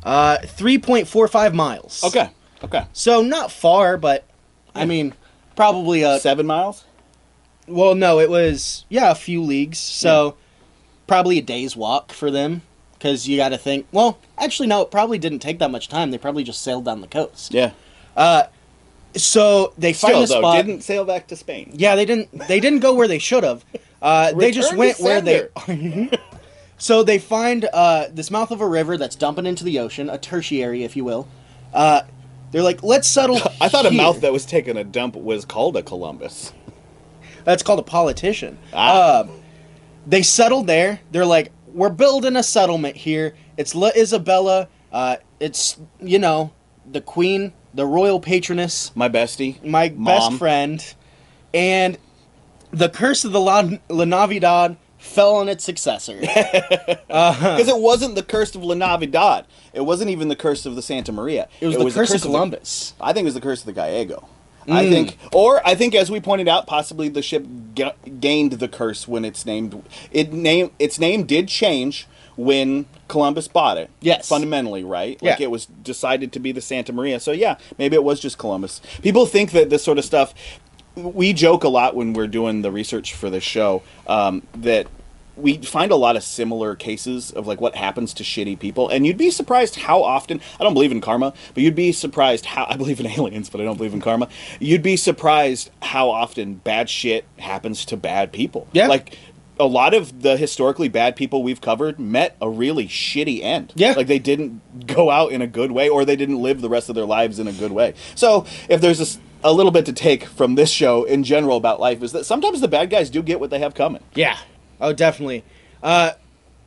uh, 0.04 0.38
3.45 0.42 1.54
miles. 1.54 2.04
Okay, 2.04 2.30
okay. 2.62 2.86
So 2.92 3.22
not 3.22 3.50
far, 3.50 3.96
but 3.96 4.28
I 4.74 4.84
mean, 4.84 5.14
probably 5.56 6.02
a. 6.02 6.20
Seven 6.20 6.46
miles? 6.46 6.84
Well, 7.66 7.94
no, 7.94 8.18
it 8.20 8.30
was 8.30 8.84
yeah 8.88 9.10
a 9.10 9.14
few 9.14 9.42
leagues. 9.42 9.78
So 9.78 10.36
probably 11.06 11.38
a 11.38 11.42
day's 11.42 11.76
walk 11.76 12.12
for 12.12 12.30
them. 12.30 12.62
Because 12.99 13.28
you 13.28 13.36
got 13.36 13.51
to 13.51 13.59
think. 13.59 13.86
Well, 13.92 14.18
actually, 14.36 14.66
no. 14.66 14.82
It 14.82 14.90
probably 14.90 15.18
didn't 15.18 15.38
take 15.38 15.61
that 15.61 15.70
much 15.70 15.88
time. 15.88 16.11
They 16.11 16.18
probably 16.18 16.42
just 16.42 16.62
sailed 16.62 16.84
down 16.84 17.01
the 17.01 17.07
coast. 17.07 17.55
Yeah. 17.55 17.72
So 19.18 19.72
they 19.78 19.92
find 19.92 20.16
a 20.16 20.18
though, 20.20 20.40
spot. 20.40 20.64
didn't 20.64 20.82
sail 20.82 21.05
back 21.05 21.28
to 21.28 21.36
Spain. 21.36 21.70
Yeah, 21.74 21.96
they 21.96 22.05
didn't. 22.05 22.30
They 22.46 22.61
didn't 22.61 22.80
go 22.80 22.94
where 22.94 23.09
they 23.09 23.18
should 23.18 23.44
have. 23.44 23.64
Uh, 24.01 24.30
they 24.30 24.53
just 24.53 24.76
went 24.76 25.01
where 25.01 25.20
they. 25.20 25.49
so 26.78 27.03
they 27.03 27.18
find 27.18 27.68
uh, 27.72 28.07
this 28.12 28.30
mouth 28.30 28.53
of 28.53 28.61
a 28.61 28.68
river 28.68 28.96
that's 28.96 29.16
dumping 29.16 29.44
into 29.44 29.64
the 29.64 29.80
ocean, 29.80 30.09
a 30.09 30.16
tertiary, 30.16 30.84
if 30.84 30.96
you 30.96 31.03
will. 31.03 31.26
Uh, 31.74 32.03
they're 32.53 32.62
like, 32.62 32.84
let's 32.84 33.09
settle. 33.09 33.40
I 33.61 33.68
thought 33.68 33.86
a 33.86 33.90
here." 33.90 34.01
mouth 34.01 34.20
that 34.20 34.32
was 34.32 34.46
taking 34.46 34.76
a 34.76 34.84
dump 34.84 35.16
was 35.16 35.44
called 35.44 35.76
a 35.76 35.82
Columbus. 35.82 36.53
That's 37.42 37.64
called 37.64 37.80
a 37.80 37.82
politician. 37.82 38.59
Ah. 38.72 38.92
Uh, 38.92 39.28
they 40.07 40.22
settled 40.22 40.68
there. 40.68 41.01
They're 41.11 41.26
like, 41.26 41.51
we're 41.72 41.90
building 41.90 42.36
a 42.36 42.42
settlement 42.42 42.96
here. 42.96 43.34
It's 43.56 43.74
La 43.74 43.90
Isabella. 43.96 44.68
Uh, 44.92 45.16
it's 45.40 45.78
you 46.00 46.18
know 46.18 46.52
the 46.90 47.00
queen, 47.00 47.52
the 47.74 47.86
royal 47.86 48.20
patroness, 48.20 48.90
My 48.94 49.08
bestie. 49.08 49.62
my 49.64 49.90
Mom. 49.90 50.04
best 50.04 50.32
friend, 50.38 50.94
and 51.52 51.98
the 52.70 52.88
curse 52.88 53.24
of 53.24 53.32
the 53.32 53.40
La, 53.40 53.68
La 53.88 54.04
Navidad 54.04 54.76
fell 54.98 55.36
on 55.36 55.48
its 55.48 55.64
successor. 55.64 56.18
Because 57.08 57.68
it 57.68 57.78
wasn't 57.78 58.14
the 58.14 58.22
curse 58.22 58.54
of 58.54 58.62
La 58.64 58.74
Navidad. 58.74 59.46
It 59.72 59.82
wasn't 59.82 60.10
even 60.10 60.28
the 60.28 60.36
curse 60.36 60.66
of 60.66 60.74
the 60.76 60.82
Santa 60.82 61.12
Maria. 61.12 61.48
It 61.60 61.66
was 61.66 61.76
the 61.76 61.90
curse 61.90 62.14
of 62.14 62.22
Columbus. 62.22 62.94
I 63.00 63.12
think 63.12 63.24
it 63.24 63.26
was 63.26 63.34
the 63.34 63.40
curse 63.40 63.60
of 63.60 63.66
the 63.66 63.80
Gallega. 63.80 64.24
I 64.70 64.84
Mm. 64.84 64.90
think, 64.90 65.18
or 65.32 65.66
I 65.66 65.74
think, 65.74 65.94
as 65.94 66.10
we 66.10 66.20
pointed 66.20 66.48
out, 66.48 66.66
possibly 66.66 67.08
the 67.08 67.22
ship 67.22 67.46
ga- 67.74 67.92
gained 68.20 68.52
the 68.52 68.68
curse 68.68 69.08
when 69.08 69.24
it's 69.24 69.46
named. 69.46 69.82
It 70.12 70.32
name 70.32 70.70
its 70.78 70.98
name 70.98 71.24
did 71.24 71.48
change 71.48 72.06
when 72.36 72.86
Columbus 73.08 73.48
bought 73.48 73.78
it. 73.78 73.90
Yes. 74.00 74.28
fundamentally, 74.28 74.84
right? 74.84 75.20
Like 75.22 75.40
Yeah. 75.40 75.44
it 75.46 75.50
was 75.50 75.66
decided 75.66 76.30
to 76.32 76.38
be 76.38 76.52
the 76.52 76.60
Santa 76.60 76.92
Maria. 76.92 77.18
So 77.18 77.32
yeah, 77.32 77.56
maybe 77.78 77.94
it 77.96 78.04
was 78.04 78.20
just 78.20 78.38
Columbus. 78.38 78.80
People 79.02 79.26
think 79.26 79.50
that 79.52 79.70
this 79.70 79.82
sort 79.82 79.98
of 79.98 80.04
stuff. 80.04 80.34
We 80.96 81.32
joke 81.32 81.62
a 81.64 81.68
lot 81.68 81.94
when 81.94 82.12
we're 82.12 82.26
doing 82.26 82.62
the 82.62 82.72
research 82.72 83.14
for 83.14 83.30
this 83.30 83.44
show 83.44 83.82
um, 84.08 84.42
that 84.56 84.88
we 85.39 85.57
find 85.59 85.93
a 85.93 85.97
lot 85.97 86.16
of 86.16 86.22
similar 86.22 86.74
cases 86.74 87.30
of 87.30 87.47
like 87.47 87.61
what 87.61 87.74
happens 87.76 88.12
to 88.14 88.24
shitty 88.24 88.59
people 88.59 88.89
and 88.89 89.07
you'd 89.07 89.16
be 89.16 89.30
surprised 89.30 89.76
how 89.76 90.03
often 90.03 90.41
i 90.59 90.64
don't 90.64 90.74
believe 90.74 90.93
in 90.93 91.01
karma 91.01 91.32
but 91.55 91.62
you'd 91.62 91.74
be 91.74 91.93
surprised 91.93 92.45
how 92.47 92.66
i 92.68 92.76
believe 92.76 93.01
in 93.01 93.07
aliens 93.07 93.49
but 93.49 93.61
i 93.61 93.64
don't 93.64 93.76
believe 93.76 93.95
in 93.95 94.01
karma 94.01 94.28
you'd 94.61 94.82
be 94.82 94.97
surprised 94.97 95.70
how 95.82 96.11
often 96.11 96.55
bad 96.55 96.91
shit 96.91 97.24
happens 97.39 97.84
to 97.84 97.97
bad 97.97 98.32
people 98.32 98.66
Yeah. 98.72 98.89
like 98.89 99.16
a 99.61 99.66
lot 99.66 99.93
of 99.93 100.22
the 100.22 100.36
historically 100.36 100.89
bad 100.89 101.16
people 101.16 101.43
we've 101.43 101.61
covered 101.61 101.99
met 101.99 102.36
a 102.41 102.49
really 102.49 102.86
shitty 102.86 103.43
end 103.43 103.72
Yeah. 103.76 103.93
like 103.93 104.07
they 104.07 104.18
didn't 104.20 104.86
go 104.86 105.11
out 105.11 105.32
in 105.32 105.43
a 105.43 105.47
good 105.49 105.72
way 105.72 105.89
or 105.89 106.05
they 106.05 106.16
didn't 106.16 106.41
live 106.41 106.61
the 106.61 106.68
rest 106.68 106.89
of 106.89 106.95
their 106.95 107.07
lives 107.07 107.39
in 107.39 107.49
a 107.49 107.53
good 107.53 107.72
way 107.72 107.95
so 108.14 108.45
if 108.68 108.80
there's 108.80 109.18
a 109.45 109.53
little 109.53 109.70
bit 109.72 109.86
to 109.86 109.93
take 109.93 110.24
from 110.24 110.57
this 110.57 110.70
show 110.70 111.05
in 111.05 111.22
general 111.22 111.57
about 111.57 111.78
life 111.80 112.03
is 112.03 112.11
that 112.12 112.24
sometimes 112.26 112.61
the 112.61 112.68
bad 112.68 112.91
guys 112.91 113.09
do 113.11 113.22
get 113.22 113.39
what 113.41 113.51
they 113.51 113.59
have 113.61 113.74
coming 113.74 114.03
Yeah. 114.14 114.36
Oh, 114.81 114.93
definitely. 114.93 115.45
Uh, 115.83 116.12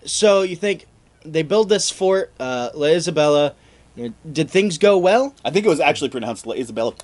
so 0.06 0.42
you 0.42 0.56
think 0.56 0.86
they 1.26 1.44
build 1.44 1.70
this 1.70 1.90
fort, 1.90 2.32
uh, 2.40 2.70
La 2.74 2.88
Isabella? 2.88 3.56
Did 4.32 4.50
things 4.50 4.78
go 4.78 4.98
well? 4.98 5.36
I 5.46 5.52
think 5.52 5.66
it 5.66 5.70
was 5.70 5.80
actually 5.80 6.10
pronounced 6.10 6.46
La 6.48 6.54
Isabella. 6.56 6.94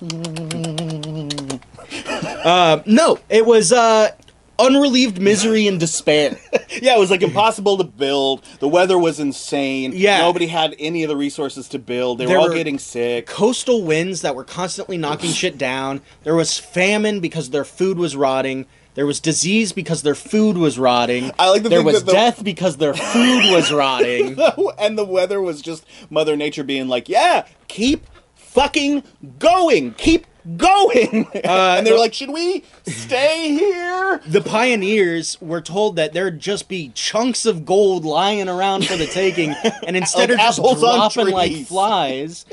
No, 2.86 3.18
it 3.28 3.44
was 3.46 3.72
uh, 3.72 4.10
unrelieved 4.58 5.20
misery 5.20 5.66
and 5.66 5.78
despair. 5.78 6.38
Yeah, 6.80 6.94
it 6.96 7.00
was 7.00 7.10
like 7.10 7.22
impossible 7.22 7.76
to 7.78 7.84
build. 7.84 8.44
The 8.60 8.68
weather 8.68 8.96
was 8.98 9.18
insane. 9.18 9.92
Yeah. 9.96 10.18
Nobody 10.18 10.46
had 10.46 10.76
any 10.78 11.02
of 11.02 11.08
the 11.08 11.16
resources 11.16 11.66
to 11.70 11.78
build. 11.80 12.18
They 12.18 12.26
There 12.26 12.36
were 12.36 12.42
all 12.42 12.48
were- 12.50 12.54
getting 12.54 12.78
sick. 12.78 13.26
Coastal 13.26 13.82
winds 13.82 14.20
that 14.20 14.36
were 14.36 14.44
constantly 14.44 14.96
knocking 14.96 15.30
shit 15.32 15.58
down. 15.58 16.02
There 16.22 16.36
was 16.36 16.56
famine 16.56 17.18
because 17.18 17.50
their 17.50 17.64
food 17.64 17.98
was 17.98 18.14
rotting. 18.14 18.66
There 18.98 19.06
was 19.06 19.20
disease 19.20 19.70
because 19.70 20.02
their 20.02 20.16
food 20.16 20.56
was 20.58 20.76
rotting. 20.76 21.30
I 21.38 21.50
like 21.50 21.62
to 21.62 21.68
there 21.68 21.84
was 21.84 22.02
the- 22.02 22.10
death 22.10 22.42
because 22.42 22.78
their 22.78 22.94
food 22.94 23.44
was 23.52 23.70
rotting. 23.84 24.36
and 24.78 24.98
the 24.98 25.04
weather 25.04 25.40
was 25.40 25.62
just 25.62 25.86
Mother 26.10 26.36
Nature 26.36 26.64
being 26.64 26.88
like, 26.88 27.08
yeah, 27.08 27.46
keep 27.68 28.04
fucking 28.34 29.04
going. 29.38 29.94
Keep 29.94 30.26
going. 30.56 31.28
and 31.44 31.86
they're 31.86 31.94
the- 31.94 32.00
like, 32.00 32.12
should 32.12 32.30
we 32.30 32.64
stay 32.88 33.50
here? 33.50 34.20
the 34.26 34.40
pioneers 34.40 35.40
were 35.40 35.60
told 35.60 35.94
that 35.94 36.12
there'd 36.12 36.40
just 36.40 36.68
be 36.68 36.88
chunks 36.92 37.46
of 37.46 37.64
gold 37.64 38.04
lying 38.04 38.48
around 38.48 38.84
for 38.84 38.96
the 38.96 39.06
taking, 39.06 39.54
and 39.86 39.96
instead 39.96 40.28
Like 40.30 40.40
are 40.40 40.42
just 40.42 40.60
dropping 40.80 41.28
like 41.32 41.66
flies. 41.68 42.46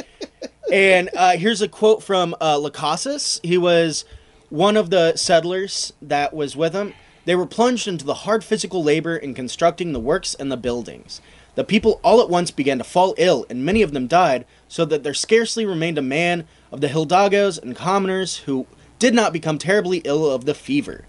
and 0.72 1.10
uh, 1.18 1.38
here's 1.38 1.64
a 1.64 1.68
quote 1.68 2.04
from 2.04 2.36
uh, 2.40 2.60
Las 2.60 2.72
Casas. 2.72 3.40
He 3.42 3.58
was 3.58 4.06
one 4.50 4.78
of 4.78 4.90
the 4.90 5.16
settlers 5.16 5.94
that 6.02 6.34
was 6.34 6.56
with 6.56 6.74
him. 6.74 6.94
They 7.26 7.36
were 7.36 7.48
plunged 7.48 7.88
into 7.88 8.06
the 8.06 8.14
hard 8.14 8.44
physical 8.44 8.84
labor 8.84 9.16
in 9.16 9.34
constructing 9.34 9.94
the 9.94 10.00
works 10.00 10.36
and 10.36 10.52
the 10.52 10.58
buildings. 10.58 11.22
The 11.56 11.64
people 11.64 12.00
all 12.04 12.22
at 12.22 12.30
once 12.30 12.52
began 12.52 12.78
to 12.78 12.84
fall 12.84 13.16
ill, 13.18 13.46
and 13.50 13.66
many 13.66 13.82
of 13.82 13.94
them 13.94 14.08
died, 14.08 14.46
so 14.68 14.86
that 14.86 15.04
there 15.04 15.14
scarcely 15.14 15.66
remained 15.66 15.98
a 15.98 16.04
man 16.04 16.48
of 16.72 16.82
the 16.82 16.90
hidalgos 16.90 17.62
and 17.62 17.76
commoners 17.76 18.38
who 18.40 18.68
did 19.00 19.14
not 19.14 19.34
become 19.34 19.58
terribly 19.58 20.02
ill 20.04 20.30
of 20.30 20.46
the 20.46 20.54
fever. 20.54 21.06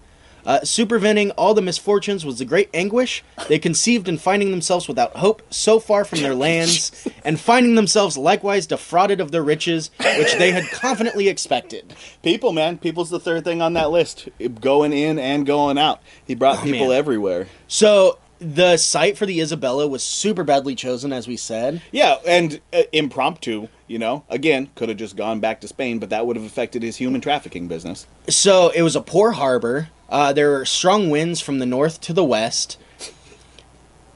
Uh, 0.47 0.61
superventing 0.61 1.33
all 1.37 1.55
the 1.55 1.61
misfortunes 1.61 2.25
was 2.25 2.39
the 2.39 2.45
great 2.45 2.71
anguish 2.73 3.25
they 3.49 3.59
conceived 3.59 4.09
in 4.09 4.17
finding 4.17 4.51
themselves 4.51 4.87
without 4.87 5.17
hope 5.17 5.43
so 5.51 5.81
far 5.81 6.05
from 6.05 6.21
their 6.21 6.35
lands, 6.35 7.09
and 7.25 7.41
finding 7.41 7.75
themselves 7.75 8.17
likewise 8.17 8.67
defrauded 8.67 9.21
of 9.21 9.33
their 9.33 9.43
riches, 9.43 9.91
which 10.19 10.35
they 10.37 10.53
had 10.53 10.65
confidently 10.71 11.29
expected. 11.29 11.95
People, 12.23 12.53
man. 12.53 12.79
People's 12.79 13.11
the 13.11 13.21
third 13.21 13.45
thing 13.45 13.61
on 13.61 13.73
that 13.75 13.91
list. 13.91 14.29
Going 14.61 14.93
in 14.93 15.19
and 15.19 15.45
going 15.45 15.79
out. 15.79 16.01
He 16.27 16.35
brought 16.35 16.63
people 16.63 16.89
man. 16.89 16.97
everywhere. 16.97 17.49
So 17.67 18.19
the 18.39 18.77
site 18.77 19.17
for 19.17 19.27
the 19.27 19.41
Isabella 19.41 19.87
was 19.87 20.03
super 20.03 20.45
badly 20.45 20.75
chosen, 20.75 21.13
as 21.13 21.27
we 21.27 21.37
said. 21.37 21.83
Yeah, 21.91 22.17
and 22.27 22.61
uh, 22.73 22.83
impromptu, 22.93 23.69
you 23.87 23.99
know, 23.99 24.25
again, 24.29 24.71
could 24.75 24.89
have 24.89 24.99
just 24.99 25.17
gone 25.17 25.41
back 25.41 25.61
to 25.63 25.69
Spain, 25.69 25.99
but 25.99 26.11
that 26.11 26.27
would 26.27 26.37
have 26.37 26.45
affected 26.45 26.83
his 26.83 26.97
human 26.97 27.21
trafficking 27.21 27.69
business. 27.69 28.07
So 28.29 28.71
it 28.71 28.83
was 28.83 28.97
a 28.97 29.01
poor 29.01 29.33
harbor. 29.33 29.89
Uh, 30.09 30.33
there 30.33 30.51
were 30.51 30.65
strong 30.65 31.11
winds 31.11 31.41
from 31.41 31.59
the 31.59 31.67
north 31.67 32.01
to 32.03 32.13
the 32.13 32.25
west. 32.25 32.79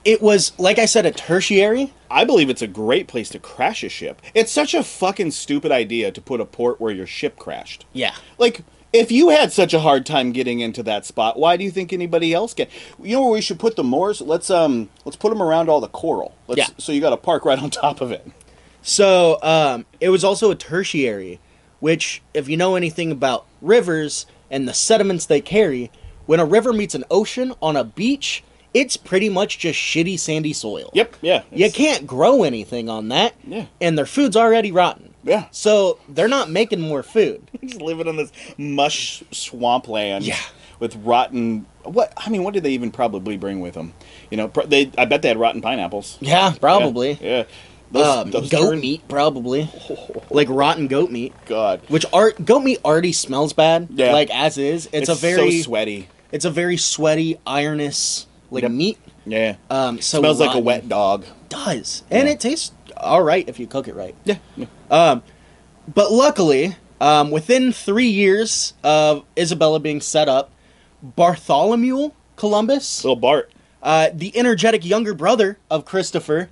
It 0.04 0.22
was, 0.22 0.58
like 0.58 0.78
I 0.78 0.86
said, 0.86 1.04
a 1.04 1.10
tertiary. 1.10 1.92
I 2.10 2.24
believe 2.24 2.48
it's 2.48 2.62
a 2.62 2.66
great 2.66 3.06
place 3.06 3.28
to 3.30 3.38
crash 3.38 3.84
a 3.84 3.88
ship. 3.88 4.22
It's 4.34 4.50
such 4.50 4.72
a 4.72 4.82
fucking 4.82 5.32
stupid 5.32 5.70
idea 5.70 6.10
to 6.10 6.20
put 6.20 6.40
a 6.40 6.46
port 6.46 6.80
where 6.80 6.92
your 6.92 7.06
ship 7.06 7.36
crashed. 7.36 7.84
Yeah. 7.92 8.14
Like, 8.38 8.62
if 8.92 9.12
you 9.12 9.28
had 9.28 9.52
such 9.52 9.74
a 9.74 9.80
hard 9.80 10.06
time 10.06 10.32
getting 10.32 10.60
into 10.60 10.82
that 10.84 11.04
spot, 11.04 11.38
why 11.38 11.56
do 11.56 11.64
you 11.64 11.70
think 11.70 11.92
anybody 11.92 12.32
else 12.32 12.54
can? 12.54 12.66
You 13.00 13.16
know 13.16 13.22
where 13.22 13.32
we 13.32 13.40
should 13.40 13.60
put 13.60 13.76
the 13.76 13.84
moors? 13.84 14.20
Let's 14.20 14.50
um, 14.50 14.88
let's 15.04 15.16
put 15.16 15.28
them 15.28 15.42
around 15.42 15.68
all 15.68 15.80
the 15.80 15.88
coral. 15.88 16.34
Let's, 16.48 16.58
Yeah. 16.58 16.66
So 16.78 16.92
you 16.92 17.00
got 17.00 17.12
a 17.12 17.18
park 17.18 17.44
right 17.44 17.58
on 17.58 17.70
top 17.70 18.00
of 18.00 18.10
it. 18.10 18.26
So 18.82 19.38
um, 19.42 19.86
it 20.00 20.08
was 20.08 20.24
also 20.24 20.50
a 20.50 20.56
tertiary, 20.56 21.38
which, 21.78 22.22
if 22.34 22.48
you 22.48 22.56
know 22.56 22.74
anything 22.74 23.12
about 23.12 23.46
rivers 23.60 24.26
and 24.50 24.68
the 24.68 24.74
sediments 24.74 25.26
they 25.26 25.40
carry, 25.40 25.90
when 26.26 26.40
a 26.40 26.44
river 26.44 26.72
meets 26.72 26.94
an 26.94 27.04
ocean 27.10 27.54
on 27.62 27.76
a 27.76 27.84
beach, 27.84 28.42
it's 28.72 28.96
pretty 28.96 29.28
much 29.28 29.58
just 29.58 29.78
shitty 29.78 30.18
sandy 30.18 30.52
soil. 30.52 30.90
Yep. 30.94 31.16
Yeah. 31.22 31.42
You 31.52 31.70
can't 31.70 32.06
grow 32.06 32.42
anything 32.44 32.88
on 32.88 33.08
that. 33.08 33.34
Yeah. 33.44 33.66
And 33.80 33.98
their 33.98 34.06
food's 34.06 34.36
already 34.36 34.70
rotten. 34.70 35.14
Yeah. 35.24 35.46
So 35.50 35.98
they're 36.08 36.28
not 36.28 36.50
making 36.50 36.80
more 36.80 37.02
food. 37.02 37.42
Just 37.64 37.80
living 37.80 38.08
on 38.08 38.16
this 38.16 38.32
mush 38.56 39.22
swampland. 39.30 40.24
Yeah. 40.24 40.38
With 40.78 40.96
rotten. 40.96 41.66
What 41.82 42.12
I 42.16 42.30
mean, 42.30 42.42
what 42.42 42.54
did 42.54 42.62
they 42.62 42.70
even 42.70 42.90
probably 42.90 43.36
bring 43.36 43.60
with 43.60 43.74
them? 43.74 43.92
You 44.30 44.38
know, 44.38 44.46
they. 44.66 44.90
I 44.96 45.04
bet 45.04 45.20
they 45.20 45.28
had 45.28 45.38
rotten 45.38 45.60
pineapples. 45.60 46.16
Yeah, 46.20 46.54
probably. 46.58 47.18
Yeah. 47.20 47.38
yeah. 47.38 47.44
Those, 47.92 48.06
Um, 48.06 48.30
those 48.30 48.48
goat 48.50 48.70
turn- 48.70 48.80
meat, 48.80 49.02
probably. 49.08 49.68
Like 50.30 50.46
rotten 50.48 50.86
goat 50.86 51.10
meat. 51.10 51.32
God. 51.46 51.80
Which 51.88 52.06
art 52.12 52.44
goat 52.44 52.60
meat 52.60 52.78
already 52.84 53.12
smells 53.12 53.52
bad. 53.52 53.88
Yeah. 53.92 54.12
Like 54.12 54.30
as 54.30 54.58
is. 54.58 54.88
It's, 54.92 55.08
a 55.08 55.14
very 55.16 55.58
so 55.60 55.64
sweaty. 55.64 56.08
it's 56.30 56.44
a 56.44 56.50
very 56.50 56.76
sweaty, 56.76 57.36
ironous 57.44 58.26
like 58.52 58.62
Yep. 58.62 58.70
meat. 58.70 58.98
Yeah. 59.26 59.56
Um 59.68 60.00
so 60.00 60.20
Smells 60.20 60.38
like 60.38 60.50
a 60.50 60.52
rotten. 60.52 60.64
wet 60.64 60.88
dog. 60.88 61.24
does. 61.48 62.04
And 62.12 62.28
Yeah. 62.28 62.34
it 62.34 62.40
tastes 62.40 62.70
all 62.96 63.22
right 63.22 63.48
if 63.48 63.58
you 63.58 63.66
cook 63.66 63.88
it 63.88 63.96
right. 63.96 64.14
Yeah. 64.24 64.36
yeah. 64.56 65.18
But 65.92 66.12
luckily, 66.12 66.76
um, 67.00 67.30
within 67.32 67.72
three 67.72 68.06
years 68.08 68.74
of 68.84 69.24
Isabella 69.36 69.80
being 69.80 70.00
set 70.00 70.28
up, 70.28 70.52
Bartholomew 71.02 72.12
Columbus, 72.36 73.04
Little 73.04 73.16
Bart. 73.16 73.50
uh, 73.82 74.10
the 74.14 74.36
energetic 74.38 74.84
younger 74.86 75.12
brother 75.14 75.58
of 75.70 75.84
Christopher, 75.84 76.50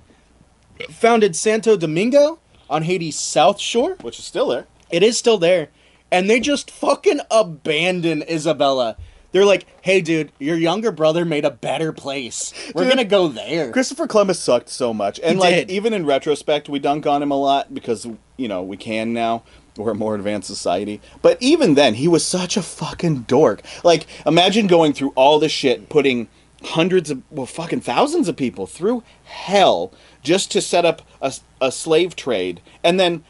founded 0.89 1.35
Santo 1.35 1.77
Domingo 1.77 2.39
on 2.69 2.83
Haiti's 2.83 3.19
south 3.19 3.59
shore. 3.59 3.95
Which 4.01 4.19
is 4.19 4.25
still 4.25 4.47
there. 4.49 4.67
It 4.91 5.03
is 5.03 5.17
still 5.17 5.37
there. 5.37 5.69
And 6.11 6.29
they 6.29 6.39
just 6.39 6.71
fucking 6.71 7.19
abandon 7.29 8.23
Isabella. 8.29 8.97
They're 9.31 9.45
like, 9.45 9.67
hey, 9.81 10.01
dude, 10.01 10.31
your 10.39 10.57
younger 10.57 10.91
brother 10.91 11.23
made 11.23 11.45
a 11.45 11.51
better 11.51 11.91
place. 11.93 12.51
We're 12.73 12.85
Dude, 12.85 12.97
to 12.97 13.03
go 13.05 13.27
there. 13.27 13.71
Christopher 13.71 14.07
Columbus 14.07 14.39
sucked 14.39 14.69
so 14.69 14.91
much. 14.91 15.19
And 15.19 15.35
He 15.35 15.39
like 15.39 15.55
did. 15.55 15.71
even 15.71 15.93
in 15.93 16.05
retrospect 16.05 16.67
we 16.67 16.79
dunk 16.79 17.05
on 17.05 17.21
him 17.21 17.29
a 17.29 17.39
lot 17.39 17.71
because 17.73 18.07
you 18.37 18.47
know, 18.47 18.63
we 18.63 18.77
can 18.77 19.13
now. 19.13 19.43
We're 19.77 19.91
a 19.91 19.95
more 19.95 20.15
advanced 20.15 20.47
society. 20.47 20.99
But 21.21 21.37
even 21.41 21.75
then, 21.75 21.93
he 21.93 22.07
was 22.07 22.25
such 22.25 22.57
a 22.57 22.61
fucking 22.61 23.21
dork. 23.21 23.61
Like, 23.83 24.07
imagine 24.25 24.67
going 24.67 24.91
through 24.93 25.13
all 25.15 25.39
this 25.39 25.51
shit, 25.53 25.87
putting 25.89 26.27
hundreds 26.63 27.09
of 27.09 27.21
well 27.29 27.45
fucking 27.45 27.81
thousands 27.81 28.27
of 28.27 28.35
people 28.35 28.65
through 28.67 29.03
hell 29.23 29.93
just 30.21 30.51
to 30.51 30.61
set 30.61 30.85
up 30.85 31.01
a, 31.21 31.33
a 31.61 31.71
slave 31.71 32.15
trade 32.15 32.61
and 32.83 32.99
then 32.99 33.23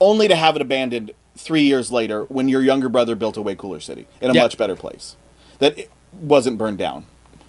only 0.00 0.28
to 0.28 0.36
have 0.36 0.56
it 0.56 0.62
abandoned 0.62 1.10
three 1.36 1.62
years 1.62 1.90
later 1.92 2.24
when 2.24 2.48
your 2.48 2.62
younger 2.62 2.88
brother 2.88 3.14
built 3.14 3.36
a 3.36 3.42
way 3.42 3.54
cooler 3.54 3.80
city 3.80 4.06
in 4.20 4.30
a 4.30 4.34
Yeah. 4.34 4.42
much 4.42 4.56
better 4.56 4.76
place 4.76 5.16
that 5.58 5.76
wasn't 6.12 6.56
burned 6.58 6.78
down 6.78 7.04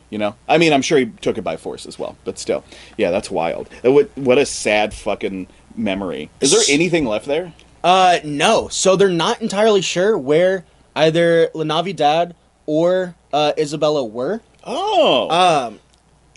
you 0.09 0.17
know 0.17 0.35
i 0.47 0.57
mean 0.57 0.73
i'm 0.73 0.81
sure 0.81 0.97
he 0.97 1.05
took 1.05 1.37
it 1.37 1.41
by 1.43 1.57
force 1.57 1.85
as 1.85 1.97
well 1.99 2.17
but 2.25 2.37
still 2.39 2.63
yeah 2.97 3.11
that's 3.11 3.29
wild 3.31 3.69
Uh, 3.85 3.91
what, 3.91 4.09
what 4.17 4.37
a 4.37 4.45
sad 4.45 4.93
fucking 4.93 5.47
memory 5.75 6.29
is 6.41 6.51
there 6.51 6.61
anything 6.69 7.05
left 7.05 7.25
there 7.25 7.53
Uh, 7.83 8.19
no. 8.25 8.67
So 8.69 8.95
they're 8.95 9.07
not 9.09 9.41
entirely 9.41 9.81
sure 9.81 10.17
where 10.17 10.65
either 10.95 11.49
La 11.53 11.63
Navidad 11.63 12.35
or 12.65 13.15
uh, 13.31 13.53
Isabella 13.57 14.03
were. 14.03 14.41
oh 14.65 15.29
Um, 15.29 15.79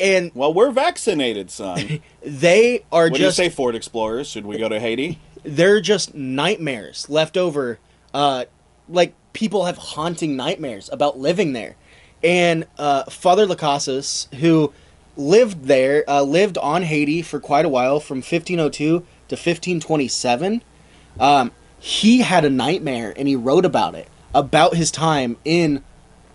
and 0.00 0.30
well 0.34 0.52
we're 0.52 0.70
vaccinated 0.70 1.50
son 1.50 2.00
they 2.22 2.84
are 2.90 3.08
just 3.08 3.12
what 3.12 3.18
do 3.18 3.24
you 3.24 3.30
say 3.30 3.48
ford 3.48 3.74
explorers 3.74 4.28
should 4.28 4.46
we 4.46 4.58
go 4.58 4.68
to 4.68 4.80
haiti 4.80 5.18
they're 5.42 5.80
just 5.80 6.14
nightmares 6.14 7.08
left 7.08 7.36
over 7.36 7.78
uh, 8.12 8.44
like 8.88 9.14
people 9.32 9.64
have 9.66 9.78
haunting 9.78 10.36
nightmares 10.36 10.88
about 10.92 11.18
living 11.18 11.52
there. 11.52 11.76
And 12.22 12.66
uh, 12.78 13.04
Father 13.04 13.46
Las 13.46 13.58
Casas, 13.58 14.28
who 14.40 14.72
lived 15.16 15.64
there, 15.64 16.04
uh, 16.08 16.22
lived 16.22 16.58
on 16.58 16.82
Haiti 16.82 17.22
for 17.22 17.40
quite 17.40 17.64
a 17.64 17.68
while, 17.68 18.00
from 18.00 18.18
1502 18.18 18.72
to 18.84 19.02
1527. 19.02 20.62
Um, 21.18 21.52
he 21.78 22.20
had 22.20 22.44
a 22.44 22.50
nightmare, 22.50 23.14
and 23.16 23.26
he 23.26 23.36
wrote 23.36 23.64
about 23.64 23.94
it, 23.94 24.08
about 24.34 24.74
his 24.74 24.90
time 24.90 25.38
in 25.44 25.82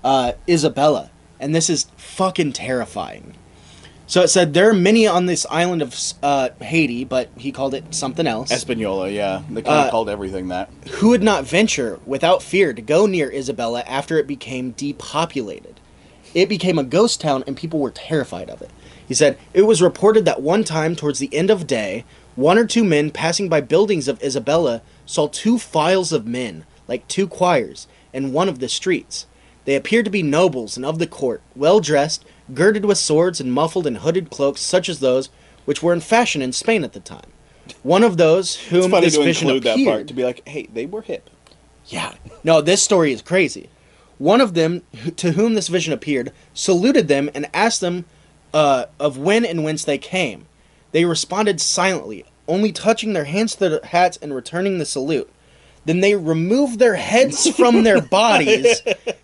uh, 0.03 0.33
Isabella, 0.49 1.11
and 1.39 1.53
this 1.53 1.69
is 1.69 1.85
fucking 1.97 2.53
terrifying. 2.53 3.35
So 4.07 4.21
it 4.21 4.27
said 4.27 4.53
there 4.53 4.69
are 4.69 4.73
many 4.73 5.07
on 5.07 5.25
this 5.25 5.45
island 5.49 5.81
of 5.81 5.95
uh, 6.21 6.49
Haiti, 6.61 7.03
but 7.03 7.29
he 7.37 7.51
called 7.51 7.73
it 7.73 7.83
something 7.93 8.27
else. 8.27 8.51
Espanola, 8.51 9.09
yeah. 9.09 9.41
They 9.49 9.61
kind 9.63 9.79
of 9.79 9.87
Uh, 9.87 9.91
called 9.91 10.09
everything 10.09 10.49
that. 10.49 10.69
who 10.91 11.09
would 11.09 11.23
not 11.23 11.45
venture 11.45 11.99
without 12.05 12.43
fear 12.43 12.71
to 12.73 12.81
go 12.81 13.07
near 13.07 13.31
Isabella 13.31 13.83
after 13.87 14.17
it 14.19 14.27
became 14.27 14.71
depopulated. 14.71 15.79
It 16.35 16.49
became 16.49 16.77
a 16.77 16.83
ghost 16.83 17.19
town 17.21 17.43
and 17.47 17.57
people 17.57 17.79
were 17.79 17.91
terrified 17.91 18.49
of 18.49 18.61
it. 18.61 18.69
He 19.07 19.13
said, 19.13 19.37
It 19.53 19.63
was 19.63 19.81
reported 19.81 20.25
that 20.25 20.41
one 20.41 20.63
time 20.63 20.95
towards 20.95 21.19
the 21.19 21.33
end 21.33 21.49
of 21.49 21.65
day, 21.65 22.03
one 22.35 22.57
or 22.57 22.65
two 22.65 22.83
men 22.83 23.09
passing 23.11 23.49
by 23.49 23.61
buildings 23.61 24.07
of 24.07 24.21
Isabella 24.21 24.81
saw 25.05 25.27
two 25.27 25.57
files 25.57 26.11
of 26.11 26.27
men, 26.27 26.65
like 26.87 27.07
two 27.07 27.27
choirs, 27.27 27.87
in 28.13 28.33
one 28.33 28.49
of 28.49 28.59
the 28.59 28.67
streets. 28.69 29.25
They 29.63 29.75
appeared 29.75 30.05
to 30.05 30.11
be 30.11 30.21
nobles 30.21 30.75
and 30.77 30.85
of 30.85 30.99
the 30.99 31.07
court, 31.07 31.41
well 31.55 31.79
dressed, 31.79 32.23
girded 32.53 32.85
with 32.85 32.97
swords 32.97 33.39
and 33.41 33.51
muffled 33.51 33.87
in 33.87 33.95
hooded 33.95 34.29
cloaks 34.29 34.61
such 34.61 34.89
as 34.89 34.99
those 34.99 35.29
which 35.65 35.81
were 35.81 35.93
in 35.93 36.01
fashion 36.01 36.41
in 36.41 36.51
Spain 36.53 36.83
at 36.83 36.93
the 36.93 36.99
time. 36.99 37.25
One 37.81 38.03
of 38.03 38.17
those 38.17 38.55
It's 38.55 38.65
whom 38.67 38.91
funny 38.91 39.07
this 39.07 39.15
to 39.17 39.23
vision 39.23 39.49
include 39.49 39.65
appeared, 39.65 39.87
that 39.87 39.91
part 39.91 40.07
to 40.07 40.13
be 40.13 40.23
like, 40.23 40.47
hey, 40.47 40.67
they 40.71 40.85
were 40.85 41.01
hip. 41.01 41.29
yeah. 41.87 42.13
No, 42.43 42.61
this 42.61 42.83
story 42.83 43.11
is 43.11 43.21
crazy. 43.23 43.69
One 44.19 44.39
of 44.39 44.53
them, 44.53 44.83
to 45.17 45.31
whom 45.31 45.55
this 45.55 45.67
vision 45.67 45.91
appeared, 45.91 46.31
saluted 46.53 47.07
them 47.07 47.29
and 47.33 47.49
asked 47.53 47.81
them 47.81 48.05
uh, 48.53 48.85
of 48.99 49.17
when 49.17 49.43
and 49.43 49.63
whence 49.63 49.83
they 49.83 49.97
came. 49.97 50.45
They 50.91 51.03
responded 51.05 51.59
silently, 51.59 52.23
only 52.47 52.71
touching 52.71 53.13
their 53.13 53.25
hands 53.25 53.55
to 53.55 53.67
their 53.67 53.79
hats 53.83 54.17
and 54.21 54.33
returning 54.33 54.77
the 54.77 54.85
salute. 54.85 55.29
Then 55.85 56.01
they 56.01 56.15
removed 56.15 56.79
their 56.79 56.95
heads 56.95 57.49
from 57.55 57.83
their 57.83 58.01
bodies 58.09 58.81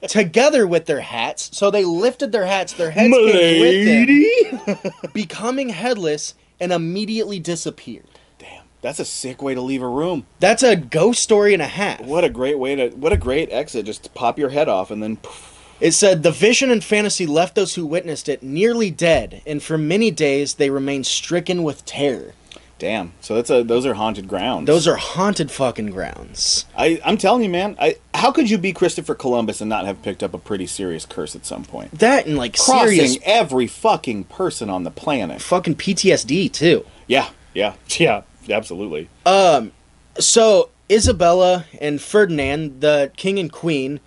together 0.07 0.67
with 0.67 0.85
their 0.85 1.01
hats. 1.01 1.49
So 1.53 1.71
they 1.71 1.83
lifted 1.83 2.31
their 2.31 2.45
hats, 2.45 2.73
their 2.73 2.91
heads 2.91 3.13
came 3.13 3.61
with 3.61 4.83
them, 4.83 4.91
becoming 5.13 5.69
headless, 5.69 6.35
and 6.59 6.71
immediately 6.71 7.39
disappeared. 7.39 8.05
Damn, 8.37 8.65
that's 8.81 8.99
a 8.99 9.05
sick 9.05 9.41
way 9.41 9.55
to 9.55 9.61
leave 9.61 9.81
a 9.81 9.87
room. 9.87 10.27
That's 10.39 10.63
a 10.63 10.75
ghost 10.75 11.21
story 11.23 11.53
and 11.53 11.61
a 11.61 11.67
half. 11.67 12.01
What 12.01 12.23
a 12.23 12.29
great 12.29 12.59
way 12.59 12.75
to, 12.75 12.89
what 12.89 13.11
a 13.11 13.17
great 13.17 13.51
exit. 13.51 13.87
Just 13.87 14.13
pop 14.13 14.37
your 14.37 14.49
head 14.49 14.69
off 14.69 14.91
and 14.91 15.01
then, 15.01 15.17
poof. 15.17 15.47
It 15.81 15.93
said 15.93 16.21
the 16.21 16.31
vision 16.31 16.69
and 16.69 16.83
fantasy 16.83 17.25
left 17.25 17.55
those 17.55 17.73
who 17.73 17.87
witnessed 17.87 18.29
it 18.29 18.43
nearly 18.43 18.91
dead, 18.91 19.41
and 19.47 19.63
for 19.63 19.79
many 19.79 20.11
days 20.11 20.53
they 20.53 20.69
remained 20.69 21.07
stricken 21.07 21.63
with 21.63 21.83
terror. 21.85 22.35
Damn. 22.81 23.13
So 23.21 23.35
that's 23.35 23.51
a, 23.51 23.63
those 23.63 23.85
are 23.85 23.93
haunted 23.93 24.27
grounds. 24.27 24.65
Those 24.65 24.87
are 24.87 24.95
haunted 24.95 25.51
fucking 25.51 25.91
grounds. 25.91 26.65
I, 26.75 26.99
I'm 27.05 27.15
telling 27.15 27.43
you, 27.43 27.49
man. 27.49 27.77
I, 27.79 27.97
how 28.15 28.31
could 28.31 28.49
you 28.49 28.57
be 28.57 28.73
Christopher 28.73 29.13
Columbus 29.13 29.61
and 29.61 29.69
not 29.69 29.85
have 29.85 30.01
picked 30.01 30.23
up 30.23 30.33
a 30.33 30.39
pretty 30.39 30.65
serious 30.65 31.05
curse 31.05 31.35
at 31.35 31.45
some 31.45 31.63
point? 31.63 31.91
That 31.99 32.25
and 32.25 32.37
like 32.37 32.57
Crossing 32.57 32.89
serious 32.89 33.17
every 33.23 33.67
fucking 33.67 34.23
person 34.25 34.67
on 34.71 34.83
the 34.83 34.89
planet. 34.89 35.41
fucking 35.41 35.75
PTSD 35.75 36.51
too. 36.51 36.83
Yeah, 37.05 37.29
yeah, 37.53 37.75
yeah, 37.97 38.23
absolutely. 38.49 39.09
Um. 39.27 39.71
So 40.17 40.69
Isabella 40.89 41.65
and 41.79 42.01
Ferdinand, 42.01 42.81
the 42.81 43.11
king 43.15 43.37
and 43.37 43.51
queen, 43.51 43.99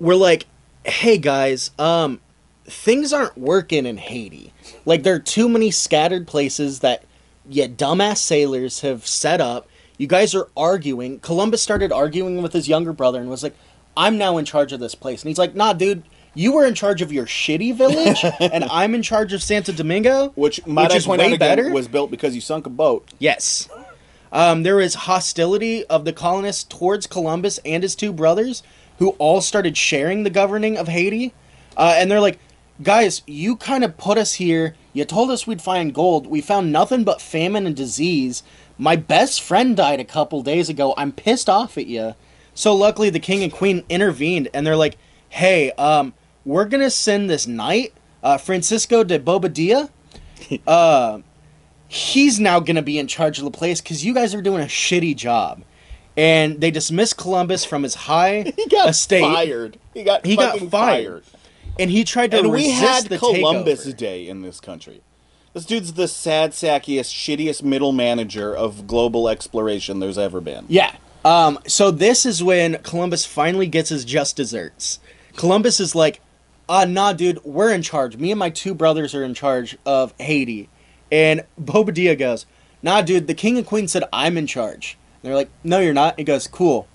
were 0.00 0.16
like, 0.16 0.46
"Hey 0.84 1.16
guys, 1.16 1.70
um, 1.78 2.20
things 2.64 3.12
aren't 3.12 3.38
working 3.38 3.86
in 3.86 3.98
Haiti. 3.98 4.52
Like 4.84 5.04
there 5.04 5.14
are 5.14 5.20
too 5.20 5.48
many 5.48 5.70
scattered 5.70 6.26
places 6.26 6.80
that, 6.80 7.04
yeah, 7.50 7.66
dumbass 7.66 8.18
sailors 8.18 8.80
have 8.80 9.06
set 9.06 9.40
up. 9.40 9.68
You 9.98 10.06
guys 10.06 10.34
are 10.34 10.48
arguing. 10.56 11.20
Columbus 11.20 11.60
started 11.60 11.92
arguing 11.92 12.40
with 12.40 12.52
his 12.52 12.68
younger 12.68 12.92
brother 12.92 13.20
and 13.20 13.28
was 13.28 13.42
like, 13.42 13.54
"I'm 13.96 14.16
now 14.16 14.38
in 14.38 14.44
charge 14.46 14.72
of 14.72 14.80
this 14.80 14.94
place." 14.94 15.22
And 15.22 15.28
he's 15.28 15.38
like, 15.38 15.54
"Nah, 15.54 15.72
dude." 15.74 16.02
You 16.32 16.52
were 16.52 16.64
in 16.64 16.74
charge 16.74 17.02
of 17.02 17.10
your 17.12 17.26
shitty 17.26 17.74
village, 17.74 18.24
and 18.40 18.62
I'm 18.70 18.94
in 18.94 19.02
charge 19.02 19.32
of 19.32 19.42
Santo 19.42 19.72
Domingo, 19.72 20.28
Which, 20.36 20.64
might 20.64 20.84
Which 20.84 20.92
I 20.92 20.96
is 20.98 21.06
point 21.06 21.20
way 21.20 21.32
out 21.32 21.38
better. 21.40 21.70
was 21.72 21.88
built 21.88 22.08
because 22.08 22.36
you 22.36 22.40
sunk 22.40 22.66
a 22.66 22.70
boat. 22.70 23.10
Yes. 23.18 23.68
Um, 24.30 24.62
there 24.62 24.76
was 24.76 24.94
hostility 24.94 25.84
of 25.86 26.04
the 26.04 26.12
colonists 26.12 26.62
towards 26.62 27.08
Columbus 27.08 27.58
and 27.64 27.82
his 27.82 27.96
two 27.96 28.12
brothers, 28.12 28.62
who 29.00 29.10
all 29.18 29.40
started 29.40 29.76
sharing 29.76 30.22
the 30.22 30.30
governing 30.30 30.78
of 30.78 30.86
Haiti. 30.86 31.34
Uh, 31.76 31.94
and 31.96 32.08
they're 32.08 32.20
like, 32.20 32.38
guys, 32.82 33.22
you 33.26 33.56
kind 33.56 33.84
of 33.84 33.96
put 33.96 34.18
us 34.18 34.34
here. 34.34 34.74
You 34.92 35.04
told 35.04 35.30
us 35.30 35.46
we'd 35.46 35.62
find 35.62 35.94
gold. 35.94 36.26
We 36.26 36.40
found 36.40 36.72
nothing 36.72 37.04
but 37.04 37.20
famine 37.20 37.66
and 37.66 37.76
disease. 37.76 38.42
My 38.78 38.96
best 38.96 39.42
friend 39.42 39.76
died 39.76 40.00
a 40.00 40.04
couple 40.04 40.42
days 40.42 40.68
ago. 40.68 40.94
I'm 40.96 41.12
pissed 41.12 41.48
off 41.48 41.76
at 41.78 41.86
you. 41.86 42.14
So 42.54 42.74
luckily, 42.74 43.10
the 43.10 43.20
king 43.20 43.42
and 43.42 43.52
queen 43.52 43.84
intervened, 43.88 44.48
and 44.52 44.66
they're 44.66 44.76
like, 44.76 44.96
hey, 45.28 45.72
um, 45.72 46.14
we're 46.44 46.64
going 46.64 46.82
to 46.82 46.90
send 46.90 47.30
this 47.30 47.46
knight, 47.46 47.92
uh, 48.22 48.38
Francisco 48.38 49.04
de 49.04 49.18
Bobadilla 49.18 49.90
he's 51.88 52.38
now 52.38 52.60
going 52.60 52.76
to 52.76 52.82
be 52.82 52.98
in 52.98 53.06
charge 53.06 53.38
of 53.38 53.44
the 53.44 53.50
place 53.50 53.80
because 53.80 54.04
you 54.04 54.14
guys 54.14 54.34
are 54.34 54.42
doing 54.42 54.62
a 54.62 54.66
shitty 54.66 55.16
job. 55.16 55.62
And 56.16 56.60
they 56.60 56.70
dismissed 56.70 57.16
Columbus 57.16 57.64
from 57.64 57.82
his 57.82 57.94
high 57.94 58.38
estate. 58.38 58.54
He 58.56 58.66
got 58.68 58.88
estate, 58.90 59.22
fired. 59.22 59.78
He 59.94 60.02
got 60.02 60.26
He 60.26 60.36
got 60.36 60.54
fucking 60.54 60.70
fired. 60.70 61.24
And 61.80 61.90
he 61.90 62.04
tried 62.04 62.30
to 62.32 62.38
And 62.38 62.50
we 62.50 62.70
had 62.70 63.06
the 63.06 63.18
Columbus 63.18 63.86
takeover. 63.86 63.96
Day 63.96 64.28
in 64.28 64.42
this 64.42 64.60
country. 64.60 65.00
This 65.54 65.64
dude's 65.64 65.94
the 65.94 66.06
sad 66.06 66.52
sackiest, 66.52 67.12
shittiest 67.12 67.62
middle 67.62 67.90
manager 67.90 68.54
of 68.54 68.86
global 68.86 69.28
exploration 69.28 69.98
there's 69.98 70.18
ever 70.18 70.40
been. 70.40 70.66
Yeah. 70.68 70.94
Um. 71.24 71.58
So 71.66 71.90
this 71.90 72.24
is 72.24 72.42
when 72.42 72.76
Columbus 72.78 73.26
finally 73.26 73.66
gets 73.66 73.88
his 73.88 74.04
just 74.04 74.36
desserts. 74.36 75.00
Columbus 75.36 75.80
is 75.80 75.94
like, 75.94 76.20
"Uh, 76.68 76.84
nah, 76.84 77.12
dude, 77.12 77.42
we're 77.44 77.72
in 77.72 77.82
charge. 77.82 78.16
Me 78.16 78.30
and 78.30 78.38
my 78.38 78.50
two 78.50 78.74
brothers 78.74 79.14
are 79.14 79.24
in 79.24 79.34
charge 79.34 79.76
of 79.84 80.14
Haiti." 80.18 80.68
And 81.10 81.44
Bobadilla 81.60 82.16
goes, 82.18 82.46
"Nah, 82.82 83.02
dude, 83.02 83.26
the 83.26 83.34
king 83.34 83.56
and 83.56 83.66
queen 83.66 83.88
said 83.88 84.04
I'm 84.12 84.36
in 84.38 84.46
charge." 84.46 84.96
And 85.22 85.28
they're 85.28 85.36
like, 85.36 85.50
"No, 85.64 85.80
you're 85.80 85.92
not." 85.92 86.18
He 86.18 86.24
goes, 86.24 86.46
"Cool. 86.46 86.86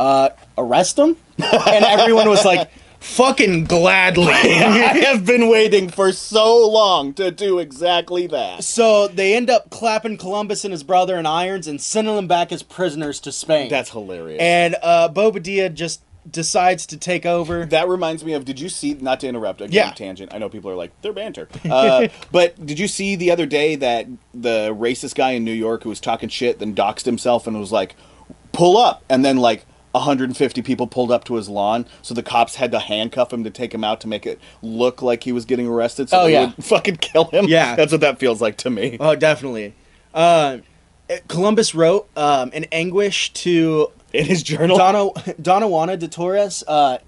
Uh, 0.00 0.30
arrest 0.56 0.98
him." 0.98 1.16
and 1.38 1.84
everyone 1.84 2.28
was 2.28 2.44
like, 2.44 2.68
"Fucking 3.00 3.64
gladly." 3.64 4.26
I 4.32 4.98
have 5.04 5.24
been 5.24 5.48
waiting 5.48 5.88
for 5.88 6.12
so 6.12 6.68
long 6.68 7.14
to 7.14 7.30
do 7.30 7.58
exactly 7.58 8.26
that. 8.28 8.64
so 8.64 9.08
they 9.08 9.34
end 9.34 9.50
up 9.50 9.70
clapping 9.70 10.16
Columbus 10.16 10.64
and 10.64 10.72
his 10.72 10.82
brother 10.82 11.16
in 11.18 11.26
irons 11.26 11.66
and 11.66 11.80
sending 11.80 12.16
them 12.16 12.26
back 12.28 12.52
as 12.52 12.62
prisoners 12.62 13.20
to 13.20 13.32
Spain. 13.32 13.68
That's 13.68 13.90
hilarious. 13.90 14.40
and 14.40 14.76
uh, 14.82 15.08
Bobadilla 15.08 15.72
just 15.72 16.02
decides 16.30 16.84
to 16.84 16.96
take 16.98 17.24
over. 17.24 17.64
that 17.64 17.88
reminds 17.88 18.22
me 18.22 18.34
of 18.34 18.44
did 18.44 18.60
you 18.60 18.68
see 18.68 18.92
not 18.94 19.18
to 19.18 19.26
interrupt 19.26 19.62
again 19.62 19.72
Yeah. 19.72 19.90
tangent 19.92 20.34
i 20.34 20.36
know 20.36 20.50
people 20.50 20.70
are 20.70 20.74
like 20.74 20.90
they're 21.00 21.14
banter 21.14 21.48
uh, 21.64 22.08
but 22.32 22.66
did 22.66 22.78
you 22.78 22.86
see 22.86 23.16
the 23.16 23.30
other 23.30 23.46
day 23.46 23.76
that 23.76 24.06
the 24.34 24.74
racist 24.74 25.14
guy 25.14 25.30
in 25.30 25.44
new 25.44 25.52
york 25.54 25.84
who 25.84 25.88
was 25.88 26.00
talking 26.00 26.28
shit 26.28 26.58
then 26.58 26.74
doxed 26.74 27.06
himself 27.06 27.46
and 27.46 27.58
was 27.58 27.72
like 27.72 27.96
pull 28.52 28.76
up 28.76 29.02
and 29.08 29.24
then 29.24 29.38
like 29.38 29.64
150 29.98 30.62
people 30.62 30.86
pulled 30.86 31.10
up 31.12 31.24
to 31.24 31.34
his 31.34 31.48
lawn 31.48 31.86
so 32.02 32.14
the 32.14 32.22
cops 32.22 32.56
had 32.56 32.70
to 32.72 32.78
handcuff 32.78 33.32
him 33.32 33.44
to 33.44 33.50
take 33.50 33.72
him 33.74 33.84
out 33.84 34.00
to 34.00 34.08
make 34.08 34.24
it 34.26 34.40
look 34.62 35.02
like 35.02 35.24
he 35.24 35.32
was 35.32 35.44
getting 35.44 35.66
arrested 35.68 36.08
so 36.08 36.20
Oh, 36.20 36.24
they 36.26 36.32
yeah. 36.32 36.46
would 36.54 36.54
fucking 36.64 36.96
kill 36.96 37.24
him 37.26 37.46
Yeah. 37.46 37.74
that's 37.76 37.92
what 37.92 38.00
that 38.00 38.18
feels 38.18 38.40
like 38.40 38.56
to 38.58 38.70
me 38.70 38.96
Oh, 39.00 39.14
definitely. 39.14 39.74
Uh, 40.14 40.58
Columbus 41.28 41.74
wrote 41.74 42.08
um, 42.16 42.50
in 42.52 42.64
anguish 42.72 43.32
to 43.34 43.90
in 44.12 44.24
his 44.24 44.42
journal 44.42 44.76
Donna 44.78 45.10
Donna 45.40 45.68
Juana 45.68 45.96
de 45.96 46.08
Torres. 46.08 46.64
Uh, 46.66 46.98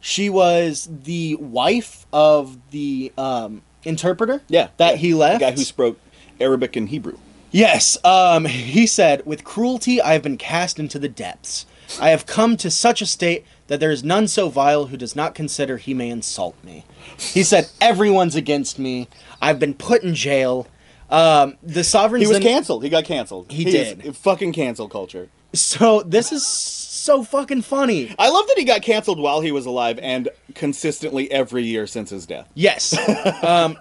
she 0.00 0.28
was 0.30 0.88
the 1.04 1.34
wife 1.36 2.06
of 2.12 2.58
the 2.70 3.12
um, 3.18 3.62
interpreter. 3.84 4.42
yeah 4.48 4.68
that 4.78 4.92
yeah. 4.92 4.96
he 4.96 5.14
left. 5.14 5.40
the 5.40 5.46
guy 5.46 5.52
who 5.52 5.62
spoke 5.64 5.98
arabic 6.40 6.76
and 6.76 6.88
hebrew 6.90 7.16
Yes, 7.52 7.96
um, 8.04 8.44
he 8.44 8.86
said, 8.86 9.24
With 9.24 9.42
cruelty 9.44 10.02
I 10.02 10.12
have 10.12 10.22
been 10.22 10.36
cast 10.36 10.78
into 10.78 10.98
the 10.98 11.08
depths. 11.08 11.64
I 12.00 12.10
have 12.10 12.26
come 12.26 12.56
to 12.58 12.70
such 12.70 13.00
a 13.00 13.06
state 13.06 13.44
that 13.68 13.80
there 13.80 13.90
is 13.90 14.04
none 14.04 14.28
so 14.28 14.48
vile 14.48 14.86
who 14.86 14.96
does 14.96 15.16
not 15.16 15.34
consider 15.34 15.76
he 15.76 15.94
may 15.94 16.08
insult 16.10 16.56
me. 16.64 16.84
He 17.18 17.42
said, 17.42 17.68
Everyone's 17.80 18.34
against 18.34 18.78
me. 18.78 19.08
I've 19.40 19.58
been 19.58 19.74
put 19.74 20.02
in 20.02 20.14
jail. 20.14 20.66
Um, 21.08 21.56
the 21.62 21.84
sovereigns. 21.84 22.26
he 22.26 22.32
was 22.32 22.42
canceled 22.42 22.82
he 22.82 22.88
got 22.88 23.04
canceled 23.04 23.52
He 23.52 23.64
is 23.68 23.94
did. 23.94 24.16
fucking 24.16 24.52
cancel 24.52 24.88
culture 24.88 25.28
So 25.52 26.02
this 26.02 26.32
is 26.32 26.44
so 26.44 27.22
fucking 27.22 27.62
funny. 27.62 28.12
I 28.18 28.28
love 28.28 28.48
that 28.48 28.58
he 28.58 28.64
got 28.64 28.82
canceled 28.82 29.20
while 29.20 29.40
he 29.40 29.52
was 29.52 29.66
alive 29.66 30.00
and 30.02 30.28
consistently 30.56 31.30
every 31.30 31.62
year 31.62 31.86
since 31.86 32.10
his 32.10 32.26
death. 32.26 32.50
Yes. 32.54 32.96
um, 33.44 33.78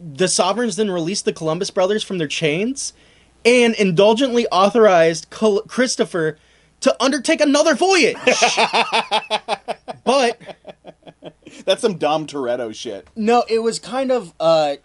the 0.00 0.26
sovereigns 0.28 0.76
then 0.76 0.90
released 0.90 1.26
the 1.26 1.32
Columbus 1.34 1.70
brothers 1.70 2.02
from 2.02 2.16
their 2.16 2.28
chains 2.28 2.94
and 3.44 3.74
indulgently 3.74 4.46
authorized 4.48 5.28
Col- 5.28 5.60
Christopher 5.62 6.38
to 6.80 6.96
undertake 7.02 7.40
another 7.40 7.74
voyage. 7.74 8.16
but 10.04 10.40
That's 11.64 11.80
some 11.82 11.96
Dom 11.98 12.26
Toretto 12.26 12.74
shit. 12.74 13.08
no, 13.16 13.44
it 13.48 13.58
was 13.60 13.78
kind 13.78 14.10
of 14.12 14.32
uh, 14.40 14.76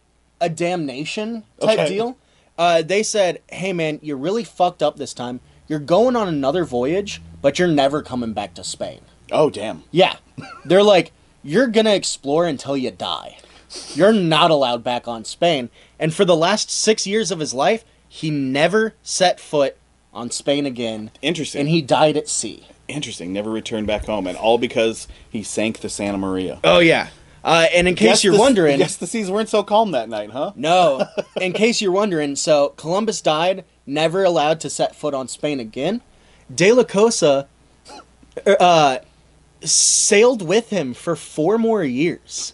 a 0.42 0.50
damnation 0.50 1.44
type 1.62 1.80
Okay. 1.80 1.88
deal. 1.90 2.18
Uh, 2.58 2.82
they 2.82 3.02
said, 3.04 3.42
"Hey 3.50 3.74
man, 3.74 4.00
you 4.02 4.16
really 4.16 4.44
fucked 4.44 4.84
up 4.84 4.98
this 4.98 5.14
time. 5.14 5.40
You're 5.68 5.80
going 5.80 6.16
on 6.16 6.28
another 6.28 6.66
voyage, 6.66 7.22
but 7.42 7.58
you're 7.58 7.68
never 7.68 8.02
coming 8.04 8.34
back 8.34 8.54
to 8.56 8.64
Spain." 8.64 9.02
Oh 9.32 9.50
damn. 9.50 9.84
Yeah. 9.92 10.18
They're 10.66 10.84
like, 10.84 11.12
you're 11.44 11.68
going 11.68 11.86
to 11.86 11.96
explore 11.96 12.46
until 12.48 12.76
you 12.78 12.92
die. 12.92 13.38
You're 13.96 14.14
not 14.14 14.52
allowed 14.52 14.84
back 14.84 15.08
on 15.08 15.26
Spain. 15.26 15.70
And 16.00 16.14
for 16.14 16.26
the 16.26 16.36
last 16.36 16.70
six 16.70 17.08
years 17.08 17.32
of 17.32 17.40
his 17.40 17.54
life, 17.54 17.84
he 18.08 18.30
never 18.30 18.94
set 19.04 19.40
foot 19.40 19.76
on 20.14 20.32
Spain 20.32 20.66
again. 20.66 21.12
Interesting. 21.22 21.62
And 21.62 21.70
he 21.70 21.82
died 21.82 22.18
at 22.18 22.28
sea. 22.28 22.68
Interesting. 22.88 23.34
Never 23.34 23.50
returned 23.50 23.88
back 23.88 24.06
home, 24.06 24.28
and 24.28 24.38
all 24.38 24.58
because 24.58 25.08
he 25.30 25.44
sank 25.44 25.80
the 25.80 25.90
Santa 25.90 26.18
Maria. 26.18 26.60
Oh, 26.64 26.80
yeah. 26.80 27.10
Uh, 27.44 27.66
and 27.74 27.88
in 27.88 27.96
case 27.96 28.24
you're 28.24 28.34
the- 28.34 28.40
wondering, 28.40 28.80
yes, 28.80 28.96
the 28.96 29.08
seas 29.08 29.30
weren't 29.30 29.50
so 29.50 29.64
calm 29.64 29.92
that 29.92 30.08
night, 30.08 30.30
huh? 30.32 30.54
no, 30.56 31.06
in 31.42 31.52
case 31.52 31.82
you're 31.82 31.92
wondering, 31.92 32.38
so 32.38 32.70
Columbus 32.78 33.20
died, 33.20 33.66
never 33.86 34.24
allowed 34.24 34.62
to 34.62 34.70
set 34.70 34.96
foot 34.96 35.14
on 35.14 35.28
Spain 35.28 35.60
again. 35.60 36.02
De 36.54 36.72
la 36.72 36.86
Cosa 36.86 37.48
uh, 38.48 39.00
sailed 39.62 40.42
with 40.42 40.70
him 40.70 40.94
for 40.94 41.18
four 41.18 41.58
more 41.58 41.84
years. 41.84 42.54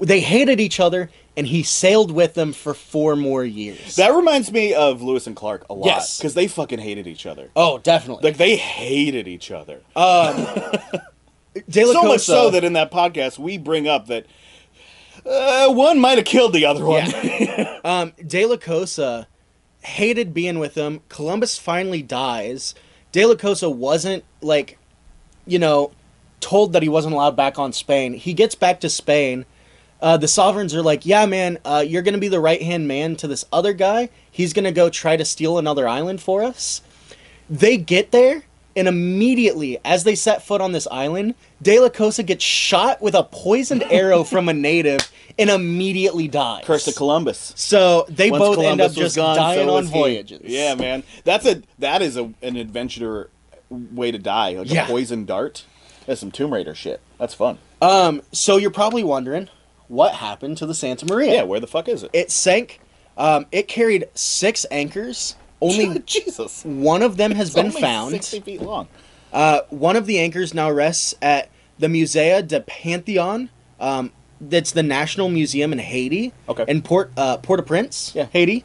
They 0.00 0.20
hated 0.20 0.60
each 0.60 0.80
other, 0.80 1.10
and 1.36 1.46
he 1.46 1.62
sailed 1.62 2.10
with 2.10 2.34
them 2.34 2.52
for 2.52 2.72
four 2.74 3.16
more 3.16 3.44
years. 3.44 3.96
That 3.96 4.14
reminds 4.14 4.50
me 4.50 4.72
of 4.72 5.02
Lewis 5.02 5.26
and 5.26 5.36
Clark 5.36 5.66
a 5.68 5.74
lot 5.74 5.86
Yes. 5.86 6.18
because 6.18 6.34
they 6.34 6.48
fucking 6.48 6.78
hated 6.78 7.06
each 7.06 7.26
other. 7.26 7.50
oh, 7.54 7.78
definitely. 7.78 8.24
Like 8.24 8.38
they 8.38 8.56
hated 8.56 9.28
each 9.28 9.50
other. 9.50 9.80
La 9.94 10.32
so 11.70 12.02
much 12.02 12.20
so 12.20 12.50
that 12.50 12.64
in 12.64 12.72
that 12.74 12.90
podcast 12.90 13.38
we 13.38 13.58
bring 13.58 13.88
up 13.88 14.06
that 14.06 14.26
uh, 15.26 15.70
one 15.72 15.98
might 15.98 16.16
have 16.16 16.24
killed 16.24 16.52
the 16.52 16.64
other 16.64 16.84
one. 16.84 17.06
Yeah. 17.10 17.80
um, 17.84 18.12
De 18.26 18.46
La 18.46 18.56
Cosa 18.56 19.28
hated 19.82 20.32
being 20.32 20.58
with 20.58 20.74
them. 20.74 21.00
Columbus 21.08 21.58
finally 21.58 22.02
dies. 22.02 22.74
De 23.12 23.24
La 23.26 23.34
Cosa 23.34 23.68
wasn't 23.68 24.24
like, 24.40 24.78
you 25.46 25.58
know, 25.58 25.92
told 26.40 26.72
that 26.72 26.82
he 26.82 26.88
wasn't 26.88 27.14
allowed 27.14 27.36
back 27.36 27.58
on 27.58 27.72
Spain. 27.72 28.14
He 28.14 28.32
gets 28.32 28.54
back 28.54 28.80
to 28.80 28.88
Spain. 28.88 29.44
Uh, 30.02 30.16
the 30.16 30.28
sovereigns 30.28 30.74
are 30.74 30.82
like, 30.82 31.04
"Yeah, 31.04 31.26
man, 31.26 31.58
uh, 31.64 31.84
you're 31.86 32.02
gonna 32.02 32.18
be 32.18 32.28
the 32.28 32.40
right 32.40 32.62
hand 32.62 32.88
man 32.88 33.16
to 33.16 33.26
this 33.28 33.44
other 33.52 33.72
guy. 33.72 34.08
He's 34.30 34.52
gonna 34.52 34.72
go 34.72 34.88
try 34.90 35.16
to 35.16 35.24
steal 35.24 35.58
another 35.58 35.86
island 35.86 36.20
for 36.22 36.42
us." 36.42 36.80
They 37.48 37.76
get 37.76 38.10
there, 38.12 38.44
and 38.76 38.86
immediately, 38.88 39.78
as 39.84 40.04
they 40.04 40.14
set 40.14 40.42
foot 40.46 40.60
on 40.60 40.72
this 40.72 40.86
island, 40.90 41.34
De 41.60 41.78
La 41.80 41.88
Cosa 41.88 42.22
gets 42.22 42.44
shot 42.44 43.02
with 43.02 43.14
a 43.14 43.24
poisoned 43.24 43.82
arrow 43.90 44.24
from 44.24 44.48
a 44.48 44.52
native 44.54 45.10
and 45.38 45.50
immediately 45.50 46.28
dies. 46.28 46.64
Curse 46.64 46.86
of 46.88 46.94
Columbus. 46.96 47.52
So 47.56 48.06
they 48.08 48.30
Once 48.30 48.40
both 48.42 48.58
end 48.64 48.80
up 48.80 48.92
just 48.92 49.16
gone, 49.16 49.36
dying 49.36 49.66
so 49.66 49.74
on 49.74 49.82
was 49.84 49.90
he. 49.90 49.98
voyages. 49.98 50.40
Yeah, 50.44 50.74
man. 50.76 51.02
That's 51.24 51.44
a 51.46 51.62
that 51.78 52.00
is 52.02 52.16
a, 52.16 52.32
an 52.42 52.56
adventurer 52.56 53.28
way 53.70 54.10
to 54.12 54.18
die. 54.18 54.52
Like 54.52 54.70
Yeah. 54.70 54.84
a 54.84 54.88
poison 54.88 55.24
dart. 55.26 55.64
That's 56.06 56.20
some 56.20 56.30
Tomb 56.30 56.52
Raider 56.54 56.74
shit. 56.74 57.00
That's 57.18 57.34
fun. 57.34 57.58
Um. 57.82 58.22
So 58.32 58.56
you're 58.56 58.70
probably 58.70 59.02
wondering 59.04 59.48
what 59.90 60.14
happened 60.14 60.56
to 60.58 60.66
the 60.66 60.74
Santa 60.74 61.04
Maria. 61.04 61.34
Yeah, 61.34 61.42
where 61.42 61.60
the 61.60 61.66
fuck 61.66 61.88
is 61.88 62.02
it? 62.04 62.10
It 62.12 62.30
sank. 62.30 62.80
Um. 63.18 63.46
It 63.52 63.68
carried 63.68 64.06
six 64.14 64.64
anchors. 64.70 65.34
Only 65.60 65.98
Jesus. 66.06 66.64
one 66.64 67.02
of 67.02 67.16
them 67.18 67.32
has 67.32 67.48
It's 67.48 67.54
been 67.56 67.70
found. 67.72 68.12
Sixty 68.12 68.40
feet 68.40 68.62
long. 68.62 68.88
Uh, 69.32 69.60
one 69.68 69.96
of 69.96 70.06
the 70.06 70.18
anchors 70.18 70.54
now 70.54 70.70
rests 70.70 71.14
at 71.20 71.50
the 71.78 71.86
Musea 71.88 72.46
de 72.46 72.60
Pantheon. 72.60 73.50
Um, 73.78 74.12
that's 74.40 74.72
the 74.72 74.82
National 74.82 75.28
Museum 75.28 75.72
in 75.72 75.78
Haiti. 75.78 76.32
Okay. 76.48 76.64
In 76.66 76.80
Port 76.82 77.12
uh, 77.16 77.36
Port-au-Prince, 77.38 78.12
Yeah. 78.14 78.26
Haiti. 78.32 78.64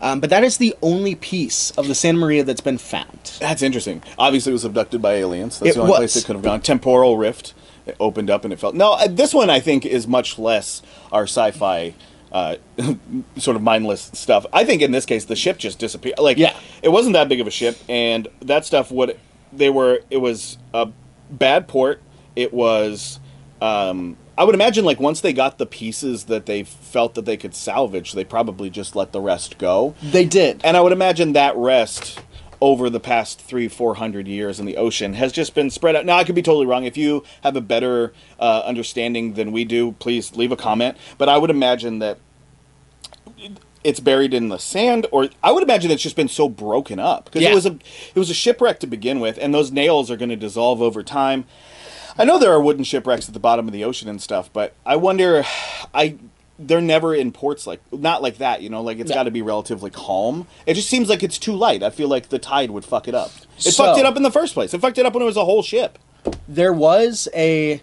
Um, 0.00 0.18
but 0.20 0.30
that 0.30 0.42
is 0.42 0.56
the 0.56 0.74
only 0.82 1.14
piece 1.14 1.70
of 1.72 1.86
the 1.86 1.94
Santa 1.94 2.18
Maria 2.18 2.42
that's 2.42 2.60
been 2.62 2.78
found. 2.78 3.36
That's 3.38 3.62
interesting. 3.62 4.02
Obviously, 4.18 4.50
it 4.50 4.54
was 4.54 4.64
abducted 4.64 5.00
by 5.02 5.14
aliens. 5.14 5.58
That's 5.60 5.72
It 5.72 5.74
the 5.74 5.80
only 5.82 5.90
was. 5.92 5.98
place 5.98 6.16
it 6.16 6.24
could 6.24 6.34
have 6.36 6.42
gone. 6.42 6.60
Temporal 6.60 7.16
rift. 7.18 7.54
It 7.86 7.96
opened 7.98 8.30
up 8.30 8.44
and 8.44 8.52
it 8.52 8.58
felt. 8.60 8.74
No, 8.74 8.92
uh, 8.92 9.08
this 9.08 9.34
one 9.34 9.50
I 9.50 9.60
think 9.60 9.84
is 9.84 10.06
much 10.06 10.38
less 10.38 10.82
our 11.10 11.24
sci-fi. 11.24 11.94
Uh, 12.30 12.56
sort 13.36 13.56
of 13.56 13.62
mindless 13.62 14.10
stuff. 14.14 14.46
I 14.54 14.64
think 14.64 14.80
in 14.80 14.90
this 14.90 15.04
case 15.04 15.26
the 15.26 15.36
ship 15.36 15.58
just 15.58 15.78
disappeared. 15.78 16.18
Like, 16.18 16.38
Yeah. 16.38 16.56
it 16.82 16.88
wasn't 16.88 17.12
that 17.12 17.28
big 17.28 17.40
of 17.42 17.46
a 17.46 17.50
ship, 17.50 17.76
and 17.90 18.26
that 18.40 18.64
stuff. 18.64 18.90
What 18.90 19.18
they 19.52 19.68
were, 19.68 20.00
it 20.08 20.16
was 20.16 20.56
a 20.72 20.88
bad 21.30 21.68
port. 21.68 22.00
It 22.34 22.54
was. 22.54 23.20
Um, 23.60 24.16
I 24.38 24.44
would 24.44 24.54
imagine 24.54 24.86
like 24.86 24.98
once 24.98 25.20
they 25.20 25.34
got 25.34 25.58
the 25.58 25.66
pieces 25.66 26.24
that 26.24 26.46
they 26.46 26.62
felt 26.62 27.14
that 27.16 27.26
they 27.26 27.36
could 27.36 27.54
salvage, 27.54 28.12
they 28.12 28.24
probably 28.24 28.70
just 28.70 28.96
let 28.96 29.12
the 29.12 29.20
rest 29.20 29.58
go. 29.58 29.94
They 30.02 30.24
did. 30.24 30.62
And 30.64 30.74
I 30.74 30.80
would 30.80 30.92
imagine 30.92 31.34
that 31.34 31.54
rest 31.56 32.18
over 32.62 32.88
the 32.88 33.00
past 33.00 33.40
three, 33.40 33.66
four 33.66 33.96
hundred 33.96 34.28
years 34.28 34.60
in 34.60 34.66
the 34.66 34.76
ocean 34.76 35.14
has 35.14 35.32
just 35.32 35.52
been 35.52 35.68
spread 35.68 35.96
out. 35.96 36.06
Now, 36.06 36.16
I 36.16 36.22
could 36.24 36.36
be 36.36 36.42
totally 36.42 36.64
wrong. 36.64 36.84
If 36.84 36.96
you 36.96 37.24
have 37.42 37.56
a 37.56 37.60
better 37.60 38.12
uh, 38.38 38.62
understanding 38.64 39.34
than 39.34 39.50
we 39.50 39.64
do, 39.64 39.92
please 39.98 40.36
leave 40.36 40.52
a 40.52 40.56
comment. 40.56 40.96
But 41.18 41.28
I 41.28 41.38
would 41.38 41.50
imagine 41.50 41.98
that 41.98 42.18
it's 43.82 43.98
buried 43.98 44.32
in 44.32 44.48
the 44.48 44.58
sand, 44.58 45.08
or 45.10 45.28
I 45.42 45.50
would 45.50 45.64
imagine 45.64 45.90
it's 45.90 46.04
just 46.04 46.14
been 46.14 46.28
so 46.28 46.48
broken 46.48 47.00
up 47.00 47.24
because 47.24 47.42
Yeah. 47.42 47.50
it 47.50 47.54
was 47.54 47.66
a 47.66 47.72
it 48.14 48.18
was 48.18 48.30
a 48.30 48.34
shipwreck 48.34 48.78
to 48.78 48.86
begin 48.86 49.18
with, 49.18 49.38
and 49.38 49.52
those 49.52 49.72
nails 49.72 50.08
are 50.08 50.16
going 50.16 50.28
to 50.30 50.36
dissolve 50.36 50.80
over 50.80 51.02
time. 51.02 51.44
I 52.16 52.24
know 52.24 52.38
there 52.38 52.52
are 52.52 52.60
wooden 52.62 52.84
shipwrecks 52.84 53.26
at 53.26 53.34
the 53.34 53.40
bottom 53.40 53.66
of 53.66 53.72
the 53.72 53.82
ocean 53.82 54.08
and 54.08 54.22
stuff, 54.22 54.50
but 54.52 54.74
I 54.86 54.96
wonder, 54.96 55.44
I 55.92 56.16
they're 56.66 56.80
never 56.80 57.14
in 57.14 57.32
ports 57.32 57.66
like 57.66 57.80
not 57.92 58.22
like 58.22 58.38
that, 58.38 58.62
you 58.62 58.68
know, 58.70 58.82
like 58.82 58.98
it's 58.98 59.10
Yeah. 59.10 59.16
got 59.16 59.22
to 59.24 59.30
be 59.30 59.42
relatively 59.42 59.90
calm. 59.90 60.46
It 60.66 60.74
just 60.74 60.88
seems 60.88 61.08
like 61.08 61.22
it's 61.22 61.38
too 61.38 61.52
light. 61.54 61.82
I 61.82 61.90
feel 61.90 62.08
like 62.08 62.28
the 62.28 62.38
tide 62.38 62.70
would 62.70 62.84
fuck 62.84 63.08
it 63.08 63.14
up. 63.14 63.30
It 63.58 63.72
So- 63.72 63.84
fucked 63.84 63.98
it 63.98 64.06
up 64.06 64.16
in 64.16 64.22
the 64.22 64.30
first 64.30 64.54
place. 64.54 64.72
It 64.74 64.80
fucked 64.80 64.98
it 64.98 65.06
up 65.06 65.14
when 65.14 65.22
it 65.22 65.26
was 65.26 65.36
a 65.36 65.44
whole 65.44 65.62
ship. 65.62 65.98
there 66.48 66.72
was 66.72 67.26
a 67.34 67.80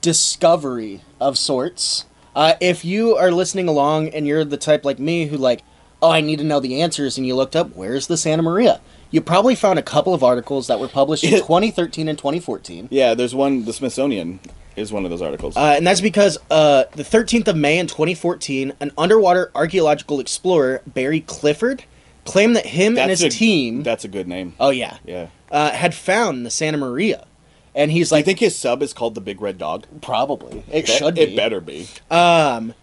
discovery 0.00 1.00
of 1.20 1.36
sorts. 1.36 2.04
Uh, 2.34 2.54
if 2.60 2.84
you 2.84 3.16
are 3.16 3.30
listening 3.32 3.68
along 3.68 4.08
and 4.08 4.26
you're 4.26 4.44
the 4.44 4.56
type 4.56 4.84
like 4.84 4.98
me 4.98 5.26
who 5.26 5.36
like, 5.36 5.62
oh, 6.00 6.10
I 6.10 6.20
need 6.20 6.38
to 6.38 6.44
know 6.44 6.60
the 6.60 6.80
answers, 6.80 7.18
and 7.18 7.26
you 7.26 7.34
looked 7.36 7.54
up 7.56 7.74
where's 7.76 8.06
the 8.06 8.16
Santa 8.16 8.42
Maria, 8.42 8.80
you 9.10 9.20
probably 9.20 9.54
found 9.54 9.78
a 9.78 9.82
couple 9.82 10.14
of 10.14 10.22
articles 10.24 10.66
that 10.68 10.80
were 10.80 10.88
published 10.88 11.24
in 11.24 11.30
2013 11.38 12.08
and 12.08 12.16
2014. 12.18 12.88
Yeah, 12.90 13.14
there's 13.14 13.34
one. 13.34 13.64
The 13.64 13.72
Smithsonian 13.72 14.40
is 14.76 14.92
one 14.92 15.04
of 15.04 15.10
those 15.10 15.22
articles. 15.22 15.56
Uh, 15.56 15.74
and 15.76 15.86
that's 15.86 16.00
because 16.00 16.38
uh, 16.50 16.84
the 16.94 17.02
13th 17.02 17.48
of 17.48 17.56
May 17.56 17.78
in 17.78 17.86
2014, 17.86 18.72
an 18.80 18.90
underwater 18.96 19.50
archaeological 19.54 20.20
explorer, 20.20 20.82
Barry 20.86 21.20
Clifford, 21.20 21.84
claimed 22.24 22.56
that 22.56 22.66
him 22.66 22.96
and 22.98 23.10
his 23.10 23.22
a, 23.22 23.28
team, 23.28 23.82
That's 23.82 24.04
a 24.04 24.08
good 24.08 24.28
name. 24.28 24.54
oh 24.60 24.70
yeah, 24.70 24.98
Yeah. 25.04 25.28
uh, 25.50 25.70
had 25.70 25.94
found 25.94 26.46
the 26.46 26.50
Santa 26.50 26.78
Maria. 26.78 27.26
And 27.74 27.90
he's 27.90 28.10
Do 28.10 28.14
you 28.14 28.18
like, 28.18 28.24
think 28.26 28.38
his 28.38 28.54
sub 28.56 28.82
is 28.82 28.92
called 28.92 29.14
the 29.14 29.20
Big 29.22 29.40
Red 29.40 29.56
Dog? 29.58 29.86
probably. 30.02 30.62
It 30.70 30.86
Be- 30.86 30.92
should 30.92 31.14
be. 31.14 31.20
It 31.22 31.36
better 31.36 31.60
be. 31.60 31.88
Um, 32.10 32.74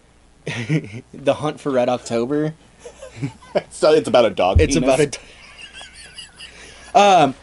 the 1.14 1.34
hunt 1.34 1.60
for 1.60 1.70
Red 1.70 1.88
October. 1.88 2.54
So 3.70 3.92
it's 3.92 4.08
about 4.08 4.24
a 4.24 4.30
dog. 4.30 4.60
It's 4.60 4.74
penis. 4.76 4.88
about 4.94 5.18
a. 6.94 6.98
um, 7.24 7.34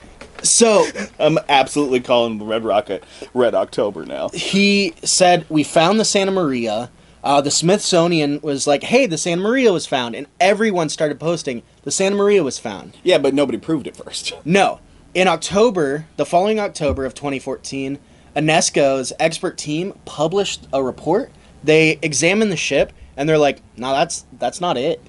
so 0.44 0.86
I'm 1.20 1.38
absolutely 1.50 2.00
calling 2.00 2.38
the 2.38 2.46
Red 2.46 2.64
Rocket 2.64 3.04
Red 3.34 3.56
October 3.56 4.06
now. 4.06 4.30
he 4.30 4.94
said 5.04 5.46
we 5.50 5.64
found 5.64 6.00
the 6.00 6.06
Santa 6.06 6.32
Maria. 6.32 6.90
Uh, 7.24 7.42
the 7.42 7.52
Smithsonian 7.52 8.40
was 8.42 8.68
like, 8.68 8.84
"Hey, 8.84 9.06
the 9.06 9.18
Santa 9.18 9.42
Maria 9.42 9.74
was 9.74 9.86
found," 9.86 10.16
and 10.16 10.28
everyone 10.40 10.88
started 10.88 11.20
posting, 11.20 11.64
"The 11.84 11.92
Santa 11.92 12.16
Maria 12.16 12.44
was 12.44 12.58
found." 12.60 12.96
Yeah, 13.04 13.18
but 13.18 13.34
nobody 13.34 13.58
proved 13.58 13.88
it 13.88 13.98
first. 13.98 14.34
No, 14.46 14.80
in 15.14 15.28
October, 15.28 16.06
the 16.16 16.26
following 16.26 16.60
October 16.60 17.04
of 17.06 17.16
2014, 17.16 17.98
UNESCO's 18.36 19.12
expert 19.20 19.58
team 19.58 19.94
published 20.06 20.68
a 20.72 20.84
report. 20.84 21.32
They 21.64 21.98
examined 22.02 22.52
the 22.52 22.56
ship 22.58 22.94
and 23.18 23.28
they're 23.28 23.38
like, 23.38 23.62
"No, 23.76 23.92
that's 23.92 24.26
that's 24.38 24.62
not 24.62 24.78
it." 24.78 25.02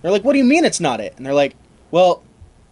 They're 0.00 0.12
like, 0.12 0.22
"What 0.24 0.32
do 0.32 0.38
you 0.38 0.44
mean 0.44 0.64
it's 0.64 0.80
not 0.80 1.00
it?" 1.00 1.14
And 1.16 1.26
they're 1.26 1.34
like, 1.34 1.56
"Well, 1.90 2.22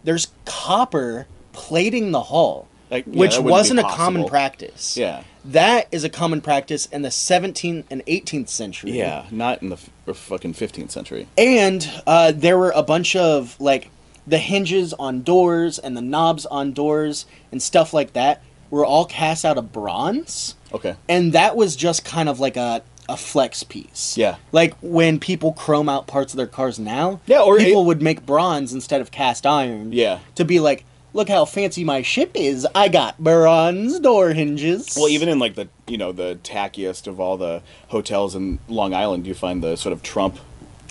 there's 0.05 0.29
copper 0.45 1.27
plating 1.55 2.11
the 2.11 2.21
hull, 2.25 2.69
Like, 2.91 3.07
yeah, 3.07 3.19
which 3.19 3.31
that 3.37 3.39
wouldn't 3.43 3.47
be 3.47 3.51
wasn't 3.53 3.81
a 3.81 3.85
common 3.85 4.27
practice." 4.27 4.97
Yeah. 4.97 5.23
That 5.47 5.89
is 5.93 6.05
a 6.05 6.09
common 6.09 6.41
practice 6.41 6.87
in 6.87 7.03
the 7.03 7.11
17th 7.11 7.85
and 7.91 8.05
18th 8.07 8.49
century. 8.49 8.93
Yeah, 8.93 9.25
not 9.31 9.63
in 9.63 9.69
the 9.71 9.77
f- 10.07 10.17
fucking 10.17 10.55
15th 10.55 10.91
century. 10.91 11.27
And 11.39 11.91
uh, 12.07 12.33
there 12.35 12.57
were 12.59 12.71
a 12.71 12.83
bunch 12.83 13.15
of 13.15 13.55
like 13.61 13.91
the 14.27 14.39
hinges 14.39 14.95
on 14.95 15.23
doors 15.23 15.79
and 15.79 15.95
the 15.97 16.01
knobs 16.01 16.47
on 16.47 16.73
doors 16.73 17.27
and 17.53 17.63
stuff 17.63 17.93
like 17.93 18.15
that 18.15 18.43
were 18.71 18.87
all 18.87 19.05
cast 19.05 19.45
out 19.45 19.59
of 19.59 19.71
bronze. 19.71 20.55
Okay. 20.73 20.97
And 21.11 21.33
that 21.35 21.57
was 21.57 21.77
just 21.77 22.07
kind 22.07 22.29
of 22.31 22.41
like 22.41 22.57
a, 22.57 22.83
a 23.07 23.17
flex 23.19 23.63
piece. 23.63 24.17
Yeah. 24.17 24.37
Like 24.51 24.75
when 24.81 25.21
people 25.21 25.53
chrome 25.53 25.91
out 25.91 26.07
parts 26.07 26.33
of 26.33 26.39
their 26.39 26.47
cars 26.47 26.79
now, 26.79 27.21
Yeah, 27.27 27.41
or 27.43 27.59
people 27.59 27.83
it- 27.83 27.87
would 27.87 28.01
make 28.03 28.25
bronze 28.25 28.73
instead 28.73 29.03
of 29.03 29.11
cast 29.11 29.45
iron. 29.47 29.93
Yeah. 29.93 30.21
To 30.37 30.45
be 30.47 30.59
like, 30.59 30.87
look 31.15 31.31
how 31.31 31.47
fancy 31.47 31.83
my 31.85 32.03
ship 32.03 32.33
is. 32.35 32.67
I 32.75 32.89
got 32.89 33.19
bronze 33.19 33.99
door 34.01 34.33
hinges. 34.35 34.95
Well, 34.97 35.09
even 35.09 35.31
in 35.31 35.39
like 35.39 35.55
the 35.55 35.69
you 35.89 35.97
know 35.97 36.13
the 36.13 36.39
tackiest 36.43 37.07
of 37.07 37.19
all 37.21 37.39
the 37.39 37.63
hotels 37.89 38.35
in 38.35 38.59
Long 38.69 38.93
Island, 38.93 39.27
you 39.27 39.33
find 39.33 39.63
the 39.63 39.77
sort 39.77 39.95
of 39.95 40.03
Trump 40.03 40.39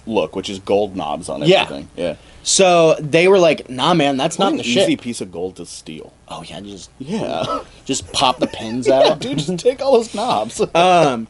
look, 0.08 0.36
which 0.36 0.50
is 0.50 0.58
gold 0.60 0.96
knobs 0.96 1.30
on 1.30 1.44
Yeah. 1.44 1.62
everything. 1.64 1.90
Yeah, 1.96 2.16
so 2.42 2.96
they 3.00 3.28
were 3.28 3.40
like, 3.40 3.70
"Nah, 3.70 3.94
man, 3.94 4.18
that's 4.18 4.38
What 4.38 4.46
not 4.46 4.52
an 4.54 4.58
the 4.58 4.64
easy 4.68 4.92
ship." 4.92 5.02
piece 5.02 5.22
of 5.22 5.32
gold 5.32 5.56
to 5.58 5.66
steal. 5.66 6.12
Oh 6.28 6.44
yeah, 6.44 6.60
just 6.62 6.90
Yeah, 7.00 7.60
just 7.86 8.12
pop 8.12 8.40
the 8.40 8.48
pins 8.48 8.90
out. 8.90 9.20
dude, 9.22 9.38
just 9.38 9.58
take 9.60 9.82
all 9.82 9.94
those 9.94 10.14
knobs. 10.16 10.60
Um, 10.76 11.28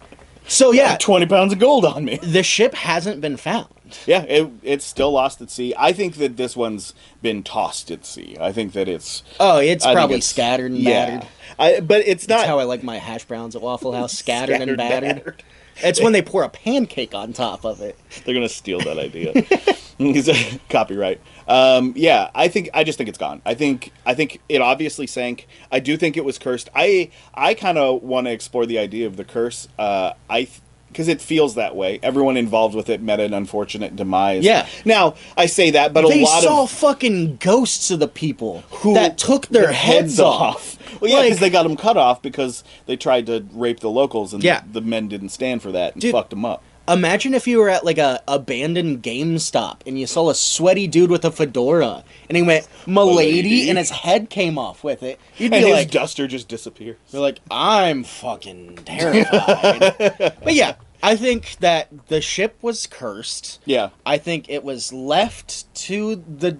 so 0.47 0.71
yeah, 0.71 0.97
twenty 0.97 1.25
pounds 1.25 1.53
of 1.53 1.59
gold 1.59 1.85
on 1.85 2.05
me. 2.05 2.17
the 2.17 2.43
ship 2.43 2.73
hasn't 2.73 3.21
been 3.21 3.37
found. 3.37 3.67
Yeah, 4.07 4.23
it, 4.23 4.49
it's 4.63 4.85
still 4.85 5.11
lost 5.11 5.39
at 5.41 5.51
sea. 5.51 5.73
I 5.77 5.93
think 5.93 6.15
that 6.15 6.35
this 6.37 6.55
one's 6.55 6.93
been 7.21 7.43
tossed 7.43 7.91
at 7.91 8.05
sea. 8.05 8.35
I 8.39 8.51
think 8.51 8.73
that 8.73 8.87
it's 8.87 9.21
Oh, 9.39 9.59
it's 9.59 9.85
I 9.85 9.93
probably 9.93 10.15
it's- 10.15 10.27
scattered 10.29 10.71
and 10.71 10.79
yeah. 10.79 11.05
battered. 11.19 11.29
I, 11.59 11.79
but 11.81 12.01
it's 12.07 12.27
not 12.27 12.37
That's 12.37 12.47
how 12.49 12.57
I 12.59 12.63
like 12.63 12.81
my 12.83 12.97
hash 12.97 13.25
browns 13.25 13.55
at 13.55 13.61
Waffle 13.61 13.91
House, 13.93 14.13
scattered, 14.17 14.61
and 14.61 14.75
battered. 14.77 15.15
battered. 15.17 15.43
It's 15.77 16.01
when 16.01 16.13
they 16.13 16.21
pour 16.21 16.43
a 16.43 16.49
pancake 16.49 17.13
on 17.13 17.33
top 17.33 17.65
of 17.65 17.81
it. 17.81 17.97
They're 18.25 18.33
gonna 18.33 18.49
steal 18.49 18.79
that 18.79 18.97
idea. 18.97 19.33
He's 19.97 20.27
a 20.27 20.59
copyright. 20.69 21.21
Um, 21.47 21.93
yeah, 21.95 22.29
I 22.33 22.47
think 22.47 22.69
I 22.73 22.83
just 22.83 22.97
think 22.97 23.09
it's 23.09 23.17
gone. 23.17 23.41
I 23.45 23.53
think 23.53 23.91
I 24.05 24.13
think 24.13 24.41
it 24.49 24.61
obviously 24.61 25.07
sank. 25.07 25.47
I 25.71 25.79
do 25.79 25.97
think 25.97 26.17
it 26.17 26.25
was 26.25 26.37
cursed. 26.37 26.69
I 26.75 27.11
I 27.33 27.53
kind 27.53 27.77
of 27.77 28.01
want 28.03 28.27
to 28.27 28.31
explore 28.31 28.65
the 28.65 28.79
idea 28.79 29.07
of 29.07 29.17
the 29.17 29.23
curse. 29.23 29.67
Uh, 29.77 30.13
I 30.29 30.47
because 30.93 31.07
it 31.07 31.19
feels 31.19 31.55
that 31.55 31.75
way. 31.75 31.99
Everyone 32.03 32.37
involved 32.37 32.75
with 32.75 32.87
it 32.87 33.01
met 33.01 33.19
an 33.19 33.33
unfortunate 33.33 33.95
demise. 33.95 34.43
Yeah. 34.43 34.67
Now 34.85 35.15
I 35.35 35.47
say 35.47 35.71
that, 35.71 35.91
but 35.91 36.05
a 36.05 36.07
they 36.07 36.23
lot 36.23 36.43
saw 36.43 36.63
of 36.63 36.71
fucking 36.71 37.37
ghosts 37.37 37.89
of 37.91 37.99
the 37.99 38.07
people 38.07 38.63
who 38.69 38.93
that 38.93 39.17
took 39.17 39.47
their, 39.47 39.71
heads, 39.71 40.19
off. 40.19 40.72
Well, 41.03 41.11
yeah, 41.11 41.21
because 41.23 41.41
Like- 41.41 41.41
they 41.41 41.49
got 41.51 41.63
them 41.63 41.75
cut 41.77 41.97
off 41.97 42.21
because 42.21 42.63
they 42.85 42.95
tried 42.95 43.25
to 43.27 43.45
rape 43.53 43.81
the 43.81 43.89
locals, 43.89 44.33
and 44.33 44.43
Yeah. 44.43 44.61
the 44.71 44.81
men 44.81 45.07
didn't 45.09 45.29
stand 45.29 45.61
for 45.61 45.71
that 45.73 45.93
and 45.93 46.01
Dude. 46.01 46.11
fucked 46.13 46.29
them 46.31 46.45
up. 46.45 46.63
Imagine 46.87 47.33
if 47.33 47.47
you 47.47 47.59
were 47.59 47.69
at 47.69 47.85
like 47.85 47.97
a 47.97 48.21
abandoned 48.27 49.01
GameStop 49.03 49.77
and 49.87 49.97
you 49.97 50.05
saw 50.05 50.29
a 50.29 50.35
sweaty 50.35 50.85
dude 50.85 51.09
with 51.09 51.23
a 51.23 51.31
fedora 51.31 52.03
and 52.27 52.35
he 52.35 52.41
went 52.43 52.67
"Milady" 52.85 53.69
and 53.69 53.77
his 53.77 53.89
head 53.89 54.29
came 54.29 54.57
off 54.57 54.83
with 54.83 55.01
it. 55.01 55.17
You'd 55.37 55.53
And 55.53 55.61
be 55.63 55.67
his 55.69 55.77
like, 55.77 55.91
duster 55.91 56.27
just 56.27 56.49
disappears. 56.49 56.97
You're 57.11 57.21
like, 57.21 57.39
I'm 57.49 58.03
fucking 58.03 58.79
terrified. 58.83 59.95
but 60.43 60.53
yeah, 60.53 60.75
I 61.01 61.15
think 61.15 61.55
that 61.61 62.07
the 62.07 62.19
ship 62.19 62.57
was 62.61 62.85
cursed. 62.87 63.59
Yeah. 63.65 63.89
I 64.05 64.17
think 64.17 64.49
it 64.49 64.63
was 64.65 64.91
left 64.91 65.73
to 65.85 66.21
the 66.37 66.57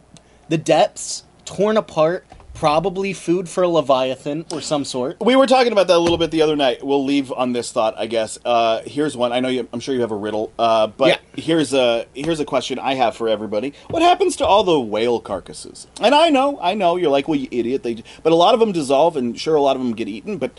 the 0.48 0.58
depths, 0.58 1.24
torn 1.46 1.76
apart, 1.76 2.26
probably 2.68 3.12
food 3.12 3.50
for 3.50 3.62
a 3.62 3.68
leviathan 3.68 4.46
or 4.54 4.62
some 4.62 4.86
sort. 4.86 5.18
We 5.20 5.36
were 5.36 5.46
talking 5.48 5.74
about 5.74 5.88
that 5.88 5.98
a 5.98 6.00
little 6.00 6.18
bit 6.18 6.32
the 6.32 6.42
other 6.44 6.56
night. 6.56 6.82
We'll 6.82 7.04
leave 7.04 7.30
on 7.34 7.52
this 7.52 7.74
thought, 7.74 7.94
I 7.98 8.06
guess. 8.06 8.40
Uh, 8.46 8.82
here's 8.86 9.18
one. 9.18 9.34
I 9.34 9.42
know 9.42 9.50
you. 9.50 9.68
I'm 9.74 9.82
sure 9.82 9.94
you 9.94 10.00
have 10.00 10.12
a 10.12 10.16
riddle. 10.16 10.50
Uh, 10.58 10.88
but 10.88 11.08
Yeah. 11.10 11.18
here's 11.44 11.74
a 11.74 12.06
here's 12.16 12.40
a 12.40 12.46
question 12.46 12.80
I 12.80 12.94
have 12.94 13.18
for 13.18 13.28
everybody. 13.28 13.74
What 13.90 14.02
happens 14.02 14.38
to 14.38 14.46
all 14.46 14.64
the 14.64 14.80
whale 14.80 15.20
carcasses? 15.20 15.88
And 16.00 16.16
I 16.16 16.30
know, 16.30 16.58
I 16.62 16.74
know, 16.74 16.96
you're 16.96 17.12
like, 17.12 17.28
well, 17.28 17.38
you 17.38 17.50
idiot. 17.52 17.84
They, 17.84 18.02
but 18.24 18.32
a 18.32 18.36
lot 18.38 18.54
of 18.54 18.62
them 18.62 18.72
dissolve, 18.72 19.18
and 19.18 19.38
sure, 19.38 19.56
a 19.56 19.62
lot 19.62 19.76
of 19.76 19.82
them 19.82 19.92
get 19.94 20.08
eaten. 20.08 20.38
But 20.38 20.52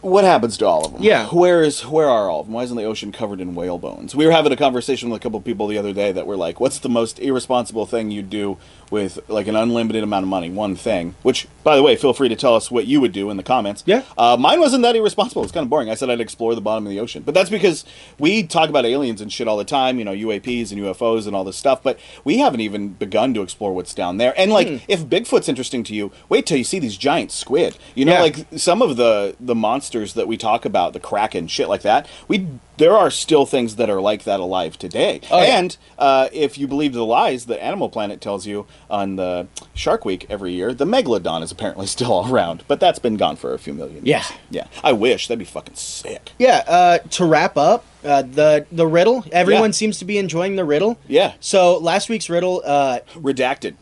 what 0.00 0.24
happens 0.24 0.56
to 0.56 0.66
all 0.66 0.86
of 0.86 0.94
them? 0.94 1.02
Yeah. 1.02 1.26
Where 1.28 1.62
is 1.62 1.86
where 1.86 2.08
are 2.08 2.30
all 2.30 2.40
of 2.40 2.46
them? 2.46 2.54
Why 2.54 2.62
isn't 2.62 2.76
the 2.76 2.84
ocean 2.84 3.12
covered 3.12 3.40
in 3.40 3.54
whale 3.54 3.78
bones? 3.78 4.14
We 4.16 4.24
were 4.24 4.32
having 4.32 4.50
a 4.50 4.56
conversation 4.56 5.10
with 5.10 5.20
a 5.20 5.22
couple 5.22 5.40
people 5.42 5.66
the 5.66 5.76
other 5.78 5.92
day 5.92 6.10
that 6.10 6.26
were 6.26 6.36
like, 6.36 6.58
"What's 6.58 6.78
the 6.78 6.88
most 6.88 7.18
irresponsible 7.20 7.86
thing 7.86 8.10
you'd 8.10 8.30
do 8.30 8.56
with 8.90 9.18
like 9.28 9.46
an 9.46 9.56
unlimited 9.56 10.02
amount 10.02 10.24
of 10.24 10.28
money?" 10.28 10.50
One 10.50 10.74
thing. 10.76 11.14
Which, 11.22 11.46
by 11.64 11.76
the 11.76 11.82
way, 11.82 11.96
feel 11.96 12.12
free 12.12 12.28
to 12.28 12.36
tell 12.36 12.54
us 12.54 12.70
what 12.70 12.86
you 12.86 13.00
would 13.00 13.12
do 13.12 13.30
in 13.30 13.36
the 13.36 13.42
comments. 13.42 13.82
Yeah. 13.86 14.02
Uh, 14.18 14.36
mine 14.38 14.60
wasn't 14.60 14.82
that 14.82 14.96
irresponsible. 14.96 15.42
It's 15.42 15.52
kind 15.52 15.64
of 15.64 15.70
boring. 15.70 15.90
I 15.90 15.94
said 15.94 16.10
I'd 16.10 16.20
explore 16.20 16.54
the 16.54 16.60
bottom 16.60 16.86
of 16.86 16.90
the 16.90 17.00
ocean, 17.00 17.22
but 17.24 17.34
that's 17.34 17.50
because 17.50 17.84
we 18.18 18.42
talk 18.42 18.68
about 18.68 18.84
aliens 18.86 19.20
and 19.20 19.32
shit 19.32 19.46
all 19.48 19.56
the 19.56 19.64
time. 19.64 19.98
You 19.98 20.04
know, 20.04 20.12
UAPs 20.12 20.72
and 20.72 20.80
UFOs 20.80 21.26
and 21.26 21.34
all 21.36 21.44
this 21.44 21.56
stuff, 21.56 21.82
but 21.82 21.98
we 22.24 22.38
haven't 22.38 22.60
even 22.60 22.88
begun 22.90 23.34
to 23.34 23.42
explore 23.42 23.72
what's 23.72 23.94
down 23.94 24.16
there. 24.18 24.34
And 24.36 24.50
like, 24.52 24.68
Hmm. 24.68 24.76
if 24.88 25.04
Bigfoot's 25.06 25.48
interesting 25.48 25.82
to 25.84 25.94
you, 25.94 26.10
wait 26.28 26.46
till 26.46 26.58
you 26.58 26.64
see 26.64 26.78
these 26.78 26.96
giant 26.96 27.30
squid. 27.32 27.76
You 27.94 28.04
know, 28.04 28.12
Yeah. 28.12 28.22
like 28.22 28.46
some 28.56 28.82
of 28.82 28.96
the 28.96 29.36
the 29.40 29.54
monsters 29.54 30.14
that 30.14 30.26
we 30.26 30.36
talk 30.36 30.64
about, 30.64 30.92
the 30.92 31.00
kraken, 31.00 31.46
shit 31.46 31.68
like 31.68 31.82
that. 31.82 32.06
We 32.28 32.46
there 32.80 32.96
are 32.96 33.10
still 33.10 33.46
things 33.46 33.76
that 33.76 33.88
are 33.88 34.00
like 34.00 34.24
that 34.24 34.40
alive 34.40 34.76
today. 34.78 35.20
Oh, 35.30 35.40
yeah. 35.40 35.58
and 35.58 35.76
uh, 35.98 36.28
if 36.32 36.58
you 36.58 36.66
believe 36.66 36.92
the 36.94 37.04
lies 37.04 37.46
that 37.46 37.62
Animal 37.62 37.88
Planet 37.88 38.20
tells 38.20 38.46
you 38.46 38.66
on 38.90 39.14
the 39.16 39.46
Shark 39.74 40.04
Week 40.04 40.26
every 40.28 40.52
year, 40.52 40.74
the 40.74 40.86
megalodon 40.86 41.42
is 41.42 41.52
apparently 41.52 41.86
still 41.96 42.26
around, 42.28 42.64
but 42.66 42.80
that's 42.80 42.98
been 42.98 43.16
gone 43.16 43.36
for 43.36 43.54
a 43.54 43.58
few 43.58 43.74
million 43.74 44.04
years. 44.04 44.28
Yeah. 44.50 44.64
yeah. 44.64 44.66
I 44.82 44.92
wish 44.92 45.28
that'd 45.28 45.38
be 45.38 45.44
fucking 45.44 45.76
sick. 45.76 46.32
Yeah, 46.38 46.64
uh, 46.66 46.98
to 46.98 47.24
wrap 47.24 47.56
up, 47.56 47.84
uh, 48.02 48.22
the 48.22 48.66
the 48.72 48.86
riddle. 48.86 49.24
Everyone 49.30 49.68
Yeah. 49.70 49.72
seems 49.72 49.98
to 49.98 50.04
be 50.06 50.16
enjoying 50.18 50.56
the 50.56 50.64
riddle. 50.64 50.98
Yeah, 51.06 51.34
So 51.38 51.76
last 51.78 52.08
week's 52.08 52.30
riddle, 52.30 52.62
uh, 52.64 53.00
redacted. 53.14 53.74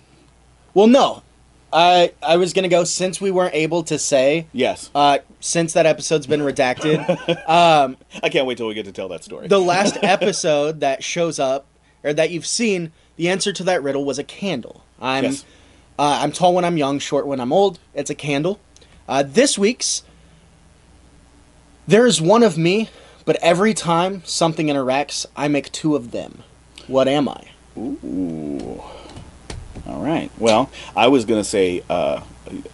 well, 0.75 0.89
no, 0.89 1.23
I 1.73 2.13
I 2.23 2.37
was 2.37 2.53
gonna 2.53 2.69
go 2.69 2.85
since 2.85 3.21
we 3.21 3.31
weren't 3.31 3.55
able 3.55 3.83
to 3.85 3.99
say. 3.99 4.47
Yes, 4.53 4.91
Uh, 4.95 5.19
since 5.41 5.75
that 5.75 5.87
episode's 5.87 6.27
been 6.27 6.41
redacted, 6.41 6.99
I 7.49 8.29
can't 8.31 8.47
wait 8.47 8.57
till 8.59 8.67
we 8.69 8.75
get 8.75 8.87
to 8.87 8.93
tell 8.93 9.09
that 9.09 9.23
story. 9.25 9.49
the 9.49 9.61
last 9.61 9.99
episode 10.03 10.81
that 10.81 11.05
shows 11.05 11.39
up 11.39 11.67
or 12.05 12.13
that 12.13 12.31
you've 12.31 12.47
seen, 12.47 12.93
the 13.17 13.29
answer 13.29 13.53
to 13.53 13.65
that 13.65 13.83
riddle 13.83 14.05
was 14.05 14.19
a 14.19 14.25
candle. 14.25 14.83
I'm 15.01 15.25
Yes. 15.25 15.45
uh, 15.99 16.21
I'm 16.23 16.33
tall 16.33 16.55
when 16.55 16.65
I'm 16.65 16.77
young, 16.77 16.99
short 16.99 17.27
when 17.27 17.41
I'm 17.41 17.53
old. 17.53 17.79
It's 17.95 18.11
a 18.11 18.15
candle. 18.15 18.59
Uh, 19.09 19.23
this 19.23 19.59
week's 19.59 20.03
there 21.87 22.07
is 22.07 22.21
one 22.21 22.43
of 22.43 22.59
me, 22.59 22.89
but 23.25 23.37
every 23.43 23.73
time 23.75 24.23
something 24.25 24.67
interacts, 24.69 25.25
I 25.37 25.49
make 25.49 25.73
two 25.73 25.97
of 25.97 26.11
them. 26.13 26.43
What 26.87 27.09
am 27.09 27.29
I? 27.29 27.45
Ooh. 27.79 28.83
All 29.89 30.03
right. 30.03 30.31
Well, 30.39 30.71
I 30.97 31.09
was 31.09 31.25
gonna 31.25 31.45
say 31.45 31.83
uh, 31.89 32.21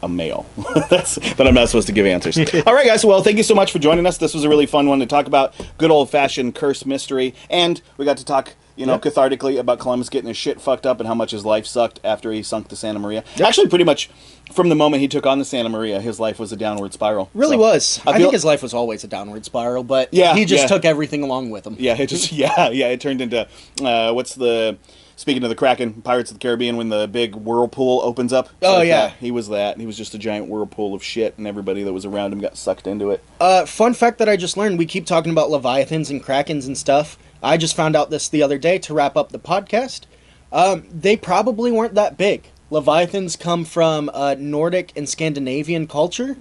a 0.03 0.09
male, 0.09 0.47
but 0.57 1.47
I'm 1.47 1.55
not 1.55 1.69
supposed 1.69 1.87
to 1.87 1.93
give 1.93 2.07
answers. 2.07 2.37
All 2.67 2.75
right, 2.75 2.87
guys. 2.87 3.05
Well, 3.05 3.23
thank 3.23 3.37
you 3.37 3.43
so 3.45 3.55
much 3.55 3.73
for 3.73 3.79
joining 3.79 4.05
us. 4.07 4.19
This 4.19 4.35
was 4.35 4.45
a 4.45 4.49
really 4.49 4.67
fun 4.67 4.89
one 4.89 4.99
to 5.01 5.07
talk 5.07 5.27
about. 5.27 5.55
Good 5.79 5.91
old 5.91 6.11
fashioned 6.11 6.55
curse 6.55 6.85
mystery, 6.85 7.35
and 7.49 7.81
we 7.97 8.05
got 8.05 8.17
to 8.19 8.25
talk. 8.25 8.55
You 8.77 8.87
know, 8.87 8.95
Yep. 8.95 9.03
cathartically 9.03 9.61
about 9.61 9.79
Columbus 9.79 10.09
getting 10.09 10.27
his 10.27 10.37
shit 10.37 10.61
fucked 10.61 10.85
up 10.85 10.99
and 10.99 11.07
how 11.07 11.15
much 11.15 11.31
his 11.31 11.45
life 11.45 11.65
sucked 11.65 12.01
after 12.03 12.33
he 12.33 12.43
sunk 12.43 12.71
the 12.71 12.75
Santa 12.75 12.99
Maria. 12.99 13.23
Actually, 13.41 13.69
pretty 13.69 13.85
much 13.85 14.11
from 14.53 14.69
the 14.69 14.75
moment 14.75 15.01
he 15.01 15.07
took 15.07 15.27
on 15.27 15.39
the 15.39 15.45
Santa 15.45 15.69
Maria, 15.69 16.01
his 16.01 16.19
life 16.19 16.41
was 16.41 16.51
a 16.51 16.57
downward 16.57 16.93
spiral. 16.93 17.31
Really 17.35 17.55
So, 17.55 17.61
was. 17.61 18.01
I, 18.05 18.11
feel- 18.15 18.23
think 18.23 18.33
his 18.33 18.45
life 18.45 18.65
was 18.65 18.75
always 18.75 19.05
a 19.05 19.07
downward 19.07 19.45
spiral, 19.45 19.85
but 19.85 20.13
Yeah, 20.13 20.35
he 20.35 20.45
just 20.45 20.63
yeah. 20.65 20.67
took 20.67 20.85
everything 20.85 21.23
along 21.23 21.51
with 21.51 21.65
him. 21.65 21.77
Yeah, 21.79 21.95
it 21.97 22.09
just 22.09 22.33
yeah 22.33 22.71
yeah 22.71 22.89
it 22.89 23.01
turned 23.01 23.21
into 23.21 23.47
uh, 23.81 24.11
what's 24.13 24.35
the 24.35 24.77
speaking 25.17 25.43
of 25.43 25.49
the 25.49 25.55
Kraken 25.55 26.03
Pirates 26.03 26.31
of 26.31 26.39
the 26.39 26.43
Caribbean 26.43 26.77
when 26.77 26.89
the 26.89 27.09
big 27.09 27.35
whirlpool 27.35 28.01
opens 28.03 28.33
up. 28.33 28.49
Oh, 28.63 28.79
like 28.79 28.89
yeah. 28.89 29.09
that. 29.09 29.17
he 29.19 29.31
was 29.31 29.49
that. 29.49 29.79
He 29.79 29.87
was 29.87 29.97
just 29.97 30.15
a 30.15 30.19
giant 30.19 30.49
whirlpool 30.49 30.95
of 30.95 31.03
shit, 31.03 31.35
and 31.39 31.47
everybody 31.47 31.83
that 31.83 31.93
was 31.93 32.05
around 32.05 32.33
him 32.33 32.41
got 32.41 32.57
sucked 32.57 32.87
into 32.87 33.11
it. 33.11 33.23
Uh, 33.41 33.67
fun 33.67 33.95
fact 33.95 34.19
that 34.19 34.29
I 34.29 34.37
just 34.37 34.57
learned: 34.57 34.79
we 34.79 34.87
keep 34.87 35.07
talking 35.07 35.33
about 35.33 35.51
leviathans 35.51 36.11
and 36.11 36.23
krakens 36.23 36.67
and 36.67 36.77
stuff. 36.77 37.19
I 37.43 37.57
just 37.57 37.77
found 37.77 37.95
out 37.95 38.11
this 38.11 38.29
the 38.29 38.43
other 38.43 38.59
day 38.59 38.79
to 38.79 38.95
wrap 38.95 39.17
up 39.17 39.31
the 39.31 39.39
podcast. 39.39 40.03
Um, 40.53 40.87
they 40.91 41.17
probably 41.17 41.73
weren't 41.73 41.95
that 41.95 42.17
big. 42.17 42.49
Leviathans 42.71 43.37
come 43.37 43.65
from 43.65 44.11
uh, 44.15 44.35
Nordic 44.39 44.93
and 44.97 45.09
Scandinavian 45.09 45.87
culture. 45.87 46.37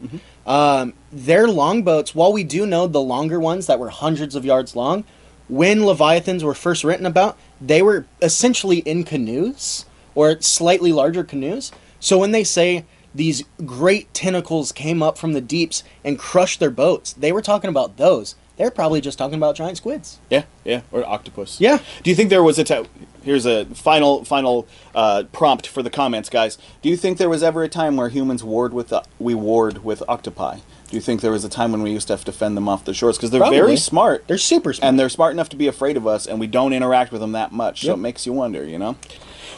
Um, 0.48 0.94
their 1.12 1.48
longboats, 1.48 2.16
while 2.16 2.34
we 2.34 2.44
do 2.44 2.66
know 2.66 2.88
the 2.88 3.02
longer 3.02 3.40
ones 3.40 3.68
that 3.68 3.80
were 3.80 3.90
hundreds 3.90 4.36
of 4.36 4.46
yards 4.46 4.76
long, 4.76 5.04
when 5.48 5.86
leviathans 5.86 6.44
were 6.44 6.54
first 6.54 6.84
written 6.84 7.06
about, 7.06 7.38
they 7.60 7.82
were 7.82 8.06
essentially 8.22 8.80
in 8.80 9.04
canoes 9.04 9.86
or 10.16 10.40
slightly 10.42 10.92
larger 10.92 11.24
canoes. 11.24 11.72
So 12.00 12.18
when 12.18 12.32
they 12.32 12.44
say 12.44 12.86
these 13.16 13.44
great 13.66 14.14
tentacles 14.14 14.72
came 14.72 15.04
up 15.04 15.18
from 15.18 15.34
the 15.34 15.42
deeps 15.42 15.84
and 16.04 16.18
crushed 16.20 16.60
their 16.60 16.72
boats, 16.72 17.14
they 17.14 17.32
were 17.32 17.42
talking 17.42 17.70
about 17.70 17.98
those. 17.98 18.36
They're 18.58 18.72
probably 18.72 19.02
just 19.02 19.18
talking 19.18 19.36
about 19.36 19.56
giant 19.56 19.78
squids. 19.78 20.20
Yeah, 20.30 20.44
yeah, 20.64 20.82
or 20.92 21.04
octopus. 21.06 21.60
Yeah. 21.60 21.80
Do 22.04 22.10
you 22.10 22.16
think 22.16 22.30
there 22.30 22.44
was 22.44 22.60
a 22.60 22.64
time? 22.64 22.86
Here's 23.24 23.46
a 23.46 23.66
final 23.66 24.24
final 24.26 24.68
uh, 24.94 25.24
prompt 25.32 25.66
for 25.66 25.82
the 25.82 25.90
comments, 25.90 26.30
guys. 26.30 26.58
Do 26.82 26.90
you 26.90 26.98
think 26.98 27.18
there 27.18 27.30
was 27.30 27.42
ever 27.42 27.64
a 27.64 27.70
time 27.70 27.96
where 27.96 28.10
humans 28.10 28.44
warred 28.44 28.74
with 28.74 28.94
uh, 28.94 29.02
we 29.18 29.34
warred 29.34 29.84
with 29.84 30.04
octopi? 30.08 30.60
Do 30.94 30.98
you 30.98 31.02
think 31.02 31.22
there 31.22 31.32
was 31.32 31.44
a 31.44 31.50
time 31.50 31.72
when 31.72 31.82
we 31.82 31.90
used 31.90 32.06
to 32.10 32.14
have 32.14 32.24
to 32.26 32.32
fend 32.32 32.56
them 32.56 32.70
off 32.70 32.86
the 32.86 32.94
shores 32.94 33.18
because 33.18 33.32
they're 33.32 33.40
Probably. 33.40 33.58
very 33.58 33.78
smart? 33.78 34.28
They're 34.28 34.38
super 34.38 34.74
smart. 34.74 34.88
and 34.88 35.00
they're 35.00 35.10
smart 35.10 35.34
enough 35.34 35.50
to 35.50 35.56
be 35.56 35.66
afraid 35.66 35.98
of 35.98 36.06
us, 36.06 36.28
and 36.28 36.40
we 36.40 36.46
don't 36.46 36.72
interact 36.72 37.12
with 37.12 37.20
them 37.20 37.32
that 37.32 37.52
much. 37.52 37.82
So 37.82 37.96
it 37.96 37.98
makes 37.98 38.28
you 38.28 38.34
wonder, 38.34 38.64
you 38.64 38.78
know. 38.78 38.96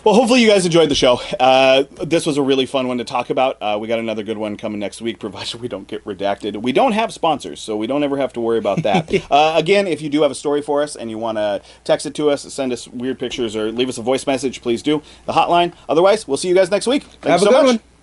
Well, 0.06 0.16
hopefully 0.16 0.42
you 0.42 0.48
guys 0.48 0.66
enjoyed 0.66 0.88
the 0.88 0.96
show. 0.96 1.20
Uh, 1.38 1.84
this 2.06 2.26
was 2.26 2.38
a 2.38 2.42
really 2.42 2.66
fun 2.66 2.88
one 2.88 3.00
to 3.00 3.04
talk 3.04 3.32
about. 3.32 3.58
Uh, 3.62 3.78
we 3.82 3.90
got 3.90 4.00
another 4.00 4.24
good 4.24 4.38
one 4.38 4.56
coming 4.56 4.80
next 4.80 5.02
week, 5.02 5.20
provided 5.20 5.60
we 5.60 5.68
don't 5.68 5.90
get 5.90 6.06
redacted. 6.06 6.62
We 6.62 6.72
don't 6.72 6.94
have 6.94 7.12
sponsors, 7.12 7.60
so 7.60 7.76
we 7.76 7.86
don't 7.86 8.02
ever 8.02 8.16
have 8.16 8.32
to 8.32 8.40
worry 8.40 8.58
about 8.58 8.84
that. 8.84 9.14
uh, 9.30 9.56
again, 9.58 9.88
if 9.88 10.02
you 10.02 10.08
do 10.08 10.22
have 10.22 10.32
a 10.32 10.36
story 10.36 10.62
for 10.62 10.82
us 10.84 10.96
and 10.96 11.10
you 11.10 11.18
want 11.18 11.38
to 11.38 11.62
text 11.84 12.06
it 12.06 12.16
to 12.16 12.30
us, 12.30 12.44
send 12.54 12.72
us 12.72 12.88
weird 12.88 13.20
pictures, 13.20 13.58
or 13.58 13.74
leave 13.74 13.90
us 13.90 13.98
a 13.98 14.02
voice 14.02 14.26
message, 14.26 14.62
please 14.62 14.82
do. 14.82 15.02
The 15.26 15.34
hotline. 15.34 15.74
Otherwise, 15.90 16.30
we'll 16.30 16.38
see 16.38 16.48
you 16.48 16.56
guys 16.56 16.72
next 16.72 16.88
week. 16.88 17.04
Thank 17.04 17.24
Have 17.26 17.42
you 17.42 17.48
a 17.50 17.52
so 17.52 17.58
good 17.58 17.66
much. 17.66 17.82
one. 17.82 17.95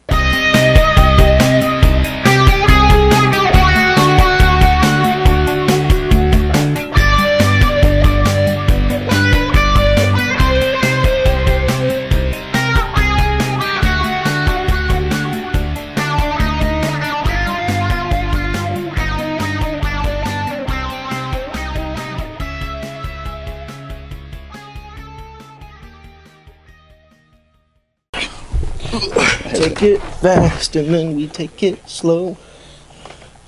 Take 29.62 29.82
it 29.82 29.98
fast 30.20 30.74
and 30.74 30.92
then 30.92 31.14
we 31.14 31.28
take 31.28 31.62
it 31.62 31.88
slow. 31.88 32.36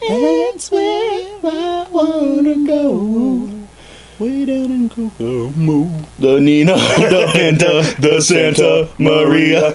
That's 0.01 0.71
where 0.71 1.41
I 1.43 1.87
wanna 1.91 2.67
go. 2.67 3.51
Way 4.21 4.45
down 4.45 4.71
in 4.71 4.89
Kokomo. 4.89 5.91
The 6.21 6.41
Nina, 6.41 6.75
the 6.75 7.31
Pinta, 7.33 8.01
the 8.01 8.21
Santa 8.21 8.89
Maria. 8.99 9.75